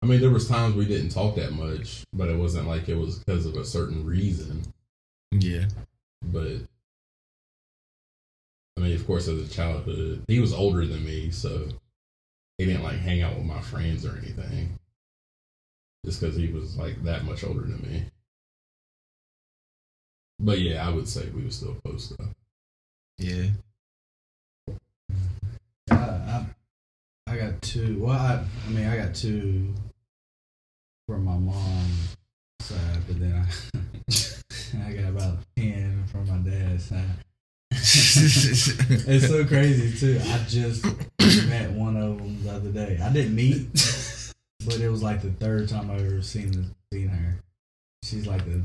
I 0.00 0.06
mean, 0.06 0.20
there 0.20 0.30
was 0.30 0.48
times 0.48 0.76
we 0.76 0.86
didn't 0.86 1.10
talk 1.10 1.34
that 1.34 1.52
much, 1.52 2.04
but 2.12 2.28
it 2.28 2.38
wasn't 2.38 2.68
like 2.68 2.88
it 2.88 2.94
was 2.94 3.18
because 3.18 3.46
of 3.46 3.56
a 3.56 3.64
certain 3.64 4.06
reason. 4.06 4.62
Yeah. 5.32 5.66
But 6.22 6.62
I 8.78 8.80
mean, 8.80 8.94
of 8.94 9.04
course, 9.08 9.26
as 9.26 9.40
a 9.40 9.52
childhood, 9.52 10.22
he 10.28 10.38
was 10.38 10.52
older 10.52 10.86
than 10.86 11.04
me, 11.04 11.32
so 11.32 11.66
he 12.58 12.64
didn't 12.64 12.84
like 12.84 12.98
hang 12.98 13.22
out 13.22 13.34
with 13.34 13.44
my 13.44 13.60
friends 13.60 14.06
or 14.06 14.16
anything. 14.16 14.78
Just 16.06 16.20
because 16.20 16.36
he 16.36 16.46
was 16.46 16.76
like 16.76 17.02
that 17.02 17.24
much 17.24 17.42
older 17.42 17.62
than 17.62 17.82
me. 17.82 18.04
But 20.38 20.60
yeah, 20.60 20.86
I 20.86 20.92
would 20.92 21.08
say 21.08 21.28
we 21.30 21.42
were 21.42 21.50
still 21.50 21.76
close 21.84 22.10
though. 22.16 22.28
Yeah. 23.18 23.48
I, 25.90 26.46
I, 27.26 27.36
got 27.36 27.60
two. 27.60 27.98
Well, 27.98 28.16
I, 28.16 28.44
I 28.64 28.70
mean, 28.70 28.86
I 28.86 28.96
got 28.96 29.12
two 29.12 29.74
from 31.08 31.24
my 31.24 31.36
mom's 31.36 32.16
side, 32.60 33.02
but 33.08 33.18
then 33.18 33.44
I, 33.44 34.86
I 34.86 34.92
got 34.92 35.08
about 35.08 35.38
ten 35.56 36.04
from 36.06 36.28
my 36.28 36.48
dad's 36.48 36.84
side. 36.84 37.24
It's 39.08 39.28
so 39.28 39.44
crazy 39.44 39.96
too. 39.98 40.20
I 40.24 40.38
just 40.48 40.84
met 41.48 41.70
one 41.72 41.96
of 41.96 42.18
them 42.18 42.42
the 42.42 42.50
other 42.52 42.70
day. 42.70 42.98
I 43.02 43.12
didn't 43.12 43.34
meet, 43.34 43.68
but 44.64 44.80
it 44.80 44.88
was 44.88 45.02
like 45.02 45.22
the 45.22 45.30
third 45.30 45.68
time 45.68 45.90
I 45.90 45.96
ever 45.96 46.22
seen 46.22 46.74
seen 46.92 47.08
her. 47.08 47.36
She's 48.02 48.26
like 48.26 48.44
the 48.46 48.62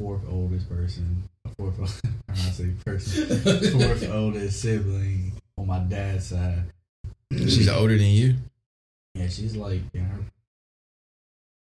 fourth 0.00 0.22
oldest 0.28 0.68
person, 0.68 1.22
fourth 1.58 1.78
I 2.28 2.34
say 2.34 2.70
person, 2.84 3.26
fourth 3.72 4.10
oldest 4.10 4.62
sibling 4.62 5.32
on 5.58 5.66
my 5.66 5.80
dad's 5.80 6.28
side. 6.28 6.64
She's 7.32 7.68
older 7.68 7.96
than 7.96 8.06
you? 8.06 8.36
Yeah, 9.14 9.28
she's 9.28 9.54
like 9.54 9.82
in 9.92 10.04
her 10.04 10.20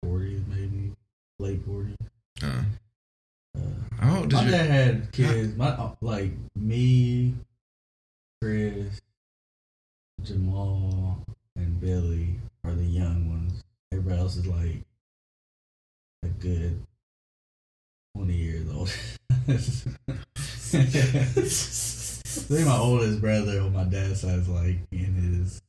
forties, 0.04 0.42
maybe 0.48 0.92
late 1.38 1.64
forties. 1.64 1.96
Uh, 2.42 2.62
Is 4.04 4.32
my 4.32 4.44
dad 4.50 4.70
had 4.70 5.12
kids. 5.12 5.56
My 5.56 5.68
uh, 5.68 5.94
like 6.02 6.32
me, 6.54 7.34
Chris, 8.40 9.00
Jamal, 10.22 11.24
and 11.56 11.80
Billy 11.80 12.36
are 12.64 12.72
the 12.72 12.84
young 12.84 13.30
ones. 13.30 13.62
Everybody 13.92 14.20
else 14.20 14.36
is 14.36 14.46
like 14.46 14.82
a 16.22 16.28
good 16.28 16.82
twenty 18.14 18.34
years 18.34 18.68
old. 18.70 18.92
I 19.30 19.56
think 22.46 22.66
my 22.66 22.76
oldest 22.76 23.20
brother 23.22 23.60
on 23.60 23.72
my 23.72 23.84
dad's 23.84 24.20
side 24.20 24.40
is 24.40 24.48
like 24.48 24.78
in 24.92 25.14
his 25.14 25.62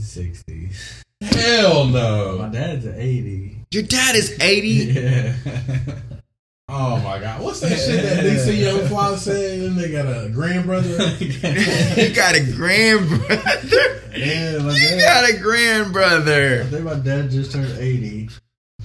sixties. 0.00 1.04
Hell 1.20 1.84
no. 1.84 2.38
My 2.38 2.48
dad's 2.48 2.86
eighty. 2.86 3.58
Your 3.70 3.84
dad 3.84 4.16
is 4.16 4.36
80? 4.40 4.68
Yeah. 4.92 5.34
Oh 6.74 6.96
my 7.04 7.18
god, 7.18 7.42
what's 7.42 7.60
that 7.60 7.76
shit 7.78 8.02
that 8.02 8.24
DC 8.24 8.58
Young 8.58 8.88
Fly 8.88 9.14
said? 9.16 9.60
Then 9.60 9.76
they 9.76 9.90
got 9.92 10.06
a 10.06 10.30
grand 10.30 10.64
brother. 10.64 10.88
you 11.20 12.14
got 12.14 12.34
a 12.34 12.50
grand 12.54 13.06
brother? 13.08 14.00
Yeah, 14.16 14.56
my 14.58 14.72
You 14.72 14.96
dad. 14.96 15.00
got 15.00 15.30
a 15.30 15.36
grand 15.38 15.94
I 15.94 16.64
think 16.64 16.84
my 16.84 16.94
dad 16.94 17.30
just 17.30 17.52
turned 17.52 17.78
eighty, 17.78 18.30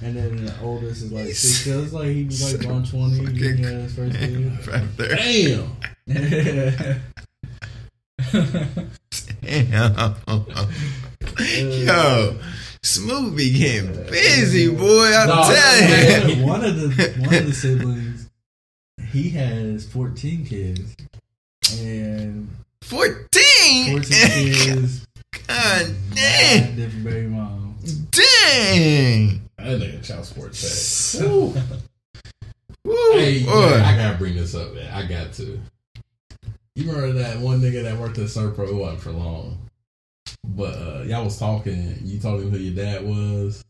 and 0.02 0.14
then 0.14 0.44
the 0.44 0.54
oldest 0.60 1.02
is 1.02 1.12
like 1.12 1.28
sixty. 1.28 1.70
It's 1.70 1.94
like 1.94 2.08
he 2.08 2.24
was 2.24 2.54
like 2.62 2.70
on 2.70 2.84
twenty. 2.84 3.24
his 3.38 3.94
first 3.94 4.18
kid. 4.18 4.64
Brother. 4.64 5.16
Damn. 5.16 5.76
Damn. 9.40 10.14
Yo, 11.40 12.38
Smoot 12.88 13.36
be 13.36 13.52
getting 13.52 13.92
busy, 14.10 14.70
boy. 14.74 15.12
I'm 15.14 15.28
Dog, 15.28 15.54
telling 15.54 16.38
you. 16.38 16.46
one 16.46 16.64
of 16.64 16.74
the 16.74 17.14
one 17.18 17.34
of 17.34 17.46
the 17.46 17.52
siblings, 17.52 18.30
he 19.12 19.28
has 19.28 19.86
fourteen 19.86 20.46
kids, 20.46 20.96
and 21.82 22.48
14? 22.80 23.92
fourteen 23.92 24.02
kids, 24.02 25.06
God 25.46 25.94
damn. 26.14 26.76
different 26.76 27.04
baby 27.04 27.26
moms. 27.26 27.92
Dang. 27.92 29.42
That 29.58 29.80
nigga 29.82 30.02
child 30.02 30.24
support 30.24 30.54
check. 30.54 31.20
Woo. 31.30 31.48
Woo. 32.86 33.12
Hey, 33.12 33.44
boy. 33.44 33.68
man, 33.68 33.82
I 33.82 33.96
gotta 33.98 34.16
bring 34.16 34.34
this 34.34 34.54
up, 34.54 34.72
man. 34.72 34.90
I 34.94 35.06
got 35.06 35.34
to. 35.34 35.60
You 36.74 36.90
remember 36.90 37.18
that 37.18 37.38
one 37.38 37.60
nigga 37.60 37.82
that 37.82 37.98
worked 37.98 38.16
at 38.16 38.28
Servpro? 38.28 38.66
It 38.66 38.74
wasn't 38.74 39.02
for 39.02 39.10
long. 39.12 39.58
But 40.44 40.74
uh, 40.74 41.02
y'all 41.06 41.24
was 41.24 41.38
talking. 41.38 41.96
You 42.02 42.18
told 42.18 42.42
him 42.42 42.50
who 42.50 42.58
your 42.58 42.74
dad 42.74 43.04
was. 43.04 43.64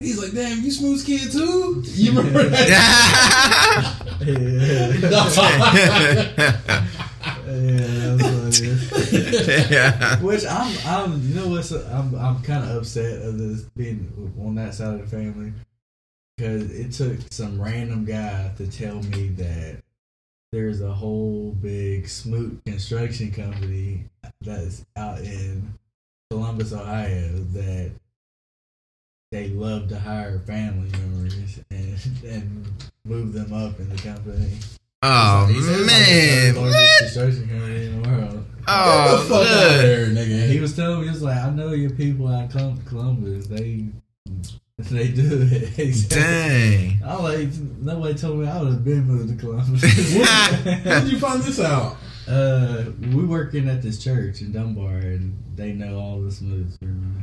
He's 0.00 0.18
like, 0.18 0.32
"Damn, 0.32 0.62
you 0.64 0.70
Smoot's 0.70 1.04
kid 1.04 1.30
too." 1.30 1.82
You 1.86 2.12
remember 2.12 2.48
that? 2.48 3.96
Yeah, 4.20 4.92
that's 5.08 5.36
what 5.36 5.74
it 7.46 8.60
is. 8.60 9.70
yeah. 9.70 10.20
Which 10.20 10.46
I'm, 10.46 10.76
I'm, 10.86 11.20
you 11.22 11.34
know 11.34 11.48
what's, 11.48 11.72
I'm, 11.72 12.14
I'm 12.14 12.42
kind 12.42 12.64
of 12.64 12.76
upset 12.76 13.22
of 13.22 13.38
this 13.38 13.62
being 13.76 14.34
on 14.40 14.54
that 14.56 14.74
side 14.74 14.94
of 14.94 15.00
the 15.00 15.06
family 15.06 15.52
because 16.36 16.70
it 16.70 16.92
took 16.92 17.18
some 17.30 17.60
random 17.60 18.04
guy 18.04 18.52
to 18.56 18.66
tell 18.66 19.02
me 19.02 19.28
that 19.28 19.82
there's 20.52 20.80
a 20.80 20.92
whole 20.92 21.52
big 21.60 22.08
Smoot 22.08 22.60
construction 22.64 23.30
company 23.30 24.04
that's 24.40 24.84
out 24.96 25.18
in 25.20 25.74
Columbus, 26.30 26.72
Ohio 26.72 27.28
that 27.52 27.90
they 29.32 29.48
love 29.48 29.88
to 29.88 29.98
hire 29.98 30.38
family 30.40 30.90
members 30.90 31.60
and 31.70 31.96
and 32.24 32.66
move 33.04 33.32
them 33.32 33.52
up 33.52 33.78
in 33.78 33.88
the 33.88 33.96
company. 33.96 34.58
Oh, 35.02 35.46
He 35.46 35.60
said 35.60 35.80
it's 35.80 35.80
like 35.80 35.86
man. 35.86 36.54
the 36.54 36.60
What? 36.60 36.98
construction 36.98 37.48
company 37.48 37.86
in 37.86 38.02
the 38.02 38.08
world. 38.08 38.44
Oh, 38.68 39.16
the 39.16 39.24
fuck 39.28 39.46
out 39.46 39.78
there, 39.78 40.06
nigga. 40.08 40.48
he 40.50 40.60
was 40.60 40.76
telling 40.76 40.98
me, 41.00 41.04
he 41.06 41.10
was 41.10 41.22
like, 41.22 41.38
I 41.38 41.50
know 41.50 41.72
your 41.72 41.90
people 41.90 42.28
out 42.28 42.44
of 42.44 42.52
Colum- 42.52 42.82
Columbus. 42.86 43.46
They 43.46 43.86
they 44.78 45.08
do 45.08 45.48
it. 45.50 45.68
He 45.76 45.92
said- 45.92 46.10
Dang. 46.18 47.00
I'm 47.04 47.22
like, 47.22 47.48
nobody 47.80 48.14
told 48.14 48.40
me 48.40 48.48
I 48.48 48.58
would 48.60 48.72
have 48.72 48.84
been 48.84 49.04
moved 49.06 49.30
to 49.30 49.36
Columbus. 49.36 49.82
How 50.24 51.00
did 51.00 51.12
you 51.12 51.18
find 51.18 51.42
this 51.42 51.60
out? 51.60 51.96
Uh, 52.28 52.84
we 53.00 53.24
working 53.24 53.68
at 53.68 53.82
this 53.82 54.02
church 54.02 54.40
in 54.40 54.52
Dunbar, 54.52 54.96
and 54.96 55.36
they 55.56 55.72
know 55.72 55.98
all 55.98 56.20
the 56.20 56.30
Smoots. 56.30 56.78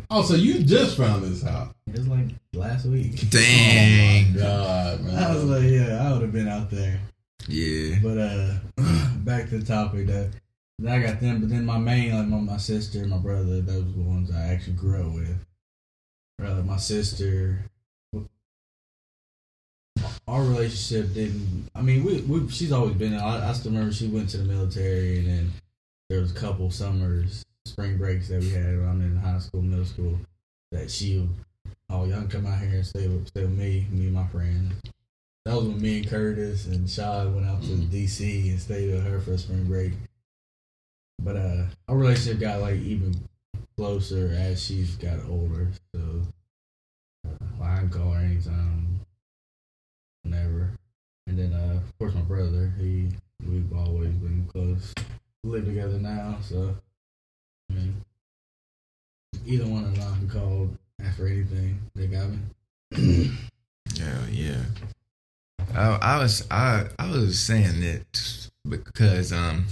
Oh, 0.09 0.21
so 0.21 0.35
you 0.35 0.63
just 0.63 0.97
found 0.97 1.23
this 1.23 1.45
out? 1.45 1.75
It 1.87 1.97
was 1.97 2.07
like 2.07 2.27
last 2.53 2.85
week. 2.85 3.29
Dang. 3.29 4.33
God, 4.33 5.01
man. 5.01 5.23
I 5.23 5.33
was 5.33 5.43
like, 5.45 5.63
yeah, 5.63 6.07
I 6.07 6.13
would 6.13 6.21
have 6.23 6.31
been 6.31 6.47
out 6.47 6.69
there. 6.69 6.99
Yeah. 7.47 7.99
But 8.01 8.17
uh, 8.17 8.53
back 9.17 9.49
to 9.49 9.59
the 9.59 9.65
topic 9.65 10.07
though. 10.07 10.29
I 10.87 10.99
got 10.99 11.19
them, 11.19 11.39
but 11.39 11.49
then 11.49 11.65
my 11.65 11.79
main, 11.79 12.15
like 12.15 12.27
my, 12.27 12.37
my 12.37 12.57
sister, 12.57 13.03
my 13.07 13.17
brother, 13.17 13.61
those 13.61 13.83
were 13.83 14.03
the 14.03 14.09
ones 14.09 14.31
I 14.31 14.43
actually 14.53 14.73
grew 14.73 15.01
up 15.01 15.13
with. 15.13 15.45
Uh, 16.39 16.61
my 16.61 16.77
sister, 16.77 17.65
our 20.27 20.43
relationship 20.43 21.13
didn't. 21.13 21.69
I 21.75 21.81
mean, 21.81 22.03
we, 22.03 22.21
we 22.21 22.49
she's 22.49 22.71
always 22.71 22.95
been. 22.95 23.13
I, 23.13 23.49
I 23.49 23.53
still 23.53 23.71
remember 23.71 23.93
she 23.93 24.07
went 24.07 24.29
to 24.29 24.37
the 24.37 24.43
military, 24.43 25.19
and 25.19 25.27
then 25.27 25.51
there 26.09 26.19
was 26.19 26.31
a 26.31 26.35
couple 26.35 26.69
summers, 26.71 27.45
spring 27.65 27.97
breaks 27.97 28.27
that 28.29 28.41
we 28.41 28.49
had 28.49 28.77
when 28.77 28.89
I'm 28.89 29.01
in 29.01 29.15
high 29.17 29.39
school, 29.39 29.61
middle 29.61 29.85
school. 29.85 30.19
That 30.71 30.91
she, 30.91 31.27
oh, 31.89 32.05
y'all 32.05 32.19
can 32.19 32.27
come 32.27 32.45
out 32.45 32.59
here 32.59 32.69
and 32.69 32.85
stay 32.85 33.07
with, 33.07 33.27
stay 33.27 33.41
with 33.41 33.57
me, 33.57 33.87
me 33.89 34.05
and 34.05 34.13
my 34.13 34.27
friends. 34.27 34.73
That 35.45 35.55
was 35.55 35.67
when 35.67 35.81
me 35.81 35.99
and 35.99 36.09
Curtis 36.09 36.67
and 36.67 36.89
Shaw 36.89 37.25
went 37.29 37.47
out 37.47 37.61
to 37.61 37.67
DC 37.69 38.49
and 38.49 38.59
stayed 38.59 38.91
with 38.93 39.05
her 39.05 39.21
for 39.21 39.31
a 39.31 39.37
spring 39.37 39.63
break. 39.63 39.93
But 41.23 41.37
uh, 41.37 41.63
our 41.87 41.95
relationship 41.95 42.41
got 42.41 42.59
like 42.59 42.75
even 42.75 43.15
closer 43.77 44.35
as 44.37 44.61
she's 44.61 44.95
got 44.95 45.19
older. 45.29 45.69
So 45.95 46.01
uh, 47.25 47.63
I 47.63 47.77
can 47.79 47.89
call 47.89 48.11
her 48.11 48.19
anytime, 48.19 48.86
whenever. 50.29 50.71
And 51.27 51.37
then 51.37 51.53
uh, 51.53 51.77
of 51.77 51.97
course 51.99 52.13
my 52.13 52.21
brother, 52.21 52.73
he 52.79 53.09
we've 53.45 53.71
always 53.73 54.09
been 54.09 54.47
close. 54.51 54.93
We 55.43 55.51
live 55.51 55.65
together 55.65 55.99
now, 55.99 56.37
so 56.41 56.75
I 57.69 57.73
mean, 57.73 57.95
either 59.45 59.67
one 59.67 59.85
of 59.85 59.95
them 59.95 60.17
can 60.17 60.29
call 60.29 60.69
after 61.03 61.27
anything. 61.27 61.79
They 61.95 62.07
got 62.07 62.29
me. 62.29 63.31
Yeah, 63.95 64.27
yeah. 64.29 64.63
I, 65.73 65.97
I 66.01 66.17
was 66.19 66.45
I 66.51 66.87
I 66.99 67.09
was 67.09 67.39
saying 67.39 67.79
that 67.81 68.49
because 68.67 69.31
um 69.31 69.65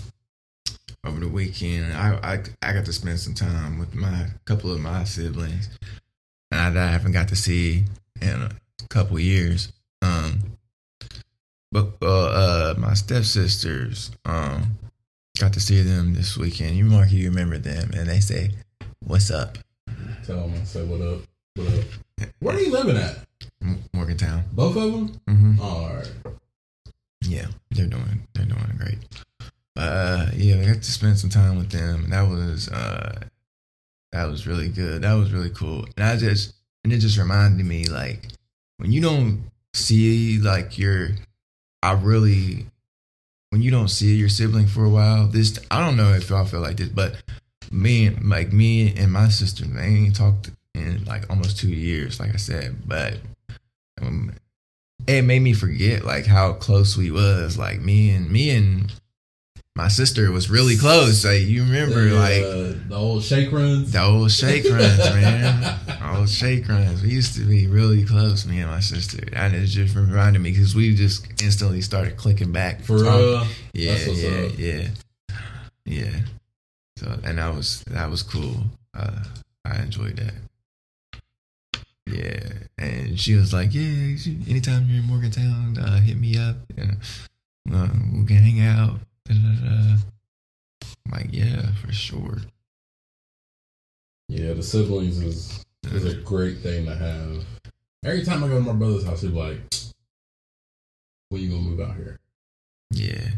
over 1.06 1.20
the 1.20 1.28
weekend 1.28 1.94
I 1.94 2.18
I, 2.24 2.44
I 2.64 2.74
got 2.74 2.86
to 2.86 2.94
spend 2.94 3.20
some 3.20 3.36
time 3.36 3.78
with 3.78 3.94
my 3.94 4.28
couple 4.46 4.72
of 4.72 4.80
my 4.80 5.04
siblings 5.04 5.70
and 6.50 6.80
I, 6.80 6.88
I 6.88 6.88
haven't 6.88 7.12
got 7.12 7.28
to 7.28 7.36
see 7.36 7.84
in 8.20 8.42
a 8.42 8.50
couple 8.90 9.20
years. 9.20 9.72
Um, 10.06 10.40
but 11.72 11.94
uh, 12.02 12.06
uh 12.06 12.74
my 12.78 12.94
stepsisters 12.94 14.12
um 14.26 14.78
got 15.40 15.54
to 15.54 15.60
see 15.60 15.82
them 15.82 16.14
this 16.14 16.38
weekend. 16.38 16.78
You 16.78 16.86
Marky, 16.86 17.18
you 17.18 17.30
remember 17.30 17.58
them, 17.58 17.92
and 17.94 18.08
they 18.08 18.20
say, 18.20 18.52
"What's 19.06 19.32
up?" 19.32 19.58
Tell 20.26 20.48
them, 20.48 20.66
say 20.66 20.84
what 20.86 21.02
up, 21.02 21.22
what 21.56 21.68
up. 21.74 22.30
Where 22.40 22.56
are 22.56 22.60
you 22.60 22.72
living 22.72 22.98
at? 22.98 23.20
M- 23.62 23.84
Morgantown. 23.94 24.44
Both 24.54 24.78
of 24.78 24.92
them? 24.92 25.20
Mm-hmm. 25.28 25.62
All 25.62 25.96
right. 25.96 26.12
Yeah, 27.22 27.48
they're 27.72 27.88
doing 27.88 28.28
they're 28.34 28.46
doing 28.46 28.78
great. 28.78 29.00
Uh, 29.76 30.28
yeah, 30.34 30.62
I 30.62 30.66
got 30.66 30.82
to 30.82 30.92
spend 30.92 31.20
some 31.20 31.30
time 31.30 31.58
with 31.58 31.72
them, 31.72 32.06
and 32.06 32.14
that 32.14 32.28
was 32.28 32.70
uh, 32.70 33.20
that 34.12 34.26
was 34.26 34.48
really 34.48 34.70
good. 34.70 35.02
That 35.02 35.14
was 35.14 35.34
really 35.34 35.50
cool, 35.50 35.86
and 35.98 36.06
I 36.06 36.16
just 36.16 36.54
and 36.84 36.94
it 36.94 37.00
just 37.00 37.18
reminded 37.18 37.66
me 37.66 37.86
like 37.86 38.28
when 38.78 38.92
you 38.92 39.02
don't 39.02 39.44
see 39.76 40.40
like 40.40 40.78
your, 40.78 41.10
I 41.84 41.94
really 41.94 42.66
when 43.52 43.62
you 43.62 43.72
don't 43.72 43.90
see 43.90 44.16
your 44.16 44.30
sibling 44.30 44.68
for 44.68 44.84
a 44.84 44.90
while. 44.90 45.28
This 45.28 45.60
I 45.72 45.86
don't 45.86 45.98
know 45.98 46.14
if 46.14 46.30
y'all 46.30 46.46
feel 46.46 46.62
like 46.62 46.78
this, 46.78 46.90
but 46.90 47.16
me 47.72 48.08
and 48.08 48.30
like 48.30 48.52
me 48.52 48.94
and 48.96 49.12
my 49.12 49.30
sister, 49.30 49.66
they 49.66 49.84
ain't 49.84 50.16
talked 50.16 50.50
in 50.74 51.04
like 51.06 51.30
almost 51.30 51.58
two 51.58 51.70
years, 51.70 52.20
like 52.20 52.34
I 52.34 52.38
said, 52.38 52.88
but. 52.88 53.18
Um, 54.02 54.34
it 55.08 55.22
made 55.22 55.42
me 55.42 55.54
forget 55.54 56.04
like 56.04 56.26
how 56.26 56.54
close 56.54 56.98
we 56.98 57.12
was. 57.12 57.58
Like 57.58 57.80
me 57.80 58.10
and 58.10 58.30
me 58.30 58.50
and 58.50 58.94
my 59.76 59.90
sister 59.90 60.32
was 60.32 60.50
really 60.50 60.78
close. 60.78 61.26
Like 61.26 61.42
you 61.42 61.64
remember, 61.64 62.10
the, 62.10 62.16
like 62.16 62.44
uh, 62.44 62.80
the 62.88 62.96
old 62.96 63.24
shake 63.24 63.52
runs. 63.52 63.92
the 63.92 64.02
old 64.02 64.32
shake 64.32 64.64
runs, 64.66 65.00
man. 65.14 66.16
old 66.16 66.30
shake 66.30 66.68
runs. 66.70 67.02
We 67.02 67.10
used 67.10 67.36
to 67.36 67.42
be 67.42 67.68
really 67.68 68.06
close, 68.06 68.46
me 68.46 68.62
and 68.62 68.72
my 68.72 68.80
sister. 68.80 69.28
And 69.34 69.54
it 69.54 69.66
just 69.66 69.96
reminded 69.96 70.40
me 70.40 70.52
because 70.52 70.76
we 70.76 70.96
just 70.96 71.28
instantly 71.44 71.82
started 71.82 72.16
clicking 72.16 72.54
back. 72.54 72.82
For 72.82 72.98
real. 72.98 73.46
Yeah, 73.74 73.98
yeah, 73.98 74.46
up. 74.46 74.52
yeah, 74.58 74.88
yeah. 75.86 76.20
So 76.98 77.20
and 77.26 77.38
that 77.38 77.54
was 77.54 77.84
that 77.88 78.10
was 78.10 78.24
cool. 78.24 78.56
Uh, 78.94 79.24
I 79.66 79.82
enjoyed 79.82 80.18
that. 80.18 80.34
Yeah, 82.08 82.54
and 82.78 83.20
she 83.20 83.34
was 83.34 83.52
like, 83.52 83.74
"Yeah, 83.74 84.16
anytime 84.48 84.88
you're 84.88 85.00
in 85.02 85.08
Morgantown, 85.08 85.78
uh, 85.78 86.00
hit 86.00 86.18
me 86.18 86.38
up. 86.38 86.56
Uh, 86.80 87.88
we 88.14 88.26
can 88.26 88.38
hang 88.38 88.62
out." 88.62 89.00
I'm 89.30 90.02
like, 91.12 91.30
"Yeah, 91.32 91.72
for 91.82 91.92
sure." 91.92 92.38
Yeah, 94.28 94.54
the 94.54 94.64
siblings 94.64 95.20
is 95.20 95.66
is 95.92 96.06
a 96.06 96.16
great 96.16 96.60
thing 96.60 96.86
to 96.86 96.96
have. 96.96 97.46
Every 98.04 98.24
time 98.24 98.44
I 98.44 98.48
go 98.48 98.56
to 98.56 98.62
my 98.62 98.74
brother's 98.74 99.04
house, 99.06 99.22
he's 99.22 99.32
like, 99.32 99.60
"When 101.30 101.42
you 101.42 101.50
gonna 101.50 101.62
move 101.62 101.80
out 101.80 101.96
here?" 101.96 102.20
Yeah, 102.92 103.30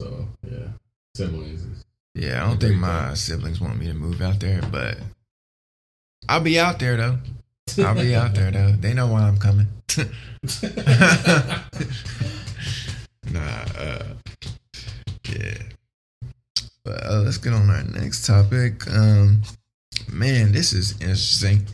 So 0.00 0.28
yeah, 0.50 0.68
siblings 1.14 1.62
is 1.62 1.84
yeah. 2.14 2.42
I 2.42 2.46
don't 2.48 2.60
think 2.60 2.76
my 2.76 3.14
siblings 3.14 3.60
want 3.60 3.78
me 3.78 3.86
to 3.86 3.94
move 3.94 4.20
out 4.22 4.40
there, 4.40 4.62
but 4.70 4.98
I'll 6.28 6.40
be 6.40 6.58
out 6.58 6.78
there 6.78 6.96
though. 6.96 7.18
I'll 7.78 7.94
be 7.94 8.14
out 8.14 8.34
there 8.34 8.50
though. 8.50 8.72
They 8.72 8.92
know 8.94 9.06
why 9.06 9.22
I'm 9.22 9.38
coming. 9.38 9.66
nah, 13.30 13.64
uh, 13.78 14.04
yeah. 15.34 16.30
But 16.84 17.06
uh, 17.06 17.22
let's 17.24 17.38
get 17.38 17.52
on 17.52 17.70
our 17.70 17.82
next 17.82 18.26
topic. 18.26 18.86
Um, 18.88 19.42
man, 20.10 20.52
this 20.52 20.72
is 20.72 20.92
interesting. 21.00 21.66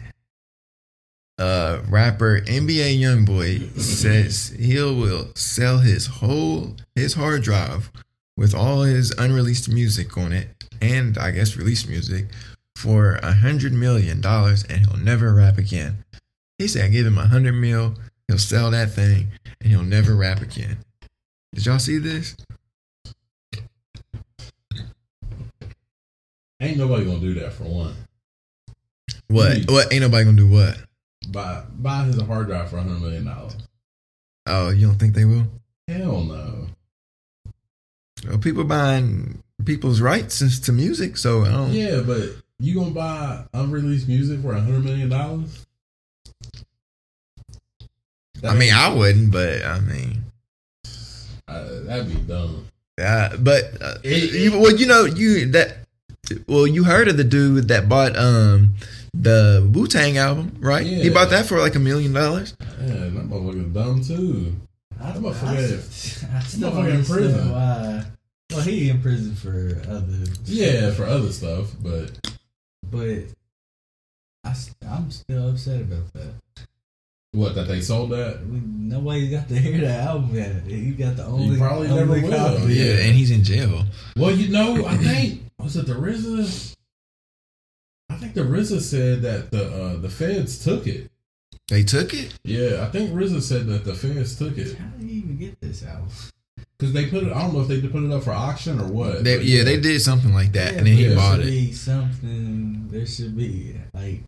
Uh, 1.38 1.80
rapper 1.88 2.42
NBA 2.42 3.00
YoungBoy 3.00 3.78
says 3.80 4.54
he 4.58 4.76
will 4.76 5.30
sell 5.34 5.78
his 5.78 6.06
whole 6.06 6.76
his 6.94 7.14
hard 7.14 7.42
drive 7.42 7.90
with 8.36 8.54
all 8.54 8.82
his 8.82 9.10
unreleased 9.12 9.68
music 9.68 10.16
on 10.18 10.32
it, 10.32 10.48
and 10.82 11.16
I 11.16 11.30
guess 11.30 11.56
released 11.56 11.88
music, 11.88 12.26
for 12.76 13.14
a 13.22 13.32
hundred 13.32 13.72
million 13.72 14.20
dollars, 14.20 14.64
and 14.64 14.86
he'll 14.86 14.98
never 14.98 15.34
rap 15.34 15.58
again. 15.58 16.04
He 16.58 16.68
said, 16.68 16.84
"I 16.84 16.88
give 16.88 17.06
him 17.06 17.18
a 17.18 17.26
hundred 17.26 17.52
mil, 17.52 17.94
he'll 18.28 18.38
sell 18.38 18.70
that 18.70 18.92
thing, 18.92 19.32
and 19.60 19.70
he'll 19.70 19.82
never 19.82 20.14
rap 20.14 20.40
again." 20.40 20.78
Did 21.54 21.66
y'all 21.66 21.78
see 21.78 21.98
this? 21.98 22.36
Ain't 26.60 26.76
nobody 26.78 27.04
gonna 27.04 27.20
do 27.20 27.34
that 27.40 27.52
for 27.52 27.64
one. 27.64 27.94
What? 29.28 29.70
What? 29.70 29.92
Ain't 29.92 30.02
nobody 30.02 30.24
gonna 30.24 30.36
do 30.36 30.48
what? 30.48 30.76
Buy 31.30 31.62
buy 31.78 32.04
his 32.04 32.20
hard 32.22 32.46
drive 32.48 32.70
for 32.70 32.78
a 32.78 32.82
hundred 32.82 33.00
million 33.00 33.24
dollars. 33.24 33.56
Oh, 34.46 34.70
you 34.70 34.86
don't 34.86 34.96
think 34.98 35.14
they 35.14 35.24
will? 35.24 35.46
Hell 35.88 36.22
no. 36.22 36.66
Well, 38.28 38.38
people 38.38 38.64
buying 38.64 39.42
people's 39.64 40.00
rights 40.00 40.40
is 40.42 40.60
to 40.60 40.72
music, 40.72 41.16
so 41.16 41.44
I 41.44 41.50
don't. 41.50 41.72
Yeah, 41.72 42.00
but 42.00 42.30
you 42.58 42.74
gonna 42.74 42.90
buy 42.90 43.44
unreleased 43.54 44.08
music 44.08 44.40
for 44.40 44.52
a 44.54 44.60
hundred 44.60 44.84
million 44.84 45.08
dollars? 45.08 45.66
I 48.42 48.54
mean, 48.54 48.72
I 48.72 48.92
wouldn't, 48.92 49.30
but 49.30 49.64
I 49.64 49.80
mean, 49.80 50.24
uh, 51.46 51.80
that'd 51.84 52.08
be 52.08 52.14
dumb. 52.22 52.66
uh, 53.00 53.36
but 53.36 53.64
uh, 53.82 53.98
It- 54.02 54.32
you, 54.32 54.58
well, 54.58 54.74
you 54.74 54.86
know, 54.86 55.04
you 55.04 55.46
that. 55.52 55.79
Well, 56.46 56.66
you 56.66 56.84
heard 56.84 57.08
of 57.08 57.16
the 57.16 57.24
dude 57.24 57.68
that 57.68 57.88
bought 57.88 58.16
um 58.16 58.74
the 59.14 59.68
Wu 59.72 59.86
Tang 59.86 60.16
album, 60.18 60.56
right? 60.60 60.86
Yeah. 60.86 61.02
He 61.02 61.10
bought 61.10 61.30
that 61.30 61.46
for 61.46 61.58
like 61.58 61.74
a 61.74 61.80
million 61.80 62.12
dollars. 62.12 62.54
Yeah, 62.80 62.86
that 62.86 63.12
motherfucker's 63.12 63.74
dumb 63.74 64.02
too. 64.04 64.56
I, 65.02 65.12
That 65.12 65.22
motherfucker 65.22 65.46
I, 65.48 65.56
is- 65.56 66.24
I 66.34 66.40
still 66.40 66.70
motherfucker 66.70 66.74
don't 66.74 66.88
in 66.90 67.04
prison. 67.04 67.52
Why? 67.52 68.04
Well, 68.50 68.60
he 68.62 68.90
in 68.90 69.00
prison 69.00 69.34
for 69.34 69.80
other. 69.88 70.24
Yeah, 70.44 70.90
for 70.90 71.04
other 71.04 71.30
stuff, 71.32 71.70
but 71.82 72.10
but 72.90 73.18
I, 74.44 74.54
I'm 74.88 75.10
still 75.10 75.50
upset 75.50 75.82
about 75.82 76.12
that. 76.14 76.32
what 77.32 77.54
that 77.54 77.68
they 77.68 77.80
sold 77.80 78.10
that? 78.10 78.44
We, 78.46 78.60
nobody 78.64 79.30
got 79.30 79.48
to 79.48 79.56
hear 79.56 79.80
that 79.82 80.00
album 80.08 80.34
yet. 80.34 80.62
He 80.66 80.90
got 80.92 81.16
the 81.16 81.24
only. 81.26 81.58
probably 81.58 81.88
only 81.88 82.20
never 82.22 82.28
will. 82.28 82.36
copy. 82.58 82.74
Yeah. 82.74 82.94
and 83.04 83.14
he's 83.14 83.30
in 83.30 83.44
jail. 83.44 83.84
Well, 84.16 84.32
you 84.32 84.48
know, 84.48 84.84
I 84.86 84.96
think 84.96 85.42
was 85.62 85.76
it 85.76 85.86
the 85.86 85.94
RZA? 85.94 86.74
I 88.10 88.14
think 88.16 88.34
the 88.34 88.42
RZA 88.42 88.80
said 88.80 89.22
that 89.22 89.50
the 89.50 89.66
uh, 89.66 89.96
the 89.96 90.08
feds 90.10 90.62
took 90.62 90.86
it. 90.86 91.10
They 91.68 91.84
took 91.84 92.12
it. 92.14 92.34
Yeah, 92.42 92.84
I 92.84 92.90
think 92.90 93.10
RZA 93.10 93.42
said 93.42 93.66
that 93.68 93.84
the 93.84 93.94
feds 93.94 94.36
took 94.36 94.58
it 94.58 94.76
How 94.76 94.86
did 94.98 95.08
he 95.08 95.16
even 95.18 95.36
get 95.38 95.60
this 95.60 95.84
out? 95.86 96.02
because 96.76 96.92
they 96.94 97.06
put 97.06 97.22
it. 97.24 97.32
I 97.32 97.42
don't 97.42 97.52
know 97.54 97.60
if 97.60 97.68
they 97.68 97.80
put 97.82 98.02
it 98.02 98.10
up 98.10 98.24
for 98.24 98.32
auction 98.32 98.80
or 98.80 98.86
what. 98.86 99.22
They, 99.22 99.36
but 99.36 99.44
yeah, 99.44 99.64
they 99.64 99.78
did 99.78 100.00
something 100.00 100.32
like 100.32 100.52
that, 100.52 100.74
and 100.74 100.86
then 100.86 100.94
he 100.94 101.08
Yeah, 101.08 101.14
bought 101.14 101.40
it. 101.40 101.74
Something 101.74 102.88
there 102.88 103.06
should 103.06 103.36
be 103.36 103.76
like 103.94 104.22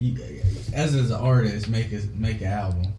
you, 0.00 0.16
as 0.72 0.94
an 0.94 1.12
artist, 1.12 1.68
make 1.68 1.92
a 1.92 2.00
make 2.14 2.40
an 2.40 2.46
album. 2.46 2.94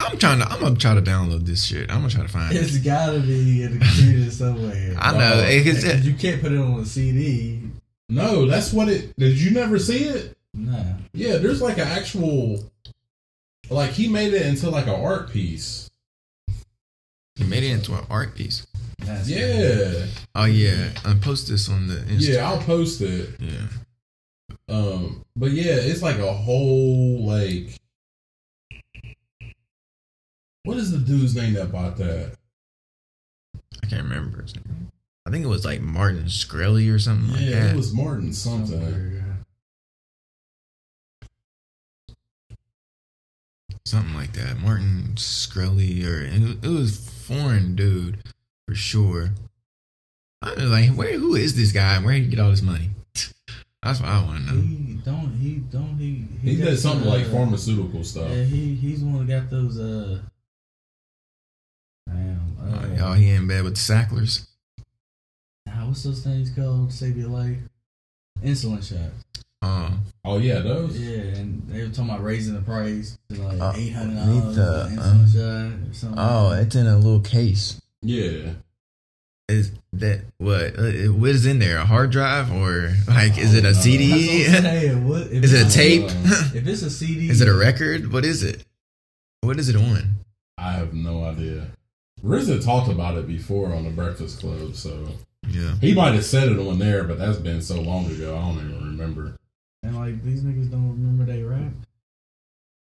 I'm 0.00 0.16
trying 0.18 0.38
to. 0.40 0.46
I'm 0.50 0.60
gonna 0.60 0.76
try 0.76 0.94
to 0.94 1.02
download 1.02 1.44
this 1.46 1.64
shit. 1.64 1.90
I'm 1.90 1.98
gonna 2.00 2.10
try 2.10 2.22
to 2.22 2.28
find 2.28 2.54
it. 2.56 2.60
It's 2.62 2.78
gotta 2.78 3.20
be 3.20 3.62
in 3.62 3.78
the 3.78 3.84
computer 3.84 4.30
somewhere. 4.30 4.94
I 4.98 5.12
know. 5.12 5.32
Oh, 5.34 5.40
it- 5.46 5.66
it's- 5.66 6.04
you 6.04 6.14
can't 6.14 6.40
put 6.40 6.52
it 6.52 6.58
on 6.58 6.80
a 6.80 6.86
CD. 6.86 7.60
No, 8.08 8.46
that's 8.46 8.72
what 8.72 8.88
it. 8.88 9.12
Did 9.18 9.38
you 9.40 9.50
never 9.52 9.78
see 9.78 10.04
it? 10.04 10.36
Nah. 10.54 10.82
Yeah, 11.12 11.36
there's 11.36 11.60
like 11.62 11.76
an 11.78 11.86
actual. 11.86 12.64
Like 13.68 13.90
he 13.90 14.08
made 14.08 14.34
it 14.34 14.42
into 14.46 14.68
like 14.70 14.86
an 14.88 14.94
art 15.00 15.30
piece. 15.32 15.88
He 17.36 17.44
made 17.44 17.62
it 17.62 17.70
into 17.70 17.94
an 17.94 18.04
art 18.10 18.34
piece. 18.34 18.66
That's 18.98 19.28
Yeah, 19.28 20.06
Oh 20.34 20.44
yeah, 20.44 20.90
I 21.04 21.14
post 21.14 21.48
this 21.48 21.68
on 21.68 21.86
the 21.86 21.94
Insta. 21.96 22.34
yeah. 22.34 22.48
I'll 22.50 22.58
post 22.58 23.00
it. 23.00 23.30
yeah. 23.38 23.68
Um, 24.68 25.24
but 25.36 25.52
yeah, 25.52 25.74
it's 25.76 26.02
like 26.02 26.18
a 26.18 26.32
whole 26.32 27.24
like. 27.24 27.76
What 30.64 30.76
is 30.76 30.90
the 30.90 30.98
dude's 30.98 31.34
name 31.34 31.54
that 31.54 31.72
bought 31.72 31.96
that? 31.96 32.32
I 33.82 33.86
can't 33.86 34.02
remember. 34.02 34.42
his 34.42 34.54
name. 34.56 34.90
I 35.26 35.30
think 35.30 35.44
it 35.44 35.48
was 35.48 35.64
like 35.64 35.80
Martin 35.80 36.24
Shkreli 36.24 36.92
or 36.92 36.98
something 36.98 37.30
like 37.30 37.40
that. 37.40 37.46
Yeah, 37.46 37.64
that. 37.64 37.74
it 37.74 37.76
was 37.76 37.94
Martin 37.94 38.32
something. 38.32 38.80
Somewhere. 38.80 39.20
something 43.90 44.14
like 44.14 44.32
that. 44.34 44.58
Martin 44.58 45.12
Shkreli 45.16 46.06
or 46.06 46.22
it, 46.22 46.64
it 46.64 46.68
was 46.68 47.08
foreign 47.26 47.74
dude 47.74 48.18
for 48.66 48.74
sure. 48.74 49.30
I 50.42 50.54
was 50.54 50.70
like, 50.70 50.90
where? 50.90 51.18
Who 51.18 51.34
is 51.34 51.56
this 51.56 51.72
guy? 51.72 51.98
Where 51.98 52.14
did 52.14 52.24
he 52.24 52.30
get 52.30 52.40
all 52.40 52.50
this 52.50 52.62
money? 52.62 52.90
That's 53.82 54.00
what 54.00 54.08
I 54.08 54.24
want 54.24 54.46
to 54.46 54.54
know. 54.54 54.60
He 54.62 55.00
don't. 55.04 55.36
He 55.38 55.54
don't. 55.56 55.98
He. 55.98 56.26
He 56.42 56.56
got 56.56 56.66
did 56.66 56.78
something 56.78 57.08
uh, 57.08 57.14
like 57.14 57.26
pharmaceutical 57.26 58.04
stuff. 58.04 58.30
Yeah, 58.30 58.44
he 58.44 58.74
he's 58.74 59.00
the 59.00 59.06
one 59.06 59.26
that 59.26 59.42
got 59.42 59.50
those. 59.50 59.78
Uh. 59.78 60.20
Damn. 63.00 63.06
Uh, 63.06 63.10
Oh, 63.10 63.14
he 63.14 63.30
in 63.30 63.46
bed 63.46 63.64
with 63.64 63.74
the 63.74 63.80
Sacklers. 63.80 64.46
ah, 65.68 65.84
what's 65.86 66.02
those 66.02 66.22
things 66.22 66.50
called? 66.50 66.92
Save 66.92 67.16
your 67.16 67.28
life. 67.28 67.56
Insulin 68.42 68.78
shots. 68.82 69.24
Oh, 69.62 69.92
Oh 70.24 70.38
yeah, 70.38 70.60
those. 70.60 70.98
Yeah, 70.98 71.18
and 71.38 71.62
they 71.68 71.82
were 71.82 71.88
talking 71.88 72.04
about 72.10 72.22
raising 72.22 72.54
the 72.54 72.60
price 72.62 73.18
to 73.30 73.42
like 73.42 73.60
Uh, 73.60 73.72
eight 73.76 73.90
hundred 73.90 74.16
dollars 74.16 74.56
the, 74.56 74.84
an 74.86 74.98
uh, 74.98 75.02
insulin 75.02 75.32
shot 75.32 75.88
or 75.90 75.94
something. 75.94 76.18
oh, 76.18 76.50
it's 76.52 76.76
in 76.76 76.86
a 76.86 76.96
little 76.96 77.20
case. 77.20 77.80
Yeah. 78.02 78.52
Is 79.48 79.72
that 79.94 80.22
what? 80.38 80.78
uh, 80.78 81.12
What 81.12 81.30
is 81.30 81.44
in 81.44 81.58
there? 81.58 81.78
A 81.78 81.84
hard 81.84 82.10
drive 82.12 82.52
or 82.52 82.94
like? 83.08 83.36
Is 83.36 83.52
it 83.54 83.64
a 83.64 83.74
CD? 83.74 84.44
what 84.46 84.56
I'm 84.56 84.62
saying. 84.62 85.08
What, 85.08 85.22
if 85.22 85.44
Is 85.44 85.52
it 85.52 85.56
a 85.56 85.60
it's- 85.66 85.74
tape? 85.74 86.02
If 86.54 86.66
it's 86.66 86.82
a 86.82 86.90
CD, 86.90 87.28
is 87.30 87.40
it 87.40 87.48
a 87.48 87.54
record? 87.54 88.12
What 88.12 88.24
is 88.24 88.42
it? 88.42 88.64
What 89.42 89.58
is 89.58 89.68
it 89.68 89.76
on? 89.76 90.16
I 90.58 90.72
have 90.72 90.94
no 90.94 91.24
idea. 91.24 91.66
RZA 92.24 92.64
talked 92.64 92.90
about 92.90 93.16
it 93.16 93.26
before 93.26 93.72
on 93.74 93.84
the 93.84 93.90
Breakfast 93.90 94.40
Club, 94.40 94.74
so 94.74 95.08
Yeah. 95.48 95.74
he 95.80 95.94
might 95.94 96.14
have 96.14 96.24
said 96.24 96.48
it 96.50 96.58
on 96.58 96.78
there, 96.78 97.04
but 97.04 97.18
that's 97.18 97.38
been 97.38 97.62
so 97.62 97.80
long 97.80 98.06
ago, 98.10 98.36
I 98.36 98.40
don't 98.40 98.58
even 98.70 98.84
remember. 98.88 99.36
And 99.82 99.96
like 99.96 100.22
these 100.22 100.42
niggas 100.42 100.70
don't 100.70 100.90
remember 100.90 101.24
they 101.24 101.42
rap. 101.42 101.72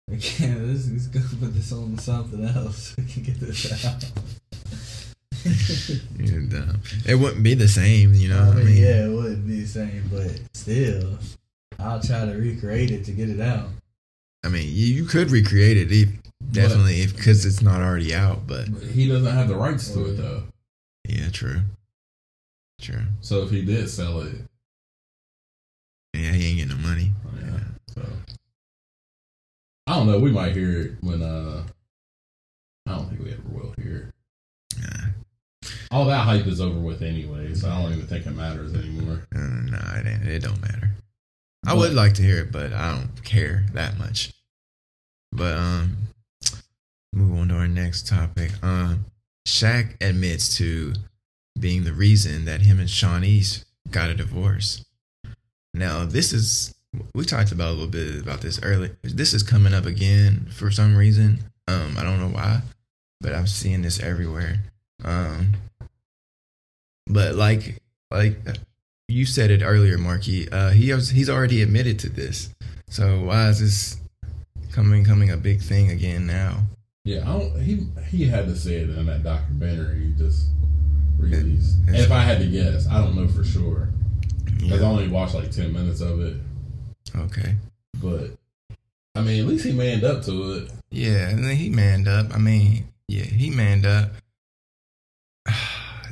They 0.08 0.18
can't. 0.18 0.64
This 0.68 0.86
is 0.86 1.08
gonna 1.08 1.26
put 1.40 1.52
this 1.54 1.72
on 1.72 1.98
something 1.98 2.44
else. 2.44 2.94
We 2.98 3.04
can 3.04 3.22
get 3.24 3.40
this 3.40 3.84
out. 3.84 4.04
And, 6.18 6.54
uh, 6.54 6.72
it 7.06 7.14
wouldn't 7.16 7.42
be 7.42 7.54
the 7.54 7.68
same, 7.68 8.14
you 8.14 8.28
know. 8.28 8.42
I 8.42 8.48
what 8.48 8.52
I 8.54 8.56
mean, 8.58 8.66
mean, 8.66 8.82
yeah, 8.82 9.04
it 9.06 9.12
wouldn't 9.14 9.46
be 9.46 9.60
the 9.60 9.66
same, 9.66 10.08
but 10.12 10.40
still, 10.54 11.18
I'll 11.78 12.00
try 12.00 12.24
to 12.24 12.32
recreate 12.32 12.90
it 12.90 13.04
to 13.04 13.12
get 13.12 13.28
it 13.30 13.40
out. 13.40 13.68
I 14.44 14.48
mean, 14.48 14.64
you, 14.68 14.86
you 14.86 15.04
could 15.04 15.30
recreate 15.30 15.76
it, 15.76 15.90
if, 15.92 16.08
definitely, 16.52 17.00
if 17.02 17.16
because 17.16 17.44
it's 17.44 17.62
not 17.62 17.80
already 17.80 18.14
out. 18.14 18.46
But 18.46 18.68
he 18.68 19.08
doesn't 19.08 19.32
have 19.32 19.48
the 19.48 19.56
rights 19.56 19.88
to 19.90 20.06
it 20.10 20.14
though. 20.16 20.44
yeah, 21.08 21.28
true, 21.30 21.60
true. 22.80 23.02
So 23.20 23.42
if 23.42 23.50
he 23.50 23.64
did 23.64 23.88
sell 23.90 24.20
it, 24.22 24.34
Yeah, 26.14 26.32
he 26.32 26.48
ain't 26.48 26.58
getting 26.58 26.80
no 26.80 26.88
money. 26.88 27.12
yeah. 27.42 27.60
So 27.94 28.02
I 29.86 29.94
don't 29.94 30.06
know. 30.06 30.18
We 30.18 30.30
might 30.32 30.54
hear 30.56 30.80
it 30.80 30.92
when. 31.00 31.22
uh 31.22 31.64
I 32.88 32.92
don't 32.96 33.08
think 33.08 33.20
we 33.24 33.32
ever 33.32 33.42
will 33.50 33.74
hear 33.82 33.96
it. 34.76 34.80
Nah, 34.80 35.68
All 35.90 36.04
that 36.04 36.24
hype 36.24 36.46
is 36.46 36.60
over 36.60 36.78
with 36.78 37.02
anyway, 37.02 37.52
so 37.52 37.68
I 37.68 37.82
don't 37.82 37.92
even 37.94 38.06
think 38.06 38.26
it 38.26 38.30
matters 38.30 38.74
anymore. 38.74 39.26
uh, 39.34 39.38
nah, 39.38 39.96
it, 39.98 40.06
ain't, 40.06 40.22
it 40.28 40.42
don't 40.44 40.60
matter. 40.62 40.90
I 41.66 41.70
But- 41.70 41.78
would 41.78 41.94
like 41.94 42.14
to 42.14 42.22
hear 42.22 42.38
it, 42.38 42.52
but 42.52 42.72
I 42.72 42.92
don't 42.94 43.24
care 43.24 43.64
that 43.72 43.98
much. 43.98 44.30
But 45.32 45.56
um, 45.56 45.96
move 47.16 47.38
on 47.38 47.48
to 47.48 47.54
our 47.54 47.66
next 47.66 48.06
topic. 48.06 48.52
Um, 48.62 49.06
Shaq 49.48 49.96
admits 50.00 50.56
to 50.58 50.92
being 51.58 51.84
the 51.84 51.92
reason 51.92 52.44
that 52.44 52.60
him 52.60 52.78
and 52.78 52.88
Shaunie's 52.88 53.64
got 53.90 54.10
a 54.10 54.14
divorce. 54.14 54.84
Now, 55.72 56.04
this 56.04 56.32
is 56.32 56.74
we 57.14 57.24
talked 57.24 57.52
about 57.52 57.70
a 57.70 57.72
little 57.72 57.88
bit 57.88 58.20
about 58.20 58.40
this 58.40 58.60
earlier. 58.62 58.96
This 59.02 59.34
is 59.34 59.42
coming 59.42 59.74
up 59.74 59.86
again 59.86 60.48
for 60.50 60.70
some 60.70 60.96
reason. 60.96 61.40
Um, 61.68 61.96
I 61.98 62.02
don't 62.02 62.20
know 62.20 62.28
why, 62.28 62.60
but 63.20 63.34
I'm 63.34 63.46
seeing 63.46 63.82
this 63.82 64.00
everywhere. 64.00 64.60
Um, 65.04 65.54
but 67.06 67.34
like 67.34 67.78
like 68.10 68.38
you 69.08 69.24
said 69.24 69.50
it 69.50 69.62
earlier, 69.62 69.98
Marky. 69.98 70.50
Uh, 70.50 70.70
he 70.70 70.88
has, 70.90 71.10
he's 71.10 71.30
already 71.30 71.62
admitted 71.62 71.98
to 72.00 72.08
this. 72.08 72.50
So 72.88 73.20
why 73.24 73.48
is 73.48 73.60
this 73.60 73.96
coming 74.72 75.04
coming 75.04 75.30
a 75.30 75.36
big 75.36 75.60
thing 75.60 75.90
again 75.90 76.26
now? 76.26 76.62
Yeah, 77.06 77.20
I 77.22 77.38
don't. 77.38 77.60
He 77.62 77.86
he 78.10 78.24
had 78.26 78.46
to 78.48 78.56
say 78.56 78.74
it 78.78 78.90
in 78.90 79.06
that 79.06 79.22
documentary 79.22 80.06
he 80.06 80.12
just 80.12 80.48
released. 81.16 81.76
If 81.86 82.10
I 82.10 82.20
had 82.20 82.40
to 82.40 82.46
guess, 82.48 82.88
I 82.88 83.00
don't 83.00 83.14
know 83.14 83.28
for 83.28 83.44
sure 83.44 83.90
because 84.56 84.72
I 84.82 84.84
Yeah. 84.84 84.90
only 84.90 85.06
watched 85.06 85.34
like 85.34 85.52
ten 85.52 85.72
minutes 85.72 86.00
of 86.00 86.20
it. 86.20 86.36
Okay. 87.14 87.54
But 88.02 88.32
I 89.14 89.22
mean, 89.22 89.40
at 89.40 89.46
least 89.46 89.64
he 89.64 89.72
manned 89.72 90.02
up 90.02 90.24
to 90.24 90.52
it. 90.54 90.70
Yeah, 90.90 91.28
and 91.28 91.44
then 91.44 91.54
he 91.54 91.70
manned 91.70 92.08
up. 92.08 92.34
I 92.34 92.38
mean, 92.38 92.88
yeah, 93.06 93.22
he 93.22 93.50
manned 93.50 93.86
up. 93.86 94.10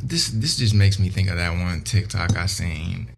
This 0.00 0.28
this 0.28 0.58
just 0.58 0.74
makes 0.74 0.98
me 0.98 1.08
think 1.08 1.30
of 1.30 1.36
that 1.36 1.50
one 1.58 1.80
TikTok 1.80 2.36
I 2.36 2.44
seen 2.44 3.08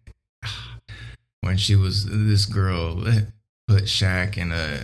when 1.41 1.57
she 1.57 1.75
was 1.75 2.05
this 2.05 2.45
girl 2.45 2.95
that 3.01 3.27
put 3.67 3.83
Shaq 3.83 4.37
in 4.37 4.51
a 4.53 4.79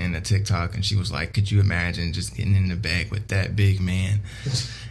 in 0.00 0.14
a 0.14 0.20
TikTok 0.20 0.74
and 0.74 0.84
she 0.84 0.96
was 0.96 1.12
like, 1.12 1.32
"Could 1.34 1.50
you 1.50 1.60
imagine 1.60 2.12
just 2.12 2.34
getting 2.36 2.54
in 2.56 2.68
the 2.68 2.76
bag 2.76 3.10
with 3.10 3.28
that 3.28 3.54
big 3.56 3.80
man?" 3.80 4.20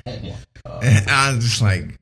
And 0.06 1.10
I 1.10 1.34
was 1.34 1.44
just 1.44 1.62
like, 1.62 2.00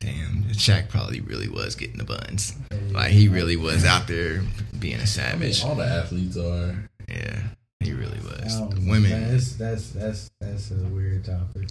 "Damn, 0.00 0.44
Shaq 0.52 0.88
probably 0.88 1.20
really 1.20 1.48
was 1.48 1.74
getting 1.74 1.98
the 1.98 2.04
buns. 2.04 2.54
Like 2.90 3.10
he 3.10 3.28
really 3.28 3.56
was 3.56 3.84
out 3.84 4.06
there 4.06 4.42
being 4.78 4.94
a 4.94 4.98
I 4.98 5.00
mean, 5.00 5.06
savage. 5.06 5.64
all 5.64 5.74
the 5.74 5.84
athletes 5.84 6.36
are. 6.36 6.88
Yeah, 7.08 7.42
he 7.80 7.92
really 7.92 8.18
was. 8.20 8.58
Oh, 8.60 8.68
The 8.68 8.88
women." 8.90 9.30
that's 9.32 9.54
that's 9.56 9.90
that's 9.90 10.30
that's 10.40 10.70
a 10.70 10.74
weird 10.88 11.24
topic. 11.24 11.68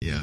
Yeah. 0.00 0.22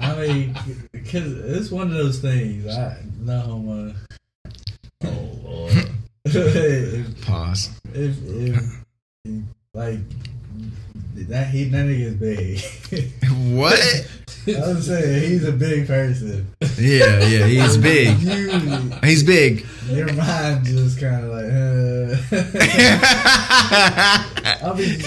I 0.00 0.14
mean, 0.16 0.56
because 0.92 1.32
it's 1.32 1.70
one 1.70 1.88
of 1.88 1.94
those 1.94 2.20
things. 2.20 2.66
I 2.68 3.02
no 3.20 3.40
homo. 3.40 3.94
If, 6.36 7.20
Pause. 7.26 7.70
if, 7.94 8.16
if, 8.24 8.62
like 9.74 9.98
that, 11.28 11.48
he 11.48 11.64
that 11.64 11.86
nigga 11.86 12.00
is 12.00 12.14
big. 12.14 13.12
What? 13.56 13.78
I'm 14.48 14.80
saying 14.80 15.22
he's 15.30 15.44
a 15.44 15.52
big 15.52 15.86
person. 15.86 16.46
Yeah, 16.78 17.20
yeah, 17.24 17.46
he's 17.46 17.76
big. 17.90 18.18
You, 18.20 18.90
He's 19.02 19.22
big. 19.24 19.64
your 19.88 20.12
mind 20.12 20.64
just 20.66 21.00
kind 21.00 21.24
of 21.24 21.30
like. 21.32 21.46
Uh, 21.46 22.16
I 24.62 24.74
mean, 24.76 25.00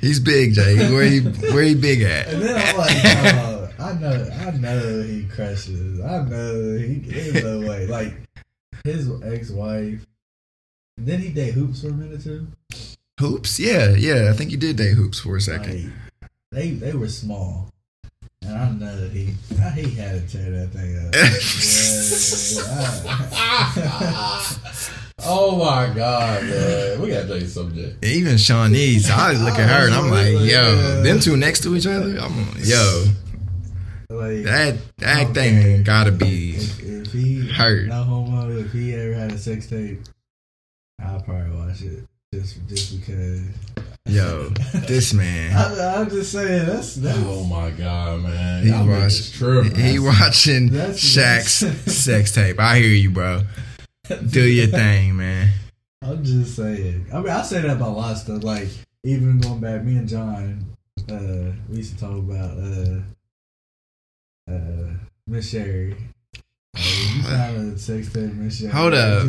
he's 0.00 0.20
big, 0.20 0.54
Jake. 0.54 0.90
Where 0.90 1.04
he 1.04 1.20
where 1.20 1.62
he 1.62 1.74
big 1.74 2.02
at? 2.02 2.28
and 2.28 2.42
then 2.42 2.56
I'm 2.56 2.76
like, 2.76 2.96
oh, 3.36 3.70
I 3.78 3.92
know, 3.94 4.30
I 4.46 4.50
know 4.52 5.02
he 5.02 5.24
crushes. 5.24 6.00
I 6.00 6.22
know 6.24 6.76
he. 6.78 6.94
There's 7.00 7.42
no 7.44 7.60
way. 7.60 7.86
Like 7.86 8.14
his 8.84 9.10
ex-wife. 9.22 10.04
Did 11.02 11.20
he 11.20 11.30
date 11.30 11.54
Hoopz 11.54 11.80
for 11.82 11.88
a 11.88 11.92
minute 11.92 12.22
too? 12.22 12.46
Hoopz? 13.18 13.58
Yeah, 13.58 13.90
yeah. 13.90 14.30
I 14.30 14.36
think 14.36 14.50
he 14.50 14.56
did 14.56 14.76
date 14.76 14.96
Hoopz 14.96 15.20
for 15.20 15.36
a 15.36 15.40
second. 15.40 15.92
Like, 16.20 16.30
they 16.50 16.70
they 16.70 16.92
were 16.92 17.08
small, 17.08 17.68
and 18.42 18.56
I 18.56 18.70
know 18.70 19.00
that 19.00 19.12
he 19.12 19.34
I, 19.60 19.70
he 19.70 19.90
had 19.94 20.28
to 20.28 20.38
tear 20.38 20.50
that 20.50 20.68
thing 20.68 20.98
up. 20.98 21.14
Yeah, 25.22 25.24
oh 25.24 25.56
my 25.56 25.92
god, 25.94 26.42
man. 26.44 27.00
We 27.00 27.08
gotta 27.10 27.28
change 27.28 27.48
subject. 27.50 28.04
Even 28.04 28.34
Shaunie's, 28.34 29.08
I 29.10 29.32
look 29.44 29.58
at 29.58 29.68
her 29.68 29.86
and 29.86 29.94
I'm 29.94 30.10
like, 30.10 30.32
yo, 30.48 31.02
them 31.02 31.20
two 31.20 31.36
next 31.36 31.62
to 31.62 31.76
each 31.76 31.86
other. 31.86 32.18
I'm 32.18 32.48
yo, 32.58 33.04
like 34.10 34.42
that 34.44 34.76
that 34.98 35.32
thing 35.34 35.82
gotta 35.84 36.10
be 36.12 36.56
if, 36.56 36.80
if 36.82 37.12
he 37.12 37.46
Hurt. 37.48 37.86
no 37.86 38.02
homo, 38.02 38.50
if 38.50 38.72
he 38.72 38.94
ever 38.94 39.14
had 39.14 39.32
a 39.32 39.38
sex 39.38 39.68
tape, 39.68 40.00
probably 41.24 41.56
watch 41.56 41.82
it 41.82 42.04
just 42.34 42.66
just 42.68 43.00
because. 43.00 43.42
Yo, 44.06 44.48
this 44.88 45.14
man. 45.14 45.56
I, 45.56 46.00
I'm 46.00 46.10
just 46.10 46.32
saying 46.32 46.66
that's 46.66 46.96
that's 46.96 47.18
Oh 47.24 47.44
my 47.44 47.70
god, 47.70 48.22
man! 48.22 48.64
He 48.64 48.70
watched. 48.72 49.34
tripping. 49.34 49.74
He 49.76 49.98
watching 50.00 50.70
That's- 50.70 50.98
Shaq's 51.00 51.60
that's- 51.60 51.94
sex 51.96 52.32
tape. 52.34 52.58
I 52.58 52.78
hear 52.78 52.88
you, 52.88 53.10
bro. 53.10 53.42
Do 54.28 54.42
your 54.42 54.66
thing, 54.66 55.16
man. 55.16 55.50
I'm 56.02 56.24
just 56.24 56.56
saying. 56.56 57.06
I 57.12 57.18
mean, 57.18 57.28
I 57.28 57.42
say 57.42 57.60
that 57.60 57.70
about 57.70 57.90
a 57.90 57.92
lot 57.92 58.12
of 58.12 58.18
stuff. 58.18 58.42
Like 58.42 58.68
even 59.04 59.38
going 59.40 59.60
back, 59.60 59.84
me 59.84 59.96
and 59.96 60.08
John, 60.08 60.64
uh, 61.08 61.52
we 61.70 61.76
used 61.76 61.94
to 61.94 62.00
talk 62.00 62.18
about 62.18 62.58
uh, 62.58 62.98
uh, 64.52 64.90
Miss 65.28 65.48
Sherry. 65.48 65.96
Uh, 66.34 66.80
you 67.14 67.22
found 67.22 67.74
a 67.74 67.78
sex 67.78 68.12
tape, 68.12 68.32
Miss 68.32 68.58
Sherry. 68.58 68.72
Hold 68.72 68.94
up. 68.94 69.26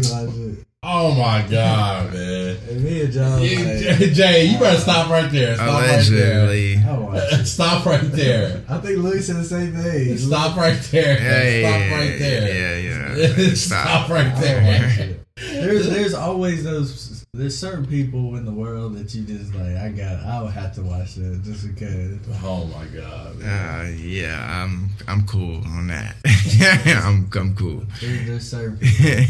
You 0.83 0.89
watched 0.89 1.05
it. 1.11 1.15
Oh 1.15 1.15
my 1.15 1.47
god, 1.49 2.13
man! 2.13 2.57
And 2.69 2.83
me 2.83 3.01
and 3.03 3.13
John, 3.13 3.41
You- 3.41 3.57
like, 3.57 4.13
Jay, 4.13 4.45
you 4.45 4.59
better 4.59 4.79
stop 4.79 5.09
right 5.09 5.31
there. 5.31 5.55
Stop 5.55 5.67
right 5.81 5.87
there. 6.09 6.39
Allegedly. 6.45 6.83
I 6.85 6.97
watched 6.97 7.33
it. 7.33 7.45
Stop 7.45 7.85
right 7.85 8.11
there. 8.11 8.63
I 8.69 8.77
think 8.79 8.99
Louis 8.99 9.21
said 9.25 9.37
the 9.37 9.43
same 9.45 9.73
thing. 9.73 10.17
Stop 10.17 10.57
right 10.57 10.79
there. 10.91 11.17
Yeah, 11.19 11.69
Stop 11.69 11.79
yeah, 11.79 11.97
right 11.99 12.19
there. 12.19 12.81
Yeah, 12.81 13.15
yeah. 13.15 13.53
Stop 13.53 14.05
Stop. 14.07 14.09
right 14.09 14.35
there. 14.41 14.89
it. 14.99 15.19
There's 15.37 15.89
there's 15.89 16.13
always 16.13 16.63
those 16.63 17.25
there's 17.33 17.57
certain 17.57 17.87
people 17.87 18.35
in 18.35 18.45
the 18.45 18.51
world 18.51 18.95
that 18.95 19.15
you 19.15 19.23
just 19.23 19.55
like 19.55 19.75
I 19.75 19.89
got 19.89 20.23
I 20.23 20.43
would 20.43 20.51
have 20.53 20.75
to 20.75 20.83
watch 20.83 21.15
that 21.15 21.41
just 21.43 21.67
because. 21.67 22.19
Oh 22.43 22.65
my 22.65 22.85
god. 22.85 23.37
Uh, 23.43 23.89
yeah, 23.97 24.63
I'm 24.63 24.89
I'm 25.07 25.25
cool 25.25 25.63
on 25.65 25.87
that. 25.87 26.15
yeah, 26.55 27.01
I'm 27.03 27.27
I'm 27.33 27.55
cool. 27.55 27.83
There's, 27.99 28.27
there's 28.27 28.47
certain 28.49 28.77
people. 28.77 29.25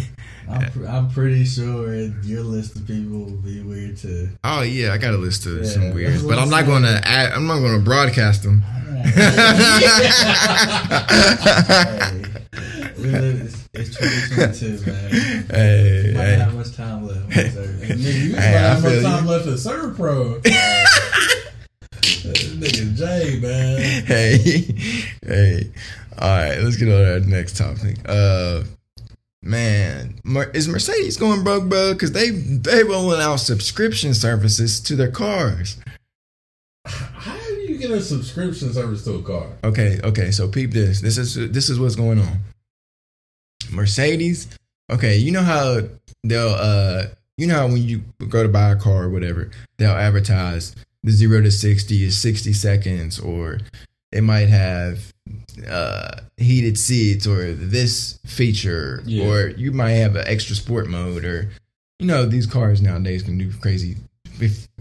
I'm, 0.50 0.72
pr- 0.72 0.86
I'm 0.88 1.10
pretty 1.10 1.46
sure 1.46 1.94
your 2.24 2.42
list 2.44 2.76
of 2.76 2.86
people 2.88 3.20
will 3.20 3.32
be 3.38 3.62
weird 3.62 3.98
too. 3.98 4.30
oh 4.44 4.62
yeah, 4.62 4.94
I 4.94 4.98
got 4.98 5.14
a 5.14 5.18
list 5.18 5.46
of 5.46 5.58
Yeah, 5.60 5.64
some 5.70 5.94
weird, 5.94 6.22
but 6.28 6.38
I'm 6.40 6.50
not 6.50 6.66
gonna 6.66 7.00
add, 7.04 7.32
I'm 7.32 7.48
not 7.48 7.60
gonna 7.60 7.80
broadcast 7.80 8.44
them. 8.44 8.64
Hey, 12.54 12.92
we 12.98 13.04
live- 13.10 13.42
it's, 13.74 13.90
it's 13.90 13.98
2022, 13.98 14.92
man. 14.92 15.10
Hey, 15.50 16.12
hey. 16.14 16.36
have 16.36 16.54
much 16.56 16.76
time 16.76 17.08
left. 17.08 17.34
sir. 17.34 17.66
Nigga, 17.82 18.14
you 18.14 18.36
Hey, 18.36 18.78
feel 18.82 18.92
much 18.92 19.04
time 19.04 19.26
you. 19.26 19.32
left 19.32 19.46
to 19.46 19.52
Servpro. 19.52 20.42
This 20.44 20.54
nigga 22.54 22.96
Jay, 22.96 23.40
man. 23.42 24.04
hey, 24.06 24.38
hey. 25.26 25.72
All 26.20 26.30
right, 26.30 26.58
let's 26.60 26.78
get 26.78 26.88
on 26.90 26.96
to 27.00 27.14
our 27.14 27.20
next 27.22 27.58
topic. 27.58 27.98
Uh, 28.06 28.64
man, 29.44 30.20
is 30.54 30.68
Mercedes 30.68 31.18
going 31.18 31.44
broke, 31.44 31.70
bro? 31.70 31.94
Because 31.94 32.14
they 32.14 32.30
they 32.32 32.84
rolling 32.84 33.22
out 33.22 33.38
subscription 33.38 34.14
services 34.14 34.80
to 34.82 34.96
their 34.96 35.12
cars. 35.12 35.78
How 36.86 37.38
do 37.38 37.62
you 37.62 37.78
get 37.78 37.92
a 37.92 38.02
subscription 38.02 38.74
service 38.74 39.04
to 39.04 39.16
a 39.16 39.24
car? 39.24 39.48
Okay, 39.64 40.00
okay. 40.04 40.32
So 40.32 40.48
peep 40.48 40.72
this. 40.72 41.02
This 41.02 41.18
is 41.18 41.36
this 41.52 41.70
is 41.70 41.80
what's 41.80 41.96
going 41.96 42.20
on. 42.20 42.40
Mercedes. 43.72 44.48
Okay, 44.92 45.18
you 45.18 45.32
know 45.32 45.44
how 45.44 45.82
they'll 46.24 46.56
uh 46.58 47.06
you 47.38 47.48
know 47.48 47.56
how 47.56 47.68
when 47.68 47.78
you 47.78 48.04
go 48.30 48.44
to 48.44 48.50
buy 48.50 48.72
a 48.72 48.76
car 48.76 49.04
or 49.04 49.10
whatever, 49.10 49.52
they'll 49.78 49.92
advertise 49.92 50.76
the 51.04 51.12
zero 51.12 51.42
to 51.42 51.52
sixty 51.52 52.04
is 52.04 52.18
sixty 52.18 52.54
seconds, 52.54 53.20
or 53.20 53.60
it 54.12 54.24
might 54.24 54.50
have 54.50 55.13
uh 55.70 56.22
heated 56.38 56.78
seats 56.78 57.26
or 57.28 57.54
this 57.54 58.20
feature, 58.26 59.02
Yeah. 59.06 59.26
or 59.28 59.48
you 59.50 59.72
might 59.72 59.92
have 59.94 60.16
an 60.16 60.28
extra 60.28 60.56
sport 60.56 60.88
mode, 60.88 61.26
or 61.26 61.50
you 62.00 62.08
know 62.08 62.26
these 62.26 62.46
cars 62.48 62.82
nowadays 62.82 63.24
can 63.24 63.38
do 63.38 63.52
crazy 63.62 63.98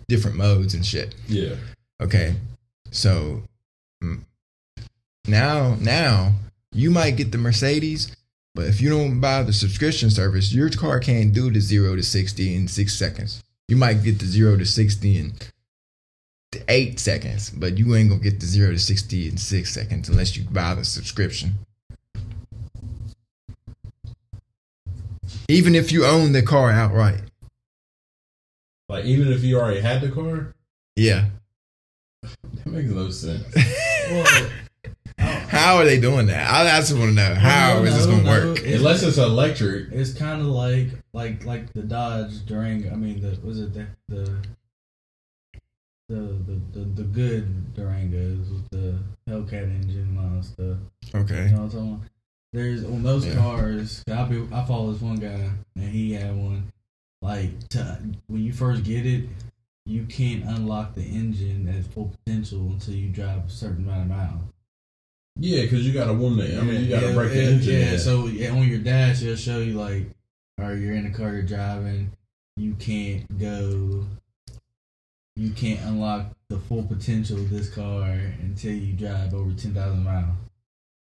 different 0.08 0.36
modes 0.36 0.74
and 0.74 0.84
shit. 0.84 1.14
Yeah. 1.28 1.54
Okay, 2.00 2.34
so 2.90 3.42
mm, 4.02 4.20
now 5.26 5.76
now 5.80 6.32
you 6.72 6.90
might 6.90 7.16
get 7.16 7.32
the 7.32 7.38
Mercedes, 7.38 8.14
but 8.54 8.66
if 8.66 8.80
you 8.80 8.88
don't 8.90 9.20
buy 9.20 9.42
the 9.42 9.52
subscription 9.52 10.10
service, 10.10 10.52
your 10.52 10.70
car 10.70 10.98
can't 11.00 11.32
do 11.32 11.50
the 11.50 11.60
zero 11.60 11.94
to 11.96 12.02
sixty 12.02 12.54
in 12.54 12.66
six 12.68 12.94
seconds. 12.98 13.42
You 13.68 13.76
might 13.76 14.02
get 14.02 14.18
the 14.18 14.26
zero 14.26 14.56
to 14.56 14.66
sixty 14.66 15.16
in 15.18 15.32
eight 16.68 16.98
seconds, 17.00 17.50
but 17.50 17.78
you 17.78 17.94
ain't 17.94 18.10
gonna 18.10 18.20
get 18.22 18.40
the 18.40 18.46
zero 18.46 18.70
to 18.72 18.78
sixty 18.78 19.28
in 19.28 19.36
six 19.36 19.72
seconds 19.72 20.08
unless 20.08 20.36
you 20.36 20.44
buy 20.44 20.74
the 20.74 20.84
subscription. 20.84 21.54
Even 25.48 25.74
if 25.74 25.92
you 25.92 26.04
own 26.04 26.32
the 26.32 26.42
car 26.42 26.70
outright, 26.70 27.20
Like 28.88 29.04
even 29.04 29.32
if 29.32 29.42
you 29.42 29.58
already 29.58 29.80
had 29.80 30.00
the 30.00 30.10
car, 30.10 30.54
yeah. 30.96 31.26
that 32.22 32.66
makes 32.66 32.90
no 32.90 33.10
sense. 33.10 33.44
Well, 34.10 34.50
How 35.18 35.76
are 35.76 35.84
they 35.84 35.98
doing 36.00 36.26
that? 36.26 36.50
I 36.50 36.64
just 36.80 36.92
want 36.92 37.10
to 37.10 37.14
know 37.14 37.34
how 37.34 37.74
no, 37.78 37.84
is 37.84 37.94
this 37.96 38.06
gonna 38.06 38.22
no, 38.24 38.30
work? 38.30 38.58
it's- 38.58 38.74
Unless 38.78 39.02
it's 39.04 39.16
electric. 39.16 39.92
It's 39.92 40.12
kind 40.12 40.40
of 40.40 40.48
like 40.48 40.88
like 41.12 41.44
like 41.46 41.72
the 41.72 41.82
Dodge 41.82 42.44
Durango. 42.44 42.90
I 42.90 42.96
mean, 42.96 43.20
the 43.20 43.38
was 43.46 43.60
it 43.60 43.72
the 43.72 43.86
the 44.08 44.36
the 46.12 46.20
the, 46.47 46.78
the, 46.78 46.84
the 46.84 47.02
good 47.05 47.74
Durangos 47.74 48.51
with 48.52 48.70
the 48.70 48.98
Hellcat 49.28 49.62
engine 49.62 50.16
and 50.16 50.18
all 50.18 50.36
that 50.36 50.44
stuff. 50.44 50.78
Okay. 51.14 51.47
You 51.47 51.51
know 51.51 51.62
what 51.62 51.64
I'm 51.64 51.70
talking 51.70 51.94
about? 51.94 52.09
There's 52.52 52.84
on 52.84 53.02
those 53.02 53.26
Yeah. 53.26 53.34
cars. 53.34 54.02
I 54.10 54.24
be 54.24 54.47
I 54.52 54.64
follow 54.64 54.93
this 54.93 55.01
one 55.01 55.16
guy 55.16 55.51
and 55.74 55.89
he 55.89 56.12
had 56.12 56.36
one. 56.36 56.72
Like 57.22 57.68
to, 57.70 57.98
when 58.26 58.43
you 58.43 58.52
first 58.52 58.82
get 58.82 59.06
it, 59.06 59.28
you 59.86 60.05
can't 60.06 60.44
unlock 60.44 60.94
the 60.94 61.02
engine 61.02 61.68
at 61.68 61.84
full 61.93 62.12
potential 62.24 62.60
until 62.72 62.94
you 62.94 63.09
drive 63.09 63.47
a 63.47 63.51
certain 63.51 63.84
amount 63.84 64.02
of 64.02 64.09
miles. 64.09 64.43
Yeah, 65.36 65.62
because 65.62 65.86
you 65.86 65.93
gotta 65.94 66.12
warm 66.12 66.36
the. 66.36 66.59
I 66.59 66.62
mean, 66.62 66.84
you 66.84 66.90
gotta 66.90 67.09
yeah, 67.09 67.14
break 67.14 67.30
the 67.30 67.43
yeah, 67.43 67.48
engine. 67.48 67.80
Yeah, 67.80 67.97
so 67.97 68.26
yeah, 68.26 68.51
on 68.51 68.68
your 68.68 68.80
dash, 68.80 69.22
it'll 69.22 69.36
show 69.36 69.60
you 69.60 69.74
like, 69.74 70.06
or 70.60 70.74
you're 70.74 70.94
in 70.94 71.05
the 71.10 71.16
car 71.16 71.32
you're 71.32 71.43
driving, 71.43 72.10
you 72.56 72.74
can't 72.74 73.39
go, 73.39 74.05
you 75.36 75.50
can't 75.50 75.80
unlock 75.82 76.26
the 76.48 76.59
full 76.59 76.82
potential 76.82 77.38
of 77.38 77.50
this 77.50 77.68
car 77.70 78.10
until 78.40 78.72
you 78.72 78.92
drive 78.92 79.34
over 79.34 79.52
ten 79.52 79.74
thousand 79.74 80.04
miles. 80.04 80.36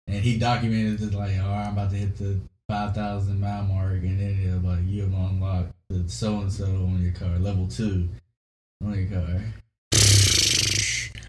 And 0.07 0.23
he 0.25 0.39
documented 0.39 1.03
it 1.03 1.15
like, 1.15 1.39
all 1.41 1.49
right, 1.51 1.67
I'm 1.67 1.73
about 1.73 1.91
to 1.91 1.97
hit 1.97 2.17
the 2.17 2.41
five 2.69 2.95
thousand 2.95 3.41
mile 3.41 3.65
mark, 3.65 4.03
and 4.03 4.21
then 4.21 4.41
it'll 4.45 4.71
like 4.71 4.87
you 4.87 5.03
have 5.03 5.13
unlocked 5.13 5.73
the 5.89 6.09
so 6.09 6.41
and 6.41 6.53
so 6.53 6.65
on 6.65 7.03
your 7.03 7.13
car, 7.13 7.39
level 7.39 7.67
two 7.67 8.09
on 8.85 8.99
your 8.99 9.21
car. 9.21 9.41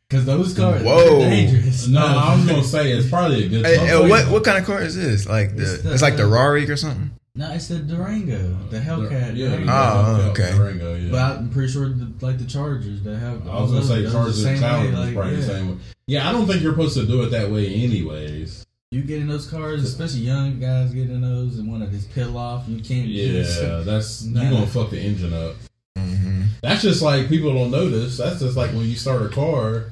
Because 0.09 0.25
those 0.25 0.53
cars, 0.53 0.83
Whoa. 0.83 1.19
they're 1.19 1.29
dangerous. 1.29 1.87
no, 1.87 2.05
I 2.05 2.35
was 2.35 2.45
gonna 2.45 2.63
say 2.65 2.91
it's 2.91 3.09
probably 3.09 3.45
a 3.45 3.47
good. 3.47 3.65
Hey, 3.65 3.77
hey, 3.77 4.09
what 4.09 4.29
what 4.29 4.43
kind 4.43 4.57
of 4.57 4.65
car 4.65 4.81
is 4.81 4.95
this? 4.95 5.25
Like 5.25 5.55
the 5.55 5.75
It's 5.75 5.85
it's, 5.85 6.01
like 6.01 6.17
the 6.17 6.27
Rari 6.27 6.69
or 6.69 6.75
something? 6.75 7.11
No, 7.33 7.49
it's 7.51 7.69
the 7.69 7.79
Durango, 7.79 8.57
the 8.69 8.79
Hellcat. 8.79 9.37
Yeah, 9.37 9.49
Durango. 9.51 9.65
yeah, 9.65 9.93
Oh, 9.93 10.19
Hellcat 10.19 10.29
okay. 10.31 10.51
Durango, 10.57 10.95
yeah. 10.95 11.11
But 11.11 11.37
I'm 11.37 11.49
pretty 11.49 11.71
sure, 11.71 11.87
the, 11.87 12.11
like 12.25 12.37
the 12.37 12.45
Chargers, 12.45 13.01
they 13.03 13.15
have. 13.15 13.47
I 13.47 13.61
was 13.61 13.71
gonna 13.71 13.85
say 13.85 14.01
those- 14.01 14.11
Chargers 14.11 14.35
those 14.43 14.45
and 14.45 14.57
the 14.57 14.61
same 14.61 14.93
way, 14.93 14.99
like, 15.05 15.13
probably 15.15 15.31
yeah. 15.35 15.39
the 15.39 15.45
same 15.45 15.69
way. 15.69 15.77
Yeah, 16.07 16.29
I 16.29 16.33
don't 16.33 16.45
think 16.45 16.61
you're 16.61 16.73
supposed 16.73 16.97
to 16.97 17.05
do 17.07 17.23
it 17.23 17.29
that 17.29 17.49
way, 17.49 17.73
anyways. 17.73 18.65
You 18.91 19.03
get 19.03 19.21
in 19.21 19.29
those 19.29 19.47
cars, 19.47 19.81
especially 19.85 20.19
young 20.21 20.59
guys 20.59 20.93
get 20.93 21.09
in 21.09 21.21
those 21.21 21.57
and 21.57 21.71
want 21.71 21.85
to 21.85 21.89
just 21.89 22.13
peel 22.13 22.37
off. 22.37 22.67
You 22.67 22.81
can't. 22.83 23.07
just- 23.07 23.61
Yeah, 23.61 23.77
that's 23.85 24.23
Nah. 24.23 24.41
you 24.43 24.49
gonna 24.49 24.67
fuck 24.67 24.89
the 24.89 24.99
engine 24.99 25.31
up. 25.33 25.55
Mm-hmm. 25.97 26.41
That's 26.61 26.81
just 26.81 27.01
like 27.01 27.29
people 27.29 27.53
don't 27.53 27.71
notice. 27.71 28.17
That's 28.17 28.39
just 28.41 28.57
like 28.57 28.71
when 28.71 28.85
you 28.89 28.95
start 28.95 29.21
a 29.21 29.29
car, 29.29 29.85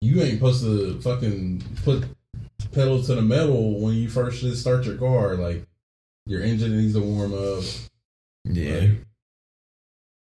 you 0.00 0.22
ain't 0.22 0.34
supposed 0.36 0.62
to 0.64 0.98
fucking 1.02 1.62
put 1.84 2.04
pedal 2.72 3.02
to 3.02 3.14
the 3.16 3.20
metal 3.22 3.78
when 3.80 3.94
you 3.96 4.08
first 4.08 4.40
just 4.40 4.62
start 4.62 4.86
your 4.86 4.96
car. 4.96 5.34
Like 5.36 5.66
your 6.26 6.42
engine 6.42 6.76
needs 6.76 6.94
to 6.94 7.00
warm 7.00 7.34
up. 7.34 7.64
Yeah, 8.44 8.74
Like, 8.74 8.90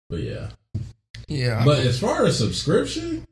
but 0.10 0.20
yeah. 0.22 0.50
yeah, 1.28 1.64
But 1.64 1.80
as 1.80 2.00
far 2.00 2.26
as 2.26 2.38
subscription, 2.38 3.26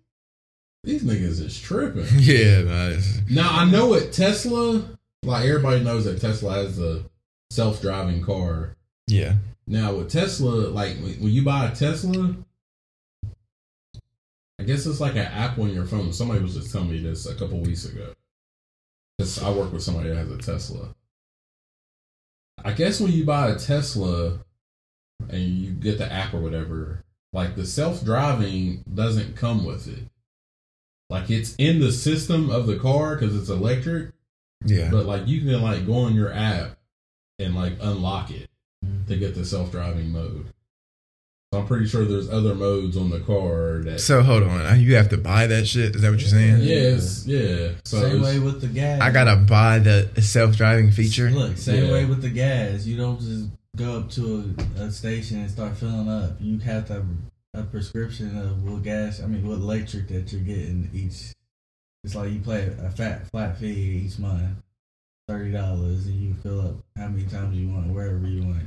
these 0.83 1.03
niggas 1.03 1.41
is 1.41 1.59
tripping. 1.59 2.05
yeah. 2.17 2.61
Nice. 2.61 3.21
Now 3.29 3.49
I 3.51 3.65
know 3.69 3.93
at 3.95 4.13
Tesla, 4.13 4.83
like 5.23 5.45
everybody 5.45 5.83
knows 5.83 6.05
that 6.05 6.21
Tesla 6.21 6.53
has 6.55 6.79
a 6.79 7.03
self-driving 7.49 8.23
car. 8.23 8.75
Yeah, 9.07 9.35
Now 9.65 9.95
with 9.95 10.11
Tesla, 10.11 10.67
like 10.67 10.97
when 10.97 11.13
when 11.13 11.31
you 11.31 11.43
buy 11.43 11.65
a 11.65 11.75
Tesla, 11.75 12.35
I 14.59 14.63
guess 14.63 14.85
it's 14.85 14.99
like 14.99 15.13
an 15.13 15.19
app 15.19 15.57
on 15.57 15.73
your 15.73 15.85
phone. 15.85 16.11
Somebody 16.13 16.41
was 16.41 16.55
just 16.55 16.71
telling 16.71 16.91
me 16.91 16.99
this 16.99 17.25
a 17.25 17.35
couple 17.35 17.59
weeks 17.59 17.85
ago. 17.85 18.13
I 19.19 19.49
work 19.51 19.73
with 19.73 19.81
somebody 19.81 20.09
that 20.09 20.15
has 20.15 20.31
a 20.31 20.37
Tesla. 20.37 20.93
I 22.63 22.73
guess 22.73 22.99
when 22.99 23.11
you 23.11 23.25
buy 23.25 23.49
a 23.49 23.55
Tesla 23.57 24.39
and 25.29 25.41
you 25.41 25.71
get 25.71 25.97
the 25.97 26.11
app 26.11 26.33
or 26.33 26.39
whatever, 26.39 27.03
like 27.33 27.55
the 27.55 27.65
self-driving 27.65 28.83
doesn't 28.93 29.35
come 29.35 29.65
with 29.65 29.87
it. 29.87 30.05
Like 31.09 31.29
it's 31.29 31.55
in 31.57 31.79
the 31.79 31.91
system 31.91 32.49
of 32.49 32.67
the 32.67 32.77
car 32.77 33.15
because 33.15 33.35
it's 33.35 33.49
electric, 33.49 34.11
Yeah. 34.65 34.89
But 34.91 35.05
like 35.05 35.27
you 35.27 35.41
can 35.41 35.61
like 35.61 35.85
go 35.85 35.93
on 35.93 36.15
your 36.15 36.33
app 36.33 36.77
and 37.39 37.55
like 37.55 37.73
unlock 37.79 38.31
it 38.31 38.49
to 39.07 39.15
get 39.15 39.35
the 39.35 39.45
self 39.45 39.71
driving 39.71 40.11
mode. 40.11 40.47
So 41.57 41.61
I'm 41.61 41.67
pretty 41.67 41.87
sure 41.87 42.05
there's 42.05 42.29
other 42.29 42.53
modes 42.53 42.95
on 42.97 43.09
the 43.09 43.19
car 43.21 43.79
that. 43.83 43.99
So 43.99 44.21
hold 44.21 44.43
on, 44.43 44.63
uh, 44.63 44.73
you 44.75 44.95
have 44.95 45.09
to 45.09 45.17
buy 45.17 45.47
that 45.47 45.65
shit. 45.67 45.95
Is 45.95 46.03
that 46.03 46.11
what 46.11 46.19
you're 46.19 46.29
saying? 46.29 46.59
yes, 46.61 47.25
yeah. 47.25 47.69
So 47.83 47.99
same 48.01 48.17
it's- 48.17 48.23
way 48.23 48.39
with 48.39 48.61
the 48.61 48.67
gas. 48.67 49.01
I 49.01 49.09
gotta 49.09 49.37
buy 49.37 49.79
the 49.79 50.21
self-driving 50.21 50.91
feature. 50.91 51.31
Look, 51.31 51.57
same 51.57 51.85
Yeah. 51.85 51.91
way 51.93 52.05
with 52.05 52.21
the 52.21 52.29
gas. 52.29 52.85
You 52.85 52.97
don't 52.97 53.19
just 53.19 53.47
go 53.75 53.97
up 53.97 54.11
to 54.11 54.53
a, 54.77 54.81
a 54.83 54.91
station 54.91 55.39
and 55.39 55.49
start 55.49 55.75
filling 55.77 56.07
up. 56.09 56.37
You 56.39 56.59
have 56.59 56.85
to 56.87 56.93
have 56.93 57.05
a 57.55 57.63
prescription 57.63 58.37
of 58.37 58.63
what 58.63 58.83
gas. 58.83 59.19
I 59.19 59.25
mean, 59.25 59.47
what 59.47 59.55
electric 59.55 60.09
that 60.09 60.31
you're 60.31 60.41
getting 60.41 60.91
each. 60.93 61.33
It's 62.03 62.13
like 62.13 62.31
you 62.31 62.39
pay 62.39 62.71
a 62.85 62.91
fat 62.91 63.27
flat 63.31 63.57
fee 63.57 64.03
each 64.05 64.19
month, 64.19 64.57
thirty 65.27 65.51
dollars, 65.53 66.05
and 66.05 66.21
you 66.21 66.35
fill 66.35 66.61
up 66.61 66.75
how 66.95 67.07
many 67.07 67.25
times 67.25 67.57
you 67.57 67.69
want, 67.69 67.87
wherever 67.87 68.27
you 68.27 68.43
want. 68.43 68.59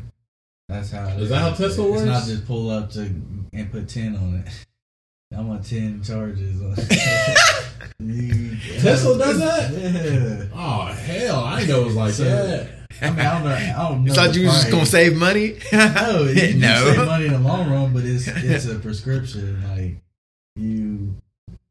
That's 0.71 0.91
how. 0.91 1.09
it 1.09 1.21
Is 1.21 1.29
that 1.31 1.41
how 1.41 1.51
Tesla 1.53 1.91
works? 1.91 2.03
It's 2.03 2.11
not 2.11 2.25
just 2.25 2.47
pull 2.47 2.71
up 2.71 2.91
to 2.93 3.01
and 3.01 3.69
put 3.73 3.89
ten 3.89 4.17
on 4.17 4.45
it. 4.47 4.67
I 5.37 5.41
want 5.43 5.65
ten 5.65 6.03
charges 6.03 6.61
on 6.63 6.75
it. 6.79 8.81
Tesla 8.81 9.19
does 9.19 9.39
that? 9.39 9.73
Yeah. 9.73 10.45
Oh 10.55 10.87
hell! 10.87 11.45
I 11.45 11.61
didn't 11.61 11.71
know 11.71 11.83
it 11.83 11.87
was 11.87 11.97
like 11.97 12.13
So- 12.15 12.25
that. 12.25 12.71
I 13.03 13.11
mean, 13.11 13.21
I 13.21 13.33
don't 13.35 13.45
know. 13.45 13.55
I 13.55 13.89
don't 13.89 14.05
know. 14.05 14.13
Thought 14.15 14.35
you 14.35 14.47
was 14.47 14.55
just 14.57 14.71
gonna 14.71 14.85
save 14.87 15.17
money? 15.17 15.59
No, 15.73 16.25
you, 16.25 16.43
you 16.43 16.55
no. 16.55 16.93
save 16.93 17.07
money 17.07 17.27
in 17.27 17.33
the 17.33 17.39
long 17.39 17.71
run, 17.71 17.93
but 17.95 18.05
it's 18.05 18.27
it's 18.29 18.67
a 18.67 18.79
prescription. 18.79 19.63
Like 19.71 19.97
you 20.57 21.15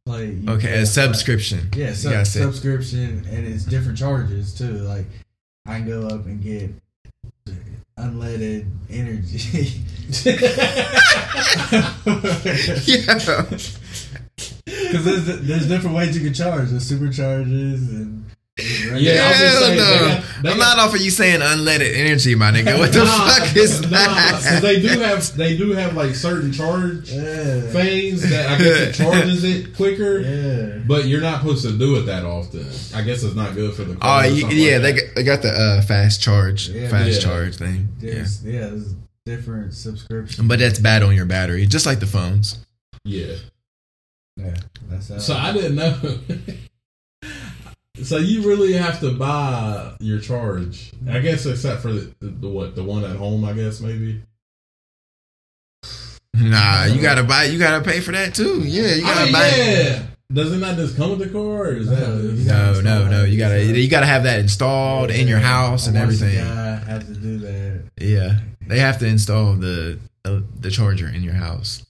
play. 0.06 0.32
You 0.32 0.50
Okay, 0.52 0.68
pay 0.68 0.74
a 0.74 0.86
flat- 0.86 0.88
subscription. 0.88 1.70
Yeah, 1.76 1.94
sub, 1.94 2.26
subscription, 2.26 3.26
and 3.30 3.46
it's 3.46 3.64
different 3.66 3.98
charges 3.98 4.58
too. 4.58 4.72
Like 4.80 5.06
I 5.68 5.80
can 5.80 5.88
go 5.88 6.08
up 6.08 6.26
and 6.26 6.42
get 6.42 6.72
unleaded 8.00 8.66
energy. 8.90 9.84
yeah. 12.86 13.46
Because 14.66 15.06
there's, 15.06 15.42
there's 15.42 15.68
different 15.68 15.96
ways 15.96 16.18
you 16.18 16.24
can 16.24 16.34
charge. 16.34 16.70
There's 16.70 16.90
supercharges 16.90 17.90
and 17.90 18.24
Yeah, 18.62 19.24
I 19.26 19.30
was 19.30 19.40
gonna 19.40 19.50
Hell 19.50 19.62
say, 19.62 19.76
no. 19.78 19.86
they 19.86 20.00
got- 20.00 20.24
they 20.44 20.52
I'm 20.52 20.58
got- 20.58 20.78
not 20.78 20.80
off 20.88 20.96
of 20.96 21.02
you 21.02 21.12
saying 21.12 21.42
unleaded 21.42 21.94
energy, 21.96 22.36
my 22.36 22.52
nigga. 22.52 22.78
What 22.80 22.94
the 22.94 23.04
Nah, 23.04 23.28
fuck 23.30 23.56
is 23.56 23.82
nah, 23.82 23.88
that? 23.90 24.42
'cause 24.44 24.62
they 24.62 24.80
do 24.82 24.88
have 25.00 25.36
they 25.38 25.58
do 25.58 25.72
have 25.72 25.96
like 25.96 26.16
certain 26.16 26.52
charge 26.54 27.10
yeah, 27.12 27.62
things 27.72 28.22
that 28.30 28.50
I 28.50 28.58
guess 28.58 28.78
it 28.78 28.94
charges 28.96 29.44
it 29.44 29.76
quicker. 29.76 30.20
yeah. 30.22 30.80
But 30.88 31.08
you're 31.08 31.22
not 31.22 31.42
supposed 31.42 31.64
to 31.66 31.78
do 31.78 31.98
it 31.98 32.04
that 32.04 32.24
often. 32.26 32.66
I 32.96 33.02
guess 33.02 33.24
it's 33.24 33.36
not 33.36 33.54
good 33.56 33.74
for 33.74 33.84
the 33.84 33.94
Oh, 33.96 33.98
car. 34.00 34.28
you, 34.28 34.48
yeah, 34.50 34.78
like 34.78 34.82
they 34.82 34.94
got, 35.02 35.16
they 35.16 35.24
got 35.24 35.42
the 35.42 35.50
uh, 35.52 35.82
fast 35.82 36.22
charge, 36.22 36.70
Yeah. 36.70 36.88
fast 36.90 37.10
Yeah. 37.12 37.20
charge 37.20 37.56
thing. 37.58 37.90
Yeah, 38.00 38.26
yeah. 38.44 38.68
there's 38.70 38.94
different 39.26 39.74
subscriptions. 39.74 40.48
but 40.48 40.60
that's 40.60 40.80
bad 40.80 41.04
on 41.04 41.16
your 41.16 41.26
battery, 41.26 41.66
just 41.66 41.86
like 41.86 42.00
the 42.00 42.08
phones. 42.08 42.58
yeah. 43.04 43.34
yeah, 44.38 44.56
that's 44.90 45.10
how. 45.10 45.18
So 45.18 45.36
I 45.36 45.52
didn't 45.52 45.76
know. 45.76 45.96
so 48.04 48.18
you 48.18 48.48
really 48.48 48.74
have 48.74 49.00
to 49.02 49.12
buy 49.12 49.96
your 50.00 50.20
charge. 50.20 50.92
I 51.10 51.20
guess 51.20 51.46
except 51.46 51.82
for 51.82 51.92
the, 51.92 52.14
the, 52.20 52.28
the 52.28 52.50
what 52.50 52.76
the 52.76 52.84
one 52.84 53.04
at 53.04 53.16
home. 53.16 53.44
I 53.46 53.54
guess 53.54 53.80
maybe. 53.82 54.22
Nah, 56.36 56.86
you 56.86 57.02
gotta 57.02 57.24
buy. 57.24 57.46
You 57.46 57.60
gotta 57.60 57.84
pay 57.84 58.00
for 58.00 58.12
that 58.14 58.34
too. 58.34 58.62
Yeah, 58.66 58.96
you 58.96 59.02
gotta 59.02 59.20
I 59.22 59.24
mean, 59.26 59.34
buy. 59.34 59.48
yeah. 59.58 60.04
Does 60.32 60.54
it 60.54 60.58
not 60.60 60.76
just 60.76 60.96
come 60.96 61.10
with 61.10 61.20
the 61.20 61.30
car? 61.30 61.42
Or 61.42 61.74
is 61.76 61.88
No, 61.90 61.96
that 61.96 62.44
No, 62.46 62.82
no, 62.82 63.10
no. 63.10 63.24
You 63.26 63.38
gotta 63.38 63.64
Yeah. 63.64 63.74
you 63.74 63.90
gotta 63.90 64.06
have 64.06 64.24
that 64.24 64.40
installed 64.40 65.10
in 65.12 65.28
your 65.28 65.40
house 65.40 65.88
and 65.88 65.98
everything. 65.98 66.38
A 66.38 66.42
guy 66.44 66.76
have 66.92 67.06
to 67.08 67.14
do 67.14 67.40
that. 67.40 67.84
Yeah, 68.00 68.40
they 68.68 68.80
have 68.80 69.00
to 69.00 69.08
install 69.08 69.54
the 69.56 70.00
uh, 70.24 70.42
the 70.60 70.70
charger 70.70 71.08
in 71.10 71.24
your 71.24 71.34
house. 71.34 71.84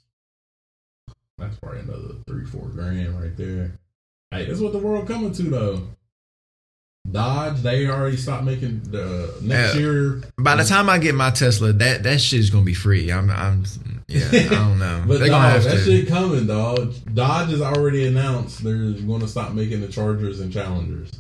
That's 1.38 1.58
probably 1.58 1.82
another 1.82 2.16
three, 2.28 2.46
four 2.46 2.68
grand 2.70 3.20
right 3.22 3.36
there. 3.38 3.74
Hey, 4.32 4.46
that's 4.46 4.60
what 4.60 4.72
the 4.72 4.80
world 4.80 5.08
coming 5.08 5.32
to 5.34 5.44
though. 5.44 5.88
Dodge, 7.12 7.62
they 7.62 7.88
already 7.88 8.18
stopped 8.18 8.44
making 8.44 8.82
the 8.92 9.34
next 9.42 9.76
Yeah. 9.76 9.82
year. 9.82 10.22
By 10.38 10.56
the 10.56 10.64
time 10.64 10.90
I 10.90 10.98
get 11.00 11.16
my 11.16 11.32
Tesla, 11.32 11.74
that 11.74 12.04
that 12.04 12.22
shit's 12.22 12.50
gonna 12.50 12.64
be 12.66 12.74
free. 12.74 13.12
I'm, 13.12 13.30
I'm, 13.30 13.64
yeah, 14.08 14.28
I 14.32 14.48
don't 14.50 14.80
know. 14.80 15.04
But 15.08 15.20
They're 15.20 15.30
dog, 15.30 15.54
gonna 15.54 15.64
that 15.64 15.72
to. 15.72 15.84
shit 15.84 16.08
coming, 16.08 16.48
dog. 16.48 16.94
Dodge 17.14 17.50
has 17.52 17.62
already 17.62 18.06
announced 18.08 18.64
they're 18.64 18.76
going 18.76 19.22
to 19.22 19.28
stop 19.28 19.54
making 19.54 19.82
the 19.82 19.88
Chargers 19.88 20.40
and 20.40 20.52
Challengers. 20.52 21.12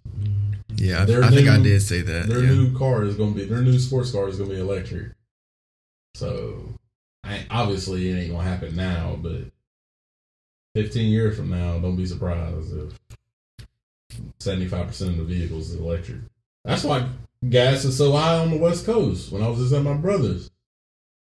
Yeah, 0.76 1.00
I, 1.00 1.28
I 1.28 1.30
think 1.32 1.50
I 1.50 1.60
did 1.62 1.82
say 1.82 2.02
that. 2.02 2.28
Their 2.28 2.44
yeah. 2.44 2.50
new 2.52 2.78
car 2.78 3.04
is 3.04 3.16
going 3.16 3.34
to 3.34 3.40
be 3.40 3.46
their 3.46 3.62
new 3.62 3.78
sports 3.80 4.12
car 4.12 4.28
is 4.30 4.38
going 4.38 4.50
to 4.50 4.56
be 4.56 4.62
electric. 4.62 5.12
So, 6.16 6.74
I, 7.24 7.46
obviously, 7.50 8.10
it 8.10 8.18
ain't 8.18 8.32
going 8.32 8.44
to 8.46 8.50
happen 8.50 8.76
now. 8.76 9.18
But 9.22 9.42
fifteen 10.76 11.12
years 11.12 11.36
from 11.38 11.50
now, 11.50 11.80
don't 11.80 11.96
be 11.96 12.06
surprised 12.06 12.74
if 12.78 12.94
seventy 14.40 14.68
five 14.68 14.88
percent 14.88 15.12
of 15.12 15.18
the 15.18 15.24
vehicles 15.24 15.72
is 15.72 15.80
electric. 15.80 16.20
That's 16.66 16.84
why 16.84 17.08
gas 17.50 17.86
is 17.86 17.98
so 17.98 18.12
high 18.12 18.38
on 18.38 18.52
the 18.52 18.58
West 18.58 18.86
Coast. 18.86 19.32
When 19.32 19.42
I 19.42 19.48
was 19.48 19.60
just 19.60 19.74
at 19.74 19.84
my 19.84 19.94
brother's, 19.94 20.50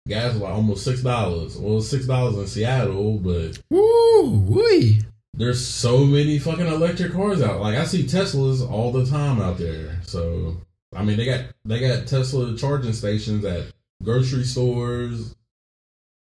gas 0.08 0.34
was 0.34 0.42
like 0.42 0.54
almost 0.54 0.84
six 0.84 1.02
dollars. 1.02 1.56
Well, 1.56 1.80
six 1.80 2.06
dollars 2.06 2.36
in 2.36 2.46
Seattle, 2.46 3.18
but 3.18 3.58
Woo, 3.70 4.38
wee. 4.48 5.00
there's 5.34 5.64
so 5.64 6.04
many 6.04 6.38
fucking 6.38 6.66
electric 6.66 7.12
cars 7.12 7.42
out. 7.42 7.60
Like 7.60 7.76
I 7.76 7.84
see 7.84 8.04
Teslas 8.04 8.68
all 8.68 8.92
the 8.92 9.06
time 9.06 9.40
out 9.40 9.58
there. 9.58 10.00
So 10.04 10.56
I 10.94 11.02
mean, 11.02 11.16
they 11.16 11.24
got 11.24 11.46
they 11.64 11.80
got 11.80 12.06
Tesla 12.06 12.56
charging 12.56 12.92
stations 12.92 13.44
at 13.44 13.64
grocery 14.02 14.44
stores, 14.44 15.34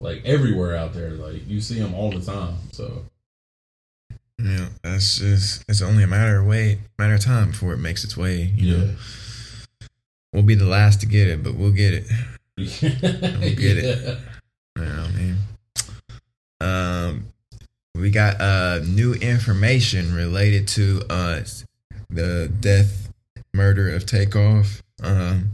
like 0.01 0.24
everywhere 0.24 0.77
out 0.77 0.94
there. 0.94 1.10
Like 1.10 1.47
you 1.47 1.60
see 1.60 1.78
them 1.78 1.94
all 1.94 2.10
the 2.10 2.24
time. 2.24 2.56
So 2.73 3.05
Yeah, 4.43 4.69
that's 4.82 5.19
just. 5.19 5.65
It's 5.69 5.82
only 5.82 6.05
a 6.05 6.06
matter 6.06 6.39
of 6.39 6.47
way, 6.47 6.81
matter 6.98 7.15
of 7.15 7.20
time 7.20 7.51
before 7.51 7.73
it 7.73 7.78
makes 7.78 8.05
its 8.05 8.16
way. 8.16 8.52
You 8.55 8.77
know, 8.77 8.94
we'll 10.32 10.44
be 10.44 10.55
the 10.55 10.65
last 10.65 11.01
to 11.01 11.06
get 11.06 11.27
it, 11.28 11.43
but 11.43 11.55
we'll 11.55 11.73
get 11.73 11.94
it. 11.94 12.06
yeah, 12.56 13.48
get 13.51 13.78
it. 13.78 14.19
You 14.77 14.85
know 14.85 15.05
I 15.05 15.10
mean? 15.12 15.36
Um, 16.60 17.27
we 17.94 18.10
got 18.10 18.40
uh 18.40 18.81
new 18.86 19.15
information 19.15 20.15
related 20.15 20.69
to 20.69 21.02
uh 21.10 21.40
the 22.10 22.51
death 22.60 23.12
murder 23.52 23.94
of 23.94 24.06
Takeoff. 24.06 24.82
Um, 25.02 25.51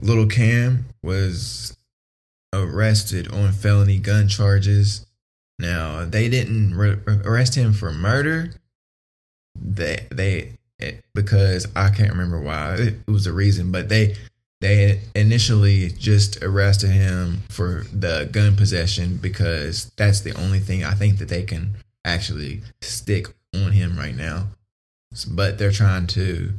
Little 0.00 0.26
Cam 0.26 0.86
was 1.02 1.76
arrested 2.52 3.32
on 3.32 3.52
felony 3.52 3.98
gun 3.98 4.28
charges. 4.28 5.06
Now 5.62 6.04
they 6.04 6.28
didn't 6.28 6.74
re- 6.74 6.98
arrest 7.24 7.54
him 7.54 7.72
for 7.72 7.92
murder. 7.92 8.50
They 9.54 10.08
they 10.10 10.58
because 11.14 11.68
I 11.76 11.90
can't 11.90 12.10
remember 12.10 12.40
why 12.40 12.74
it 12.74 12.94
was 13.06 13.28
a 13.28 13.32
reason, 13.32 13.70
but 13.70 13.88
they 13.88 14.16
they 14.60 15.00
initially 15.14 15.90
just 15.90 16.42
arrested 16.42 16.90
him 16.90 17.42
for 17.48 17.84
the 17.92 18.28
gun 18.32 18.56
possession 18.56 19.18
because 19.18 19.90
that's 19.96 20.20
the 20.20 20.34
only 20.34 20.58
thing 20.58 20.82
I 20.82 20.94
think 20.94 21.18
that 21.18 21.28
they 21.28 21.44
can 21.44 21.76
actually 22.04 22.62
stick 22.80 23.28
on 23.54 23.70
him 23.70 23.96
right 23.96 24.16
now. 24.16 24.48
But 25.30 25.58
they're 25.58 25.70
trying 25.70 26.08
to. 26.08 26.52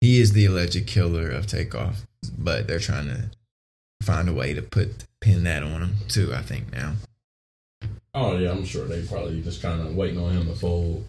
He 0.00 0.20
is 0.20 0.32
the 0.32 0.44
alleged 0.46 0.86
killer 0.86 1.28
of 1.28 1.48
Takeoff, 1.48 2.06
but 2.38 2.68
they're 2.68 2.78
trying 2.78 3.08
to 3.08 3.30
find 4.00 4.28
a 4.28 4.32
way 4.32 4.54
to 4.54 4.62
put 4.62 5.06
pin 5.20 5.42
that 5.42 5.64
on 5.64 5.82
him 5.82 5.96
too. 6.06 6.32
I 6.32 6.42
think 6.42 6.70
now. 6.72 6.94
Oh 8.14 8.38
yeah, 8.38 8.52
I'm 8.52 8.64
sure 8.64 8.86
they 8.86 9.02
probably 9.02 9.42
just 9.42 9.60
kind 9.60 9.80
of 9.80 9.96
waiting 9.96 10.18
on 10.20 10.32
him 10.32 10.46
to 10.46 10.54
fold 10.54 11.04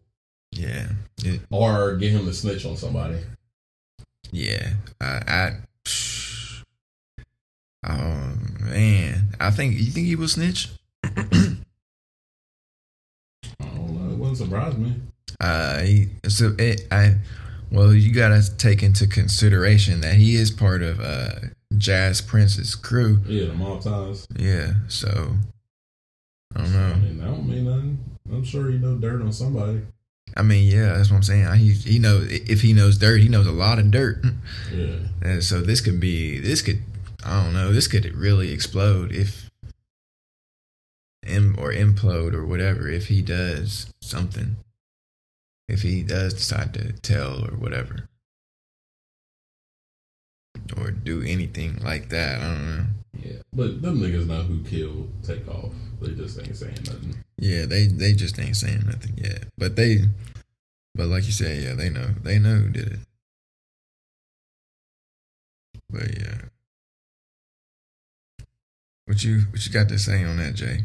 Yeah, 0.51 0.87
It- 1.23 1.41
or 1.51 1.95
get 1.97 2.11
him 2.11 2.25
to 2.25 2.33
snitch 2.33 2.65
on 2.65 2.75
somebody. 2.77 3.19
yeah. 4.31 4.73
I, 4.99 5.21
I 5.27 5.51
oh 7.87 8.33
man, 8.61 9.35
I 9.39 9.51
think 9.51 9.75
you 9.75 9.85
think 9.91 10.07
he 10.07 10.15
will 10.15 10.27
snitch. 10.27 10.69
I 11.03 11.09
don't 13.59 13.93
know. 13.93 14.11
It 14.13 14.17
wouldn't 14.17 14.37
surprise 14.37 14.77
me. 14.77 14.95
Uh, 15.39 15.79
he, 15.81 16.07
so 16.27 16.55
it, 16.57 16.87
I, 16.91 17.15
well, 17.71 17.93
you 17.93 18.13
gotta 18.13 18.41
take 18.57 18.81
into 18.81 19.07
consideration 19.07 20.01
that 20.01 20.15
he 20.15 20.35
is 20.35 20.49
part 20.51 20.81
of 20.81 20.99
uh 20.99 21.31
J 21.77 22.13
Prince's 22.25 22.73
crew. 22.75 23.19
Yeah, 23.27 23.47
the 23.47 23.53
mob 23.53 23.81
ties. 23.81 24.25
Yeah, 24.37 24.73
so 24.87 25.33
I 26.55 26.61
don't 26.61 26.75
I 26.75 26.89
know. 26.89 26.95
mean, 26.95 27.17
that 27.19 27.25
don't 27.25 27.49
mean 27.49 27.65
nothing. 27.65 27.99
I'm 28.31 28.43
sure 28.43 28.69
he 28.71 28.77
know 28.77 28.95
dirt 28.95 29.21
on 29.21 29.31
somebody. 29.33 29.81
I 30.35 30.41
mean, 30.41 30.69
yeah, 30.69 30.93
that's 30.93 31.09
what 31.09 31.17
I'm 31.17 31.23
saying. 31.23 31.53
He 31.55 31.71
he 31.73 31.99
knows 31.99 32.29
if 32.31 32.61
he 32.61 32.73
knows 32.73 32.97
dirt, 32.97 33.21
he 33.21 33.29
knows 33.29 33.47
a 33.47 33.51
lot 33.51 33.79
of 33.79 33.91
dirt. 33.91 34.23
Yeah. 34.73 34.95
And 35.21 35.43
so 35.43 35.61
this 35.61 35.81
could 35.81 35.99
be 35.99 36.39
this 36.39 36.61
could 36.61 36.81
I 37.23 37.43
don't 37.43 37.53
know 37.53 37.71
this 37.71 37.87
could 37.87 38.05
really 38.15 38.51
explode 38.51 39.11
if 39.11 39.49
or 41.57 41.73
implode 41.73 42.33
or 42.33 42.45
whatever 42.45 42.87
if 42.87 43.07
he 43.07 43.21
does 43.21 43.91
something 43.99 44.57
if 45.67 45.81
he 45.81 46.03
does 46.03 46.33
decide 46.35 46.73
to 46.75 46.93
tell 46.93 47.43
or 47.43 47.57
whatever 47.57 48.07
or 50.77 50.91
do 50.91 51.21
anything 51.23 51.77
like 51.83 52.09
that. 52.09 52.41
I 52.41 52.43
don't 52.43 52.77
know. 52.77 52.85
Yeah, 53.23 53.37
but 53.53 53.81
them 53.81 53.99
niggas 53.99 54.27
know 54.27 54.43
who 54.43 54.63
killed 54.63 55.11
Takeoff. 55.23 55.71
They 56.05 56.13
just 56.13 56.39
ain't 56.39 56.55
saying 56.55 56.77
nothing. 56.85 57.15
Yeah, 57.39 57.65
they 57.65 57.87
they 57.87 58.13
just 58.13 58.39
ain't 58.39 58.55
saying 58.55 58.83
nothing 58.85 59.17
yet. 59.17 59.45
But 59.57 59.75
they, 59.75 60.01
but 60.93 61.07
like 61.07 61.25
you 61.25 61.31
said, 61.31 61.63
yeah, 61.63 61.73
they 61.73 61.89
know 61.89 62.07
they 62.21 62.37
know 62.37 62.55
who 62.55 62.69
did 62.69 62.87
it. 62.93 62.99
But 65.89 66.17
yeah, 66.17 66.37
what 69.07 69.23
you 69.23 69.41
what 69.49 69.65
you 69.65 69.71
got 69.71 69.89
to 69.89 69.97
say 69.97 70.23
on 70.23 70.37
that, 70.37 70.53
Jay? 70.53 70.81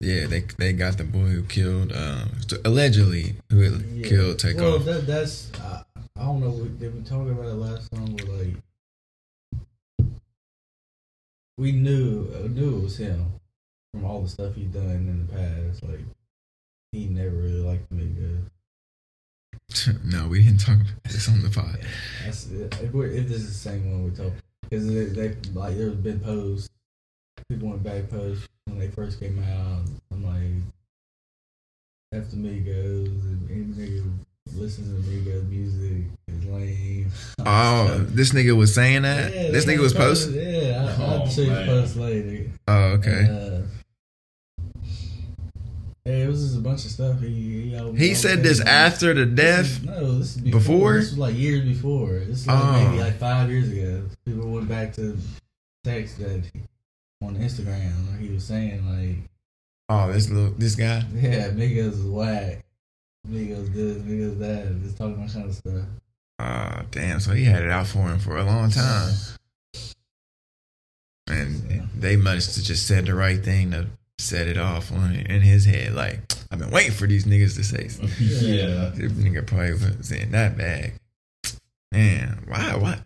Yeah, 0.00 0.26
they 0.26 0.44
they 0.58 0.72
got 0.72 0.96
the 0.96 1.04
boy 1.04 1.26
who 1.26 1.42
killed, 1.42 1.92
um, 1.92 2.30
allegedly 2.64 3.34
who 3.50 3.62
yeah. 3.62 4.08
killed 4.08 4.38
Takeoff. 4.38 4.62
Well, 4.62 4.78
that, 4.78 5.06
that's 5.08 5.50
I, 5.60 5.82
I 6.16 6.22
don't 6.22 6.40
know. 6.40 6.50
we- 6.50 6.68
Did 6.68 6.94
we 6.94 7.02
talk 7.02 7.28
about 7.28 7.46
it 7.46 7.54
last 7.54 7.90
time? 7.90 8.16
Where 8.16 8.26
like 8.36 8.54
we 11.56 11.72
knew 11.72 12.32
uh, 12.32 12.46
knew 12.46 12.76
it 12.78 12.82
was 12.84 12.96
him 12.98 13.26
from 13.92 14.04
all 14.04 14.22
the 14.22 14.28
stuff 14.28 14.54
he'd 14.54 14.72
done 14.72 14.84
in 14.84 15.26
the 15.26 15.32
past. 15.32 15.82
Like 15.82 16.04
he 16.92 17.06
never 17.06 17.34
really 17.34 17.60
liked 17.60 17.92
Migos. 17.92 18.44
no, 20.04 20.28
we 20.28 20.44
didn't 20.44 20.60
talk 20.60 20.76
about 20.76 21.02
this 21.04 21.28
on 21.28 21.42
the 21.42 21.50
pod. 21.50 21.80
That's 22.24 22.48
if, 22.50 22.92
we're, 22.92 23.08
if 23.08 23.28
this 23.28 23.38
is 23.38 23.48
the 23.48 23.70
same 23.70 23.90
one 23.90 24.04
we 24.04 24.10
talked 24.16 24.40
because 24.62 24.86
they, 24.86 25.06
they 25.06 25.34
like 25.54 25.76
there's 25.76 25.96
been 25.96 26.20
posts. 26.20 26.70
People 27.48 27.70
went 27.70 27.82
back 27.82 28.08
posts 28.08 28.48
when 28.68 28.78
they 28.78 28.88
first 28.88 29.20
came 29.20 29.38
out. 29.38 29.82
I'm 30.12 30.24
like, 30.24 30.62
after 32.20 32.36
Migos 32.36 33.06
and 33.24 33.50
any 33.50 33.64
nigga 33.64 34.02
who 34.02 34.10
listens 34.60 34.88
to 35.04 35.10
Migos 35.10 35.48
music 35.48 36.04
is 36.28 36.44
lame. 36.46 37.10
Oh, 37.50 38.04
this 38.10 38.32
nigga 38.32 38.56
was 38.56 38.74
saying 38.74 39.02
that. 39.02 39.32
Yeah, 39.32 39.50
this 39.50 39.64
nigga 39.64 39.78
was 39.78 39.94
posted- 39.94 40.34
posting. 40.34 40.64
Yeah, 40.70 40.84
I, 40.98 41.02
I'll 41.04 41.22
Oh, 41.22 41.28
show 41.28 41.40
you 41.42 41.50
the 41.54 41.64
post 41.66 41.96
later. 41.96 42.50
Oh, 42.66 42.74
okay. 42.98 43.22
Uh, 43.30 43.62
yeah, 46.04 46.12
it 46.24 46.28
was 46.28 46.42
just 46.42 46.56
a 46.58 46.60
bunch 46.60 46.84
of 46.84 46.90
stuff. 46.90 47.20
He 47.20 47.70
he, 47.74 47.92
He 48.08 48.14
said 48.14 48.42
this 48.42 48.60
always- 48.60 48.68
after 48.72 49.14
the 49.14 49.24
This 49.26 49.34
death. 49.34 49.66
is- 49.66 49.82
no, 49.84 50.18
this 50.18 50.36
is 50.36 50.40
before. 50.42 50.60
Before? 50.60 50.94
This 50.94 51.10
was 51.10 51.18
like 51.18 51.36
years 51.36 51.64
before. 51.64 52.18
This 52.20 52.40
is 52.40 52.46
like 52.46 52.58
Oh. 52.58 52.88
maybe 52.90 53.02
like 53.02 53.18
five 53.18 53.50
years 53.50 53.70
ago. 53.70 54.02
People 54.26 54.50
went 54.50 54.68
back 54.68 54.92
to 54.94 55.16
text 55.84 56.18
that 56.18 56.42
he, 56.52 56.60
on 57.22 57.36
Instagram 57.36 58.18
he 58.18 58.28
was 58.30 58.44
saying 58.44 58.86
like, 58.88 59.28
Oh, 59.90 60.12
this 60.12 60.28
little 60.28 60.50
this 60.58 60.74
guy. 60.74 61.02
"Yeah, 61.14 61.48
Migos 61.48 61.92
is 61.92 62.02
whack. 62.04 62.64
Migos 63.26 63.72
this, 63.72 63.96
Migos 63.98 64.38
that." 64.38 64.82
Just 64.82 64.98
talking 64.98 65.14
about 65.14 65.32
kind 65.32 65.46
of 65.46 65.54
stuff. 65.54 65.84
Oh, 66.40 66.82
damn. 66.90 67.20
So 67.20 67.32
he 67.32 67.44
had 67.44 67.62
it 67.62 67.70
out 67.70 67.86
for 67.86 68.06
him 68.06 68.18
for 68.18 68.36
a 68.36 68.44
long 68.44 68.70
time, 68.70 69.14
and 71.26 71.88
they 71.96 72.16
must 72.16 72.56
have 72.56 72.64
just 72.64 72.86
said 72.86 73.06
the 73.06 73.14
right 73.14 73.42
thing 73.42 73.70
to 73.70 73.86
set 74.18 74.46
it 74.46 74.58
off 74.58 74.92
on 74.92 75.14
in 75.14 75.40
his 75.40 75.64
head. 75.64 75.94
Like 75.94 76.20
I've 76.50 76.58
been 76.58 76.70
waiting 76.70 76.92
for 76.92 77.06
these 77.06 77.24
niggas 77.24 77.56
to 77.56 77.64
say. 77.64 77.88
something. 77.88 78.10
yeah. 78.20 78.90
This 78.94 79.12
nigga 79.12 79.46
probably 79.46 79.72
was 79.72 80.12
in 80.12 80.32
that 80.32 80.58
bad. 80.58 80.92
Man, 81.92 82.44
why? 82.46 82.76
What? 82.76 83.00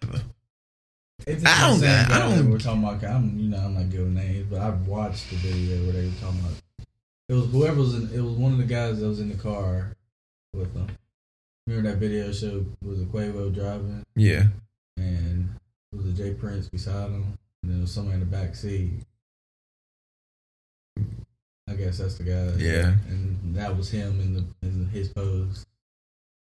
It's 1.26 1.44
I 1.44 1.68
don't 1.68 1.78
same 1.78 2.08
got- 2.08 2.10
I 2.10 2.18
don't- 2.36 2.50
We're 2.50 2.58
talking 2.58 2.82
about. 2.84 3.04
I'm, 3.04 3.38
you 3.38 3.48
know, 3.48 3.58
I'm 3.58 3.74
not 3.74 3.90
giving 3.90 4.14
names, 4.14 4.46
but 4.50 4.60
I've 4.60 4.86
watched 4.86 5.30
the 5.30 5.36
video 5.36 5.82
where 5.84 5.92
they 5.92 6.06
were 6.06 6.14
talking 6.20 6.40
about. 6.40 6.52
It 7.28 7.34
was 7.34 7.46
whoever 7.50 7.76
was 7.80 7.94
in. 7.94 8.10
It 8.12 8.20
was 8.20 8.34
one 8.34 8.52
of 8.52 8.58
the 8.58 8.64
guys 8.64 9.00
that 9.00 9.06
was 9.06 9.20
in 9.20 9.28
the 9.28 9.36
car 9.36 9.92
with 10.52 10.74
them. 10.74 10.88
Remember 11.66 11.90
that 11.90 11.98
video 11.98 12.32
show 12.32 12.64
was 12.82 13.00
a 13.00 13.04
Quavo 13.04 13.54
driving, 13.54 14.02
Yeah. 14.16 14.48
and 14.96 15.48
it 15.92 15.96
was 15.96 16.06
a 16.06 16.12
Jay 16.12 16.34
Prince 16.34 16.68
beside 16.68 17.10
him, 17.10 17.34
and 17.62 17.72
there 17.72 17.80
was 17.80 17.92
somebody 17.92 18.14
in 18.14 18.20
the 18.20 18.26
back 18.26 18.56
seat. 18.56 18.90
I 21.68 21.74
guess 21.74 21.98
that's 21.98 22.18
the 22.18 22.24
guy. 22.24 22.52
Yeah. 22.58 22.96
and 23.08 23.54
that 23.56 23.76
was 23.76 23.90
him 23.90 24.20
in 24.20 24.34
the 24.34 24.44
in 24.66 24.86
his 24.88 25.08
pose 25.08 25.64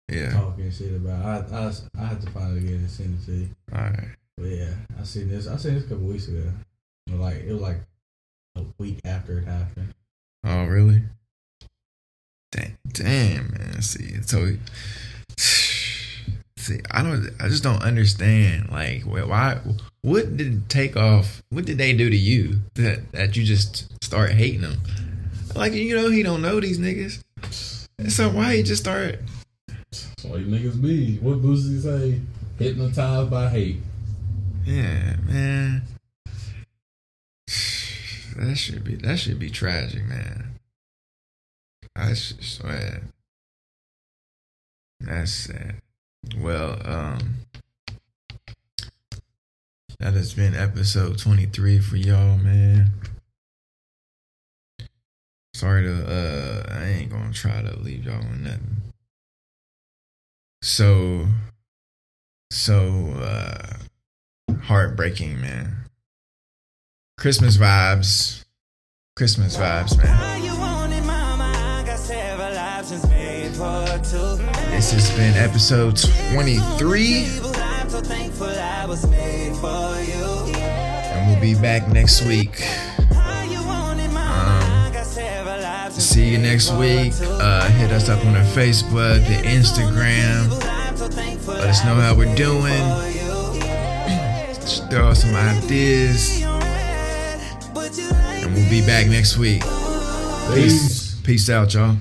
Yeah. 0.08 0.32
talking 0.32 0.70
shit 0.70 0.94
about. 0.94 1.50
I 1.50 1.56
I 1.56 1.72
I 2.02 2.06
had 2.06 2.20
to 2.20 2.30
find 2.30 2.56
it 2.56 2.60
again 2.62 2.74
and 2.80 2.90
send 2.90 3.18
it 3.20 3.24
to 3.26 3.32
you. 3.32 3.48
All 3.72 3.80
right. 3.80 4.08
But 4.38 4.48
yeah, 4.50 4.74
I 4.98 5.04
seen 5.04 5.28
this. 5.28 5.48
I 5.48 5.56
seen 5.56 5.74
this 5.74 5.84
a 5.84 5.88
couple 5.88 6.06
weeks 6.06 6.28
ago. 6.28 6.44
Like 7.10 7.36
it 7.36 7.52
was 7.52 7.62
like 7.62 7.80
a 8.56 8.62
week 8.78 9.00
after 9.04 9.38
it 9.38 9.44
happened. 9.46 9.94
Oh, 10.44 10.64
really? 10.64 11.02
Damn, 12.52 12.78
damn, 12.92 13.50
man. 13.52 13.82
See, 13.82 14.22
so 14.22 14.52
see, 15.36 16.80
I 16.90 17.02
don't, 17.02 17.30
I 17.40 17.48
just 17.48 17.62
don't 17.62 17.82
understand. 17.82 18.70
Like, 18.70 19.02
wh- 19.02 19.28
why? 19.28 19.58
What 20.02 20.36
did 20.36 20.68
Takeoff? 20.68 21.42
What 21.50 21.64
did 21.64 21.78
they 21.78 21.92
do 21.92 22.08
to 22.08 22.16
you 22.16 22.60
that 22.74 23.10
that 23.12 23.36
you 23.36 23.44
just 23.44 23.92
start 24.02 24.30
hating 24.32 24.60
them? 24.60 24.80
Like, 25.54 25.72
you 25.72 25.96
know, 25.96 26.10
he 26.10 26.22
don't 26.22 26.42
know 26.42 26.60
these 26.60 26.78
niggas. 26.78 27.22
So 28.08 28.30
why 28.30 28.56
he 28.56 28.62
just 28.62 28.82
start? 28.82 29.18
That's 29.66 30.24
why 30.24 30.36
you 30.36 30.46
niggas 30.46 30.80
be. 30.80 31.16
What 31.16 31.42
Boosie 31.42 31.82
say? 31.82 32.20
Hypnotized 32.58 33.30
by 33.30 33.48
hate. 33.48 33.80
Yeah, 34.68 35.16
man. 35.24 35.82
That 38.36 38.56
should 38.56 38.84
be 38.84 38.96
that 38.96 39.18
should 39.18 39.38
be 39.38 39.48
tragic, 39.48 40.04
man. 40.04 40.58
That's 41.96 42.32
just 42.32 42.60
sad. 42.60 43.04
That's 45.00 45.32
sad. 45.32 45.76
Well, 46.36 46.82
um 46.84 47.36
that 50.00 50.12
has 50.12 50.34
been 50.34 50.54
episode 50.54 51.18
23 51.18 51.78
for 51.78 51.96
y'all, 51.96 52.36
man. 52.36 52.90
Sorry 55.54 55.84
to 55.84 56.06
uh 56.06 56.74
I 56.78 56.84
ain't 56.88 57.10
gonna 57.10 57.32
try 57.32 57.62
to 57.62 57.74
leave 57.80 58.04
y'all 58.04 58.18
with 58.18 58.40
nothing. 58.40 58.82
So 60.60 61.26
so 62.50 63.14
uh 63.16 63.78
heartbreaking, 64.68 65.40
man. 65.40 65.76
Christmas 67.16 67.56
vibes. 67.56 68.44
Christmas 69.16 69.56
vibes, 69.56 69.96
man. 69.96 70.42
This 74.70 74.92
has 74.92 75.10
been 75.16 75.34
episode 75.36 75.96
23, 76.32 77.24
People, 77.32 77.56
I'm 77.56 77.88
so 77.88 78.00
thankful 78.02 78.46
I 78.46 78.84
was 78.86 79.06
made 79.10 79.56
for 79.56 79.98
you. 80.02 80.54
and 80.54 81.30
we'll 81.30 81.40
be 81.40 81.54
back 81.60 81.88
next 81.88 82.24
week. 82.26 82.62
Options 85.88 86.04
See 86.04 86.28
you 86.28 86.38
next 86.38 86.70
week. 86.72 87.14
Uh, 87.22 87.68
hit 87.70 87.90
us 87.90 88.08
up 88.08 88.24
on 88.26 88.36
our 88.36 88.44
Facebook, 88.44 89.26
the 89.26 89.42
Instagram. 89.48 90.50
Let 91.48 91.70
us 91.70 91.84
know 91.84 91.94
how 91.94 92.14
we're 92.14 92.34
doing. 92.36 93.17
Throw 94.68 95.08
us 95.08 95.22
some 95.22 95.34
ideas, 95.34 96.42
but 97.72 97.96
you 97.96 98.06
like 98.10 98.44
and 98.44 98.54
we'll 98.54 98.68
be 98.68 98.84
back 98.84 99.06
next 99.06 99.38
week. 99.38 99.62
Peace. 100.52 101.18
Peace 101.24 101.48
out, 101.48 101.72
y'all. 101.72 101.96